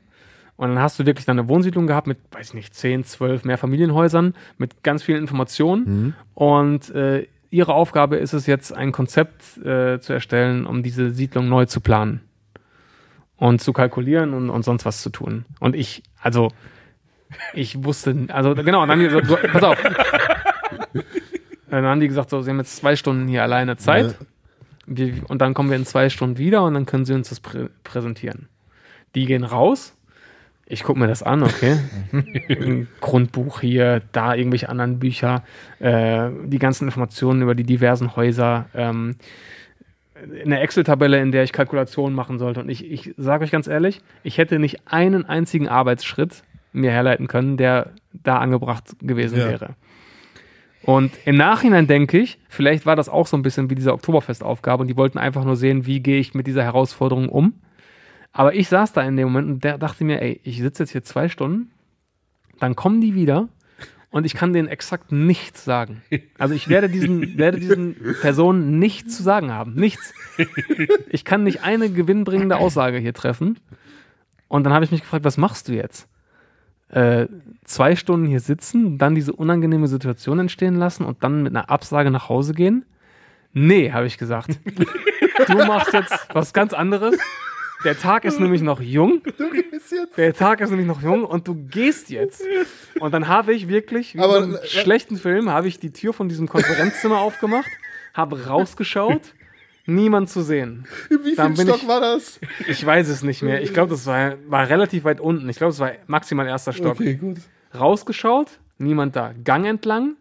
Und 0.56 0.68
dann 0.68 0.78
hast 0.78 1.00
du 1.00 1.04
wirklich 1.04 1.26
dann 1.26 1.38
eine 1.38 1.48
Wohnsiedlung 1.48 1.88
gehabt 1.88 2.06
mit, 2.06 2.18
weiß 2.30 2.50
ich 2.50 2.54
nicht, 2.54 2.74
10, 2.74 3.02
12 3.04 3.44
Mehrfamilienhäusern 3.44 4.34
mit 4.56 4.84
ganz 4.84 5.02
vielen 5.02 5.18
Informationen. 5.18 6.14
Und 6.34 6.94
äh, 6.94 7.26
ihre 7.54 7.72
Aufgabe 7.72 8.16
ist 8.16 8.32
es 8.32 8.46
jetzt, 8.46 8.72
ein 8.72 8.90
Konzept 8.90 9.58
äh, 9.58 10.00
zu 10.00 10.12
erstellen, 10.12 10.66
um 10.66 10.82
diese 10.82 11.12
Siedlung 11.12 11.48
neu 11.48 11.66
zu 11.66 11.80
planen. 11.80 12.20
Und 13.36 13.60
zu 13.60 13.72
kalkulieren 13.72 14.34
und, 14.34 14.50
und 14.50 14.64
sonst 14.64 14.84
was 14.84 15.02
zu 15.02 15.10
tun. 15.10 15.44
Und 15.60 15.76
ich, 15.76 16.02
also, 16.20 16.50
ich 17.52 17.84
wusste, 17.84 18.26
also 18.28 18.54
genau, 18.54 18.80
dann 18.80 18.90
haben 18.90 19.00
die 19.00 19.06
gesagt, 19.06 19.26
so, 19.26 19.36
pass 19.36 19.62
auf. 19.62 19.78
Dann 21.70 21.86
haben 21.86 21.98
die 21.98 22.06
gesagt, 22.06 22.30
so, 22.30 22.40
sie 22.40 22.50
haben 22.50 22.58
jetzt 22.58 22.76
zwei 22.76 22.94
Stunden 22.94 23.26
hier 23.26 23.42
alleine 23.42 23.76
Zeit. 23.76 24.14
Wir, 24.86 25.28
und 25.28 25.40
dann 25.40 25.54
kommen 25.54 25.70
wir 25.70 25.76
in 25.76 25.84
zwei 25.84 26.08
Stunden 26.08 26.38
wieder 26.38 26.62
und 26.62 26.74
dann 26.74 26.86
können 26.86 27.04
sie 27.04 27.14
uns 27.14 27.30
das 27.30 27.40
prä 27.40 27.68
präsentieren. 27.82 28.48
Die 29.16 29.24
gehen 29.24 29.42
raus. 29.42 29.93
Ich 30.66 30.82
gucke 30.82 30.98
mir 30.98 31.06
das 31.06 31.22
an, 31.22 31.42
okay. 31.42 31.76
Grundbuch 33.00 33.60
hier, 33.60 34.00
da 34.12 34.34
irgendwelche 34.34 34.68
anderen 34.68 34.98
Bücher, 34.98 35.44
äh, 35.78 36.30
die 36.46 36.58
ganzen 36.58 36.86
Informationen 36.86 37.42
über 37.42 37.54
die 37.54 37.64
diversen 37.64 38.16
Häuser, 38.16 38.66
ähm, 38.74 39.16
eine 40.42 40.60
Excel-Tabelle, 40.60 41.20
in 41.20 41.32
der 41.32 41.42
ich 41.44 41.52
Kalkulationen 41.52 42.14
machen 42.14 42.38
sollte. 42.38 42.60
Und 42.60 42.68
ich, 42.70 42.90
ich 42.90 43.14
sage 43.18 43.44
euch 43.44 43.50
ganz 43.50 43.66
ehrlich, 43.66 44.00
ich 44.22 44.38
hätte 44.38 44.58
nicht 44.58 44.80
einen 44.86 45.26
einzigen 45.26 45.68
Arbeitsschritt 45.68 46.42
mir 46.72 46.90
herleiten 46.90 47.28
können, 47.28 47.56
der 47.56 47.90
da 48.12 48.38
angebracht 48.38 48.96
gewesen 49.00 49.38
Ja. 49.38 49.48
wäre. 49.48 49.74
Und 50.82 51.12
im 51.24 51.36
Nachhinein 51.36 51.86
denke 51.86 52.18
ich, 52.18 52.38
vielleicht 52.48 52.84
war 52.84 52.94
das 52.94 53.08
auch 53.08 53.26
so 53.26 53.36
ein 53.36 53.42
bisschen 53.42 53.70
wie 53.70 53.74
diese 53.74 53.92
Oktoberfestaufgabe 53.92 54.82
und 54.82 54.88
die 54.88 54.96
wollten 54.96 55.18
einfach 55.18 55.44
nur 55.44 55.56
sehen, 55.56 55.86
wie 55.86 56.00
gehe 56.00 56.18
ich 56.18 56.34
mit 56.34 56.46
dieser 56.46 56.62
Herausforderung 56.62 57.28
um. 57.28 57.54
Aber 58.36 58.52
ich 58.54 58.68
saß 58.68 58.92
da 58.92 59.02
in 59.02 59.16
dem 59.16 59.28
Moment 59.28 59.48
und 59.48 59.64
der 59.64 59.78
dachte 59.78 60.04
mir, 60.04 60.20
ey, 60.20 60.40
ich 60.42 60.58
sitze 60.58 60.82
jetzt 60.82 60.90
hier 60.90 61.04
zwei 61.04 61.28
Stunden, 61.28 61.70
dann 62.58 62.74
kommen 62.74 63.00
die 63.00 63.14
wieder 63.14 63.48
und 64.10 64.26
ich 64.26 64.34
kann 64.34 64.52
denen 64.52 64.66
exakt 64.66 65.12
nichts 65.12 65.64
sagen. 65.64 66.02
Also 66.36 66.52
ich 66.52 66.68
werde 66.68 66.88
diesen, 66.88 67.38
werde 67.38 67.60
diesen 67.60 67.94
Personen 68.20 68.80
nichts 68.80 69.16
zu 69.16 69.22
sagen 69.22 69.52
haben. 69.52 69.74
Nichts. 69.74 70.12
Ich 71.08 71.24
kann 71.24 71.44
nicht 71.44 71.62
eine 71.62 71.90
gewinnbringende 71.90 72.56
Aussage 72.56 72.98
hier 72.98 73.14
treffen. 73.14 73.60
Und 74.48 74.64
dann 74.64 74.72
habe 74.72 74.84
ich 74.84 74.90
mich 74.90 75.02
gefragt, 75.02 75.24
was 75.24 75.36
machst 75.36 75.68
du 75.68 75.72
jetzt? 75.72 76.08
Äh, 76.88 77.28
zwei 77.64 77.94
Stunden 77.94 78.26
hier 78.26 78.40
sitzen, 78.40 78.98
dann 78.98 79.14
diese 79.14 79.32
unangenehme 79.32 79.86
Situation 79.86 80.40
entstehen 80.40 80.74
lassen 80.74 81.04
und 81.04 81.22
dann 81.22 81.44
mit 81.44 81.54
einer 81.54 81.70
Absage 81.70 82.10
nach 82.10 82.28
Hause 82.28 82.52
gehen? 82.52 82.84
Nee, 83.52 83.92
habe 83.92 84.06
ich 84.06 84.18
gesagt. 84.18 84.58
Du 85.48 85.56
machst 85.56 85.92
jetzt 85.92 86.28
was 86.32 86.52
ganz 86.52 86.72
anderes. 86.72 87.16
Der 87.84 87.98
Tag 87.98 88.24
ist 88.24 88.40
nämlich 88.40 88.62
noch 88.62 88.80
jung. 88.80 89.22
Du 89.38 89.50
gehst 89.50 89.92
jetzt. 89.92 90.16
Der 90.16 90.32
Tag 90.34 90.60
ist 90.60 90.70
nämlich 90.70 90.86
noch 90.86 91.02
jung 91.02 91.24
und 91.24 91.46
du 91.46 91.54
gehst 91.54 92.10
jetzt. 92.10 92.42
Und 93.00 93.12
dann 93.12 93.28
habe 93.28 93.52
ich 93.54 93.68
wirklich, 93.68 94.14
wie 94.14 94.20
Aber- 94.20 94.38
so 94.42 94.44
einen 94.44 94.58
schlechten 94.64 95.16
Film, 95.16 95.50
habe 95.50 95.68
ich 95.68 95.78
die 95.78 95.92
Tür 95.92 96.12
von 96.12 96.28
diesem 96.28 96.48
Konferenzzimmer 96.48 97.18
aufgemacht, 97.20 97.68
habe 98.14 98.46
rausgeschaut, 98.46 99.20
niemand 99.86 100.30
zu 100.30 100.42
sehen. 100.42 100.86
Wie 101.10 101.34
Dann 101.34 101.56
viel 101.56 101.66
Stock 101.66 101.82
ich- 101.82 101.88
war 101.88 102.00
das? 102.00 102.40
Ich 102.66 102.84
weiß 102.84 103.08
es 103.08 103.22
nicht 103.22 103.42
mehr. 103.42 103.62
Ich 103.62 103.72
glaube, 103.74 103.90
das 103.90 104.06
war, 104.06 104.34
war 104.48 104.68
relativ 104.68 105.04
weit 105.04 105.20
unten. 105.20 105.48
Ich 105.48 105.56
glaube, 105.56 105.72
es 105.72 105.80
war 105.80 105.92
maximal 106.06 106.46
erster 106.46 106.72
Stock. 106.72 106.92
Okay, 107.00 107.14
gut. 107.16 107.36
Rausgeschaut, 107.78 108.48
niemand 108.78 109.16
da. 109.16 109.34
Gang 109.44 109.66
entlang, 109.66 110.16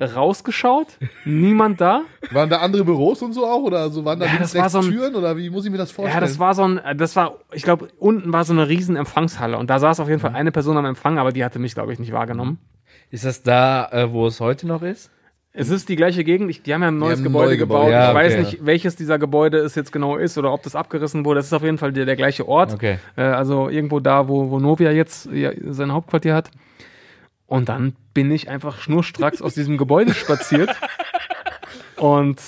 rausgeschaut, 0.00 0.86
niemand 1.24 1.80
da. 1.80 2.02
Waren 2.30 2.50
da 2.50 2.58
andere 2.58 2.84
Büros 2.84 3.22
und 3.22 3.32
so 3.32 3.44
auch? 3.46 3.62
Oder 3.62 3.90
so 3.90 4.04
waren 4.04 4.20
da 4.20 4.26
Ja, 4.26 4.32
das 4.38 4.54
war 4.54 4.70
so 4.70 4.78
ein- 4.78 4.90
Türen? 4.90 5.14
Oder 5.14 5.36
wie 5.36 5.50
muss 5.50 5.64
ich 5.64 5.70
mir 5.70 5.78
das 5.78 5.90
vorstellen? 5.90 6.14
Ja, 6.14 6.20
das 6.20 6.38
war 6.38 6.54
so 6.54 6.64
ein, 6.64 6.80
das 6.96 7.16
war, 7.16 7.34
ich 7.52 7.62
glaube, 7.62 7.88
unten 7.98 8.32
war 8.32 8.44
so 8.44 8.52
eine 8.52 8.68
riesen 8.68 8.96
Empfangshalle 8.96 9.58
und 9.58 9.70
da 9.70 9.78
saß 9.78 10.00
auf 10.00 10.08
jeden 10.08 10.18
Mhm. 10.18 10.22
Fall 10.22 10.34
eine 10.34 10.52
Person 10.52 10.76
am 10.76 10.84
Empfang, 10.84 11.18
aber 11.18 11.32
die 11.32 11.44
hatte 11.44 11.58
mich, 11.58 11.74
glaube 11.74 11.92
ich, 11.92 11.98
nicht 11.98 12.12
wahrgenommen. 12.12 12.58
Ist 13.10 13.24
das 13.24 13.42
da, 13.42 13.88
äh, 13.90 14.12
wo 14.12 14.26
es 14.26 14.40
heute 14.40 14.66
noch 14.66 14.82
ist? 14.82 15.10
Es 15.52 15.70
ist 15.70 15.88
die 15.88 15.96
gleiche 15.96 16.22
Gegend. 16.22 16.50
Ich, 16.50 16.62
die 16.62 16.72
haben 16.72 16.82
ja 16.82 16.88
ein 16.88 16.98
neues 16.98 17.22
Gebäude 17.22 17.46
neues 17.48 17.58
gebaut. 17.58 17.78
Gebäude. 17.86 17.92
Ja, 17.96 18.10
ich 18.10 18.14
weiß 18.14 18.32
okay. 18.34 18.42
nicht, 18.42 18.66
welches 18.66 18.94
dieser 18.96 19.18
Gebäude 19.18 19.58
es 19.58 19.74
jetzt 19.74 19.90
genau 19.90 20.16
ist 20.16 20.38
oder 20.38 20.52
ob 20.52 20.62
das 20.62 20.76
abgerissen 20.76 21.24
wurde. 21.24 21.38
Das 21.40 21.46
ist 21.46 21.52
auf 21.52 21.62
jeden 21.64 21.78
Fall 21.78 21.92
der, 21.92 22.04
der 22.04 22.14
gleiche 22.16 22.46
Ort. 22.46 22.74
Okay. 22.74 22.98
Äh, 23.16 23.22
also 23.22 23.68
irgendwo 23.68 23.98
da, 23.98 24.28
wo, 24.28 24.50
wo 24.50 24.60
Novia 24.60 24.92
jetzt 24.92 25.26
ja, 25.32 25.50
sein 25.70 25.90
Hauptquartier 25.92 26.34
hat. 26.34 26.50
Und 27.48 27.70
dann 27.70 27.96
bin 28.12 28.30
ich 28.30 28.48
einfach 28.48 28.78
schnurstracks 28.78 29.40
aus 29.40 29.54
diesem 29.54 29.78
Gebäude 29.78 30.14
spaziert. 30.14 30.70
Und 31.96 32.40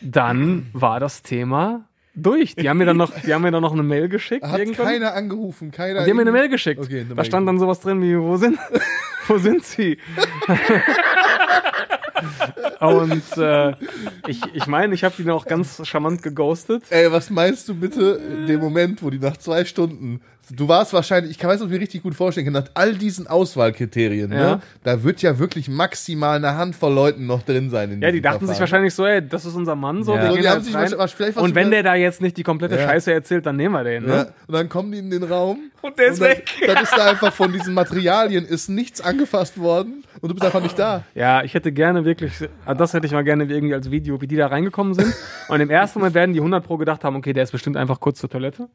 dann 0.00 0.70
war 0.72 1.00
das 1.00 1.22
Thema 1.22 1.86
durch. 2.14 2.56
Die 2.56 2.68
haben 2.68 2.78
mir 2.78 2.86
dann 2.86 2.96
noch, 2.96 3.12
die 3.20 3.32
haben 3.34 3.42
mir 3.42 3.50
dann 3.50 3.62
noch 3.62 3.72
eine 3.72 3.82
Mail 3.82 4.08
geschickt. 4.08 4.44
Hat 4.44 4.58
irgendwann. 4.58 4.86
keiner 4.86 5.14
angerufen, 5.14 5.70
keiner. 5.70 6.04
Die 6.04 6.10
haben 6.10 6.16
mir 6.16 6.22
eine 6.22 6.32
Mail 6.32 6.48
geschickt. 6.48 6.80
Okay, 6.80 7.00
eine 7.00 7.10
da 7.10 7.14
Mail 7.16 7.24
stand 7.26 7.46
dann 7.46 7.58
sowas 7.58 7.80
drin 7.80 8.00
wie, 8.00 8.18
wo 8.18 8.36
sind, 8.38 8.58
wo 9.28 9.36
sind 9.36 9.64
sie? 9.64 9.98
Und 12.80 13.36
äh, 13.36 13.72
ich, 14.26 14.40
ich 14.54 14.66
meine, 14.66 14.94
ich 14.94 15.04
habe 15.04 15.14
die 15.16 15.24
noch 15.24 15.46
ganz 15.46 15.86
charmant 15.86 16.22
geghostet. 16.22 16.84
Ey, 16.90 17.12
was 17.12 17.30
meinst 17.30 17.68
du 17.68 17.74
bitte 17.74 18.20
in 18.30 18.46
dem 18.46 18.60
Moment, 18.60 19.02
wo 19.02 19.10
die 19.10 19.18
nach 19.18 19.36
zwei 19.36 19.64
Stunden, 19.64 20.20
du 20.50 20.68
warst 20.68 20.92
wahrscheinlich, 20.92 21.30
ich 21.32 21.38
kann 21.38 21.50
weiß, 21.50 21.60
ich 21.60 21.68
mir 21.68 21.80
richtig 21.80 22.02
gut 22.02 22.14
vorstellen 22.14 22.44
kann, 22.46 22.54
nach 22.54 22.70
all 22.74 22.94
diesen 22.94 23.26
Auswahlkriterien, 23.26 24.32
Ja. 24.32 24.56
ne, 24.56 24.60
da 24.82 25.02
wird 25.02 25.22
ja 25.22 25.38
wirklich 25.38 25.68
maximal 25.68 26.36
eine 26.36 26.56
Handvoll 26.56 26.92
Leuten 26.92 27.26
noch 27.26 27.42
drin 27.42 27.70
sein. 27.70 27.90
In 27.92 28.02
Ja, 28.02 28.10
die 28.10 28.20
dachten 28.20 28.40
sich 28.40 28.56
Verfahren. 28.56 28.60
wahrscheinlich 28.60 28.94
so, 28.94 29.06
ey, 29.06 29.26
das 29.26 29.44
ist 29.44 29.54
unser 29.54 29.74
Mann, 29.76 30.02
so, 30.04 30.14
Ja. 30.14 30.30
So, 30.30 30.36
die 30.36 30.48
haben 30.48 30.62
sich 30.62 30.72
vielleicht 30.74 30.98
was 30.98 31.36
Und 31.36 31.54
wenn 31.54 31.70
der 31.70 31.82
da 31.82 31.94
jetzt 31.94 32.20
nicht 32.20 32.36
die 32.36 32.42
komplette 32.42 32.76
Ja. 32.76 32.86
Scheiße 32.88 33.12
erzählt, 33.12 33.46
dann 33.46 33.56
nehmen 33.56 33.74
wir 33.74 33.84
den. 33.84 34.04
Ne? 34.06 34.32
und 34.46 34.54
dann 34.54 34.68
kommen 34.68 34.92
die 34.92 34.98
in 34.98 35.10
den 35.10 35.22
Raum. 35.22 35.70
Und 35.82 35.98
der 35.98 36.06
ist 36.06 36.20
dann, 36.20 36.30
weg. 36.30 36.46
Dann 36.66 36.82
ist 36.82 36.96
da 36.96 37.10
einfach 37.10 37.30
von 37.32 37.52
diesen 37.52 37.74
Materialien 37.74 38.46
ist 38.46 38.70
nichts 38.70 39.02
angefasst 39.02 39.58
worden 39.60 40.02
und 40.22 40.28
du 40.30 40.34
bist 40.34 40.42
einfach 40.46 40.62
nicht 40.62 40.78
da. 40.78 41.02
Ja, 41.14 41.42
ich 41.42 41.52
hätte 41.52 41.72
gerne 41.72 42.06
wirklich, 42.06 42.32
ah, 42.64 42.72
das 42.72 42.94
hätte 42.94 43.04
ich 43.06 43.12
mal 43.12 43.22
gerne 43.22 43.44
irgendwie 43.44 43.74
als 43.74 43.90
Video, 43.90 44.18
wie 44.22 44.26
die 44.26 44.36
da 44.36 44.46
reingekommen 44.46 44.94
sind. 44.94 45.12
Und 45.48 45.60
im 45.60 45.68
ersten 45.68 45.98
Moment 45.98 46.14
werden 46.14 46.32
die 46.32 46.38
100 46.40 46.64
pro 46.64 46.78
gedacht 46.78 47.04
haben, 47.04 47.16
okay, 47.16 47.34
der 47.34 47.42
ist 47.42 47.50
bestimmt 47.52 47.76
einfach 47.76 48.00
kurz 48.00 48.18
zur 48.18 48.30
Toilette. 48.30 48.68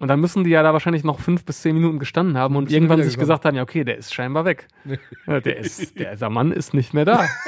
Und 0.00 0.08
dann 0.08 0.18
müssen 0.18 0.44
die 0.44 0.50
ja 0.50 0.62
da 0.62 0.72
wahrscheinlich 0.72 1.04
noch 1.04 1.20
fünf 1.20 1.44
bis 1.44 1.60
zehn 1.60 1.74
Minuten 1.74 1.98
gestanden 1.98 2.36
haben 2.36 2.56
und 2.56 2.72
irgendwann 2.72 3.02
sich 3.02 3.18
gesagt 3.18 3.44
haben, 3.44 3.54
ja, 3.56 3.62
okay, 3.62 3.84
der 3.84 3.98
ist 3.98 4.12
scheinbar 4.14 4.44
weg. 4.46 4.66
Ja, 5.26 5.40
der 5.40 5.58
ist, 5.58 5.98
der, 5.98 6.12
dieser 6.12 6.30
Mann 6.30 6.52
ist 6.52 6.72
nicht 6.74 6.94
mehr 6.94 7.04
da. 7.04 7.24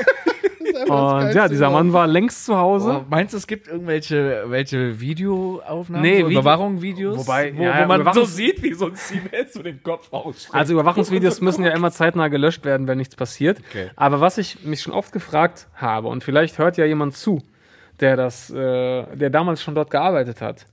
Und 0.88 1.34
ja, 1.34 1.48
dieser. 1.48 1.70
Mann 1.70 1.92
war 1.92 2.07
längst 2.07 2.46
zu 2.46 2.57
Hause. 2.57 3.03
Oh, 3.03 3.05
meinst 3.09 3.34
du, 3.34 3.38
es 3.38 3.46
gibt 3.46 3.68
irgendwelche 3.68 4.44
welche 4.48 5.00
Videoaufnahmen? 5.00 6.03
Nee, 6.03 6.22
so 6.22 6.28
Video- 6.28 6.40
Überwachungsvideos? 6.40 7.18
Wobei, 7.18 7.57
wo, 7.57 7.62
ja, 7.62 7.84
wo 7.84 7.88
man 7.98 8.12
so 8.14 8.24
sieht, 8.24 8.62
wie 8.62 8.72
so 8.74 8.86
ein 8.86 8.94
Siemens 8.94 9.53
so 9.53 9.62
den 9.62 9.82
Kopf 9.82 10.12
ausstreckt. 10.12 10.55
Also 10.55 10.72
Überwachungsvideos 10.72 11.40
müssen 11.40 11.64
ja 11.64 11.72
immer 11.72 11.90
zeitnah 11.90 12.28
gelöscht 12.28 12.64
werden, 12.64 12.86
wenn 12.88 12.98
nichts 12.98 13.16
passiert. 13.16 13.61
Okay. 13.70 13.90
Aber 13.96 14.20
was 14.20 14.38
ich 14.38 14.64
mich 14.64 14.82
schon 14.82 14.92
oft 14.92 15.12
gefragt 15.12 15.68
habe, 15.74 16.09
und 16.09 16.24
vielleicht 16.24 16.59
hört 16.59 16.76
ja 16.78 16.84
jemand 16.84 17.16
zu, 17.16 17.42
der 18.00 18.16
das, 18.16 18.50
äh, 18.50 19.05
der 19.16 19.30
damals 19.30 19.62
schon 19.62 19.74
dort 19.74 19.90
gearbeitet 19.90 20.40
hat. 20.40 20.66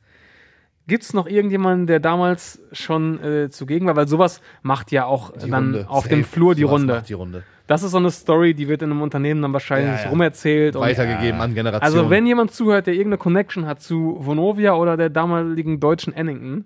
Gibt 0.90 1.04
es 1.04 1.14
noch 1.14 1.28
irgendjemanden, 1.28 1.88
der 1.88 2.02
damals 2.02 2.62
schon 2.74 3.24
äh, 3.24 3.50
zugegen 3.50 3.88
war? 3.88 3.96
Weil 3.96 4.10
sowas 4.10 4.42
macht 4.62 4.92
ja 4.92 5.06
auch 5.06 5.32
Die 5.38 5.50
dann 5.50 5.64
Runde. 5.76 5.86
auf 5.90 6.04
Safe. 6.04 6.16
dem 6.16 6.24
Flur 6.26 6.54
die 6.56 6.64
Runde. 6.64 7.02
Die 7.08 7.14
Runde. 7.14 7.44
Das 7.68 7.84
ist 7.84 7.92
so 7.92 7.98
eine 7.98 8.10
Story, 8.12 8.54
die 8.56 8.68
wird 8.68 8.82
in 8.82 8.92
einem 8.92 9.02
Unternehmen 9.02 9.42
dann 9.44 9.54
wahrscheinlich 9.54 10.00
Ja, 10.00 10.04
ja. 10.06 10.10
rumerzählt. 10.10 10.76
Und 10.76 10.82
Weitergegeben 10.82 11.40
an 11.40 11.54
Generationen. 11.54 11.98
also 12.00 12.10
wenn 12.10 12.26
jemand 12.26 12.52
zuhört, 12.52 12.88
der 12.88 12.96
irgendeine 12.96 13.20
Connection 13.20 13.66
hat 13.68 13.82
zu 13.82 14.18
Vonovia 14.20 14.74
oder 14.74 14.98
der 14.98 15.10
damaligen 15.10 15.80
deutschen 15.80 16.12
Ennington, 16.14 16.66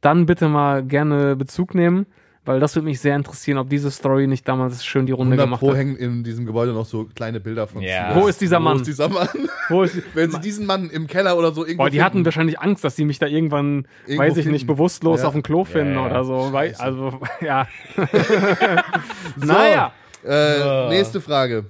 dann 0.00 0.26
bitte 0.26 0.48
mal 0.48 0.82
gerne 0.82 1.36
Bezug 1.36 1.74
nehmen, 1.74 2.06
weil 2.48 2.60
das 2.60 2.74
würde 2.74 2.86
mich 2.86 2.98
sehr 3.00 3.14
interessieren, 3.14 3.58
ob 3.58 3.68
diese 3.68 3.90
Story 3.90 4.26
nicht 4.26 4.48
damals 4.48 4.84
schön 4.84 5.04
die 5.06 5.12
Runde 5.12 5.32
100 5.34 5.46
gemacht 5.46 5.60
Pro 5.60 5.70
hat. 5.70 5.76
hängen 5.76 5.96
in 5.96 6.24
diesem 6.24 6.46
Gebäude 6.46 6.72
noch 6.72 6.86
so 6.86 7.04
kleine 7.14 7.40
Bilder 7.40 7.66
von. 7.66 7.82
Siemens. 7.82 8.14
Wo 8.14 8.26
ist 8.26 8.40
dieser 8.40 8.56
Wo 8.58 8.62
Mann? 8.62 8.76
ist 8.78 8.86
dieser 8.86 9.08
Mann? 9.08 9.28
Wo 9.68 9.82
ist, 9.82 9.96
Wenn 10.14 10.30
sie 10.30 10.40
diesen 10.40 10.64
Mann 10.66 10.88
im 10.90 11.06
Keller 11.06 11.36
oder 11.36 11.52
so 11.52 11.64
irgendwo 11.64 11.84
boah, 11.84 11.90
die 11.90 12.02
hatten 12.02 12.14
finden. 12.14 12.24
wahrscheinlich 12.24 12.58
Angst, 12.58 12.82
dass 12.84 12.96
sie 12.96 13.04
mich 13.04 13.18
da 13.18 13.26
irgendwann, 13.26 13.86
Irgendwo 14.06 14.22
weiß 14.24 14.36
ich 14.38 14.46
nicht, 14.46 14.60
finden. 14.60 14.66
bewusstlos 14.74 15.20
Ja. 15.20 15.26
auf 15.28 15.34
dem 15.34 15.42
Klo 15.42 15.64
finden 15.64 15.94
ja. 15.94 16.06
oder 16.06 16.24
so. 16.24 16.48
Scheiße. 16.50 16.80
also, 16.82 17.20
ja. 17.40 17.66
naja. 19.36 19.92
Äh, 20.24 20.88
Nächste 20.88 21.20
Frage. 21.20 21.66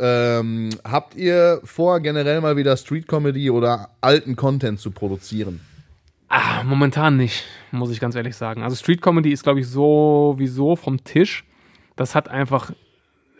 Ähm, 0.00 0.70
habt 0.84 1.16
ihr 1.16 1.60
vor, 1.64 2.00
generell 2.00 2.40
mal 2.40 2.56
wieder 2.56 2.76
Street 2.76 3.08
Comedy 3.08 3.50
oder 3.50 3.90
alten 4.00 4.36
Content 4.36 4.78
zu 4.80 4.90
produzieren? 4.92 5.60
Ah, 6.28 6.62
momentan 6.64 7.16
nicht, 7.16 7.44
muss 7.72 7.90
ich 7.90 8.00
ganz 8.00 8.14
ehrlich 8.14 8.36
sagen. 8.36 8.62
Also 8.62 8.76
Street 8.76 9.00
Comedy 9.00 9.32
ist, 9.32 9.44
glaube 9.44 9.60
ich, 9.60 9.68
sowieso 9.68 10.76
vom 10.76 11.02
Tisch. 11.02 11.44
Das 11.96 12.14
hat 12.14 12.28
einfach 12.28 12.70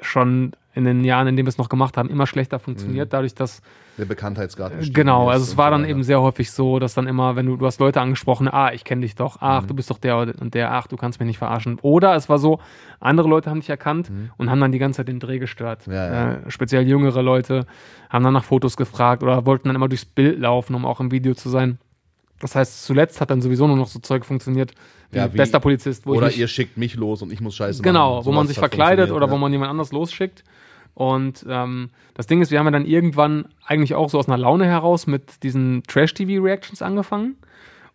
schon 0.01 0.53
in 0.75 0.85
den 0.85 1.03
Jahren, 1.05 1.27
in 1.27 1.35
denen 1.37 1.47
wir 1.47 1.51
es 1.51 1.59
noch 1.59 1.69
gemacht 1.69 1.97
haben, 1.97 2.09
immer 2.09 2.27
schlechter 2.27 2.61
funktioniert, 2.61 3.13
dadurch, 3.13 3.35
dass 3.35 3.63
Der 3.99 4.05
Bekanntheitsgrad. 4.05 4.73
Genau, 4.95 5.29
also 5.29 5.43
es 5.43 5.57
war 5.57 5.73
dann 5.73 5.85
eben 5.85 6.05
sehr 6.05 6.23
häufig 6.23 6.53
so, 6.53 6.79
dass 6.79 6.95
dann 6.95 7.09
immer, 7.09 7.35
wenn 7.35 7.47
du, 7.47 7.57
du 7.57 7.67
hast 7.67 7.81
Leute 7.81 8.01
angesprochen, 8.01 8.47
ah, 8.49 8.73
ich 8.73 8.85
kenne 8.85 9.01
dich 9.01 9.17
doch, 9.17 9.39
ach, 9.41 9.63
Mhm. 9.63 9.67
du 9.67 9.75
bist 9.75 9.91
doch 9.91 9.99
der 9.99 10.17
und 10.17 10.55
der, 10.55 10.73
ach, 10.73 10.87
du 10.87 10.97
kannst 10.97 11.19
mich 11.19 11.27
nicht 11.27 11.39
verarschen. 11.39 11.81
Oder 11.83 12.15
es 12.15 12.29
war 12.29 12.39
so, 12.39 12.61
andere 13.01 13.29
Leute 13.29 13.51
haben 13.51 13.59
dich 13.61 13.71
erkannt 13.71 14.11
und 14.37 14.51
haben 14.51 14.61
dann 14.61 14.71
die 14.71 14.79
ganze 14.79 14.99
Zeit 14.99 15.09
den 15.09 15.19
Dreh 15.19 15.41
gestört. 15.41 15.87
Mhm. 15.89 15.93
Ja, 15.93 16.07
ja. 16.07 16.33
Äh, 16.35 16.39
speziell 16.51 16.87
jüngere 16.87 17.23
Leute 17.23 17.67
haben 18.09 18.23
dann 18.23 18.35
nach 18.35 18.45
Fotos 18.45 18.77
gefragt 18.77 19.25
oder 19.25 19.45
wollten 19.47 19.69
dann 19.69 19.75
immer 19.75 19.89
durchs 19.89 20.05
Bild 20.05 20.39
laufen, 20.39 20.77
um 20.77 20.87
auch 20.87 21.01
im 21.01 21.11
Video 21.11 21.35
zu 21.35 21.49
sein. 21.49 21.79
Das 22.41 22.55
heißt, 22.55 22.85
zuletzt 22.85 23.21
hat 23.21 23.31
dann 23.31 23.41
sowieso 23.43 23.67
nur 23.67 23.77
noch 23.77 23.89
so 23.89 23.99
Zeug 23.99 24.25
funktioniert, 24.25 24.73
wie, 25.11 25.19
Ja, 25.19 25.33
wie- 25.33 25.37
bester 25.37 25.61
Polizist, 25.61 26.07
wo 26.07 26.15
Oder 26.15 26.29
ich 26.29 26.39
ihr 26.39 26.49
schickt 26.49 26.77
mich 26.77 26.95
los 26.95 27.23
und 27.23 27.33
ich 27.33 27.41
muss 27.41 27.57
Scheiße 27.57 27.83
Genau, 27.83 28.17
machen. 28.17 28.27
wo 28.27 28.33
man 28.33 28.47
sich 28.47 28.59
verkleidet 28.59 29.11
oder 29.11 29.27
ja. 29.27 29.33
wo 29.33 29.39
man 29.39 29.51
jemand 29.53 29.71
anders 29.71 29.93
losschickt. 29.93 30.45
Und 30.95 31.47
ähm, 31.49 31.91
das 32.15 32.27
Ding 32.27 32.41
ist, 32.43 32.51
wir 32.51 32.59
haben 32.59 32.67
ja 32.67 32.73
dann 32.73 32.85
irgendwann 32.87 33.47
eigentlich 33.65 33.95
auch 33.95 34.11
so 34.11 34.19
aus 34.19 34.27
einer 34.29 34.37
Laune 34.39 34.67
heraus 34.67 35.07
mit 35.07 35.43
diesen 35.45 35.83
Trash-TV-Reactions 35.87 36.83
angefangen. 36.83 37.37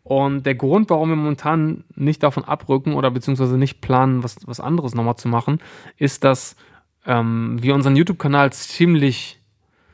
Und 0.03 0.45
der 0.45 0.55
Grund, 0.55 0.89
warum 0.89 1.09
wir 1.09 1.15
momentan 1.15 1.83
nicht 1.95 2.23
davon 2.23 2.43
abrücken 2.43 2.93
oder 2.93 3.11
beziehungsweise 3.11 3.57
nicht 3.57 3.79
planen, 3.81 4.23
was, 4.23 4.37
was 4.45 4.59
anderes 4.59 4.95
nochmal 4.95 5.15
zu 5.15 5.27
machen, 5.29 5.59
ist, 5.97 6.23
dass 6.23 6.55
ähm, 7.05 7.57
wir 7.61 7.75
unseren 7.75 7.95
YouTube-Kanal 7.95 8.51
ziemlich 8.53 9.39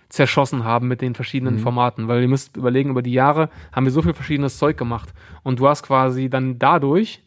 zerschossen 0.09 0.63
haben 0.63 0.87
mit 0.87 1.01
den 1.01 1.15
verschiedenen 1.15 1.55
Mhm. 1.55 1.59
Formaten. 1.59 2.07
Weil 2.07 2.21
ihr 2.21 2.27
müsst 2.27 2.57
überlegen, 2.57 2.89
über 2.89 3.01
die 3.01 3.13
Jahre 3.13 3.49
haben 3.71 3.85
wir 3.85 3.91
so 3.91 4.01
viel 4.01 4.13
verschiedenes 4.13 4.57
Zeug 4.57 4.77
gemacht. 4.77 5.13
Und 5.43 5.59
du 5.59 5.67
hast 5.67 5.83
quasi 5.83 6.29
dann 6.29 6.57
dadurch 6.59 7.21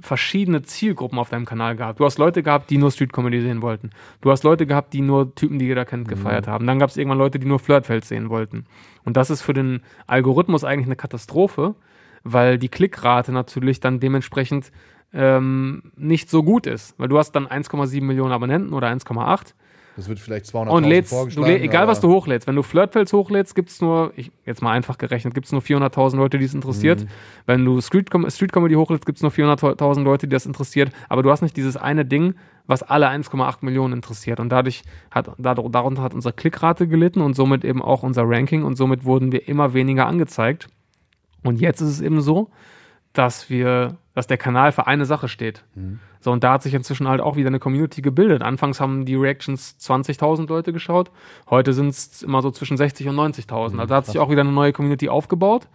verschiedene 0.00 0.62
Zielgruppen 0.62 1.18
auf 1.18 1.28
deinem 1.28 1.44
Kanal 1.44 1.76
gehabt. 1.76 2.00
Du 2.00 2.04
hast 2.06 2.16
Leute 2.18 2.42
gehabt, 2.42 2.70
die 2.70 2.78
nur 2.78 2.90
Street 2.90 3.12
Comedy 3.12 3.42
sehen 3.42 3.60
wollten. 3.60 3.90
Du 4.22 4.30
hast 4.30 4.42
Leute 4.42 4.66
gehabt, 4.66 4.94
die 4.94 5.02
nur 5.02 5.34
Typen, 5.34 5.58
die 5.58 5.66
jeder 5.66 5.84
kennt, 5.84 6.08
gefeiert 6.08 6.48
haben. 6.48 6.66
Dann 6.66 6.78
gab 6.78 6.88
es 6.88 6.96
irgendwann 6.96 7.18
Leute, 7.18 7.38
die 7.38 7.46
nur 7.46 7.58
Flirtfeld 7.58 8.04
sehen 8.06 8.30
wollten. 8.30 8.64
Und 9.04 9.18
das 9.18 9.28
ist 9.28 9.42
für 9.42 9.52
den 9.52 9.82
Algorithmus 10.06 10.64
eigentlich 10.64 10.86
eine 10.86 10.96
Katastrophe, 10.96 11.74
weil 12.24 12.56
die 12.58 12.68
Klickrate 12.70 13.32
natürlich 13.32 13.80
dann 13.80 14.00
dementsprechend 14.00 14.72
ähm, 15.12 15.92
nicht 15.96 16.30
so 16.30 16.42
gut 16.42 16.66
ist. 16.66 16.98
Weil 16.98 17.08
du 17.08 17.18
hast 17.18 17.32
dann 17.32 17.46
1,7 17.46 18.02
Millionen 18.02 18.32
Abonnenten 18.32 18.72
oder 18.72 18.88
1,8 18.88 19.52
Das 19.96 20.08
wird 20.08 20.18
vielleicht 20.18 20.46
200.000 20.46 20.68
und 20.68 20.84
lädst, 20.84 21.12
du 21.12 21.44
egal 21.44 21.86
was 21.86 22.00
du 22.00 22.08
hochlädst, 22.08 22.46
wenn 22.46 22.56
du 22.56 22.62
Flirtfelds 22.62 23.12
hochlädst, 23.12 23.54
gibt 23.54 23.68
es 23.68 23.80
nur, 23.82 24.12
ich, 24.16 24.32
jetzt 24.46 24.62
mal 24.62 24.72
einfach 24.72 24.96
gerechnet, 24.96 25.34
gibt 25.34 25.46
es 25.46 25.52
nur 25.52 25.60
400.000 25.60 26.16
Leute, 26.16 26.38
die 26.38 26.46
es 26.46 26.54
interessiert. 26.54 27.04
Mhm. 27.04 27.08
Wenn 27.46 27.64
du 27.64 27.80
Street, 27.80 28.08
Street 28.28 28.52
Comedy 28.52 28.74
hochlädst, 28.74 29.04
gibt 29.04 29.18
es 29.18 29.22
nur 29.22 29.30
400.000 29.30 30.02
Leute, 30.02 30.26
die 30.26 30.32
das 30.34 30.46
interessiert. 30.46 30.92
Aber 31.10 31.22
du 31.22 31.30
hast 31.30 31.42
nicht 31.42 31.56
dieses 31.56 31.76
eine 31.76 32.06
Ding, 32.06 32.34
was 32.66 32.82
alle 32.82 33.08
1,8 33.08 33.56
Millionen 33.60 33.92
interessiert. 33.92 34.40
Und 34.40 34.48
dadurch 34.48 34.82
hat, 35.10 35.30
dar- 35.36 35.54
darunter 35.56 36.02
hat 36.02 36.14
unsere 36.14 36.32
Klickrate 36.32 36.88
gelitten 36.88 37.20
und 37.20 37.34
somit 37.34 37.64
eben 37.64 37.82
auch 37.82 38.02
unser 38.02 38.22
Ranking 38.24 38.64
und 38.64 38.76
somit 38.76 39.04
wurden 39.04 39.30
wir 39.30 39.46
immer 39.46 39.74
weniger 39.74 40.06
angezeigt. 40.06 40.68
Und 41.42 41.60
jetzt 41.60 41.80
ist 41.80 41.88
es 41.88 42.00
eben 42.00 42.20
so, 42.20 42.50
dass 43.12 43.50
wir, 43.50 43.98
dass 44.14 44.26
der 44.26 44.36
Kanal 44.36 44.72
für 44.72 44.86
eine 44.86 45.04
Sache 45.06 45.28
steht. 45.28 45.64
So, 46.20 46.30
und 46.32 46.44
da 46.44 46.52
hat 46.52 46.62
sich 46.62 46.74
inzwischen 46.74 47.08
halt 47.08 47.20
auch 47.20 47.36
wieder 47.36 47.48
eine 47.48 47.58
Community 47.58 48.02
gebildet. 48.02 48.42
Anfangs 48.42 48.80
haben 48.80 49.04
die 49.04 49.14
Reactions 49.16 49.76
20.000 49.80 50.48
Leute 50.48 50.72
geschaut, 50.72 51.10
heute 51.50 51.72
sind 51.72 51.88
es 51.88 52.22
immer 52.22 52.42
so 52.42 52.50
zwischen 52.50 52.76
60 52.76 53.08
und 53.08 53.16
90.000. 53.16 53.78
Also 53.78 53.86
da 53.86 53.96
hat 53.96 54.06
sich 54.06 54.18
auch 54.18 54.30
wieder 54.30 54.42
eine 54.42 54.52
neue 54.52 54.72
Community 54.72 55.08
aufgebaut, 55.08 55.66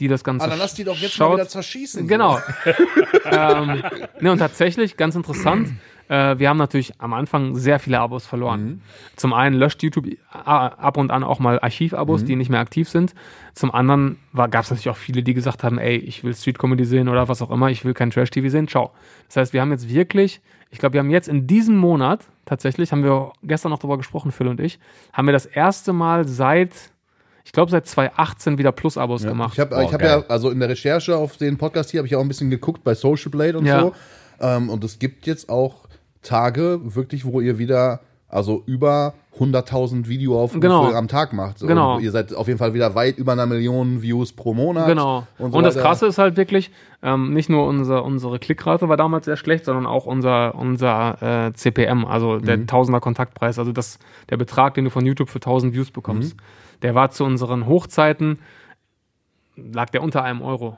die 0.00 0.08
das 0.08 0.24
Ganze 0.24 0.46
Ah, 0.46 0.48
dann 0.48 0.58
lass 0.58 0.74
die 0.74 0.84
doch 0.84 0.96
jetzt 0.96 1.12
schaut. 1.14 1.30
mal 1.30 1.34
wieder 1.36 1.48
zerschießen. 1.48 2.08
Genau. 2.08 2.38
ähm, 3.24 3.82
ne, 4.20 4.32
und 4.32 4.38
tatsächlich, 4.38 4.96
ganz 4.96 5.14
interessant, 5.14 5.68
äh, 6.08 6.38
wir 6.38 6.48
haben 6.48 6.56
natürlich 6.58 6.92
am 7.00 7.12
Anfang 7.14 7.56
sehr 7.56 7.78
viele 7.78 8.00
Abos 8.00 8.26
verloren. 8.26 8.82
Zum 9.16 9.32
einen 9.32 9.56
löscht 9.56 9.82
YouTube 9.82 10.06
a- 10.32 10.66
ab 10.68 10.96
und 10.96 11.10
an 11.10 11.24
auch 11.24 11.38
mal 11.38 11.58
Archivabos, 11.60 12.24
die 12.24 12.36
nicht 12.36 12.50
mehr 12.50 12.60
aktiv 12.60 12.88
sind. 12.88 13.14
Zum 13.54 13.70
anderen 13.74 14.18
gab 14.34 14.54
es 14.64 14.70
natürlich 14.70 14.90
auch 14.90 14.96
viele, 14.96 15.22
die 15.22 15.34
gesagt 15.34 15.64
haben, 15.64 15.78
ey, 15.78 15.96
ich 15.96 16.24
will 16.24 16.34
Street 16.34 16.58
Comedy 16.58 16.84
sehen 16.84 17.08
oder 17.08 17.28
was 17.28 17.42
auch 17.42 17.50
immer, 17.50 17.70
ich 17.70 17.84
will 17.84 17.94
kein 17.94 18.10
Trash-TV 18.10 18.48
sehen, 18.48 18.68
ciao. 18.68 18.90
Das 19.28 19.36
heißt, 19.36 19.52
wir 19.52 19.60
haben 19.60 19.70
jetzt 19.70 19.88
wirklich, 19.88 20.40
ich 20.70 20.78
glaube, 20.78 20.94
wir 20.94 21.00
haben 21.00 21.10
jetzt 21.10 21.28
in 21.28 21.46
diesem 21.46 21.76
Monat, 21.76 22.20
tatsächlich, 22.46 22.92
haben 22.92 23.04
wir 23.04 23.32
gestern 23.42 23.70
noch 23.70 23.78
darüber 23.78 23.96
gesprochen, 23.98 24.32
Phil 24.32 24.48
und 24.48 24.60
ich, 24.60 24.78
haben 25.12 25.26
wir 25.26 25.32
das 25.32 25.46
erste 25.46 25.92
Mal 25.92 26.26
seit, 26.26 26.72
ich 27.44 27.52
glaube, 27.52 27.70
seit 27.70 27.86
2018 27.86 28.56
wieder 28.58 28.72
Plus-Abos 28.72 29.22
gemacht. 29.24 29.52
Ich 29.54 29.60
habe 29.60 29.82
ich 29.84 29.92
hab 29.92 30.02
ja, 30.02 30.22
also 30.28 30.50
in 30.50 30.60
der 30.60 30.68
Recherche 30.68 31.16
auf 31.16 31.36
den 31.36 31.58
Podcast 31.58 31.90
hier, 31.90 31.98
habe 31.98 32.06
ich 32.06 32.12
ja 32.12 32.18
auch 32.18 32.22
ein 32.22 32.28
bisschen 32.28 32.50
geguckt 32.50 32.84
bei 32.84 32.94
Social 32.94 33.30
Blade 33.30 33.58
und 33.58 33.66
Ja. 33.66 33.80
so. 33.80 33.92
Ähm, 34.40 34.70
und 34.70 34.82
es 34.82 34.98
gibt 34.98 35.26
jetzt 35.26 35.48
auch 35.48 35.81
Tage, 36.22 36.80
wirklich, 36.82 37.24
wo 37.24 37.40
ihr 37.40 37.58
wieder, 37.58 38.00
also 38.28 38.62
über 38.66 39.14
100.000 39.38 40.08
Videoaufrufe 40.08 40.60
Genau. 40.60 40.92
am 40.92 41.08
Tag 41.08 41.32
macht. 41.32 41.58
So, 41.58 41.66
Genau. 41.66 41.96
Und 41.96 42.02
ihr 42.02 42.10
seid 42.10 42.34
auf 42.34 42.46
jeden 42.48 42.58
Fall 42.58 42.74
wieder 42.74 42.94
weit 42.94 43.16
über 43.18 43.32
einer 43.32 43.46
Million 43.46 44.02
Views 44.02 44.32
pro 44.32 44.52
Monat. 44.54 44.86
Genau. 44.86 45.26
Und, 45.38 45.46
Und, 45.46 45.52
so 45.52 45.60
das 45.62 45.74
weiter. 45.74 45.86
Krasse 45.86 46.06
ist 46.06 46.18
halt 46.18 46.36
wirklich, 46.36 46.70
ähm, 47.02 47.32
nicht 47.32 47.48
nur 47.48 47.66
unser, 47.66 48.04
unsere 48.04 48.38
Klickrate 48.38 48.88
war 48.88 48.96
damals 48.96 49.24
sehr 49.24 49.36
schlecht, 49.36 49.64
sondern 49.64 49.86
auch 49.86 50.06
unser, 50.06 50.54
unser 50.54 51.46
äh, 51.48 51.52
CPM, 51.54 52.04
also 52.04 52.38
der 52.38 52.58
Mhm. 52.58 52.66
Tausender 52.66 53.00
Kontaktpreis, 53.00 53.58
also 53.58 53.72
das, 53.72 53.98
der 54.30 54.36
Betrag, 54.36 54.74
den 54.74 54.84
du 54.84 54.90
von 54.90 55.04
YouTube 55.06 55.28
für 55.30 55.40
1000 55.40 55.74
Views 55.74 55.90
bekommst. 55.90 56.36
Mhm. 56.36 56.40
Der 56.82 56.94
war 56.94 57.10
zu 57.10 57.24
unseren 57.24 57.66
Hochzeiten, 57.66 58.38
lag 59.56 59.90
der 59.90 60.02
unter 60.02 60.22
einem 60.24 60.42
Euro. 60.42 60.76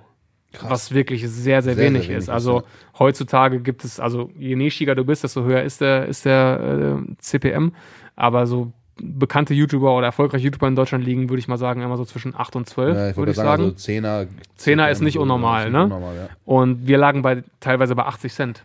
Was 0.62 0.92
wirklich 0.92 1.22
sehr, 1.22 1.62
sehr, 1.62 1.74
Sehr, 1.74 1.76
wenig 1.76 2.02
sehr 2.02 2.10
wenig 2.10 2.22
ist. 2.24 2.28
Also 2.28 2.60
ja. 2.60 2.64
heutzutage 2.98 3.60
gibt 3.60 3.84
es, 3.84 4.00
also 4.00 4.30
je 4.38 4.56
nischiger 4.56 4.94
du 4.94 5.04
bist, 5.04 5.24
desto 5.24 5.42
höher 5.42 5.62
ist 5.62 5.80
der, 5.80 6.06
ist 6.06 6.24
der 6.24 6.96
äh, 7.00 7.14
CPM. 7.18 7.72
Aber 8.16 8.46
so 8.46 8.72
bekannte 8.96 9.54
YouTuber 9.54 9.96
oder 9.96 10.06
erfolgreiche 10.06 10.44
YouTuber 10.44 10.68
in 10.68 10.76
Deutschland 10.76 11.04
liegen, 11.04 11.28
würde 11.28 11.40
ich 11.40 11.48
mal 11.48 11.56
sagen, 11.56 11.82
immer 11.82 11.96
so 11.96 12.04
zwischen 12.04 12.34
8 12.34 12.56
und 12.56 12.68
12, 12.68 12.96
Ja, 12.96 13.10
ich 13.10 13.16
würde 13.16 13.32
ich 13.32 13.36
sagen, 13.36 13.62
also 13.64 13.70
Zehner. 13.72 14.26
Zehner 14.56 14.90
ist 14.90 15.00
nicht 15.02 15.18
unnormal, 15.18 15.70
ne? 15.70 15.84
Unnormal, 15.84 16.16
ja. 16.16 16.28
Und 16.44 16.86
wir 16.86 16.98
lagen 16.98 17.22
bei 17.22 17.42
teilweise 17.60 17.94
bei 17.94 18.04
80 18.04 18.32
Cent. 18.32 18.64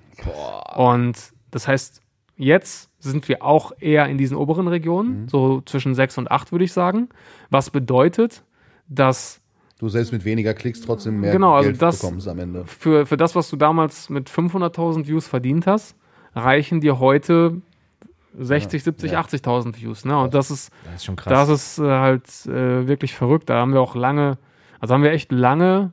Und 0.76 1.16
das 1.52 1.68
heißt, 1.68 2.02
jetzt 2.38 2.90
sind 3.00 3.28
wir 3.28 3.44
auch 3.44 3.72
eher 3.80 4.06
in 4.08 4.18
diesen 4.18 4.38
oberen 4.38 4.68
Regionen, 4.68 5.28
so 5.30 5.62
zwischen 5.62 5.96
6 5.96 6.20
und 6.20 6.32
8, 6.32 6.52
würde 6.52 6.66
ich 6.66 6.74
sagen. 6.74 7.10
Was 7.50 7.70
bedeutet, 7.70 8.44
dass 8.88 9.42
Du 9.80 9.90
selbst 9.90 10.12
mit 10.12 10.26
weniger 10.26 10.54
Klicks 10.54 10.82
trotzdem 10.82 11.20
mehr 11.22 11.32
Genau, 11.32 11.54
also 11.56 11.70
Geld 11.70 11.82
das- 11.82 12.00
bekommst 12.02 12.28
am 12.28 12.38
Ende. 12.40 12.66
für, 12.66 13.06
für 13.06 13.18
das, 13.18 13.34
was 13.36 13.50
du 13.50 13.56
damals 13.56 14.10
mit 14.10 14.30
500.000 14.30 15.08
Views 15.08 15.28
verdient 15.28 15.66
hast, 15.68 15.96
reichen 16.36 16.82
dir 16.82 17.00
heute 17.00 17.62
60, 18.38 18.84
70, 18.84 19.12
ja. 19.14 19.22
80.000 19.22 19.76
Views. 19.82 20.06
Ne? 20.06 20.18
Und 20.20 20.34
das 20.34 20.52
ist, 20.52 20.72
Das 20.86 20.96
ist 20.96 21.06
schon 21.06 21.16
krass. 21.16 21.48
das 21.48 21.50
ist 21.50 21.80
äh, 21.80 21.90
halt 21.90 22.26
äh, 22.46 22.88
wirklich 22.88 23.16
verrückt. 23.16 23.50
Da 23.50 23.56
haben 23.56 23.74
wir 23.74 23.82
auch 23.82 23.96
lange, 23.96 24.38
also 24.80 24.94
haben 24.94 25.02
wir 25.04 25.12
echt 25.12 25.32
lange, 25.32 25.92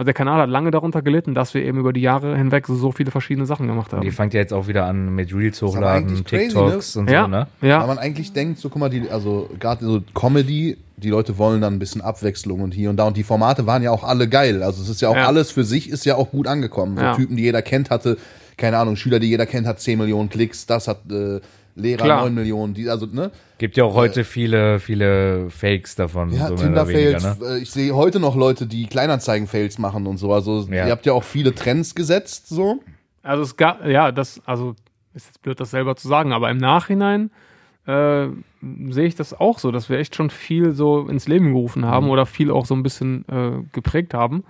also 0.00 0.06
der 0.06 0.14
Kanal 0.14 0.40
hat 0.40 0.48
lange 0.48 0.70
darunter 0.70 1.02
gelitten, 1.02 1.34
dass 1.34 1.52
wir 1.52 1.62
eben 1.62 1.76
über 1.76 1.92
die 1.92 2.00
Jahre 2.00 2.34
hinweg 2.34 2.66
so, 2.66 2.74
so 2.74 2.90
viele 2.90 3.10
verschiedene 3.10 3.44
Sachen 3.44 3.66
gemacht 3.66 3.92
haben. 3.92 4.00
Die 4.00 4.10
fängt 4.10 4.32
ja 4.32 4.40
jetzt 4.40 4.54
auch 4.54 4.66
wieder 4.66 4.86
an 4.86 5.14
mit 5.14 5.30
Reels 5.34 5.60
hochladen, 5.60 6.08
eigentlich 6.08 6.24
crazy, 6.24 6.44
TikToks 6.46 6.96
und 6.96 7.10
ja, 7.10 7.24
so, 7.24 7.28
ne? 7.28 7.46
Weil 7.60 7.68
ja, 7.68 7.86
man 7.86 7.98
eigentlich 7.98 8.32
denkt, 8.32 8.60
so 8.60 8.70
guck 8.70 8.80
mal, 8.80 8.88
die, 8.88 9.10
also 9.10 9.50
gerade 9.58 9.84
so 9.84 10.00
Comedy, 10.14 10.78
die 10.96 11.10
Leute 11.10 11.36
wollen 11.36 11.60
dann 11.60 11.74
ein 11.74 11.78
bisschen 11.78 12.00
Abwechslung 12.00 12.62
und 12.62 12.72
hier 12.72 12.88
und 12.88 12.96
da. 12.96 13.08
Und 13.08 13.18
die 13.18 13.22
Formate 13.24 13.66
waren 13.66 13.82
ja 13.82 13.90
auch 13.90 14.02
alle 14.02 14.26
geil. 14.26 14.62
Also 14.62 14.82
es 14.82 14.88
ist 14.88 15.02
ja 15.02 15.10
auch 15.10 15.16
Ja. 15.16 15.26
alles 15.26 15.50
für 15.50 15.64
sich 15.64 15.90
ist 15.90 16.06
ja 16.06 16.14
auch 16.16 16.30
gut 16.30 16.46
angekommen. 16.46 16.96
So 16.96 17.02
Ja. 17.02 17.14
Typen, 17.14 17.36
die 17.36 17.42
jeder 17.42 17.60
kennt, 17.60 17.90
hatte, 17.90 18.16
keine 18.56 18.78
Ahnung, 18.78 18.96
Schüler, 18.96 19.18
die 19.18 19.28
jeder 19.28 19.44
kennt, 19.44 19.66
hat 19.66 19.80
10 19.80 19.98
Millionen 19.98 20.30
Klicks, 20.30 20.64
das 20.64 20.88
hat 20.88 21.00
äh, 21.10 21.40
Lehrer 21.74 22.04
Klar. 22.04 22.22
9 22.22 22.34
Millionen, 22.34 22.72
die, 22.72 22.88
also, 22.88 23.04
ne? 23.04 23.30
Gibt 23.60 23.76
ja 23.76 23.84
auch 23.84 23.94
heute 23.94 24.24
viele, 24.24 24.80
viele 24.80 25.50
Fakes 25.50 25.94
davon. 25.94 26.32
Ja, 26.32 26.48
so 26.48 26.56
Tinder-Fails. 26.56 27.22
ne? 27.22 27.36
äh, 27.46 27.58
Ich 27.58 27.70
sehe 27.70 27.94
heute 27.94 28.18
noch 28.18 28.34
Leute, 28.34 28.66
die 28.66 28.86
Kleinanzeigen-Fails 28.86 29.76
machen 29.78 30.06
und 30.06 30.16
so. 30.16 30.32
Also 30.32 30.66
Ja. 30.70 30.86
ihr 30.86 30.90
habt 30.92 31.04
ja 31.04 31.12
auch 31.12 31.24
viele 31.24 31.54
Trends 31.54 31.94
gesetzt, 31.94 32.48
so. 32.48 32.80
also 33.22 33.42
es 33.42 33.58
gab, 33.58 33.84
ja, 33.86 34.12
das, 34.12 34.40
also 34.46 34.74
ist 35.12 35.26
jetzt 35.26 35.42
blöd, 35.42 35.60
das 35.60 35.72
selber 35.72 35.94
zu 35.94 36.08
sagen, 36.08 36.32
aber 36.32 36.50
im 36.50 36.56
Nachhinein 36.56 37.30
äh, 37.86 38.28
sehe 38.88 39.06
ich 39.06 39.14
das 39.14 39.38
auch 39.38 39.58
so, 39.58 39.70
dass 39.72 39.90
wir 39.90 39.98
echt 39.98 40.14
schon 40.16 40.30
viel 40.30 40.72
so 40.72 41.06
ins 41.08 41.28
Leben 41.28 41.52
gerufen 41.52 41.84
haben 41.84 42.06
Mhm. 42.06 42.12
oder 42.12 42.24
viel 42.24 42.50
auch 42.50 42.64
so 42.64 42.74
ein 42.74 42.82
bisschen 42.82 43.26
äh, 43.28 43.62
geprägt 43.72 44.14
haben. 44.14 44.42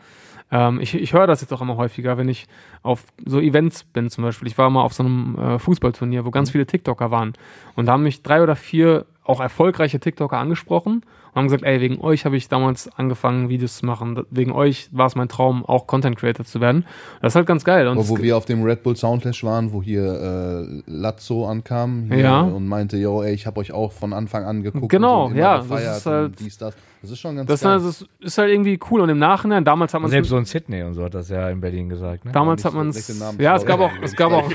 Ähm, 0.53 0.81
ich 0.81 0.95
ich 0.95 1.13
höre 1.15 1.27
das 1.27 1.41
jetzt 1.41 1.53
auch 1.53 1.61
immer 1.63 1.77
häufiger, 1.77 2.17
wenn 2.17 2.29
ich 2.29 2.47
auf 2.83 3.05
so 3.27 3.41
Events 3.41 3.85
bin 3.85 4.09
zum 4.11 4.25
Beispiel. 4.25 4.49
Ich 4.49 4.57
war 4.59 4.71
mal 4.71 4.83
auf 4.83 4.95
so 4.95 5.03
einem 5.03 5.37
äh, 5.39 5.59
Fußballturnier, 5.59 6.25
wo 6.25 6.29
Mhm. 6.29 6.33
ganz 6.33 6.51
viele 6.51 6.67
TikToker 6.67 7.11
waren 7.11 7.33
und 7.77 7.87
da 7.87 7.93
haben 7.93 8.03
mich 8.03 8.23
drei 8.23 8.43
oder 8.43 8.57
vier 8.57 9.07
auch 9.25 9.41
erfolgreiche 9.41 10.01
TikToker 10.01 10.39
angesprochen 10.39 11.03
und 11.33 11.37
haben 11.37 11.45
gesagt, 11.45 11.63
ey, 11.63 11.81
wegen 11.81 12.01
euch 12.01 12.25
habe 12.25 12.37
ich 12.37 12.49
damals 12.49 12.89
angefangen, 12.97 13.49
Videos 13.49 13.77
zu 13.77 13.87
machen. 13.87 14.25
Wegen 14.31 14.51
euch 14.51 14.89
war 14.91 15.07
es 15.07 15.15
mein 15.15 15.29
Traum, 15.29 15.65
auch 15.65 15.87
Content 15.87 16.17
Creator 16.19 16.45
zu 16.45 16.61
werden. 16.61 16.85
Das 17.23 17.33
ist 17.33 17.37
halt 17.37 17.47
ganz 17.47 17.63
geil. 17.63 17.87
Und 17.87 18.09
Wo, 18.09 18.19
wir 18.19 18.37
auf 18.37 18.47
dem 18.47 18.65
Red 18.65 18.83
Bull 18.83 18.97
Soundclash 18.97 19.45
waren, 19.45 19.73
wo 19.73 19.81
hier 19.81 20.03
äh, 20.05 20.83
Lazzo 20.91 21.47
ankam 21.47 22.07
hier 22.09 22.19
Ja. 22.19 22.41
und 22.41 22.67
meinte, 22.67 22.97
yo, 22.97 23.23
ey, 23.23 23.33
ich 23.35 23.47
habe 23.47 23.61
euch 23.61 23.71
auch 23.73 23.93
von 23.93 24.13
Anfang 24.13 24.45
an 24.45 24.63
geguckt. 24.65 24.89
Genau, 24.89 25.31
ja, 25.31 25.59
das 25.59 25.99
ist 25.99 26.07
halt- 26.07 26.27
und 26.31 26.41
dies, 26.41 26.59
das. 26.59 26.75
Das 27.03 27.11
ist 27.13 27.19
schon 27.21 27.35
ganz 27.37 27.49
das, 27.49 27.63
geil. 27.63 27.79
ist, 27.79 27.87
das 27.87 28.09
ist 28.21 28.37
halt 28.37 28.51
irgendwie 28.51 28.79
cool. 28.91 29.01
Und 29.01 29.09
im 29.09 29.19
Nachhinein, 29.19 29.65
damals 29.65 29.95
hat 29.95 30.03
man 30.03 30.11
Selbst 30.11 30.29
so 30.29 30.37
in 30.37 30.45
Sydney 30.45 30.83
und 30.83 30.93
so 30.93 31.03
hat 31.05 31.15
das 31.15 31.31
ja 31.31 31.49
in 31.49 31.59
Berlin 31.59 31.89
gesagt. 31.89 32.27
Ne? 32.27 32.33
damals 32.33 32.63
hat 32.75 32.85
man 32.85 33.19
Namen 33.19 33.41
Ja, 33.41 33.57
es 33.57 33.65
gab 33.67 33.81
auch, 33.81 33.91
es 34.03 34.15
gab 34.17 34.33
auch, 34.33 34.51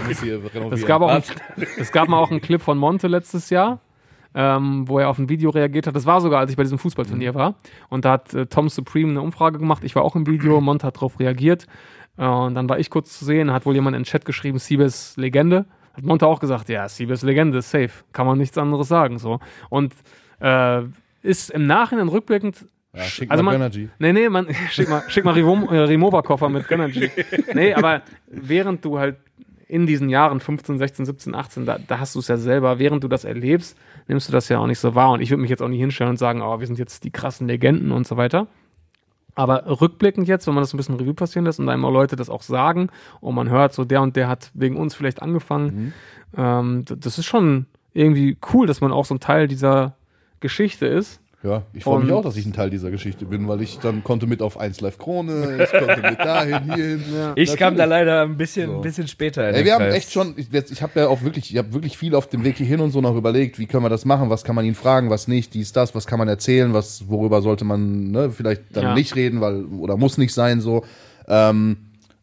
es 0.72 0.86
gab 0.86 1.01
auch, 1.01 1.09
ein, 1.09 1.24
es 1.78 1.91
gab 1.91 2.07
mal 2.09 2.20
auch 2.20 2.32
einen 2.32 2.41
Clip 2.41 2.61
von 2.61 2.78
Monte 2.78 3.07
letztes 3.07 3.49
Jahr, 3.49 3.80
ähm, 4.34 4.88
wo 4.88 4.99
er 4.99 5.09
auf 5.09 5.18
ein 5.18 5.30
Video 5.30 5.49
reagiert 5.49 5.88
hat. 5.88 5.95
Das 5.95 6.05
war 6.05 6.22
sogar, 6.22 6.39
als 6.39 6.51
ich 6.51 6.57
bei 6.57 6.63
diesem 6.63 6.78
Fußballturnier 6.78 7.32
Mhm. 7.32 7.36
war. 7.36 7.55
Und 7.89 8.05
da 8.05 8.11
hat 8.13 8.34
äh, 8.34 8.45
Tom 8.47 8.70
Supreme 8.70 9.11
eine 9.11 9.22
Umfrage 9.22 9.59
gemacht. 9.59 9.84
Ich 9.84 9.95
war 9.95 10.03
auch 10.03 10.16
im 10.16 10.28
Video. 10.28 10.59
Monte 10.61 10.88
hat 10.88 10.97
darauf 10.97 11.20
reagiert. 11.20 11.66
Äh, 12.18 12.26
und 12.26 12.55
dann 12.55 12.68
war 12.70 12.80
ich 12.80 12.89
kurz 12.89 13.18
zu 13.18 13.26
sehen. 13.26 13.51
Hat 13.51 13.66
wohl 13.66 13.76
jemand 13.76 13.95
in 13.95 14.01
den 14.01 14.05
Chat 14.05 14.26
geschrieben, 14.26 14.57
Siebes 14.59 15.16
Legende. 15.18 15.66
Hat 15.93 16.03
Monte 16.03 16.28
auch 16.28 16.39
gesagt, 16.39 16.68
ja, 16.70 16.89
Siebes 16.89 17.22
Legende, 17.22 17.61
safe. 17.61 17.91
Kann 18.11 18.28
man 18.28 18.38
nichts 18.38 18.57
anderes 18.57 18.88
sagen. 18.89 19.18
So. 19.18 19.39
Und 19.70 19.93
äh, 20.41 20.82
ist 21.22 21.49
im 21.51 21.66
Nachhinein 21.66 22.09
rückblickend 22.09 22.66
ja, 22.96 23.04
schick 23.04 23.30
also 23.32 23.43
mal 23.43 23.52
man- 23.58 23.72
Gönnergy. 23.72 23.89
Nee, 24.00 24.14
nee, 24.14 24.30
man, 24.30 24.48
schick 24.72 24.89
mal, 24.89 25.04
schick 25.08 25.24
mal 25.26 25.34
Revom- 25.36 25.70
äh, 25.74 25.80
Remover-Koffer 25.80 26.50
mit 26.50 26.68
Gönnergy. 26.68 27.10
Nee, 27.54 27.74
aber 27.74 28.02
während 28.28 28.84
du 28.86 29.00
halt 29.00 29.18
in 29.68 29.88
diesen 29.88 30.10
Jahren 30.10 30.39
15, 30.39 30.78
16, 30.78 31.06
17, 31.06 31.34
18, 31.36 31.66
da, 31.66 31.80
da 31.88 32.00
hast 32.00 32.14
du 32.16 32.20
es 32.20 32.28
ja 32.28 32.38
selber, 32.38 32.78
während 32.78 33.04
du 33.04 33.08
das 33.08 33.26
erlebst, 33.26 33.76
nimmst 34.08 34.28
du 34.28 34.32
das 34.32 34.48
ja 34.50 34.60
auch 34.60 34.68
nicht 34.68 34.78
so 34.80 34.93
wahr. 34.93 35.12
Und 35.12 35.22
ich 35.22 35.32
würde 35.32 35.41
mich 35.41 35.50
jetzt 35.50 35.62
auch 35.64 35.68
nicht 35.68 35.80
hinstellen 35.80 36.12
und 36.12 36.18
sagen, 36.18 36.41
oh, 36.43 36.60
wir 36.60 36.68
sind 36.68 36.78
jetzt 36.78 37.04
die 37.04 37.10
krassen 37.12 37.48
Legenden 37.48 37.91
und 37.91 38.06
so 38.06 38.16
weiter. 38.16 38.48
Aber 39.34 39.82
rückblickend 39.82 40.28
jetzt, 40.28 40.48
wenn 40.48 40.54
man 40.54 40.62
das 40.64 40.74
ein 40.74 40.78
bisschen 40.78 40.96
Revue 40.96 41.14
passieren 41.14 41.46
lässt 41.46 41.60
und 41.60 41.68
einem 41.68 41.84
auch 41.84 41.91
Leute 41.91 42.16
das 42.16 42.30
auch 42.30 42.41
sagen 42.43 42.89
und 43.20 43.36
man 43.36 43.50
hört, 43.50 43.74
so 43.74 43.84
der 43.84 44.02
und 44.02 44.16
der 44.16 44.30
hat 44.30 44.50
wegen 44.54 44.78
uns 44.78 44.96
vielleicht 44.96 45.22
angefangen, 45.22 45.93
ähm, 46.38 46.86
d- 46.86 46.96
das 46.98 47.18
ist 47.18 47.26
schon 47.26 47.66
irgendwie 47.93 48.38
cool, 48.54 48.68
dass 48.68 48.80
man 48.82 48.91
auch 48.93 49.04
so 49.04 49.14
ein 49.16 49.20
Teil 49.20 49.48
dieser 49.50 49.96
Geschichte 50.39 50.86
ist. 50.86 51.20
Ja, 51.46 51.62
ich 51.74 51.84
freue 51.84 52.02
mich 52.04 52.12
auch, 52.12 52.24
dass 52.24 52.38
ich 52.38 52.46
ein 52.46 52.54
Teil 52.54 52.72
dieser 52.72 52.89
Geschichte 52.89 53.26
bin, 53.26 53.48
weil 53.48 53.62
ich 53.62 53.78
dann 53.78 54.04
konnte 54.04 54.26
mit 54.26 54.41
auf 54.41 54.60
1 54.60 54.82
Live 54.82 54.98
Krone, 54.98 55.64
ich 55.64 55.70
konnte 55.70 56.02
mit 56.02 56.20
dahin, 56.20 56.64
hierhin. 56.64 57.04
Ich 57.36 57.56
kam 57.56 57.76
da 57.76 57.86
leider 57.86 58.24
ein 58.24 58.36
bisschen, 58.36 58.68
So. 58.70 58.76
ein 58.78 58.82
bisschen 58.82 59.08
später. 59.08 59.48
in 59.50 59.54
Ey, 59.56 59.64
wir 59.66 59.76
haben 59.76 59.86
echt 59.86 60.12
schon, 60.12 60.34
ich, 60.38 60.48
ich 60.52 60.82
habe 60.82 61.00
ja 61.02 61.08
auch 61.08 61.22
wirklich, 61.22 61.52
ich 61.52 61.58
habe 61.58 61.72
wirklich 61.74 61.98
viel 61.98 62.16
auf 62.16 62.28
dem 62.28 62.43
Weg 62.43 62.58
hierhin 62.58 62.80
und 62.80 62.89
so 62.91 63.00
noch 63.02 63.16
überlegt, 63.16 63.60
wie 63.60 63.68
können 63.68 63.84
wir 63.84 63.89
das 63.89 64.06
machen, 64.06 64.30
was 64.32 64.43
kann 64.43 64.56
man 64.56 64.66
ihn 64.66 64.74
fragen, 64.76 65.10
was 65.12 65.28
nicht, 65.28 65.54
dies, 65.54 65.72
das, 65.72 65.93
was 65.93 66.08
kann 66.08 66.18
man 66.18 66.28
erzählen, 66.28 66.74
was, 66.74 67.08
worüber 67.10 67.41
sollte 67.43 67.64
man, 67.64 68.10
ne, 68.12 68.32
vielleicht 68.32 68.64
dann 68.74 68.84
Ja. 68.84 68.93
nicht 68.96 69.16
reden, 69.16 69.39
weil, 69.39 69.66
oder 69.66 69.98
muss 69.98 70.18
nicht 70.18 70.34
sein, 70.34 70.62
so. 70.62 70.84
Ähm, 71.28 71.78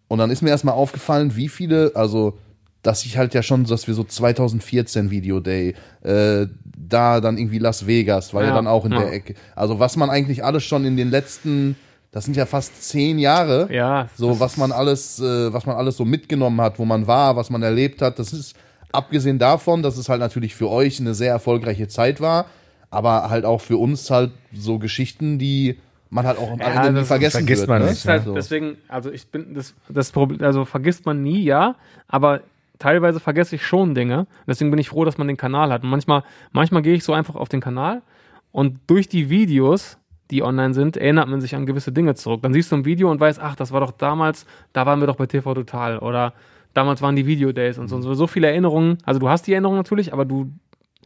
und 0.09 0.19
dann 0.19 0.31
ist 0.31 0.43
mir 0.43 0.51
erstmal 0.51 0.75
aufgefallen, 0.75 1.37
wie 1.37 1.49
viele, 1.49 1.93
also, 1.95 2.37
dass 2.83 3.05
ich 3.05 3.17
halt 3.17 3.33
ja 3.35 3.43
schon, 3.45 3.65
dass 3.65 3.87
wir 3.87 3.95
so 3.95 4.03
2014 4.03 5.11
Video 5.11 5.39
Day, 5.39 5.75
äh, 6.03 6.47
da 6.89 7.21
dann 7.21 7.39
irgendwie 7.39 7.59
Las 7.59 7.87
Vegas, 7.87 8.35
war 8.35 8.43
ja, 8.43 8.49
Ja, 8.49 8.55
dann 8.55 8.67
auch 8.67 8.85
in 8.85 8.93
ja. 8.93 9.01
der 9.01 9.13
Ecke. 9.13 9.35
Also, 9.55 9.79
was 9.79 9.97
man 9.97 10.11
eigentlich 10.11 10.45
alles 10.45 10.65
schon 10.65 10.85
in 10.85 10.97
den 10.97 11.11
letzten, 11.11 11.77
das 12.11 12.25
sind 12.25 12.37
ja 12.37 12.45
fast 12.47 12.83
zehn 12.83 13.19
Jahre, 13.19 13.69
Ja, 13.73 14.09
so, 14.17 14.41
was 14.41 14.57
man 14.57 14.73
alles, 14.73 15.19
äh, 15.21 15.53
was 15.53 15.65
man 15.67 15.77
alles 15.77 15.97
so 15.97 16.05
mitgenommen 16.05 16.61
hat, 16.61 16.79
wo 16.79 16.85
man 16.85 17.07
war, 17.07 17.37
was 17.37 17.51
man 17.51 17.63
erlebt 17.63 18.03
hat. 18.03 18.19
Das 18.19 18.33
ist 18.33 18.55
abgesehen 18.91 19.39
davon, 19.39 19.83
dass 19.83 19.97
es 19.97 20.09
halt 20.09 20.21
natürlich 20.21 20.55
für 20.55 20.69
euch 20.69 21.01
eine 21.01 21.15
sehr 21.15 21.31
erfolgreiche 21.33 21.89
Zeit 21.89 22.21
war, 22.21 22.47
aber 22.91 23.31
halt 23.31 23.45
auch 23.45 23.61
für 23.61 23.79
uns 23.79 24.11
halt 24.11 24.33
so 24.53 24.79
Geschichten, 24.79 25.39
die 25.39 25.79
man 26.11 26.27
halt 26.27 26.37
auch 26.37 26.51
am 26.51 26.59
Ja, 26.61 26.87
Ende 26.87 27.01
nie 27.01 27.07
vergessen 27.07 27.39
vergisst 27.39 27.63
wird. 27.63 27.71
man 27.71 27.81
ne? 27.83 27.89
nicht, 27.89 27.99
ist 27.99 28.09
halt 28.09 28.25
deswegen, 28.35 28.77
also 28.89 29.11
ich 29.11 29.27
bin, 29.29 29.55
das, 29.55 29.73
das 29.89 30.11
Problem, 30.11 30.43
also 30.43 30.67
vergisst 30.67 31.07
man 31.07 31.23
nie, 31.23 31.43
ja, 31.43 31.75
aber 32.07 32.41
teilweise 32.83 33.21
vergesse 33.21 33.55
ich 33.55 33.65
schon 33.65 33.95
Dinge. 33.95 34.27
Deswegen 34.47 34.71
bin 34.71 34.81
ich 34.81 34.89
froh, 34.89 35.05
dass 35.05 35.17
man 35.17 35.29
den 35.29 35.37
Kanal 35.37 35.73
hat. 35.73 35.85
Und 35.85 35.91
manchmal, 35.91 36.25
manchmal 36.51 36.83
gehe 36.83 36.95
ich 36.95 37.05
so 37.05 37.13
einfach 37.13 37.37
auf 37.37 37.49
den 37.49 37.61
Kanal 37.61 38.03
und 38.51 38.81
durch 38.89 39.09
die 39.09 39.31
Videos, 39.31 39.99
die 40.31 40.43
online 40.43 40.75
sind, 40.75 40.97
erinnert 40.97 41.29
man 41.29 41.41
sich 41.41 41.55
an 41.55 41.65
gewisse 41.65 41.93
Dinge 41.93 42.15
zurück. 42.15 42.43
Dann 42.43 42.53
siehst 42.53 42.73
du 42.73 42.77
ein 42.77 42.85
Video 42.85 43.11
und 43.11 43.21
weißt, 43.21 43.41
ach, 43.41 43.55
das 43.55 43.71
war 43.73 43.81
doch 43.81 43.93
damals, 43.93 44.47
da 44.73 44.85
waren 44.85 44.99
wir 44.99 45.07
doch 45.07 45.17
bei 45.17 45.27
TV 45.27 45.55
Total 45.55 45.99
oder 45.99 46.35
damals 46.75 47.01
waren 47.03 47.15
die 47.15 47.27
Video 47.27 47.53
Days 47.53 47.79
und 47.79 47.87
so 47.89 47.97
und 47.97 48.03
so. 48.03 48.15
So 48.15 48.27
viele 48.27 48.49
Erinnerungen. 48.49 48.99
Also 49.05 49.21
du 49.21 49.29
hast 49.29 49.47
die 49.47 49.53
Erinnerungen 49.53 49.79
natürlich, 49.79 50.13
aber 50.13 50.25
du, 50.25 50.51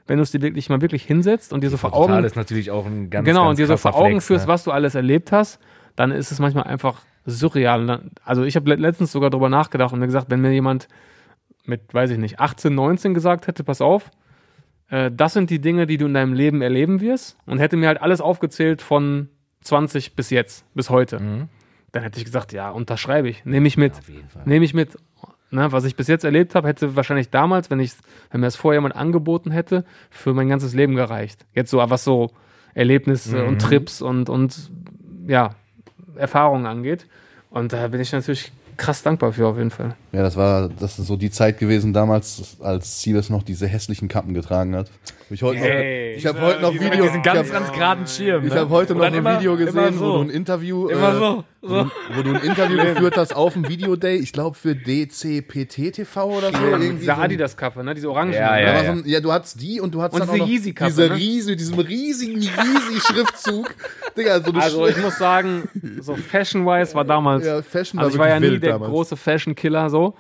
wenn 0.07 0.17
du 0.17 0.23
es 0.23 0.31
dir 0.31 0.41
wirklich 0.41 0.71
mal 0.71 0.81
wirklich 0.81 1.05
hinsetzt 1.05 1.53
und 1.53 1.63
dir 1.63 1.69
so 1.69 1.77
vor 1.77 1.93
Augen 1.93 2.09
Total 2.09 2.25
ist 2.25 2.37
natürlich 2.37 2.71
auch 2.71 2.87
ein 2.87 3.11
ganz 3.11 3.27
genau, 3.27 3.41
ganz 3.41 3.51
und 3.51 3.59
dir 3.59 3.67
so 3.67 3.77
vor 3.77 3.95
Augen 3.95 4.13
Flex, 4.13 4.27
führst, 4.27 4.47
ne? 4.47 4.53
was 4.53 4.65
du 4.65 4.71
alles 4.71 4.95
erlebt 4.95 5.31
hast, 5.31 5.61
dann 5.95 6.11
ist 6.11 6.33
es 6.33 6.39
manchmal 6.39 6.65
einfach 6.65 7.03
surreal. 7.27 7.87
Dann, 7.87 8.11
also 8.25 8.45
ich 8.45 8.57
habe 8.57 8.75
letztens 8.75 9.13
sogar 9.13 9.29
drüber 9.29 9.51
nachgedacht 9.51 9.93
und 9.93 9.99
mir 9.99 10.07
gesagt, 10.07 10.31
wenn 10.31 10.41
mir 10.41 10.53
jemand 10.53 10.89
mit, 11.69 11.93
weiß 11.93 12.11
ich 12.11 12.19
nicht, 12.19 12.41
18, 12.41 12.75
19 12.75 13.15
gesagt 13.15 13.47
hätte, 13.47 13.65
pass 13.65 13.81
auf, 13.81 14.11
äh, 14.89 15.11
das 15.11 15.33
sind 15.33 15.51
die 15.51 15.61
Dinge, 15.61 15.87
die 15.87 15.99
du 15.99 16.07
in 16.07 16.15
deinem 16.15 16.33
Leben 16.33 16.63
erleben 16.63 17.01
wirst. 17.01 17.37
Und 17.47 17.59
hätte 17.59 17.77
mir 17.77 17.89
halt 17.89 18.01
alles 18.01 18.21
aufgezählt 18.21 18.83
von 18.83 19.29
20 19.63 20.15
bis 20.15 20.31
jetzt, 20.31 20.65
bis 20.75 20.91
heute, 20.91 21.19
dann 21.93 22.03
hätte 22.03 22.19
ich 22.19 22.25
gesagt, 22.25 22.53
ja, 22.53 22.71
unterschreibe 22.71 23.29
ich, 23.29 23.45
nehme 23.45 23.67
ich 23.67 23.77
mit, 23.77 23.95
nehme 24.45 24.65
ich 24.65 24.75
mit. 24.75 24.97
Ne, 25.51 25.71
was 25.71 25.85
ich 25.85 25.95
bis 25.95 26.09
jetzt 26.09 26.25
erlebt 26.25 26.57
habe, 26.57 26.67
hätte 26.67 26.97
wahrscheinlich 26.97 27.31
damals, 27.31 27.71
wenn 27.71 27.79
ich, 27.79 27.93
wenn 28.31 28.41
mir 28.41 28.49
das 28.49 28.57
vorher 28.57 28.79
jemand 28.79 28.97
angeboten 28.97 29.53
hätte, 29.53 29.85
für 30.11 30.35
mein 30.35 30.49
ganzes 30.49 30.75
Leben 30.75 30.97
gereicht. 30.97 31.47
Jetzt 31.55 31.71
so, 31.71 31.79
was 31.79 32.03
so 32.03 32.33
Erlebnisse 32.75 33.45
und 33.45 33.63
Trips 33.63 34.03
und, 34.03 34.29
und 34.29 34.71
ja, 35.29 35.55
Erfahrungen 36.17 36.67
angeht. 36.67 37.07
Und 37.49 37.73
da 37.73 37.87
bin 37.89 38.01
ich 38.01 38.13
natürlich 38.13 38.53
krass 38.77 39.03
dankbar 39.03 39.33
für 39.33 39.47
auf 39.47 39.57
jeden 39.57 39.71
Fall. 39.71 39.95
Ja, 40.13 40.23
das 40.23 40.37
war, 40.37 40.69
das 40.69 40.99
ist 40.99 41.07
so 41.07 41.17
die 41.17 41.31
Zeit 41.31 41.59
gewesen 41.59 41.93
damals, 41.93 42.57
als 42.61 43.03
Siebes 43.03 43.31
noch 43.31 43.43
diese 43.43 43.67
hässlichen 43.67 44.09
Kappen 44.09 44.35
getragen 44.35 44.75
hat. 44.77 44.91
Ich, 45.31 45.43
Hey. 45.43 46.15
ich 46.15 46.25
habe 46.27 46.41
heute 46.41 46.63
noch 46.63 46.73
Video, 46.73 47.05
diesen 47.05 47.23
ganz, 47.23 47.49
ich 47.49 47.55
habe 47.55 47.65
ganz 47.65 47.73
geraden 47.77 48.07
Schirm. 48.07 48.47
ich 48.47 48.53
ne? 48.53 48.61
hab 48.61 48.69
heute 48.71 48.93
Und 48.93 48.99
noch 49.01 49.07
ein 49.07 49.15
immer- 49.15 49.39
Video 49.39 49.57
gesehen, 49.57 49.95
so. 49.99 50.01
wo 50.01 50.13
du 50.19 50.21
ein 50.23 50.31
Interview, 50.31 50.89
Immer 50.89 51.11
äh, 51.15 51.19
so, 51.19 51.45
Wo, 51.69 51.83
du, 51.85 51.91
wo 52.15 52.23
du 52.23 52.35
ein 52.35 52.43
Interview 52.43 52.77
geführt 52.79 53.17
hast 53.17 53.35
auf 53.35 53.55
dem 53.55 53.69
Videoday, 53.69 54.17
ich 54.17 54.33
glaube 54.33 54.57
für 54.57 54.75
DCPT 54.75 55.93
TV 55.93 56.25
oder 56.27 56.53
so. 56.53 56.59
irgendwie 56.59 56.91
Diese 57.01 57.05
so 57.07 57.13
Adidas-Kappe, 57.13 57.83
ne? 57.85 57.95
diese 57.95 58.11
Orangen. 58.11 58.33
Ja, 58.33 58.59
ja, 58.59 58.75
war 58.75 58.85
so 58.85 58.91
ein, 58.93 59.03
ja, 59.07 59.21
du 59.21 59.33
hattest 59.33 59.61
die 59.61 59.81
und 59.81 59.95
du 59.95 60.03
hattest 60.03 60.21
Und 60.21 60.29
dann 60.29 60.41
auch 60.41 60.45
diese 60.45 60.45
noch 60.45 60.49
Yeezy-Kappe, 60.49 60.91
diese 60.91 61.09
ne? 61.09 61.17
riesen, 61.17 61.51
mit 61.51 61.61
diesem 61.61 61.79
riesigen 61.79 62.41
Yeezy-Schriftzug. 62.41 63.75
Digga, 64.17 64.41
so 64.41 64.53
Also 64.53 64.87
ich 64.87 64.97
muss 64.99 65.19
sagen, 65.19 65.69
so 66.01 66.17
fashion-wise 66.17 66.95
war 66.95 67.05
damals. 67.05 67.45
Ja, 67.45 67.63
Fashion 67.63 67.99
also 67.99 68.13
ich 68.13 68.19
war 68.19 68.29
ja 68.29 68.41
nie 68.41 68.59
der 68.59 68.73
damals. 68.73 68.91
große 68.91 69.17
Fashion-Killer 69.17 69.91
so. 69.91 70.15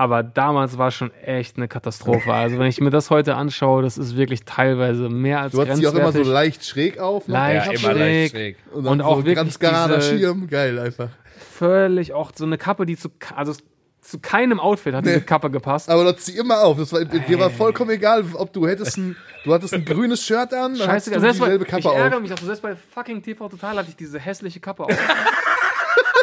Aber 0.00 0.22
damals 0.22 0.78
war 0.78 0.90
schon 0.92 1.10
echt 1.12 1.58
eine 1.58 1.68
Katastrophe. 1.68 2.32
Also 2.32 2.58
wenn 2.58 2.68
ich 2.68 2.80
mir 2.80 2.88
das 2.88 3.10
heute 3.10 3.34
anschaue, 3.34 3.82
das 3.82 3.98
ist 3.98 4.16
wirklich 4.16 4.46
teilweise 4.46 5.10
mehr 5.10 5.42
als 5.42 5.52
Du 5.52 5.60
hattest 5.60 5.82
die 5.82 5.86
auch 5.88 5.94
immer 5.94 6.10
so 6.10 6.22
leicht 6.22 6.64
schräg 6.64 6.98
auf. 6.98 7.28
ne? 7.28 7.34
Leicht 7.34 7.66
Ja, 7.66 7.72
immer 7.72 7.80
schräg. 7.90 7.98
leicht 7.98 8.30
schräg. 8.32 8.56
Und, 8.72 8.86
Und 8.86 8.98
so 9.00 9.04
auch 9.04 9.12
ein 9.12 9.18
wirklich 9.18 9.34
ganz 9.36 9.58
gerader 9.58 10.00
Schirm. 10.00 10.48
Geil 10.48 10.78
einfach. 10.78 11.10
völlig 11.58 12.14
auch 12.14 12.32
so 12.34 12.46
eine 12.46 12.56
Kappe, 12.56 12.86
die 12.86 12.96
zu, 12.96 13.10
also 13.36 13.52
zu 14.00 14.18
keinem 14.20 14.58
Outfit 14.58 14.94
hat 14.94 15.04
diese 15.04 15.20
Kappe 15.20 15.50
gepasst. 15.50 15.90
Aber 15.90 16.04
das 16.04 16.24
zieh 16.24 16.38
immer 16.38 16.62
auf. 16.62 16.78
Das 16.78 16.94
war, 16.94 17.04
dir 17.04 17.38
war 17.38 17.50
vollkommen 17.50 17.90
egal, 17.90 18.24
ob 18.32 18.54
du 18.54 18.66
hättest 18.66 18.96
ein, 18.96 19.16
du 19.44 19.52
hattest 19.52 19.74
ein 19.74 19.84
grünes 19.84 20.24
Shirt 20.24 20.54
an, 20.54 20.78
dann 20.78 20.88
hattest 20.88 21.08
Scheiße, 21.08 21.10
du 21.10 21.20
selbst 21.20 21.40
bei, 21.40 21.44
dieselbe 21.44 21.64
ich 21.66 21.70
Kappe 21.70 21.94
ärgere 21.94 22.16
auf. 22.16 22.22
mich, 22.22 22.30
also 22.30 22.46
selbst 22.46 22.62
bei 22.62 22.74
fucking 22.74 23.22
TV 23.22 23.50
Total 23.50 23.76
hatte 23.76 23.90
ich 23.90 23.96
diese 23.96 24.18
hässliche 24.18 24.60
Kappe 24.60 24.84
auf. 24.84 24.90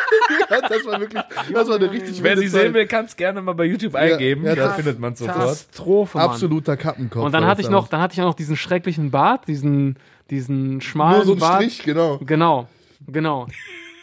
Das 0.69 0.85
war 0.85 0.99
wirklich, 0.99 1.21
das 1.53 1.67
war 1.67 1.75
eine 1.75 1.91
richtig 1.91 2.21
Wer 2.23 2.37
sie 2.37 2.49
Zeit. 2.49 2.61
sehen 2.61 2.73
will, 2.73 2.87
kann 2.87 3.05
es 3.05 3.15
gerne 3.15 3.41
mal 3.41 3.53
bei 3.53 3.65
YouTube 3.65 3.95
eingeben. 3.95 4.45
ja, 4.45 4.55
da 4.55 4.67
das- 4.67 4.75
findet 4.75 4.99
man 4.99 5.15
sofort. 5.15 5.37
Katastrophe, 5.37 6.17
Mann. 6.17 6.29
Absoluter 6.29 6.77
Kappenkopf. 6.77 7.23
Und 7.25 7.31
dann 7.33 7.45
hatte 7.45 7.61
ich 7.61 7.69
noch, 7.69 7.87
dann 7.87 8.01
hatte 8.01 8.13
ich 8.13 8.21
auch 8.21 8.25
noch 8.27 8.33
diesen 8.33 8.55
schrecklichen 8.57 9.11
Bart, 9.11 9.47
diesen, 9.47 9.97
diesen 10.29 10.81
schmalen 10.81 11.17
Nur 11.17 11.25
so 11.25 11.33
ein 11.33 11.39
Bart. 11.39 11.61
Strich, 11.63 11.83
genau. 11.83 12.17
Genau, 12.25 12.67
genau. 13.07 13.47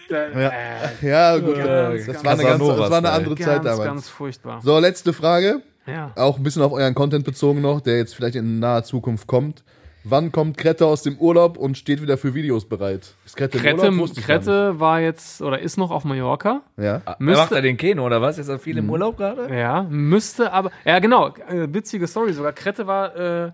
Da- 0.09 0.29
Ja. 0.39 0.53
Ja, 1.03 1.39
gut. 1.39 1.57
Ganz, 1.57 2.07
das, 2.07 2.25
war 2.25 2.33
eine 2.33 2.43
ganz, 2.43 2.67
das 2.67 2.79
war 2.91 2.99
eine 2.99 3.11
andere 3.11 3.37
Zeit 3.37 3.47
ganz, 3.63 3.65
damals. 3.65 3.85
ganz 3.85 4.09
furchtbar. 4.09 4.61
So, 4.63 4.79
letzte 4.79 5.13
Frage. 5.13 5.63
Ja. 5.87 6.13
Auch 6.17 6.39
ein 6.39 6.43
bisschen 6.43 6.63
auf 6.63 6.73
euren 6.73 6.95
Content 6.95 7.25
bezogen 7.25 7.61
noch, 7.61 7.81
der 7.81 7.99
jetzt 7.99 8.15
vielleicht 8.15 8.37
in 8.37 8.59
naher 8.59 8.85
Zukunft 8.85 9.27
kommt. 9.27 9.63
Wann 10.05 10.33
kommt 10.33 10.59
Krette 10.59 10.85
aus 10.87 11.03
dem 11.03 11.17
Urlaub 11.19 11.57
und 11.57 11.79
steht 11.79 12.03
wieder 12.03 12.19
für 12.19 12.35
Videos 12.35 12.67
bereit? 12.69 13.15
Ist 13.25 13.37
Krette, 13.37 13.57
im 13.57 13.65
Krette, 13.65 13.91
Urlaub? 13.91 14.11
Ich 14.11 14.15
gar 14.27 14.39
Krette 14.39 14.79
war 14.79 15.01
jetzt 15.01 15.41
oder 15.41 15.59
ist 15.59 15.79
noch 15.79 15.91
auf 15.91 16.05
Mallorca. 16.05 16.61
Ja. 16.77 17.01
Müsste- 17.19 17.41
Macht 17.43 17.53
er 17.53 17.63
den 17.63 17.77
Keno 17.79 18.05
oder 18.05 18.21
was? 18.21 18.37
Ist 18.39 18.49
er 18.49 18.59
viel 18.59 18.77
im 18.77 18.91
Urlaub 18.91 19.17
gerade? 19.17 19.49
Ja, 19.55 19.83
müsste 19.89 20.53
aber. 20.53 20.71
Ja, 20.85 20.99
genau. 20.99 21.29
Äh, 21.49 21.73
witzige 21.73 22.07
Story 22.07 22.33
sogar. 22.35 22.53
Krette 22.53 22.87
war, 22.87 23.17
äh, 23.17 23.53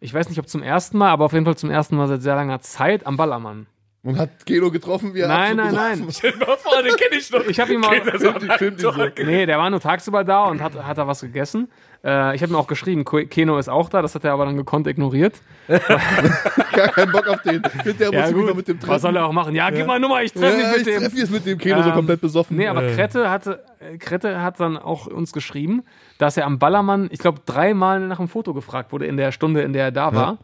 ich 0.00 0.12
weiß 0.12 0.28
nicht, 0.28 0.38
ob 0.40 0.48
zum 0.48 0.62
ersten 0.62 0.98
Mal, 0.98 1.10
aber 1.10 1.24
auf 1.26 1.32
jeden 1.32 1.44
Fall 1.44 1.56
zum 1.56 1.70
ersten 1.70 1.96
Mal 1.96 2.08
seit 2.08 2.22
sehr 2.22 2.34
langer 2.34 2.60
Zeit 2.60 3.06
am 3.06 3.16
Ballermann. 3.16 3.66
Und 4.04 4.18
hat 4.18 4.44
Keno 4.44 4.70
getroffen, 4.70 5.14
wie 5.14 5.20
er 5.20 5.28
Nein, 5.28 5.56
nein, 5.56 5.74
nein. 5.74 6.04
besoffen 6.06 6.38
Vor, 6.38 6.82
den 6.82 6.94
kenne 6.94 7.16
ich 7.18 7.30
noch. 7.32 7.40
Ich 7.46 7.58
habe 7.58 7.72
ihn 7.72 7.80
mal. 7.80 8.02
Filmt 8.02 8.42
die- 8.42 8.48
filmt 8.58 8.78
die 8.78 8.82
so. 8.82 8.92
Nee, 9.24 9.46
der 9.46 9.56
war 9.58 9.70
nur 9.70 9.80
tagsüber 9.80 10.24
da 10.24 10.44
und 10.44 10.60
hat, 10.62 10.74
hat 10.74 10.98
da 10.98 11.06
was 11.06 11.22
gegessen. 11.22 11.70
Äh, 12.04 12.36
ich 12.36 12.42
habe 12.42 12.52
mir 12.52 12.58
auch 12.58 12.66
geschrieben, 12.66 13.02
Keno 13.06 13.56
ist 13.58 13.70
auch 13.70 13.88
da, 13.88 14.02
das 14.02 14.14
hat 14.14 14.22
er 14.24 14.32
aber 14.34 14.44
dann 14.44 14.58
gekonnt 14.58 14.86
ignoriert. 14.88 15.36
Gar 15.68 16.88
keinen 16.88 17.12
Bock 17.12 17.26
auf 17.28 17.40
den. 17.42 17.62
Hinterher 17.82 18.12
muss 18.34 18.48
ich 18.50 18.54
mit 18.56 18.68
dem 18.68 18.76
was 18.86 19.00
soll 19.02 19.12
treffen. 19.12 19.16
er 19.16 19.26
auch 19.26 19.32
machen? 19.32 19.54
Ja, 19.54 19.70
gib 19.70 19.86
mal 19.86 19.98
Nummer, 19.98 20.22
ich 20.22 20.32
treffe 20.34 20.60
Ja, 20.60 20.68
mich 20.68 20.76
ich 20.80 20.84
mit 20.84 20.86
dem. 20.86 21.02
jetzt 21.02 21.30
mit 21.30 21.46
dem 21.46 21.58
Keno 21.58 21.82
so 21.82 21.88
Ähm, 21.88 21.94
komplett 21.94 22.20
besoffen. 22.20 22.56
Nee, 22.58 22.68
aber 22.68 22.82
Krette, 22.88 23.30
hatte, 23.30 23.64
äh, 23.80 23.96
Krette 23.96 24.42
hat 24.42 24.60
dann 24.60 24.76
auch 24.76 25.06
uns 25.06 25.32
geschrieben, 25.32 25.82
dass 26.18 26.36
er 26.36 26.44
am 26.44 26.58
Ballermann, 26.58 27.08
ich 27.10 27.20
glaube, 27.20 27.40
dreimal 27.46 28.00
nach 28.00 28.18
einem 28.18 28.28
Foto 28.28 28.52
gefragt 28.52 28.92
wurde 28.92 29.06
in 29.06 29.16
der 29.16 29.32
Stunde, 29.32 29.62
in 29.62 29.72
der 29.72 29.84
er 29.84 29.92
da 29.92 30.14
war. 30.14 30.38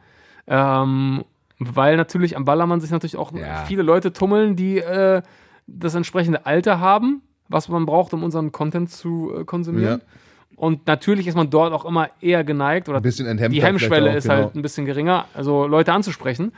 Ähm, 0.47 1.24
weil 1.61 1.97
natürlich 1.97 2.37
am 2.37 2.45
Ballermann 2.45 2.81
sich 2.81 2.91
natürlich 2.91 3.16
auch 3.16 3.32
Ja. 3.32 3.65
viele 3.66 3.82
Leute 3.82 4.12
tummeln, 4.12 4.57
die 4.57 4.78
äh, 4.78 5.23
das 5.66 5.95
entsprechende 5.95 6.47
Alter 6.47 6.81
haben, 6.81 7.23
was 7.49 7.69
man 7.69 7.87
braucht, 7.87 8.12
um 8.15 8.24
unseren 8.24 8.51
Content 8.51 8.91
zu 8.91 9.32
äh, 9.39 9.45
konsumieren. 9.45 10.01
Und 10.57 10.87
natürlich 10.87 11.27
ist 11.27 11.37
man 11.37 11.49
dort 11.51 11.73
auch 11.73 11.85
immer 11.85 12.09
eher 12.20 12.45
geneigt 12.45 12.89
oder 12.89 12.99
Ein 12.99 13.03
bisschen 13.03 13.27
enthemmter 13.27 13.55
die 13.55 13.62
Hemmschwelle 13.62 14.11
auch, 14.11 14.15
ist 14.15 14.24
genau. 14.24 14.35
halt 14.37 14.55
ein 14.57 14.62
bisschen 14.62 14.85
geringer, 14.85 15.27
also 15.35 15.66
Leute 15.66 15.93
anzusprechen. 15.93 16.53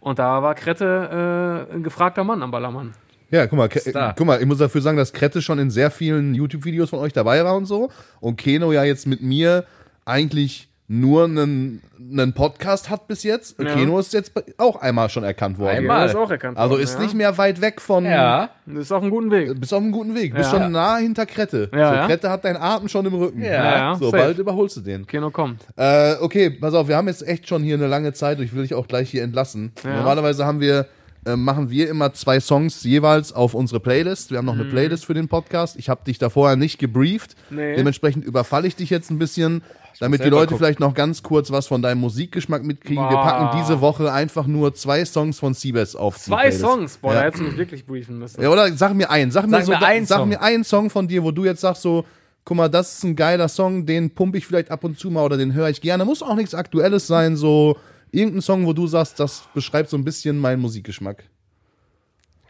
Und 0.00 0.18
da 0.18 0.42
war 0.42 0.54
Krette 0.54 1.66
äh, 1.70 1.74
ein 1.74 1.82
gefragter 1.82 2.24
Mann 2.24 2.42
am 2.42 2.50
Ballermann. 2.50 2.94
Ja, 3.30 3.46
guck 3.46 3.58
mal, 3.58 3.70
Star. 3.70 4.14
guck 4.16 4.26
mal, 4.26 4.40
ich 4.40 4.46
muss 4.46 4.58
dafür 4.58 4.80
sagen, 4.80 4.96
dass 4.96 5.12
Krette 5.12 5.42
schon 5.42 5.58
in 5.58 5.70
sehr 5.70 5.90
vielen 5.90 6.34
YouTube-Videos 6.34 6.90
von 6.90 6.98
euch 7.00 7.12
dabei 7.12 7.44
war 7.44 7.56
und 7.56 7.66
so. 7.66 7.90
Und 8.20 8.36
Keno 8.36 8.70
ja 8.72 8.84
jetzt 8.84 9.06
mit 9.06 9.22
mir 9.22 9.64
eigentlich 10.04 10.68
nur 10.86 11.24
einen, 11.24 11.80
einen 11.98 12.34
Podcast 12.34 12.90
hat 12.90 13.08
bis 13.08 13.22
jetzt. 13.22 13.58
Ja. 13.58 13.74
Keno 13.74 13.98
ist 13.98 14.12
jetzt 14.12 14.32
auch 14.58 14.76
einmal 14.76 15.08
schon 15.08 15.24
erkannt 15.24 15.58
worden. 15.58 15.78
Einmal. 15.78 16.06
Ist 16.06 16.14
auch 16.14 16.30
erkannt 16.30 16.58
Also 16.58 16.72
worden, 16.72 16.82
ist 16.82 16.94
ja. 16.96 17.00
nicht 17.00 17.14
mehr 17.14 17.38
weit 17.38 17.62
weg 17.62 17.80
von. 17.80 18.04
Ja. 18.04 18.50
Ist 18.66 18.92
auf 18.92 19.00
einem 19.00 19.10
guten 19.10 19.30
Weg. 19.30 19.58
Bist 19.58 19.72
auf 19.72 19.80
einem 19.82 19.92
guten 19.92 20.14
Weg. 20.14 20.34
Bist 20.34 20.52
Ja. 20.52 20.60
schon 20.62 20.72
nah 20.72 20.98
hinter 20.98 21.24
Krette. 21.24 21.70
Ja, 21.72 21.88
so, 21.88 21.94
ja. 21.94 22.06
Krette 22.06 22.28
hat 22.30 22.44
deinen 22.44 22.58
Atem 22.58 22.88
schon 22.88 23.06
im 23.06 23.14
Rücken. 23.14 23.42
Ja. 23.42 23.50
ja, 23.52 23.94
So, 23.94 24.10
safe. 24.10 24.22
bald 24.22 24.38
überholst 24.38 24.76
du 24.76 24.82
den. 24.82 25.06
Keno 25.06 25.30
kommt. 25.30 25.64
Äh, 25.76 26.16
okay, 26.20 26.50
pass 26.50 26.74
auf, 26.74 26.86
wir 26.86 26.96
haben 26.96 27.08
jetzt 27.08 27.26
echt 27.26 27.48
schon 27.48 27.62
hier 27.62 27.76
eine 27.76 27.86
lange 27.86 28.12
Zeit 28.12 28.36
und 28.38 28.44
ich 28.44 28.54
will 28.54 28.62
dich 28.62 28.74
auch 28.74 28.86
gleich 28.86 29.10
hier 29.10 29.22
entlassen. 29.22 29.72
Ja. 29.84 29.96
Normalerweise 29.96 30.44
haben 30.44 30.60
wir, 30.60 30.86
äh, 31.26 31.36
machen 31.36 31.70
wir 31.70 31.88
immer 31.88 32.12
zwei 32.12 32.38
Songs 32.40 32.82
jeweils 32.84 33.32
auf 33.32 33.54
unsere 33.54 33.80
Playlist. 33.80 34.30
Wir 34.30 34.38
haben 34.38 34.46
noch 34.46 34.54
Mhm. 34.54 34.60
eine 34.62 34.70
Playlist 34.70 35.04
für 35.06 35.14
den 35.14 35.28
Podcast. 35.28 35.76
Ich 35.78 35.88
habe 35.88 36.04
dich 36.04 36.18
da 36.18 36.28
vorher 36.30 36.56
nicht 36.56 36.78
gebrieft. 36.78 37.34
Nee. 37.50 37.76
Dementsprechend 37.76 38.24
überfalle 38.24 38.66
ich 38.68 38.76
dich 38.76 38.90
jetzt 38.90 39.10
ein 39.10 39.18
bisschen, 39.18 39.62
damit 40.00 40.24
die 40.24 40.28
Leute 40.28 40.46
gucken. 40.48 40.58
vielleicht 40.58 40.80
noch 40.80 40.92
ganz 40.94 41.22
kurz 41.22 41.50
was 41.50 41.66
von 41.66 41.80
deinem 41.80 42.00
Musikgeschmack 42.00 42.62
mitkriegen. 42.64 43.02
Wir 43.04 43.08
Boah. 43.16 43.22
packen 43.24 43.58
diese 43.58 43.80
Woche 43.80 44.12
einfach 44.12 44.46
nur 44.46 44.74
zwei 44.74 45.04
Songs 45.04 45.38
von 45.38 45.54
Siebes 45.54 45.96
auf 45.96 46.18
Zwei. 46.18 46.50
Songs. 46.50 46.98
Boah, 46.98 47.14
Ja. 47.14 47.20
da 47.20 47.24
hättest 47.26 47.42
du 47.42 47.46
mich 47.48 47.56
wirklich 47.56 47.86
briefen 47.86 48.18
müssen. 48.18 48.42
Ja, 48.42 48.50
oder 48.50 48.70
sag 48.72 48.92
mir 48.94 49.08
einen. 49.10 49.30
Sag 49.30 49.46
mir, 49.46 49.58
Sag 49.58 49.64
so, 49.64 49.70
mir 49.72 49.82
einen 49.82 50.06
sag 50.06 50.18
Song. 50.18 50.28
mir 50.28 50.42
einen 50.42 50.64
Song 50.64 50.90
von 50.90 51.08
dir, 51.08 51.22
wo 51.22 51.30
du 51.30 51.44
jetzt 51.44 51.60
sagst 51.62 51.82
so, 51.82 52.04
guck 52.44 52.56
mal, 52.58 52.68
das 52.68 52.98
ist 52.98 53.04
ein 53.04 53.16
geiler 53.16 53.48
Song, 53.48 53.86
den 53.86 54.10
pumpe 54.10 54.36
ich 54.36 54.46
vielleicht 54.46 54.70
ab 54.70 54.84
und 54.84 54.98
zu 54.98 55.10
mal 55.10 55.22
oder 55.24 55.38
den 55.38 55.54
höre 55.54 55.70
ich 55.70 55.80
gerne. 55.80 56.04
Muss 56.04 56.22
auch 56.22 56.34
nichts 56.34 56.54
Aktuelles 56.54 57.06
sein, 57.06 57.36
so 57.36 57.76
irgendein 58.14 58.42
Song, 58.42 58.64
wo 58.66 58.72
du 58.72 58.86
sagst, 58.86 59.18
das 59.20 59.44
beschreibt 59.54 59.90
so 59.90 59.96
ein 59.96 60.04
bisschen 60.04 60.38
meinen 60.38 60.60
Musikgeschmack. 60.62 61.24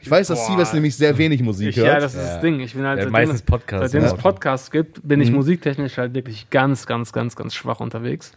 Ich 0.01 0.11
weiß, 0.11 0.27
dass. 0.28 0.47
Siebes 0.47 0.73
nämlich 0.74 0.95
sehr 0.97 1.16
wenig 1.16 1.43
Musik 1.43 1.70
Ich, 1.70 1.77
hört. 1.77 1.86
ja, 1.86 1.99
das 2.01 2.15
ist 2.15 2.20
Ja. 2.20 2.32
das 2.35 2.41
Ding. 2.43 2.61
Ich 2.61 2.74
bin 2.74 2.85
halt 2.85 2.99
seitdem 2.99 3.12
meistens 3.12 3.36
es- 3.41 3.43
Podcasts 3.47 3.91
Seitdem 3.93 4.05
es 4.07 4.12
im. 4.12 4.19
Podcasts 4.19 4.70
gibt, 4.70 5.01
bin 5.07 5.20
ich 5.23 5.31
musiktechnisch 5.32 5.97
halt 5.97 6.12
wirklich 6.15 6.51
ganz, 6.51 6.86
ganz, 6.86 7.12
ganz, 7.12 7.35
ganz 7.36 7.55
schwach 7.55 7.81
unterwegs. 7.81 8.32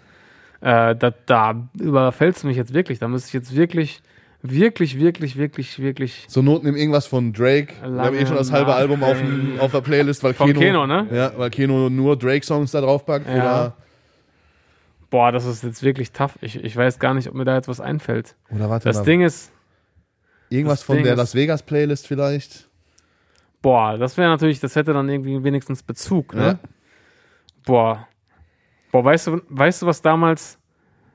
Äh, 0.61 0.95
da, 0.95 1.13
da 1.25 1.67
überfällst 1.79 2.43
du 2.43 2.47
mich 2.47 2.55
jetzt 2.57 2.73
wirklich. 2.73 2.99
Da 2.99 3.07
müsste 3.09 3.27
ich 3.27 3.33
jetzt 3.33 3.53
wirklich, 3.55 4.01
wirklich, 4.41 4.97
wirklich, 4.97 5.35
wirklich, 5.35 5.79
wirklich. 5.79 6.25
Zur 6.29 6.43
Not 6.43 6.63
nimm 6.63 6.75
irgendwas 6.77 7.05
von 7.05 7.33
Drake. 7.33 7.73
Wir 7.81 7.83
haben 7.83 7.95
Lange 7.97 8.17
eh 8.19 8.25
schon 8.25 8.37
das 8.37 8.51
halbe. 8.51 8.73
Album 8.73 9.03
auf, 9.03 9.17
dem- 9.17 9.59
auf 9.59 9.71
der 9.71 9.81
Playlist, 9.81 10.23
weil 10.23 10.33
Von 10.33 10.47
Keno, 10.47 10.59
Keno, 10.61 10.87
ne? 10.87 11.07
Ja, 11.11 11.33
weil 11.35 11.49
Keno 11.49 11.89
nur 11.89 12.17
Drake-Songs 12.17 12.71
da 12.71 12.79
drauf 12.79 13.05
packt. 13.05 13.27
Ja. 13.27 13.33
Oder, 13.35 13.77
Boah, 15.09 15.31
das 15.31 15.45
ist 15.45 15.63
jetzt 15.63 15.83
wirklich 15.83 16.11
tough. 16.11 16.37
Ich, 16.41 16.61
ich 16.63 16.75
weiß 16.75 16.99
gar 16.99 17.13
nicht, 17.13 17.27
ob 17.29 17.33
mir 17.33 17.45
da 17.45 17.55
jetzt 17.55 17.67
was 17.67 17.79
einfällt. 17.79 18.35
oder 18.49 18.69
warte 18.69 18.85
Das 18.89 18.97
mal, 18.97 19.03
Ding 19.05 19.21
ist, 19.21 19.51
irgendwas 20.49 20.79
das 20.79 20.85
von 20.85 20.95
Ding 20.97 21.03
der 21.05 21.13
ist- 21.13 21.17
Las 21.19 21.35
Vegas-Playlist 21.35 22.07
vielleicht. 22.07 22.69
boah, 23.61 23.97
das 23.97 24.17
wäre 24.17 24.29
natürlich, 24.29 24.59
das 24.59 24.75
hätte 24.75 24.93
dann 24.93 25.07
irgendwie 25.09 25.43
wenigstens 25.43 25.83
Bezug, 25.83 26.33
ne? 26.33 26.45
Ja. 26.45 26.59
Boah. 27.65 28.07
Boah, 28.91 29.03
weißt 29.03 29.27
du, 29.27 29.41
weißt 29.49 29.81
du, 29.81 29.85
was 29.85 30.01
damals, 30.01 30.57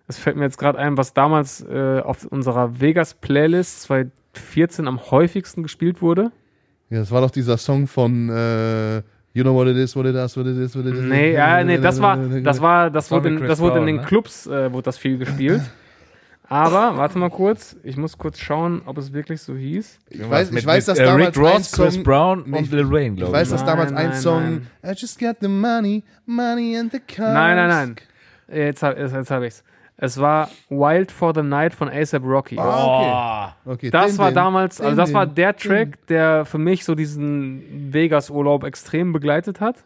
es 0.07 0.19
fällt 0.19 0.37
mir 0.37 0.45
jetzt 0.45 0.59
gerade 0.59 0.79
ein, 0.79 0.97
was 0.97 1.13
damals 1.15 1.63
äh, 1.63 2.01
auf 2.01 2.25
unserer 2.27 2.81
Vegas-Playlist 2.81 3.83
2014 3.83 4.87
am 4.89 5.01
häufigsten 5.11 5.63
gespielt 5.63 6.03
wurde? 6.03 6.31
Ja, 6.91 6.99
das 6.99 7.11
war 7.11 7.23
doch 7.23 7.31
dieser 7.31 7.57
Song 7.57 7.87
von 7.87 8.29
äh, 8.29 9.03
You 9.35 9.43
know 9.43 9.55
what 9.55 9.67
it 9.67 9.77
is, 9.77 9.97
what 9.97 10.05
it 10.07 10.15
is, 10.15 10.37
what 10.37 10.47
it 10.47 10.59
is, 10.59 10.77
what 10.77 10.85
it 10.85 10.95
is. 10.95 11.01
Nee, 11.01 11.33
ja, 11.33 11.65
nee, 11.65 11.79
das 11.79 12.01
war, 12.01 12.17
das 12.19 12.61
war, 12.61 12.91
das 12.91 13.11
wurde, 13.11 13.29
in, 13.29 13.47
das 13.47 13.61
wurde 13.61 13.79
in 13.79 13.87
den 13.87 13.97
ne? 13.97 14.03
Clubs, 14.03 14.47
äh, 14.47 14.71
wurde 14.73 14.85
das 14.85 14.99
viel 14.99 15.17
gespielt. 15.17 15.63
Aber, 16.49 16.99
warte 16.99 17.17
mal 17.17 17.31
kurz, 17.31 17.77
ich 17.83 17.97
muss 17.97 18.19
kurz 18.19 18.39
schauen, 18.39 18.83
ob 18.85 18.99
es 18.99 19.11
wirklich 19.15 19.41
so 19.41 19.57
hieß. 19.57 19.99
Ich 20.11 20.29
weiß, 20.29 20.53
ich 20.53 20.67
weiß, 20.67 20.85
dass 20.85 20.99
damals 20.99 21.29
Rick 21.29 21.37
ein 21.39 21.43
Ross, 21.43 21.73
Chris 21.73 21.95
Song, 21.95 22.03
Brown 22.03 22.43
und 22.43 22.71
Lil 22.71 22.91
Wayne, 22.91 23.15
ich 23.15 23.17
glaube 23.17 23.33
weiß, 23.33 23.49
ich. 23.49 23.53
dass 23.53 23.61
Nein, 23.63 23.69
damals 23.71 23.93
ein 23.93 24.09
nein, 24.11 24.21
Song 24.21 24.61
I 24.85 24.93
just 24.95 25.19
got 25.19 25.37
the 25.41 25.49
money, 25.49 26.03
money 26.27 26.77
and 26.77 26.93
the 26.93 27.01
cars. 27.01 27.33
Nein, 27.33 27.57
nein, 27.57 27.69
nein. 27.69 27.97
Jetzt, 28.53 28.83
hab- 28.83 28.99
jetzt, 28.99 29.15
jetzt 29.15 29.31
habe 29.31 29.47
ich's. 29.47 29.65
Es 29.97 30.19
war 30.19 30.51
Wild 30.69 31.13
for 31.13 31.33
the 31.35 31.43
Night 31.43 31.75
von 31.75 31.89
ASAP 31.89 32.25
Rocky. 32.25 32.59
Ah, 32.59 33.55
okay. 33.65 33.73
okay. 33.73 33.91
Das 33.91 34.13
den, 34.13 34.19
war 34.19 34.31
den, 34.31 34.35
damals, 34.35 34.81
also 34.81 34.93
den, 34.93 34.97
das 34.97 35.13
war 35.13 35.27
den, 35.27 35.35
der 35.35 35.53
den. 35.53 35.71
Track, 35.71 36.07
der 36.07 36.45
für 36.45 36.59
mich 36.59 36.85
so 36.85 36.95
diesen 36.95 37.93
Vegas-Urlaub 37.93 38.65
extrem 38.65 39.13
begleitet 39.13 39.61
hat. 39.61 39.77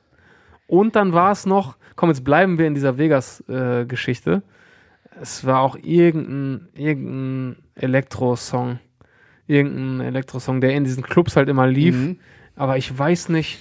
Und 0.69 0.97
dann 0.97 1.13
war 1.13 1.33
es 1.33 1.47
noch, 1.47 1.77
komm, 1.97 2.09
jetzt 2.09 2.25
bleiben 2.25 2.59
wir 2.59 2.67
in 2.67 2.75
dieser 2.75 2.99
Vegas-Geschichte. 2.99 4.43
es 5.21 5.45
war 5.45 5.61
auch 5.61 5.77
irgendein, 5.77 6.69
irgendein 6.75 7.57
Elektro-Song. 7.75 8.79
Irgendein 9.47 10.07
Elektro-Song, 10.07 10.61
der 10.61 10.73
in 10.73 10.85
diesen 10.85 11.03
Clubs 11.03 11.37
halt 11.37 11.49
immer 11.49 11.67
lief. 11.67 11.95
Mhm. 11.95 12.19
Aber 12.57 12.77
ich 12.77 12.97
weiß 12.97 13.29
nicht, 13.29 13.59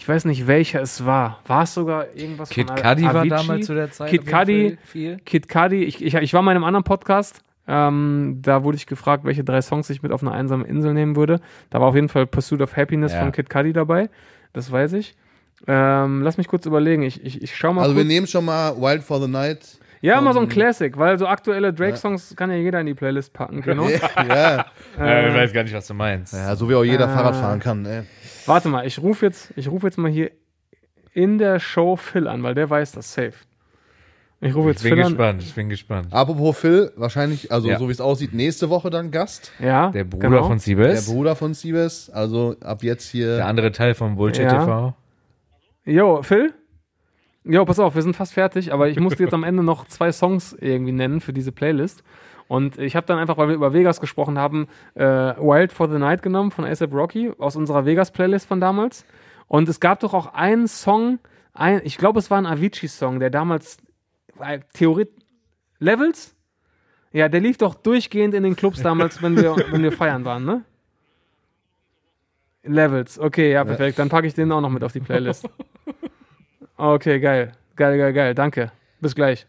ich 0.00 0.08
weiß 0.08 0.24
nicht, 0.24 0.46
welcher 0.46 0.80
es 0.80 1.04
war. 1.04 1.40
War 1.46 1.64
es 1.64 1.74
sogar 1.74 2.06
irgendwas 2.16 2.48
Kid 2.48 2.68
von 2.68 2.76
Cudi 2.76 3.02
war 3.04 3.26
damals 3.26 3.66
zu 3.66 3.74
der 3.74 3.90
Zeit. 3.90 4.08
Kid 4.10 4.26
Cudi. 4.26 4.78
Kid 5.26 5.48
Cudi, 5.48 5.84
ich, 5.84 6.02
ich, 6.02 6.14
ich 6.14 6.32
war 6.32 6.40
mal 6.40 6.52
in 6.52 6.56
einem 6.56 6.64
anderen 6.64 6.84
Podcast, 6.84 7.42
ähm, 7.68 8.38
da 8.40 8.64
wurde 8.64 8.76
ich 8.76 8.86
gefragt, 8.86 9.24
welche 9.24 9.44
drei 9.44 9.60
Songs 9.60 9.90
ich 9.90 10.02
mit 10.02 10.10
auf 10.10 10.22
eine 10.22 10.32
einsame 10.32 10.64
Insel 10.66 10.94
nehmen 10.94 11.16
würde. 11.16 11.40
Da 11.68 11.80
war 11.80 11.88
auf 11.88 11.94
jeden 11.94 12.08
Fall 12.08 12.26
Pursuit 12.26 12.62
of 12.62 12.76
Happiness 12.76 13.12
Ja. 13.12 13.20
von 13.20 13.32
Kid 13.32 13.50
Cudi 13.50 13.72
dabei, 13.74 14.08
das 14.54 14.72
weiß 14.72 14.94
ich. 14.94 15.14
Ähm, 15.66 16.22
lass 16.22 16.38
mich 16.38 16.48
kurz 16.48 16.64
überlegen, 16.64 17.02
ich, 17.02 17.22
ich, 17.22 17.42
ich 17.42 17.54
schau 17.54 17.74
mal 17.74 17.82
Also 17.82 17.94
wir 17.94 18.02
kurz. 18.02 18.08
nehmen 18.08 18.26
schon 18.26 18.46
mal 18.46 18.74
Wild 18.80 19.02
for 19.02 19.20
the 19.20 19.28
Night. 19.28 19.78
ja, 20.00 20.18
mal 20.22 20.32
so 20.32 20.40
ein 20.40 20.48
Classic, 20.48 20.96
weil 20.96 21.18
so 21.18 21.26
aktuelle 21.26 21.74
Drake-Songs 21.74 22.34
kann 22.34 22.50
ja 22.50 22.56
jeder 22.56 22.80
in 22.80 22.86
die 22.86 22.94
Playlist 22.94 23.34
packen, 23.34 23.60
genau. 23.60 23.86
ja. 24.26 24.64
Äh, 24.98 25.28
ich 25.28 25.34
weiß 25.34 25.52
gar 25.52 25.62
nicht, 25.62 25.74
was 25.74 25.86
du 25.86 25.92
meinst. 25.92 26.32
ja, 26.32 26.56
so 26.56 26.70
wie 26.70 26.74
auch 26.74 26.82
jeder 26.84 27.04
Ah. 27.10 27.14
Fahrrad 27.14 27.36
fahren 27.36 27.60
kann. 27.60 27.84
Ey. 27.84 28.04
Warte 28.46 28.68
mal, 28.68 28.86
ich 28.86 28.98
rufe 29.00 29.26
jetzt, 29.26 29.52
ich 29.56 29.68
rufe 29.68 29.86
jetzt 29.86 29.96
mal 29.98 30.10
hier 30.10 30.30
in 31.12 31.38
der 31.38 31.58
Show 31.60 31.96
Phil 31.96 32.26
an, 32.28 32.42
weil 32.42 32.54
der 32.54 32.68
weiß 32.70 32.92
das 32.92 33.12
safe. 33.12 33.32
Ich 34.42 34.54
rufe 34.54 34.70
Ich 34.70 34.76
jetzt 34.76 34.82
bin 34.84 34.92
Phil 34.94 35.02
an. 35.02 35.08
gespannt, 35.08 35.42
ich 35.42 35.54
bin 35.54 35.68
gespannt. 35.68 36.08
Apropos 36.12 36.58
Phil, 36.58 36.92
wahrscheinlich, 36.96 37.52
also 37.52 37.68
Ja. 37.68 37.78
so 37.78 37.88
wie 37.88 37.92
es 37.92 38.00
aussieht, 38.00 38.32
nächste 38.32 38.70
Woche 38.70 38.88
dann 38.88 39.10
Gast. 39.10 39.52
Ja, 39.58 39.90
Der 39.90 40.04
Bruder 40.04 40.28
genau. 40.30 40.42
von 40.44 40.52
Der 40.52 40.60
Siebes, 40.60 41.06
Bruder 41.12 41.36
von 41.36 41.52
Siebes. 41.54 42.08
Also 42.10 42.56
ab 42.60 42.82
jetzt 42.82 43.10
hier. 43.10 43.36
der 43.36 43.46
andere 43.46 43.70
Teil 43.72 43.94
von 43.94 44.16
Bullshit 44.16 44.44
Ja. 44.44 44.60
TV. 44.64 44.94
Jo, 45.84 46.22
Phil? 46.22 46.54
Jo, 47.44 47.64
pass 47.64 47.78
auf, 47.78 47.94
wir 47.94 48.02
sind 48.02 48.16
fast 48.16 48.32
fertig, 48.34 48.72
aber 48.72 48.88
ich 48.88 48.98
musste 49.00 49.22
jetzt 49.22 49.34
am 49.34 49.44
Ende 49.44 49.62
noch 49.62 49.86
zwei 49.88 50.12
Songs 50.12 50.54
irgendwie 50.58 50.92
nennen 50.92 51.20
für 51.20 51.32
diese 51.32 51.52
Playlist. 51.52 52.02
Und 52.50 52.78
ich 52.78 52.96
habe 52.96 53.06
dann 53.06 53.16
einfach, 53.16 53.36
weil 53.36 53.46
wir 53.46 53.54
über 53.54 53.72
Vegas 53.72 54.00
gesprochen 54.00 54.36
haben, 54.36 54.66
äh, 54.94 55.04
Wild 55.04 55.72
for 55.72 55.88
the 55.88 55.98
Night 55.98 56.20
genommen 56.20 56.50
von 56.50 56.64
ASAP 56.64 56.92
Rocky 56.92 57.30
aus 57.38 57.54
unserer 57.54 57.86
Vegas-Playlist 57.86 58.48
von 58.48 58.60
damals. 58.60 59.04
Und 59.46 59.68
es 59.68 59.78
gab 59.78 60.00
doch 60.00 60.14
auch 60.14 60.34
einen 60.34 60.66
Song, 60.66 61.20
ein, 61.54 61.80
ich 61.84 61.96
glaube, 61.96 62.18
es 62.18 62.28
war 62.28 62.38
ein 62.38 62.46
Avicii-Song, 62.46 63.20
der 63.20 63.30
damals 63.30 63.76
äh, 64.40 64.58
Theorie 64.72 65.06
Levels? 65.78 66.34
Ja, 67.12 67.28
der 67.28 67.40
lief 67.40 67.56
doch 67.56 67.76
durchgehend 67.76 68.34
in 68.34 68.42
den 68.42 68.56
Clubs 68.56 68.82
damals, 68.82 69.22
wenn 69.22 69.36
wir, 69.36 69.54
wenn 69.70 69.84
wir 69.84 69.92
feiern 69.92 70.24
waren, 70.24 70.44
ne? 70.44 70.64
Levels, 72.64 73.16
okay, 73.16 73.52
ja, 73.52 73.64
perfekt. 73.64 73.96
Dann 74.00 74.08
packe 74.08 74.26
ich 74.26 74.34
den 74.34 74.50
auch 74.50 74.60
noch 74.60 74.70
mit 74.70 74.82
auf 74.82 74.90
die 74.90 74.98
Playlist. 74.98 75.48
Okay, 76.76 77.20
geil. 77.20 77.52
Geil, 77.76 77.96
geil, 77.96 78.12
geil. 78.12 78.34
Danke. 78.34 78.72
Bis 79.00 79.14
gleich. 79.14 79.46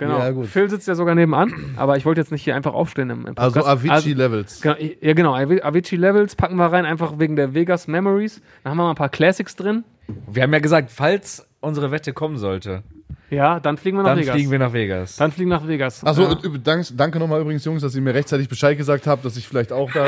Genau. 0.00 0.18
Ja, 0.18 0.30
gut. 0.30 0.46
Phil 0.46 0.68
sitzt 0.70 0.88
ja 0.88 0.94
sogar 0.94 1.14
nebenan, 1.14 1.52
aber 1.76 1.96
ich 1.96 2.04
wollte 2.06 2.20
jetzt 2.22 2.32
nicht 2.32 2.42
hier 2.42 2.56
einfach 2.56 2.72
aufstehen 2.74 3.10
im, 3.10 3.26
im 3.26 3.38
also 3.38 3.60
Podcast. 3.60 3.84
Avicii 3.84 4.14
Levels. 4.14 4.60
Genau, 4.62 4.76
ja, 5.00 5.12
genau. 5.12 5.34
Avi- 5.34 5.62
Avicii 5.62 5.96
Levels 5.96 6.34
packen 6.34 6.56
wir 6.56 6.66
rein, 6.72 6.86
einfach 6.86 7.18
wegen 7.18 7.36
der 7.36 7.54
Vegas 7.54 7.86
Memories. 7.86 8.40
Da 8.64 8.70
haben 8.70 8.78
wir 8.78 8.84
mal 8.84 8.90
ein 8.90 8.96
paar 8.96 9.10
Classics 9.10 9.54
drin. 9.56 9.84
Wir 10.26 10.42
haben 10.42 10.52
ja 10.52 10.58
gesagt, 10.58 10.90
falls 10.90 11.46
unsere 11.60 11.90
Wette 11.90 12.12
kommen 12.14 12.38
sollte, 12.38 12.82
Ja, 13.28 13.60
dann 13.60 13.76
fliegen 13.76 13.96
wir 13.98 14.02
nach 14.02 14.10
Dann 14.10 14.18
Vegas. 14.20 14.34
fliegen 14.34 14.50
wir 14.50 14.58
nach 14.58 14.72
Vegas. 14.72 15.16
dann 15.16 15.30
fliegen 15.30 15.50
wir 15.50 15.58
nach 15.58 15.68
Vegas. 15.68 16.02
Achso, 16.02 16.22
ja. 16.22 16.30
üb- 16.32 16.62
dank, 16.64 16.86
danke 16.96 17.18
nochmal 17.20 17.40
übrigens, 17.42 17.64
Jungs, 17.64 17.82
dass 17.82 17.94
ihr 17.94 18.00
mir 18.00 18.14
rechtzeitig 18.14 18.48
Bescheid 18.48 18.76
gesagt 18.76 19.06
habt, 19.06 19.24
dass 19.24 19.36
ich 19.36 19.46
vielleicht 19.46 19.72
auch 19.72 19.92
da. 19.92 20.02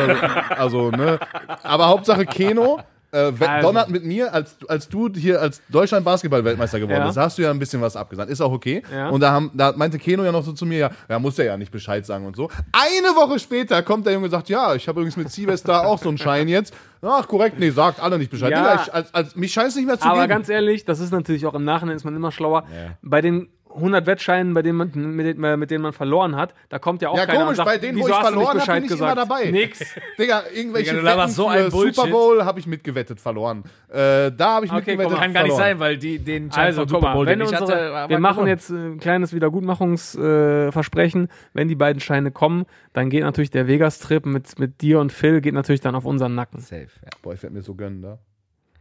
also, 0.56 0.90
ne. 0.90 1.20
Aber 1.62 1.89
Hauptsache 1.89 2.24
Keno. 2.27 2.81
Äh, 3.14 3.30
Also. 3.39 3.66
donnert 3.68 3.90
mit 3.90 4.05
mir, 4.05 4.32
als, 4.32 4.56
als 4.68 4.89
du 4.89 5.10
hier 5.14 5.39
als 5.40 5.60
Deutschland 5.68 6.02
Basketball-Weltmeister 6.05 6.80
geworden 6.80 7.01
Ja. 7.01 7.06
bist, 7.06 7.18
hast 7.18 7.36
du 7.36 7.43
ja 7.43 7.51
ein 7.51 7.59
bisschen 7.59 7.82
was 7.82 7.94
abgesandt. 7.94 8.30
Ist 8.30 8.40
auch 8.40 8.52
okay. 8.52 8.82
Ja. 8.90 9.10
Und 9.10 9.20
da, 9.20 9.32
haben, 9.32 9.51
da 9.52 9.72
meinte 9.76 9.98
Keno 9.98 10.24
ja 10.24 10.32
noch 10.32 10.43
so 10.43 10.52
zu 10.52 10.64
mir, 10.64 10.78
ja, 10.78 10.90
ja, 11.10 11.18
muss 11.18 11.39
er 11.39 11.44
ja 11.44 11.56
nicht 11.59 11.70
Bescheid 11.70 12.06
sagen 12.06 12.24
und 12.26 12.36
so. 12.36 12.48
Eine 12.72 13.09
Woche 13.14 13.39
später 13.39 13.82
kommt 13.82 14.06
der 14.06 14.14
Junge 14.14 14.24
und 14.26 14.30
sagt, 14.30 14.48
ja, 14.48 14.74
ich 14.74 14.89
habe 14.89 15.01
übrigens 15.01 15.18
mit 15.18 15.30
Siebes 15.30 15.62
da 15.62 15.80
auch 15.84 15.98
so 15.98 16.09
einen 16.09 16.16
Schein 16.16 16.48
jetzt. 16.48 16.72
Ach, 17.02 17.26
korrekt, 17.28 17.59
nee, 17.59 17.68
sagt 17.70 18.01
alle 18.01 18.16
nicht 18.16 18.30
Bescheid. 18.30 18.51
Ja. 18.52 18.60
Digga, 18.76 18.82
ich, 18.86 18.94
als, 18.94 19.12
als, 19.12 19.36
mich 19.36 19.52
scheint 19.52 19.68
es 19.68 19.76
nicht 19.76 19.86
mehr 19.86 19.98
zu 19.98 20.06
Aber 20.06 20.20
geben. 20.20 20.28
ganz 20.30 20.48
ehrlich, 20.48 20.84
das 20.86 21.01
ist 21.01 21.12
natürlich 21.12 21.44
auch 21.44 21.55
im 21.55 21.64
Nachhinein 21.64 21.97
ist 21.97 22.05
man 22.05 22.16
immer 22.16 22.32
schlauer. 22.32 22.64
Bei 23.02 23.20
den 23.20 23.48
100 23.74 24.07
Wettscheinen, 24.07 24.55
bei 24.55 24.62
denen 24.62 24.78
man, 24.78 24.90
mit, 24.94 25.27
denen- 25.27 25.59
mit 25.59 25.70
denen 25.70 25.82
man 25.82 25.93
verloren 25.93 26.36
hat, 26.36 26.55
da 26.69 26.78
kommt 26.78 27.03
ja 27.03 27.09
auch 27.11 27.16
Ja, 27.16 27.27
keiner 27.27 27.39
komisch, 27.40 27.51
und 27.51 27.57
sagt, 27.57 27.69
bei 27.69 27.78
denen, 27.78 27.99
wo 28.01 28.09
ich 28.09 28.15
verloren 28.15 28.61
habe, 28.61 28.73
bin 28.73 28.85
ich 28.85 28.90
immer 28.90 28.99
gesagt? 29.15 29.16
dabei. 29.19 29.51
Nix. 29.51 29.78
Digga, 30.19 30.43
irgendwelche 30.55 30.94
Digga, 30.97 31.28
so 31.28 31.49
ein 31.49 31.70
Bullshit. 31.70 31.94
Super 31.94 32.09
Bowl 32.09 32.44
habe 32.44 32.59
ich 32.61 32.66
mitgewettet 32.66 33.20
verloren. 33.20 33.65
Äh, 33.89 34.31
da 34.32 34.55
habe 34.57 34.66
ich 34.66 34.73
Okay, 34.73 34.81
mitgewettet 34.97 35.12
komm, 35.12 35.20
Kann 35.20 35.32
gar 35.32 35.43
nicht 35.44 35.53
verloren. 35.53 35.70
sein, 35.70 35.81
weil 35.81 35.97
die, 35.99 36.19
den 36.19 36.51
Schein 36.53 36.65
Also, 36.66 36.81
von 36.82 36.89
guck 36.89 36.97
Super 36.97 37.09
mal, 37.09 37.15
Bowl, 37.15 37.27
wenn 37.27 37.39
den 37.39 37.49
ich 37.49 37.61
unsere, 37.61 37.94
hatte, 37.94 38.09
wir 38.11 38.19
machen 38.19 38.35
gewonnen. 38.35 38.49
jetzt 38.49 38.70
ein 38.70 38.99
kleines 39.01 39.32
Wiedergutmachungsversprechen. 39.32 41.24
Äh, 41.27 41.28
wenn 41.55 41.69
die 41.69 41.74
beiden 41.74 42.01
Scheine 42.01 42.31
kommen, 42.31 42.65
dann 42.93 43.11
geht 43.11 43.23
natürlich 43.23 43.51
der 43.51 43.66
Vegas-Trip 43.66 44.27
mit, 44.27 44.59
mit 44.59 44.81
dir 44.82 45.01
und 45.01 45.12
Phil, 45.12 45.40
geht 45.40 45.55
natürlich 45.55 45.81
dann 45.81 45.94
auf 45.94 46.05
unseren 46.05 46.35
Nacken. 46.35 46.61
Safe, 46.61 46.89
ja. 47.03 47.11
Boah, 47.23 47.35
ich 47.35 47.43
werde 47.43 47.55
mir 47.55 47.62
so 47.62 47.74
gönnen, 47.74 48.03
da. 48.03 48.19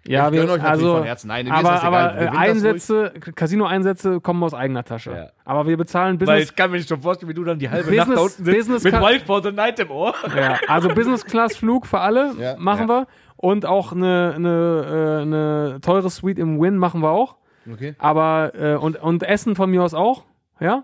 Ja, 0.07 0.27
Ich 0.27 0.33
wir, 0.33 0.49
euch 0.49 0.63
also, 0.63 0.95
von 0.95 1.03
Herzen. 1.03 1.27
Nein, 1.27 1.51
aber, 1.51 1.83
aber 1.83 2.17
äh, 2.19 2.27
Einsätze, 2.29 3.13
Casino-Einsätze 3.35 4.19
kommen 4.19 4.43
aus 4.43 4.53
eigener 4.53 4.83
Tasche. 4.83 5.11
Ja. 5.11 5.27
Aber 5.45 5.67
wir 5.67 5.77
bezahlen 5.77 6.19
Weil 6.19 6.25
Business, 6.25 6.49
ich 6.49 6.55
kann 6.55 6.71
mir 6.71 6.77
nicht 6.77 6.89
schon 6.89 7.01
vorstellen, 7.01 7.29
wie 7.29 7.33
du 7.35 7.43
dann 7.43 7.59
die 7.59 7.69
halbe 7.69 7.83
Business- 7.89 8.07
Nacht 8.07 8.17
da 8.17 8.21
unten 8.21 8.43
sitzt 8.45 8.57
Business 8.57 8.83
mit 8.83 8.93
Wild 8.93 9.21
for 9.23 9.43
the 9.43 9.51
Night 9.51 9.79
im 9.79 9.91
Ohr. 9.91 10.15
ja, 10.35 10.57
also 10.67 10.89
Business-Class-Flug 10.95 11.85
für 11.85 11.99
alle 11.99 12.33
Ja. 12.39 12.55
machen 12.57 12.87
wir. 12.89 13.05
Und 13.37 13.65
auch 13.65 13.91
eine, 13.91 14.33
eine, 14.35 15.17
äh, 15.19 15.21
eine 15.21 15.79
teure 15.81 16.09
Suite 16.09 16.39
im 16.39 16.59
Win 16.59 16.77
machen 16.77 17.01
wir 17.01 17.09
auch. 17.11 17.35
Okay. 17.71 17.93
Aber, 17.99 18.53
äh, 18.55 18.75
und, 18.75 18.99
und 19.01 19.21
Essen 19.23 19.55
von 19.55 19.69
mir 19.69 19.83
aus 19.83 19.93
auch, 19.93 20.23
ja. 20.59 20.83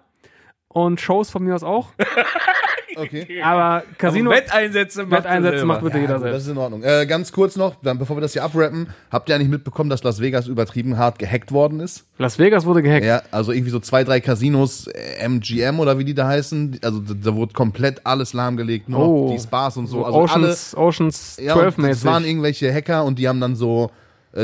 Und 0.68 1.02
Shows 1.02 1.32
von 1.32 1.44
mir 1.44 1.56
aus 1.56 1.64
auch. 1.64 1.90
Okay. 2.98 3.42
Aber 3.44 3.84
Casino, 3.98 4.32
Also 4.32 4.42
Wetteinsätze 4.44 5.04
macht 5.06 5.24
Wetteinsätze 5.24 5.66
macht 5.66 5.84
bitte 5.84 5.98
jeder 6.00 6.16
gut, 6.16 6.24
das 6.26 6.32
selbst. 6.32 6.46
ist 6.46 6.52
in 6.52 6.58
Ordnung. 6.58 6.84
Äh, 6.84 7.06
ganz 7.06 7.32
kurz 7.32 7.56
noch, 7.56 7.76
dann, 7.82 7.98
bevor 8.00 8.18
wir 8.18 8.22
das 8.22 8.34
hier 8.34 8.44
abrappen, 8.44 8.88
habt 9.12 9.30
ihr 9.30 9.36
eigentlich 9.36 9.50
mitbekommen, 9.50 9.90
dass 9.90 10.04
Las 10.04 10.20
Vegas 10.20 10.48
übertrieben 10.48 10.98
hart 10.98 11.20
gehackt 11.20 11.52
worden 11.52 11.80
ist? 11.80 12.06
Las 12.18 12.40
Vegas 12.40 12.66
wurde 12.66 12.82
gehackt. 12.82 13.06
Ja, 13.06 13.22
also 13.32 13.52
irgendwie 13.52 13.72
so 13.72 13.80
zwei, 13.80 14.04
drei 14.04 14.20
Casinos, 14.20 14.88
äh, 14.88 15.24
MGM 15.28 15.80
oder 15.80 16.00
wie 16.00 16.06
die 16.06 16.14
da 16.14 16.28
heißen, 16.28 16.80
also 16.84 17.00
da, 17.00 17.14
da 17.14 17.36
wurde 17.36 17.54
komplett 17.54 18.06
alles 18.06 18.34
lahmgelegt, 18.34 18.90
nur 18.90 19.00
Oh. 19.08 19.30
die 19.32 19.40
Spas 19.40 19.78
und 19.78 19.88
so. 19.88 20.00
So 20.00 20.06
Also 20.06 20.20
Oceans, 20.20 20.76
Oceans 20.78 21.36
alle, 21.38 21.48
ja, 21.48 21.54
12 21.54 21.78
und 21.78 21.88
das 21.88 22.06
waren 22.06 22.26
irgendwelche 22.26 22.74
Hacker 22.74 23.04
und 23.06 23.20
die 23.20 23.28
haben 23.28 23.40
dann 23.40 23.56
so 23.56 23.86
äh, 23.86 23.90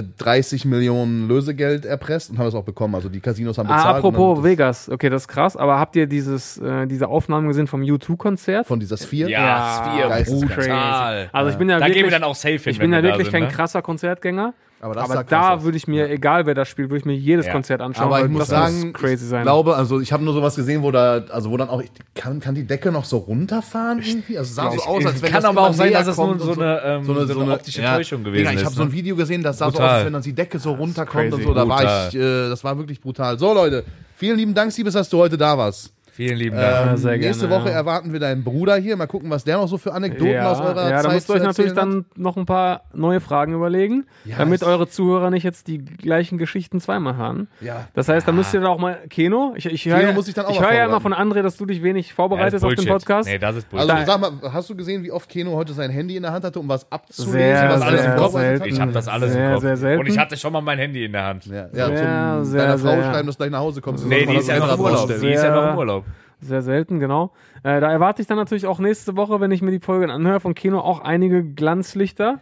30 0.01 0.65
Millionen 0.65 1.27
Lösegeld 1.27 1.85
erpresst 1.85 2.31
und 2.31 2.39
haben 2.39 2.47
es 2.47 2.55
auch 2.55 2.63
bekommen. 2.63 2.95
Also 2.95 3.09
die 3.09 3.19
Casinos 3.19 3.57
haben 3.57 3.67
bezahlt. 3.67 3.85
Ah, 3.85 3.97
apropos 3.97 4.43
Vegas, 4.43 4.89
okay, 4.89 5.09
das 5.09 5.23
ist 5.23 5.27
krass, 5.27 5.55
aber 5.55 5.79
habt 5.79 5.95
ihr 5.95 6.07
dieses, 6.07 6.57
äh, 6.57 6.87
diese 6.87 7.07
Aufnahmen 7.07 7.47
gesehen 7.47 7.67
vom 7.67 7.81
U2-Konzert? 7.81 8.65
Von 8.65 8.79
dieser 8.79 8.97
Sphere? 8.97 9.29
Ja, 9.29 9.83
Sphere, 9.85 10.09
geisteskrank. 10.09 10.55
brutal. 10.55 11.29
Also 11.31 11.51
ich 11.51 11.57
bin 11.57 11.69
ja 11.69 11.75
Da 11.75 11.81
wirklich, 11.85 11.97
gehen 11.97 12.05
wir 12.05 12.11
dann 12.11 12.23
auch 12.23 12.35
safe 12.35 12.57
hin, 12.57 12.61
ich 12.65 12.79
wenn 12.79 12.91
bin 12.91 12.93
ja 12.93 13.03
wirklich 13.03 13.25
sind, 13.25 13.33
kein 13.33 13.43
ne? 13.43 13.49
krasser 13.49 13.81
Konzertgänger, 13.81 14.53
Aber, 14.83 14.95
das 14.95 15.05
aber 15.05 15.13
sagt 15.13 15.31
da 15.31 15.63
würde 15.63 15.77
ich 15.77 15.87
mir, 15.87 16.09
egal 16.09 16.45
wer 16.45 16.55
das 16.55 16.67
spielt, 16.67 16.89
würde 16.89 16.99
ich 16.99 17.05
mir 17.05 17.15
jedes 17.15 17.45
Ja. 17.45 17.53
Konzert 17.53 17.79
anschauen, 17.79 18.07
Aber 18.07 18.21
ich 18.21 18.27
muss 18.29 18.47
das 18.47 18.49
sagen, 18.49 18.91
crazy 18.91 19.23
ich 19.23 19.29
sein. 19.29 19.43
glaube, 19.43 19.77
also 19.77 20.01
ich 20.01 20.11
habe 20.11 20.25
nur 20.25 20.33
sowas 20.33 20.57
gesehen, 20.57 20.83
wo 20.83 20.91
da, 20.91 21.23
also 21.29 21.51
wo 21.51 21.55
dann 21.55 21.69
auch, 21.69 21.81
ich, 21.81 21.89
kann, 22.15 22.41
kann 22.41 22.53
die 22.53 22.67
Decke 22.67 22.91
noch 22.91 23.05
so 23.05 23.17
runterfahren 23.19 24.01
irgendwie? 24.01 24.37
Also 24.37 24.49
es 24.49 24.55
sah 24.55 24.71
so 24.71 24.81
aus, 24.81 25.05
als 25.05 25.21
wenn 25.21 25.31
Kann 25.31 25.41
das 25.41 25.49
aber 25.49 25.61
auch 25.61 25.73
sein, 25.73 25.93
dass 25.93 26.07
es 26.07 26.17
nur 26.17 26.37
so 26.37 26.51
eine, 26.51 26.81
ähm, 26.83 27.05
so 27.05 27.13
eine 27.13 27.53
optische 27.53 27.81
ja. 27.81 27.95
Täuschung 27.95 28.25
gewesen 28.25 28.39
Digga, 28.39 28.51
ich 28.51 28.57
ist, 28.57 28.65
habe 28.65 28.75
so 28.75 28.81
ein 28.81 28.89
ne? 28.89 28.93
Video 28.93 29.15
gesehen, 29.15 29.41
das 29.41 29.57
sah 29.57 29.65
so 29.65 29.69
aus, 29.69 29.73
Brutal. 29.75 29.89
als 29.95 30.05
wenn 30.05 30.13
dann 30.13 30.21
die 30.21 30.33
Decke 30.33 30.59
so 30.59 30.73
runterkommt 30.73 31.33
und 31.33 31.43
so. 31.43 31.53
Da 31.53 31.65
war 31.65 31.77
Brutal. 31.77 32.09
ich, 32.09 32.15
äh, 32.15 32.49
das 32.49 32.61
war 32.65 32.77
wirklich 32.77 32.99
brutal. 32.99 33.39
So 33.39 33.53
Leute, 33.53 33.85
vielen 34.17 34.37
lieben 34.37 34.53
Dank, 34.53 34.73
Siebes, 34.73 34.95
dass 34.95 35.07
du 35.07 35.17
heute 35.17 35.37
da 35.37 35.57
warst. 35.57 35.93
Vielen 36.15 36.37
lieben 36.37 36.55
Dank. 36.55 36.91
Ähm, 36.91 36.97
sehr 36.97 37.17
nächste 37.17 37.47
gerne, 37.47 37.63
Woche 37.63 37.69
ja. 37.71 37.75
erwarten 37.75 38.13
wir 38.13 38.19
deinen 38.19 38.43
Bruder 38.43 38.75
hier. 38.75 38.95
Mal 38.95 39.07
gucken, 39.07 39.31
was 39.31 39.43
der 39.45 39.57
noch 39.57 39.67
so 39.67 39.79
für 39.79 39.93
Anekdoten 39.93 40.31
ja, 40.33 40.51
aus 40.51 40.59
eurer 40.61 40.87
ja, 40.89 40.97
Zeit 40.97 41.05
da 41.05 41.13
müsst 41.13 41.27
ihr 41.29 41.33
euch 41.35 41.41
natürlich 41.41 41.73
dann 41.73 42.05
noch 42.15 42.37
ein 42.37 42.45
paar 42.45 42.81
neue 42.93 43.19
Fragen 43.19 43.53
überlegen, 43.55 44.05
damit 44.37 44.61
es- 44.61 44.67
eure 44.67 44.87
Zuhörer 44.87 45.31
nicht 45.31 45.43
jetzt 45.43 45.67
die 45.67 45.83
gleichen 45.83 46.37
Geschichten 46.37 46.79
zweimal 46.79 47.17
hören. 47.17 47.47
Ja. 47.61 47.87
Das 47.95 48.09
heißt, 48.09 48.27
da 48.27 48.31
müsst 48.31 48.53
ihr 48.53 48.59
dann 48.59 48.69
auch 48.69 48.77
mal 48.77 48.99
Keno. 49.09 49.53
Ich, 49.55 49.65
ich 49.65 49.85
höre 49.85 49.97
Keno 49.97 50.09
ja, 50.09 50.13
muss 50.15 50.27
ich 50.27 50.35
dann 50.35 50.45
auch 50.45 50.51
ich 50.51 50.59
mal 50.59 50.69
höre 50.69 50.77
ja 50.77 50.85
immer 50.85 51.01
von 51.01 51.13
André, 51.15 51.41
dass 51.41 51.57
du 51.57 51.65
dich 51.65 51.81
wenig 51.81 52.09
Ja, 52.09 52.13
vorbereitest 52.15 52.63
auf 52.63 52.73
den. 52.75 52.85
Podcast. 52.85 53.27
Nee, 53.27 53.39
das 53.39 53.55
ist 53.55 53.69
Bullshit. 53.71 53.89
Also 53.89 54.05
sag 54.05 54.21
mal, 54.21 54.31
hast 54.53 54.69
du 54.69 54.75
gesehen, 54.75 55.03
wie 55.03 55.11
oft 55.11 55.27
Keno 55.27 55.53
heute 55.55 55.73
sein 55.73 55.89
Handy 55.89 56.15
in 56.15 56.21
der 56.21 56.31
Hand 56.31 56.45
hatte, 56.45 56.59
um 56.59 56.69
was 56.69 56.91
abzulesen, 56.91 57.31
Sehr, 57.39 57.69
was 57.69 57.81
alles 57.81 58.05
im 58.05 58.15
Kopf 58.17 58.33
selten. 58.33 58.65
ich 58.65 58.79
habe 58.79 58.91
das 58.91 59.07
alles 59.07 59.31
Sehr, 59.33 59.45
im 59.47 59.53
Kopf. 59.53 59.61
sehr 59.63 59.77
selten. 59.77 59.99
Und 60.01 60.07
ich 60.07 60.17
hatte 60.19 60.37
schon 60.37 60.53
mal 60.53 60.61
mein 60.61 60.77
Handy 60.77 61.05
in 61.05 61.11
der 61.11 61.23
Hand. 61.25 61.47
Ja, 61.47 61.67
ja 61.73 61.87
Sehr, 61.87 62.35
zum 62.35 62.45
sehr, 62.45 62.61
deiner 62.61 62.77
Frau 62.77 63.01
schreiben, 63.01 63.25
dass 63.27 63.35
du 63.35 63.39
gleich 63.41 63.51
nach 63.51 63.59
Hause 63.59 63.81
kommst. 63.81 64.05
Nee, 64.05 64.25
die 64.27 64.35
ist 64.35 64.47
ja 64.47 64.59
noch 64.59 64.73
im 64.75 64.79
Urlaub. 64.79 65.07
Die 65.07 65.27
ist 65.33 65.43
ja 65.43 65.55
noch 65.55 65.71
im 65.71 65.77
Urlaub. 65.77 66.02
Sehr 66.43 66.61
selten, 66.61 66.99
genau. 66.99 67.31
Äh, 67.63 67.79
da 67.79 67.91
erwarte 67.91 68.21
ich 68.21 68.27
dann 68.27 68.37
natürlich 68.37 68.67
auch 68.67 68.79
nächste 68.79 69.15
Woche, 69.15 69.39
wenn 69.39 69.51
ich 69.51 69.61
mir 69.61 69.71
die 69.71 69.79
Folgen 69.79 70.09
anhöre 70.11 70.39
von 70.39 70.53
Kino, 70.55 70.79
auch 70.79 70.99
einige 70.99 71.43
Glanzlichter, 71.43 72.39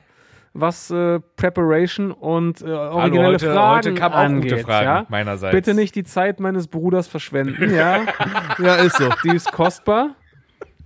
was 0.54 0.92
äh, 0.92 1.20
Preparation 1.38 2.12
und 2.12 2.62
äh, 2.62 2.66
originelle 2.72 3.34
heute- 3.36 3.52
Fragen 3.54 3.78
heute 3.78 3.94
kamen 3.94 4.14
auch 4.16 4.42
gute 4.42 4.56
angeht. 4.56 4.66
Fragen 4.66 4.86
ja? 4.86 5.06
meinerseits. 5.10 5.54
Bitte 5.56 5.74
nicht 5.74 5.96
die 5.96 6.04
Zeit 6.04 6.40
meines 6.40 6.68
Bruders 6.68 7.08
verschwenden, 7.08 7.74
ja. 7.74 8.02
Ja, 8.60 8.76
ist 8.76 8.98
so. 8.98 9.10
Die 9.24 9.36
ist 9.36 9.52
kostbar. 9.52 10.16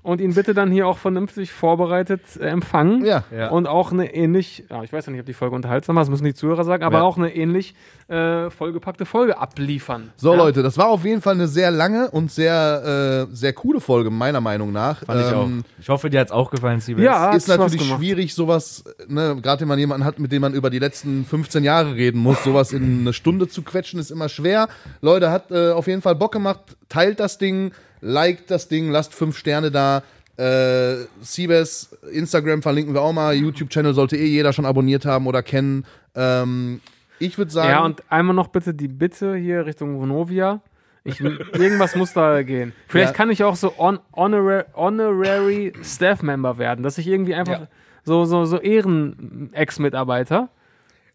Und 0.06 0.22
ihn 0.22 0.36
bitte 0.36 0.54
dann 0.54 0.70
hier 0.72 0.88
auch 0.88 1.00
vernünftig 1.00 1.52
vorbereitet 1.52 2.22
äh, 2.40 2.46
empfangen. 2.46 3.04
Ja. 3.04 3.24
Ja. 3.36 3.50
Und 3.50 3.68
auch 3.68 3.92
eine 3.92 4.14
ähnlich, 4.14 4.64
ja, 4.70 4.84
ich 4.84 4.94
weiß 4.94 5.08
ja 5.08 5.12
nicht, 5.12 5.20
ob 5.22 5.26
die 5.26 5.34
Folge 5.34 5.56
unterhaltsam 5.56 5.96
war, 5.96 6.04
das 6.04 6.12
müssen 6.12 6.26
die 6.26 6.36
Zuhörer 6.36 6.64
sagen, 6.64 6.84
aber 6.84 7.00
Ja. 7.00 7.04
auch 7.04 7.18
eine 7.18 7.36
ähnlich 7.36 7.74
äh, 8.08 8.52
vollgepackte 8.52 9.06
Folge 9.08 9.40
abliefern. 9.40 10.12
So, 10.16 10.34
ja? 10.34 10.38
Leute, 10.38 10.62
das 10.62 10.78
war 10.78 10.90
auf 10.90 11.04
jeden 11.06 11.24
Fall 11.24 11.34
eine 11.34 11.48
sehr 11.48 11.72
lange 11.72 12.12
und 12.12 12.32
sehr, 12.32 13.26
äh, 13.32 13.36
sehr 13.36 13.54
coole 13.54 13.82
Folge, 13.82 14.12
meiner 14.12 14.42
Meinung 14.42 14.72
nach. 14.72 15.04
Fand 15.04 15.22
ich 15.22 15.34
auch. 15.34 15.46
Ähm, 15.46 15.64
Ich 15.82 15.90
hoffe, 15.90 16.12
dir 16.12 16.20
hat's 16.20 16.32
auch 16.32 16.52
gefallen, 16.52 16.82
Siebes. 16.82 17.04
Ja, 17.04 17.30
ist 17.32 17.50
hat's 17.50 17.56
Spaß 17.56 17.72
natürlich 17.74 17.88
schwierig, 17.96 18.36
sowas, 18.36 18.84
ne, 19.08 19.36
gerade 19.42 19.62
wenn 19.62 19.70
man 19.70 19.80
jemanden 19.80 20.06
hat, 20.06 20.20
mit 20.20 20.32
dem 20.32 20.42
man 20.44 20.54
über 20.54 20.70
die 20.70 20.78
letzten 20.78 21.26
15 21.26 21.64
Jahre 21.64 21.96
reden 21.96 22.20
muss, 22.20 22.44
sowas 22.44 22.74
in 22.74 23.00
eine 23.00 23.14
Stunde 23.14 23.48
zu 23.48 23.64
quetschen, 23.64 24.00
ist 24.00 24.12
immer 24.12 24.30
schwer. 24.30 24.68
Leute, 25.02 25.32
hat 25.32 25.50
äh, 25.50 25.72
auf 25.72 25.88
jeden 25.88 26.04
Fall 26.04 26.14
Bock 26.14 26.32
gemacht. 26.34 26.60
Teilt 26.90 27.20
das 27.20 27.40
Ding, 27.40 27.72
liked 28.02 28.50
das 28.52 28.68
Ding, 28.68 28.90
lasst 28.92 29.14
fünf 29.14 29.38
Sterne 29.38 29.72
da. 29.72 30.04
Äh, 30.38 31.06
Siebes, 31.22 31.98
Instagram 32.12 32.62
verlinken 32.62 32.94
wir 32.94 33.02
auch 33.02 33.14
mal. 33.14 33.34
YouTube-Channel 33.36 33.94
sollte 33.94 34.18
eh 34.18 34.26
jeder 34.26 34.52
schon 34.54 34.66
abonniert 34.66 35.06
haben 35.06 35.28
oder 35.28 35.42
kennen. 35.42 35.86
Ähm, 36.14 36.82
ich 37.20 37.38
würde 37.38 37.52
sagen, 37.52 37.70
Ja, 37.70 37.86
und 37.86 38.04
einmal 38.12 38.36
noch 38.36 38.48
bitte 38.50 38.74
die 38.74 38.90
Bitte 38.90 39.36
hier 39.36 39.66
Richtung 39.66 39.98
Vonovia. 40.00 40.60
Ich, 41.06 41.22
irgendwas 41.22 41.96
muss 41.96 42.12
da 42.14 42.42
gehen. 42.44 42.74
Vielleicht 42.88 43.12
Ja. 43.12 43.16
kann 43.16 43.30
ich 43.30 43.44
auch 43.44 43.56
so 43.56 43.74
on, 43.78 44.00
honorary, 44.14 44.64
honorary 44.74 45.72
Staff 45.84 46.22
Member 46.24 46.58
werden, 46.58 46.84
dass 46.84 46.98
ich 46.98 47.08
irgendwie 47.08 47.36
einfach 47.36 47.62
Ja. 47.62 47.68
so, 48.04 48.26
so, 48.26 48.44
so 48.46 48.60
Ehren-Ex-Mitarbeiter. 48.60 50.50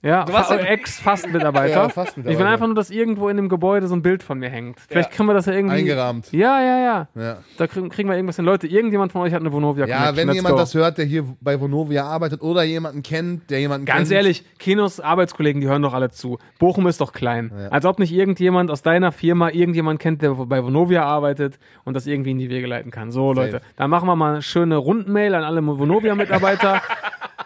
Ja, 0.02 0.26
warst 0.32 0.48
fa- 0.50 0.56
ja- 0.58 0.64
Ex-Fast-Mitarbeiter. 0.64 1.90
Ja, 1.94 2.04
ich 2.30 2.38
will 2.38 2.46
einfach 2.46 2.66
nur, 2.66 2.74
dass 2.74 2.90
irgendwo 2.90 3.28
in 3.28 3.36
dem 3.36 3.48
Gebäude 3.50 3.86
so 3.86 3.94
ein 3.94 4.00
Bild 4.02 4.22
von 4.22 4.38
mir 4.38 4.48
hängt. 4.48 4.78
Vielleicht 4.88 5.10
können 5.10 5.28
wir 5.28 5.34
das 5.34 5.44
ja 5.46 5.52
irgendwie. 5.52 5.76
eingerahmt. 5.76 6.32
Ja, 6.32 6.60
ja, 6.60 6.78
ja. 6.78 7.08
Ja. 7.14 7.36
Da 7.58 7.66
kriegen, 7.66 7.90
kriegen 7.90 8.08
wir 8.08 8.16
irgendwas 8.16 8.36
hin. 8.36 8.44
Leute, 8.46 8.66
irgendjemand 8.66 9.12
von 9.12 9.20
euch 9.22 9.32
hat 9.34 9.40
eine 9.40 9.52
Vonovia 9.52 9.86
Ja, 9.86 9.96
Connection. 9.96 10.16
wenn 10.16 10.26
Let's 10.28 10.34
jemand 10.36 10.54
go. 10.54 10.58
das 10.60 10.74
hört, 10.74 10.96
der 10.98 11.04
hier 11.04 11.24
bei 11.40 11.60
Vonovia 11.60 12.04
arbeitet 12.04 12.40
oder 12.40 12.62
jemanden 12.62 13.02
kennt, 13.02 13.50
der 13.50 13.60
jemanden 13.60 13.84
Ganz 13.84 14.08
kennt. 14.08 14.12
ehrlich, 14.12 14.44
Kinos 14.58 15.00
Arbeitskollegen, 15.00 15.60
die 15.60 15.68
hören 15.68 15.82
doch 15.82 15.92
alle 15.92 16.10
zu. 16.10 16.38
Bochum 16.58 16.86
ist 16.86 17.00
doch 17.02 17.12
klein. 17.12 17.52
Als 17.70 17.84
ob 17.84 17.98
nicht 17.98 18.12
irgendjemand 18.12 18.70
aus 18.70 18.80
deiner 18.82 19.12
Firma 19.12 19.50
irgendjemand 19.50 20.00
kennt, 20.00 20.22
der 20.22 20.30
bei 20.34 20.64
Vonovia 20.64 21.04
arbeitet 21.04 21.58
und 21.84 21.94
das 21.94 22.06
irgendwie 22.06 22.30
in 22.30 22.38
die 22.38 22.48
Wege 22.48 22.66
leiten 22.66 22.90
kann. 22.90 23.10
So, 23.10 23.32
Leute, 23.34 23.60
dann 23.76 23.90
machen 23.90 24.06
wir 24.08 24.16
mal 24.16 24.32
eine 24.32 24.42
schöne 24.42 24.76
Rundmail 24.76 25.34
an 25.34 25.44
alle 25.44 25.60
Vonovia-Mitarbeiter. 25.66 26.80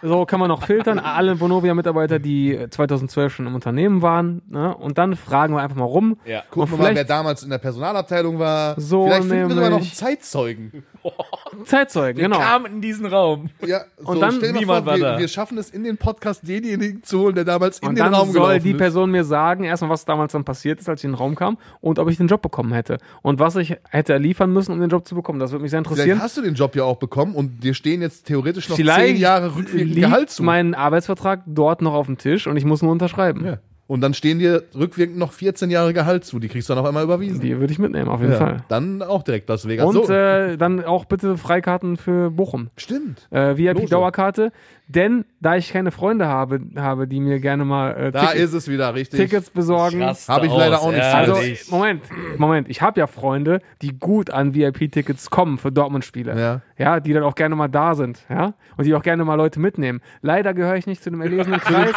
so 0.01 0.25
kann 0.25 0.39
man 0.39 0.49
noch 0.49 0.63
filtern. 0.63 0.99
Alle 0.99 1.39
Vonovia-Mitarbeiter, 1.39 2.19
die 2.19 2.67
2012 2.69 3.33
schon 3.33 3.47
im 3.47 3.55
Unternehmen 3.55 4.01
waren. 4.01 4.41
Ne? 4.49 4.75
Und 4.75 4.97
dann 4.97 5.15
fragen 5.15 5.53
wir 5.55 5.61
einfach 5.61 5.77
mal 5.77 5.85
rum. 5.85 6.17
Ja. 6.25 6.43
Gucken 6.49 6.73
wir 6.73 6.77
mal, 6.77 6.83
wer 6.83 6.91
vielleicht 6.91 7.09
damals 7.09 7.43
in 7.43 7.49
der 7.49 7.57
Personalabteilung 7.57 8.39
war. 8.39 8.79
So 8.79 9.05
Vielleicht 9.05 9.27
finden 9.27 9.49
wir 9.49 9.55
sogar 9.55 9.69
noch 9.69 9.77
einen. 9.77 9.91
Zeitzeugen. 9.91 10.83
Zeitzeugen, 11.65 12.21
genau. 12.21 12.39
Kam 12.39 12.65
in 12.65 12.81
diesen 12.81 13.05
Raum. 13.05 13.49
Ja, 13.65 13.81
so, 13.97 14.07
Und 14.09 14.19
dann- 14.21 14.37
niemand 14.39 14.65
vor, 14.65 14.85
war 14.85 14.97
wir, 14.97 15.03
da. 15.03 15.19
wir 15.19 15.27
schaffen 15.27 15.57
es 15.57 15.69
in 15.69 15.83
den 15.83 15.97
Podcast, 15.97 16.47
denjenigen 16.47 17.03
zu 17.03 17.19
holen, 17.19 17.35
der 17.35 17.43
damals 17.45 17.79
in 17.79 17.89
Und 17.89 17.95
den 17.95 18.03
dann 18.05 18.13
Raum 18.13 18.31
soll 18.31 18.41
gelaufen 18.41 18.63
die 18.63 18.71
ist. 18.71 18.77
Person 18.77 19.11
mir 19.11 19.23
sagen, 19.23 19.63
erstmal, 19.63 19.89
was 19.91 20.05
damals 20.05 20.31
dann 20.33 20.43
passiert 20.43 20.79
ist, 20.79 20.89
als 20.89 21.01
ich 21.01 21.05
in 21.05 21.11
den 21.11 21.17
Raum 21.17 21.35
kam 21.35 21.57
und 21.81 21.99
ob 21.99 22.09
ich 22.09 22.17
den 22.17 22.27
Job 22.27 22.41
bekommen 22.41 22.73
hätte. 22.73 22.97
Und 23.21 23.39
was 23.39 23.55
ich 23.55 23.75
hätte 23.89 24.17
liefern 24.17 24.51
müssen, 24.51 24.71
um 24.71 24.79
den 24.79 24.89
Job 24.89 25.07
zu 25.07 25.15
bekommen. 25.15 25.39
Das 25.39 25.51
würde 25.51 25.61
mich 25.63 25.71
sehr 25.71 25.79
Vielleicht 25.83 25.93
interessieren. 25.97 26.21
hast 26.21 26.37
du 26.37 26.41
den 26.41 26.55
Job 26.55 26.75
ja 26.75 26.83
auch 26.83 26.97
bekommen 26.97 27.35
und 27.35 27.63
dir 27.63 27.73
stehen 27.73 28.01
jetzt 28.01 28.27
theoretisch 28.27 28.69
noch 28.69 28.75
Vielleicht 28.75 28.99
zehn 29.07 29.17
Jahre 29.17 29.55
rückwirkend 29.55 29.95
liegt 29.95 30.07
Gehalt 30.07 30.29
zu. 30.29 30.43
mein 30.43 30.73
Arbeitsvertrag 30.73 31.41
dort 31.45 31.81
noch 31.81 31.93
auf 31.93 32.05
dem 32.07 32.17
Tisch 32.17 32.47
und 32.47 32.57
ich 32.57 32.65
muss 32.65 32.81
nur 32.81 32.91
unterschreiben. 32.91 33.45
Ja. 33.45 33.57
Und 33.87 34.01
dann 34.01 34.15
stehen 34.15 34.39
dir 34.39 34.63
rückwirkend 34.75 35.17
noch 35.17 35.31
14 35.31 35.69
Jahre 35.69 35.93
Gehalt 35.93 36.25
zu. 36.25 36.39
Die 36.39 36.47
kriegst 36.47 36.67
du 36.69 36.73
dann 36.73 36.81
auf 36.81 36.87
einmal 36.87 37.03
überwiesen. 37.03 37.39
Die 37.41 37.59
würde 37.59 37.71
ich 37.71 37.77
mitnehmen, 37.77 38.09
auf 38.09 38.19
jeden 38.19 38.33
ja. 38.33 38.39
Fall. 38.39 38.57
Dann 38.67 39.03
auch 39.03 39.21
direkt 39.21 39.47
Las 39.47 39.67
Vegas. 39.67 39.85
Und 39.85 40.07
so. 40.07 40.11
äh, 40.11 40.57
dann 40.57 40.83
auch 40.83 41.05
bitte 41.05 41.37
Freikarten 41.37 41.97
für 41.97 42.31
Bochum. 42.31 42.69
Stimmt. 42.77 43.27
Äh. 43.29 43.57
VIP-Dauerkarte. 43.57 44.51
Denn 44.87 45.25
da 45.39 45.55
ich 45.55 45.73
keine 45.73 45.89
Freunde 45.89 46.27
habe, 46.27 46.59
habe 46.77 47.07
die 47.07 47.19
mir 47.19 47.39
gerne 47.39 47.65
mal 47.65 47.91
äh, 47.95 48.11
Da 48.11 48.27
Ticket- 48.27 48.35
ist 48.43 48.53
es 48.53 48.67
wieder 48.67 48.93
richtig. 48.93 49.19
Tickets 49.19 49.49
besorgen. 49.49 50.03
Raste 50.03 50.31
Hab 50.31 50.43
ich 50.43 50.51
leider 50.51 50.77
aus, 50.79 50.85
auch 50.85 50.91
nicht. 50.91 51.01
Also. 51.03 51.37
Moment, 51.71 52.03
Moment. 52.37 52.69
Ich 52.69 52.83
habe 52.83 52.99
ja 52.99 53.07
Freunde, 53.07 53.61
die 53.81 53.97
gut 53.97 54.29
an 54.29 54.53
VIP-Tickets 54.53 55.31
kommen 55.31 55.57
für 55.57 55.71
Dortmund-Spiele. 55.71 56.39
Ja. 56.39 56.61
ja, 56.77 56.99
die 56.99 57.13
dann 57.13 57.23
auch 57.23 57.33
gerne 57.33 57.55
mal 57.55 57.67
da 57.67 57.95
sind, 57.95 58.25
ja, 58.29 58.53
und 58.77 58.85
die 58.85 58.93
auch 58.93 59.01
gerne 59.01 59.25
mal 59.25 59.35
Leute 59.35 59.59
mitnehmen. 59.59 60.01
Leider 60.21 60.53
gehöre 60.53 60.75
ich 60.75 60.85
nicht 60.85 61.01
zu 61.03 61.09
dem 61.09 61.21
erlesenen 61.21 61.59
Kreis, 61.59 61.93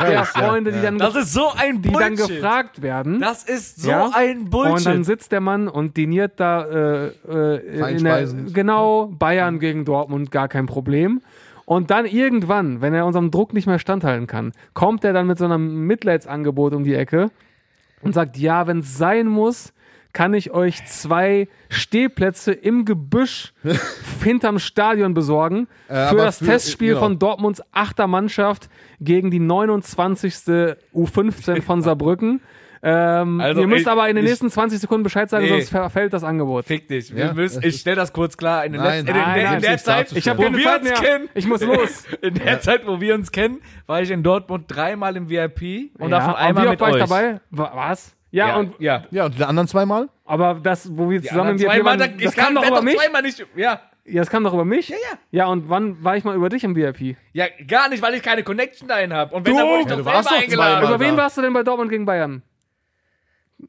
der 0.00 0.24
Freunde, 0.24 0.70
die 0.72 0.80
dann, 0.82 0.98
Das 0.98 1.16
ist 1.16 1.32
so 1.32 1.50
ein 1.56 1.82
die 1.82 1.90
dann 1.90 2.14
gefragt 2.14 2.80
werden. 2.80 3.20
Das 3.20 3.42
ist 3.42 3.82
so 3.82 3.90
Ja. 3.90 4.10
ein 4.14 4.50
Bullshit. 4.50 4.76
Und 4.76 4.86
dann 4.86 5.04
sitzt 5.04 5.32
der 5.32 5.40
Mann 5.40 5.66
und 5.68 5.96
diniert 5.96 6.38
da 6.38 6.64
äh, 6.64 7.06
äh, 7.28 7.96
in 7.96 8.04
der, 8.04 8.24
genau 8.52 9.06
Bayern 9.06 9.58
gegen 9.58 9.84
Dortmund, 9.84 10.30
gar 10.30 10.46
kein 10.48 10.66
Problem. 10.66 11.20
Und 11.70 11.92
dann 11.92 12.04
irgendwann, 12.04 12.80
wenn 12.80 12.94
er 12.94 13.06
unserem 13.06 13.30
Druck 13.30 13.52
nicht 13.52 13.68
mehr 13.68 13.78
standhalten 13.78 14.26
kann, 14.26 14.50
kommt 14.74 15.04
er 15.04 15.12
dann 15.12 15.28
mit 15.28 15.38
so 15.38 15.44
einem 15.44 15.86
Mitleidsangebot 15.86 16.74
um 16.74 16.82
die 16.82 16.94
Ecke 16.94 17.30
und 18.02 18.12
sagt, 18.12 18.36
ja, 18.38 18.66
wenn 18.66 18.80
es 18.80 18.98
sein 18.98 19.28
muss, 19.28 19.72
kann 20.12 20.34
ich 20.34 20.50
euch 20.50 20.84
zwei 20.86 21.46
Stehplätze 21.68 22.50
im 22.50 22.84
Gebüsch 22.84 23.52
hinterm 24.20 24.58
Stadion 24.58 25.14
besorgen 25.14 25.68
für 25.86 25.94
aber 25.94 26.24
das 26.24 26.38
für- 26.38 26.46
Testspiel 26.46 26.94
genau. 26.94 27.02
von 27.02 27.18
Dortmunds 27.20 27.62
achter 27.70 28.08
Mannschaft 28.08 28.68
gegen 29.00 29.30
die 29.30 29.38
29. 29.38 30.34
U15 30.92 31.62
von 31.62 31.82
Saarbrücken. 31.82 32.40
Ähm, 32.82 33.40
Also, 33.42 33.60
ihr 33.60 33.66
müsst 33.66 33.82
ich- 33.82 33.88
aber 33.88 34.08
in 34.08 34.16
den 34.16 34.24
ich- 34.24 34.30
nächsten 34.30 34.50
20 34.50 34.78
Sekunden 34.80 35.02
Bescheid 35.02 35.28
sagen, 35.28 35.44
Nee. 35.44 35.50
sonst 35.50 35.68
verfällt 35.68 36.12
das 36.14 36.24
Angebot. 36.24 36.64
Fick 36.64 36.88
dich. 36.88 37.10
Ja, 37.10 37.16
Wir 37.16 37.34
müssen, 37.34 37.60
das 37.60 37.74
ich 37.74 37.80
stell 37.80 37.94
das 37.94 38.12
kurz 38.12 38.36
klar. 38.38 38.64
In, 38.64 38.72
den 38.72 38.80
Nein, 38.80 39.04
letzten, 39.04 39.08
in, 39.08 39.16
nein, 39.16 39.34
der, 39.34 39.44
nein, 39.44 39.54
in 39.56 39.62
der 39.62 39.78
Zeit. 39.78 40.12
Ich 40.12 40.28
habe 40.28 40.38
wo 40.38 40.42
keine 40.44 40.56
wir 40.56 40.64
Zeit 40.64 40.80
uns 40.80 40.90
mehr. 40.90 40.98
kennen, 40.98 41.28
Ich 41.34 41.46
muss 41.46 41.60
los. 41.60 42.04
in 42.22 42.34
der 42.34 42.60
Zeit, 42.60 42.86
wo 42.86 43.00
wir 43.00 43.14
uns 43.14 43.30
kennen, 43.32 43.60
war 43.86 44.00
ich 44.00 44.10
in 44.10 44.22
Dortmund 44.22 44.64
dreimal 44.68 45.14
im 45.16 45.28
VIP 45.28 45.90
und 45.98 46.10
ja, 46.10 46.18
davon 46.18 46.32
und 46.34 46.38
einmal 46.40 46.64
wie 46.64 46.68
oft 46.68 46.72
mit 46.72 46.80
war 46.80 46.88
ich 46.88 46.94
euch. 46.94 47.00
dabei? 47.08 47.40
Wa- 47.50 47.72
Was? 47.74 48.16
Ja, 48.30 48.48
Ja, 48.48 48.56
und 48.56 48.74
ja. 48.80 49.04
Ja, 49.10 49.24
und 49.26 49.38
die 49.38 49.44
anderen 49.44 49.68
zweimal? 49.68 50.08
aber 50.24 50.54
das, 50.62 50.88
wo 50.96 51.10
wir 51.10 51.20
Die 51.20 51.26
zusammen 51.28 51.50
im 51.50 51.60
VIP 51.60 51.84
waren, 51.84 51.98
da- 51.98 52.06
das 52.06 52.16
ich 52.32 52.36
kam 52.36 52.54
doch 52.54 52.66
über 52.66 52.80
mich. 52.80 52.96
zweimal 52.96 53.22
nicht. 53.22 53.44
Ja. 53.56 53.80
Ja, 54.06 54.22
das 54.22 54.30
kam 54.30 54.42
doch 54.42 54.54
über 54.54 54.64
mich. 54.64 54.88
Ja, 54.88 54.96
ja. 54.96 55.18
Ja, 55.30 55.46
und 55.46 55.68
wann 55.68 56.02
war 56.02 56.16
ich 56.16 56.24
mal 56.24 56.34
über 56.34 56.48
dich 56.48 56.64
im 56.64 56.74
VIP? 56.74 57.16
Ja, 57.32 57.44
gar 57.68 57.88
nicht, 57.90 58.02
weil 58.02 58.14
ich 58.14 58.22
keine 58.22 58.42
Connection 58.42 58.88
dahin 58.88 59.12
habe. 59.12 59.34
Und 59.34 59.44
wenn, 59.46 59.52
Du- 59.52 59.58
dann 59.58 59.68
wurde 59.68 59.80
ich 59.82 59.86
Ja, 59.88 59.96
doch 59.96 59.98
du 59.98 60.04
warst 60.06 60.28
selber 60.28 60.42
doch 60.46 60.48
zweimal 60.54 60.66
eingeladen. 60.74 60.94
Über 60.94 61.04
wen 61.04 61.16
warst 61.18 61.36
du 61.36 61.42
denn 61.42 61.52
bei 61.52 61.62
Dortmund 61.62 61.90
gegen 61.90 62.06
Bayern? 62.06 62.42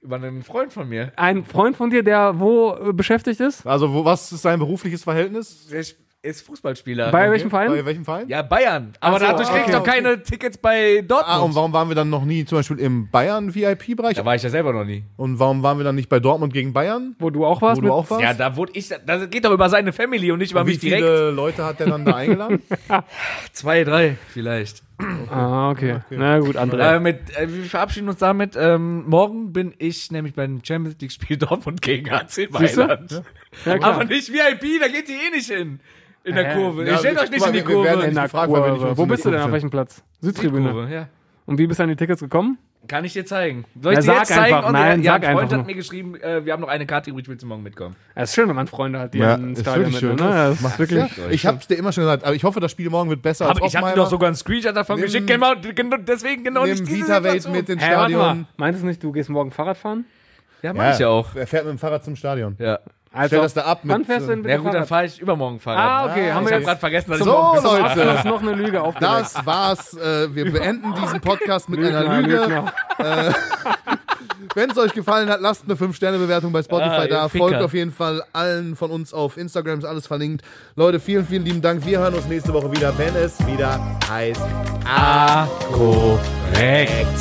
Über 0.01 0.15
einen 0.18 0.43
Freund 0.43 0.72
von 0.72 0.88
mir. 0.88 1.11
Ein 1.15 1.43
Freund 1.43 1.76
von 1.76 1.89
dir, 1.89 2.03
der 2.03 2.39
wo 2.39 2.73
äh, 2.73 2.93
beschäftigt 2.93 3.39
ist? 3.39 3.65
Also, 3.65 3.93
wo, 3.93 4.05
was 4.05 4.31
ist 4.31 4.41
sein 4.41 4.59
berufliches 4.59 5.03
Verhältnis? 5.03 5.68
Der 5.69 5.80
ist- 5.80 5.97
Fußballspieler. 6.45 7.09
Bei 7.11 7.31
welchem 7.31 7.49
Bei 7.49 7.65
Verein? 7.65 7.85
welchem 7.85 8.05
Verein? 8.05 8.30
Ja, 8.30 8.43
Bayern. 8.43 8.93
Aber 8.99 9.19
so, 9.19 9.26
dadurch 9.26 9.49
krieg 9.49 9.61
ich 9.61 9.63
okay, 9.63 9.72
doch 9.72 9.80
okay. 9.81 9.89
keine 9.89 10.22
Tickets 10.22 10.57
bei 10.57 11.01
Dortmund. 11.01 11.27
Ah, 11.27 11.39
und 11.39 11.55
warum 11.55 11.73
waren 11.73 11.88
wir 11.88 11.95
dann 11.95 12.11
noch 12.11 12.23
nie 12.23 12.45
zum 12.45 12.59
Beispiel 12.59 12.77
im 12.77 13.09
Bayern-VIP-Bereich? 13.09 14.18
da 14.18 14.23
war 14.23 14.35
ich 14.35 14.43
ja 14.43 14.51
selber 14.51 14.72
noch 14.72 14.85
nie. 14.85 15.03
Und 15.18 15.39
warum 15.39 15.63
waren 15.63 15.80
wir 15.80 15.84
dann 15.84 15.95
nicht 15.95 16.09
bei 16.09 16.19
Dortmund 16.19 16.53
gegen 16.53 16.73
Bayern? 16.73 17.15
Wo 17.18 17.31
du 17.31 17.43
auch 17.43 17.63
warst? 17.63 17.81
Wo 17.81 17.85
du 17.88 17.91
auch 17.91 18.07
warst? 18.11 18.22
Ja, 18.22 18.35
da 18.35 18.55
wurde 18.55 18.73
ich. 18.76 18.93
Das 19.03 19.30
geht 19.31 19.45
doch 19.45 19.51
über 19.51 19.68
seine 19.69 19.93
Family 19.93 20.31
und 20.31 20.38
nicht 20.38 20.51
über 20.51 20.63
Wie 20.68 20.72
mich 20.72 20.80
direkt. 20.80 21.03
viele 21.03 21.31
Leute 21.31 21.65
hat 21.65 21.80
der 21.80 21.88
dann 21.88 22.05
da 22.05 22.15
eingeladen? 22.15 22.61
Zwei, 23.51 23.84
drei 23.84 24.18
vielleicht. 24.27 24.84
Ah, 25.30 25.69
okay. 25.72 25.99
Na 26.10 26.40
gut, 26.40 26.56
André. 26.57 26.95
Äh, 26.95 26.99
mit, 26.99 27.36
äh, 27.38 27.48
wir 27.53 27.64
verabschieden 27.65 28.10
uns 28.10 28.19
damit. 28.19 28.56
Ähm, 28.57 29.07
morgen 29.07 29.53
bin 29.53 29.73
ich 29.78 30.11
nämlich 30.11 30.34
beim 30.34 30.61
Champions 30.64 30.98
League 30.99 31.11
Spiel 31.11 31.38
Dortmund 31.38 31.82
gegen 31.82 32.10
AC 32.11 32.32
Siehst 32.32 32.53
du? 32.78 32.82
Mailand. 32.82 33.23
Ja. 33.65 33.82
Aber 33.82 34.03
nicht 34.06 34.32
VIP, 34.32 34.80
da 34.82 34.88
geht 34.88 35.10
ihr 35.10 35.15
eh 35.15 35.30
nicht 35.36 35.49
hin. 35.52 35.80
In 36.23 36.36
der? 36.36 36.53
Kurve. 36.56 36.86
Ja, 36.86 36.91
ihr 36.94 36.98
stellt 36.99 37.19
euch 37.19 37.32
nicht 37.32 37.45
in 37.45 37.53
die 37.53 37.60
wir- 37.60 37.68
wir 37.68 37.84
werden 37.84 37.99
Kurve. 37.99 38.07
In 38.07 38.82
der 38.82 38.98
Wo 38.98 39.06
bist 39.06 39.23
die 39.26 39.30
du 39.30 39.32
denn? 39.36 39.41
Auf 39.41 39.52
welchem 39.52 39.69
Platz? 39.72 40.03
Südtribüne. 40.22 40.72
Kurve, 40.72 40.94
ja. 40.94 41.07
Und 41.45 41.57
wie 41.57 41.65
bist 41.68 41.80
du 41.80 41.84
an 41.84 41.90
die 41.90 41.95
Tickets 41.95 42.22
gekommen? 42.22 42.57
Kann 42.91 43.05
ich 43.05 43.13
dir 43.13 43.26
zeigen. 43.26 43.63
Soll 43.81 43.93
ich 43.93 43.99
Ja, 43.99 44.01
dir 44.01 44.05
sag 44.07 44.18
jetzt 44.19 44.27
zeigen? 44.27 44.53
einfach. 44.55 44.68
Und 44.68 44.73
Nein, 44.73 45.01
ja, 45.01 45.13
sag 45.13 45.23
ein 45.23 45.31
Freund 45.31 45.43
einfach 45.43 45.51
hat 45.51 45.57
nur. 45.59 45.65
mir 45.65 45.76
geschrieben, 45.76 46.15
äh, 46.19 46.45
wir 46.45 46.51
haben 46.51 46.59
noch 46.59 46.68
eine 46.68 46.85
Karte 46.85 47.09
übrig, 47.09 47.26
willst 47.30 47.41
du 47.41 47.47
morgen 47.47 47.63
mitkommen? 47.63 47.95
Es 48.15 48.31
ist 48.31 48.35
schön, 48.35 48.49
wenn 48.49 48.55
man 48.57 48.68
Freunde 48.68 48.99
hat, 48.99 49.13
die 49.13 49.19
Ja, 49.19 49.35
ins 49.35 49.59
ist 49.59 49.63
Stadion 49.63 49.85
wirklich 49.85 49.99
schön. 49.99 50.09
mitnehmen. 50.09 50.34
Ne? 50.34 50.57
Das 50.61 50.72
ist 50.73 50.80
wirklich. 50.80 51.18
Ja, 51.18 51.30
ich 51.30 51.45
hab's 51.45 51.68
dir 51.68 51.76
immer 51.76 51.93
schon 51.93 52.03
gesagt, 52.03 52.26
aber 52.26 52.35
ich 52.35 52.43
hoffe, 52.43 52.59
das 52.59 52.69
Spiel 52.72 52.89
morgen 52.89 53.09
wird 53.09 53.22
besser 53.22 53.45
Aber 53.49 53.63
als 53.63 53.73
ich 53.73 53.80
habe 53.80 53.91
dir 53.91 53.95
doch 53.95 54.09
sogar 54.09 54.27
einen 54.27 54.35
Screenshot 54.35 54.76
davon 54.76 54.97
Nimm- 54.97 55.05
geschickt, 55.05 55.26
genau, 55.26 55.53
genau 55.73 55.95
deswegen 55.97 56.43
genau 56.43 56.63
Nimm 56.65 56.72
nicht 56.72 56.85
diese 56.88 57.07
VitaWelt 57.07 57.41
Situation. 57.43 57.53
mit 57.53 57.69
ins 57.69 57.81
Hä, 57.81 57.95
warte 57.95 58.13
mal. 58.18 58.23
Stadion. 58.26 58.47
Meintest 58.57 58.84
du 58.84 58.88
nicht, 58.88 59.01
du 59.03 59.11
gehst 59.13 59.30
morgen 59.30 59.51
Fahrrad 59.51 59.77
fahren? 59.77 60.03
Ja, 60.61 60.73
mach 60.73 60.93
ich 60.93 60.99
ja 60.99 61.07
auch. 61.07 61.34
Er 61.34 61.47
fährt 61.47 61.63
mit 61.63 61.72
dem 61.72 61.80
Fahrrad 61.80 62.03
zum 62.03 62.18
Stadion. 62.18 62.55
Ja. 62.59 62.80
Also, 63.13 63.27
Stell 63.27 63.41
das 63.41 63.53
da 63.53 63.61
ab 63.63 63.83
mit. 63.83 63.93
Wann 63.93 64.05
fährst 64.05 64.25
du 64.25 64.29
denn 64.29 64.41
mit 64.41 64.49
ja, 64.49 64.57
gut, 64.57 64.73
dann 64.73 64.85
fahre 64.85 65.05
ich 65.05 65.19
übermorgen 65.19 65.59
Fahrrad. 65.59 65.79
Ah, 65.79 66.05
okay. 66.05 66.29
Ja, 66.29 66.35
haben 66.35 66.47
ich 66.47 66.53
habe 66.53 66.63
gerade 66.63 66.79
vergessen, 66.79 67.11
dass 67.11 67.19
so, 67.19 67.25
ich 67.25 67.61
morgen 67.61 67.63
Leute. 67.63 68.05
Das 68.05 68.19
ist 68.19 68.25
noch 68.25 68.41
eine 68.41 68.53
Lüge 68.53 68.81
aufgedeckt. 68.81 69.11
Das 69.13 69.45
war's. 69.45 69.93
Äh, 69.95 70.33
wir 70.33 70.49
beenden 70.49 70.93
diesen 70.93 71.19
Podcast 71.19 71.67
mit 71.67 71.81
Lügner, 71.81 71.99
einer 71.99 72.21
Lüge. 72.21 72.38
Lügner. 72.38 72.73
Äh, 72.99 73.33
wenn 74.55 74.69
es 74.71 74.77
euch 74.77 74.93
gefallen 74.93 75.29
hat, 75.29 75.41
lasst 75.41 75.65
eine 75.65 75.75
5-Sterne-Bewertung 75.75 76.53
bei 76.53 76.63
Spotify 76.63 76.89
ah, 76.89 77.07
da. 77.07 77.27
Ficker. 77.27 77.49
Folgt 77.49 77.61
auf 77.61 77.73
jeden 77.73 77.91
Fall 77.91 78.23
allen 78.31 78.77
von 78.77 78.91
uns 78.91 79.13
auf 79.13 79.35
Instagram, 79.35 79.79
ist 79.79 79.85
alles 79.85 80.07
verlinkt. 80.07 80.45
Leute, 80.77 81.01
vielen, 81.01 81.25
vielen 81.25 81.43
lieben 81.43 81.61
Dank. 81.61 81.85
Wir 81.85 81.99
hören 81.99 82.13
uns 82.13 82.27
nächste 82.27 82.53
Woche 82.53 82.71
wieder, 82.71 82.97
wenn 82.97 83.13
es 83.17 83.45
wieder 83.45 83.77
heißt. 84.09 84.41
Ah, 84.85 85.47
korrekt. 85.73 87.17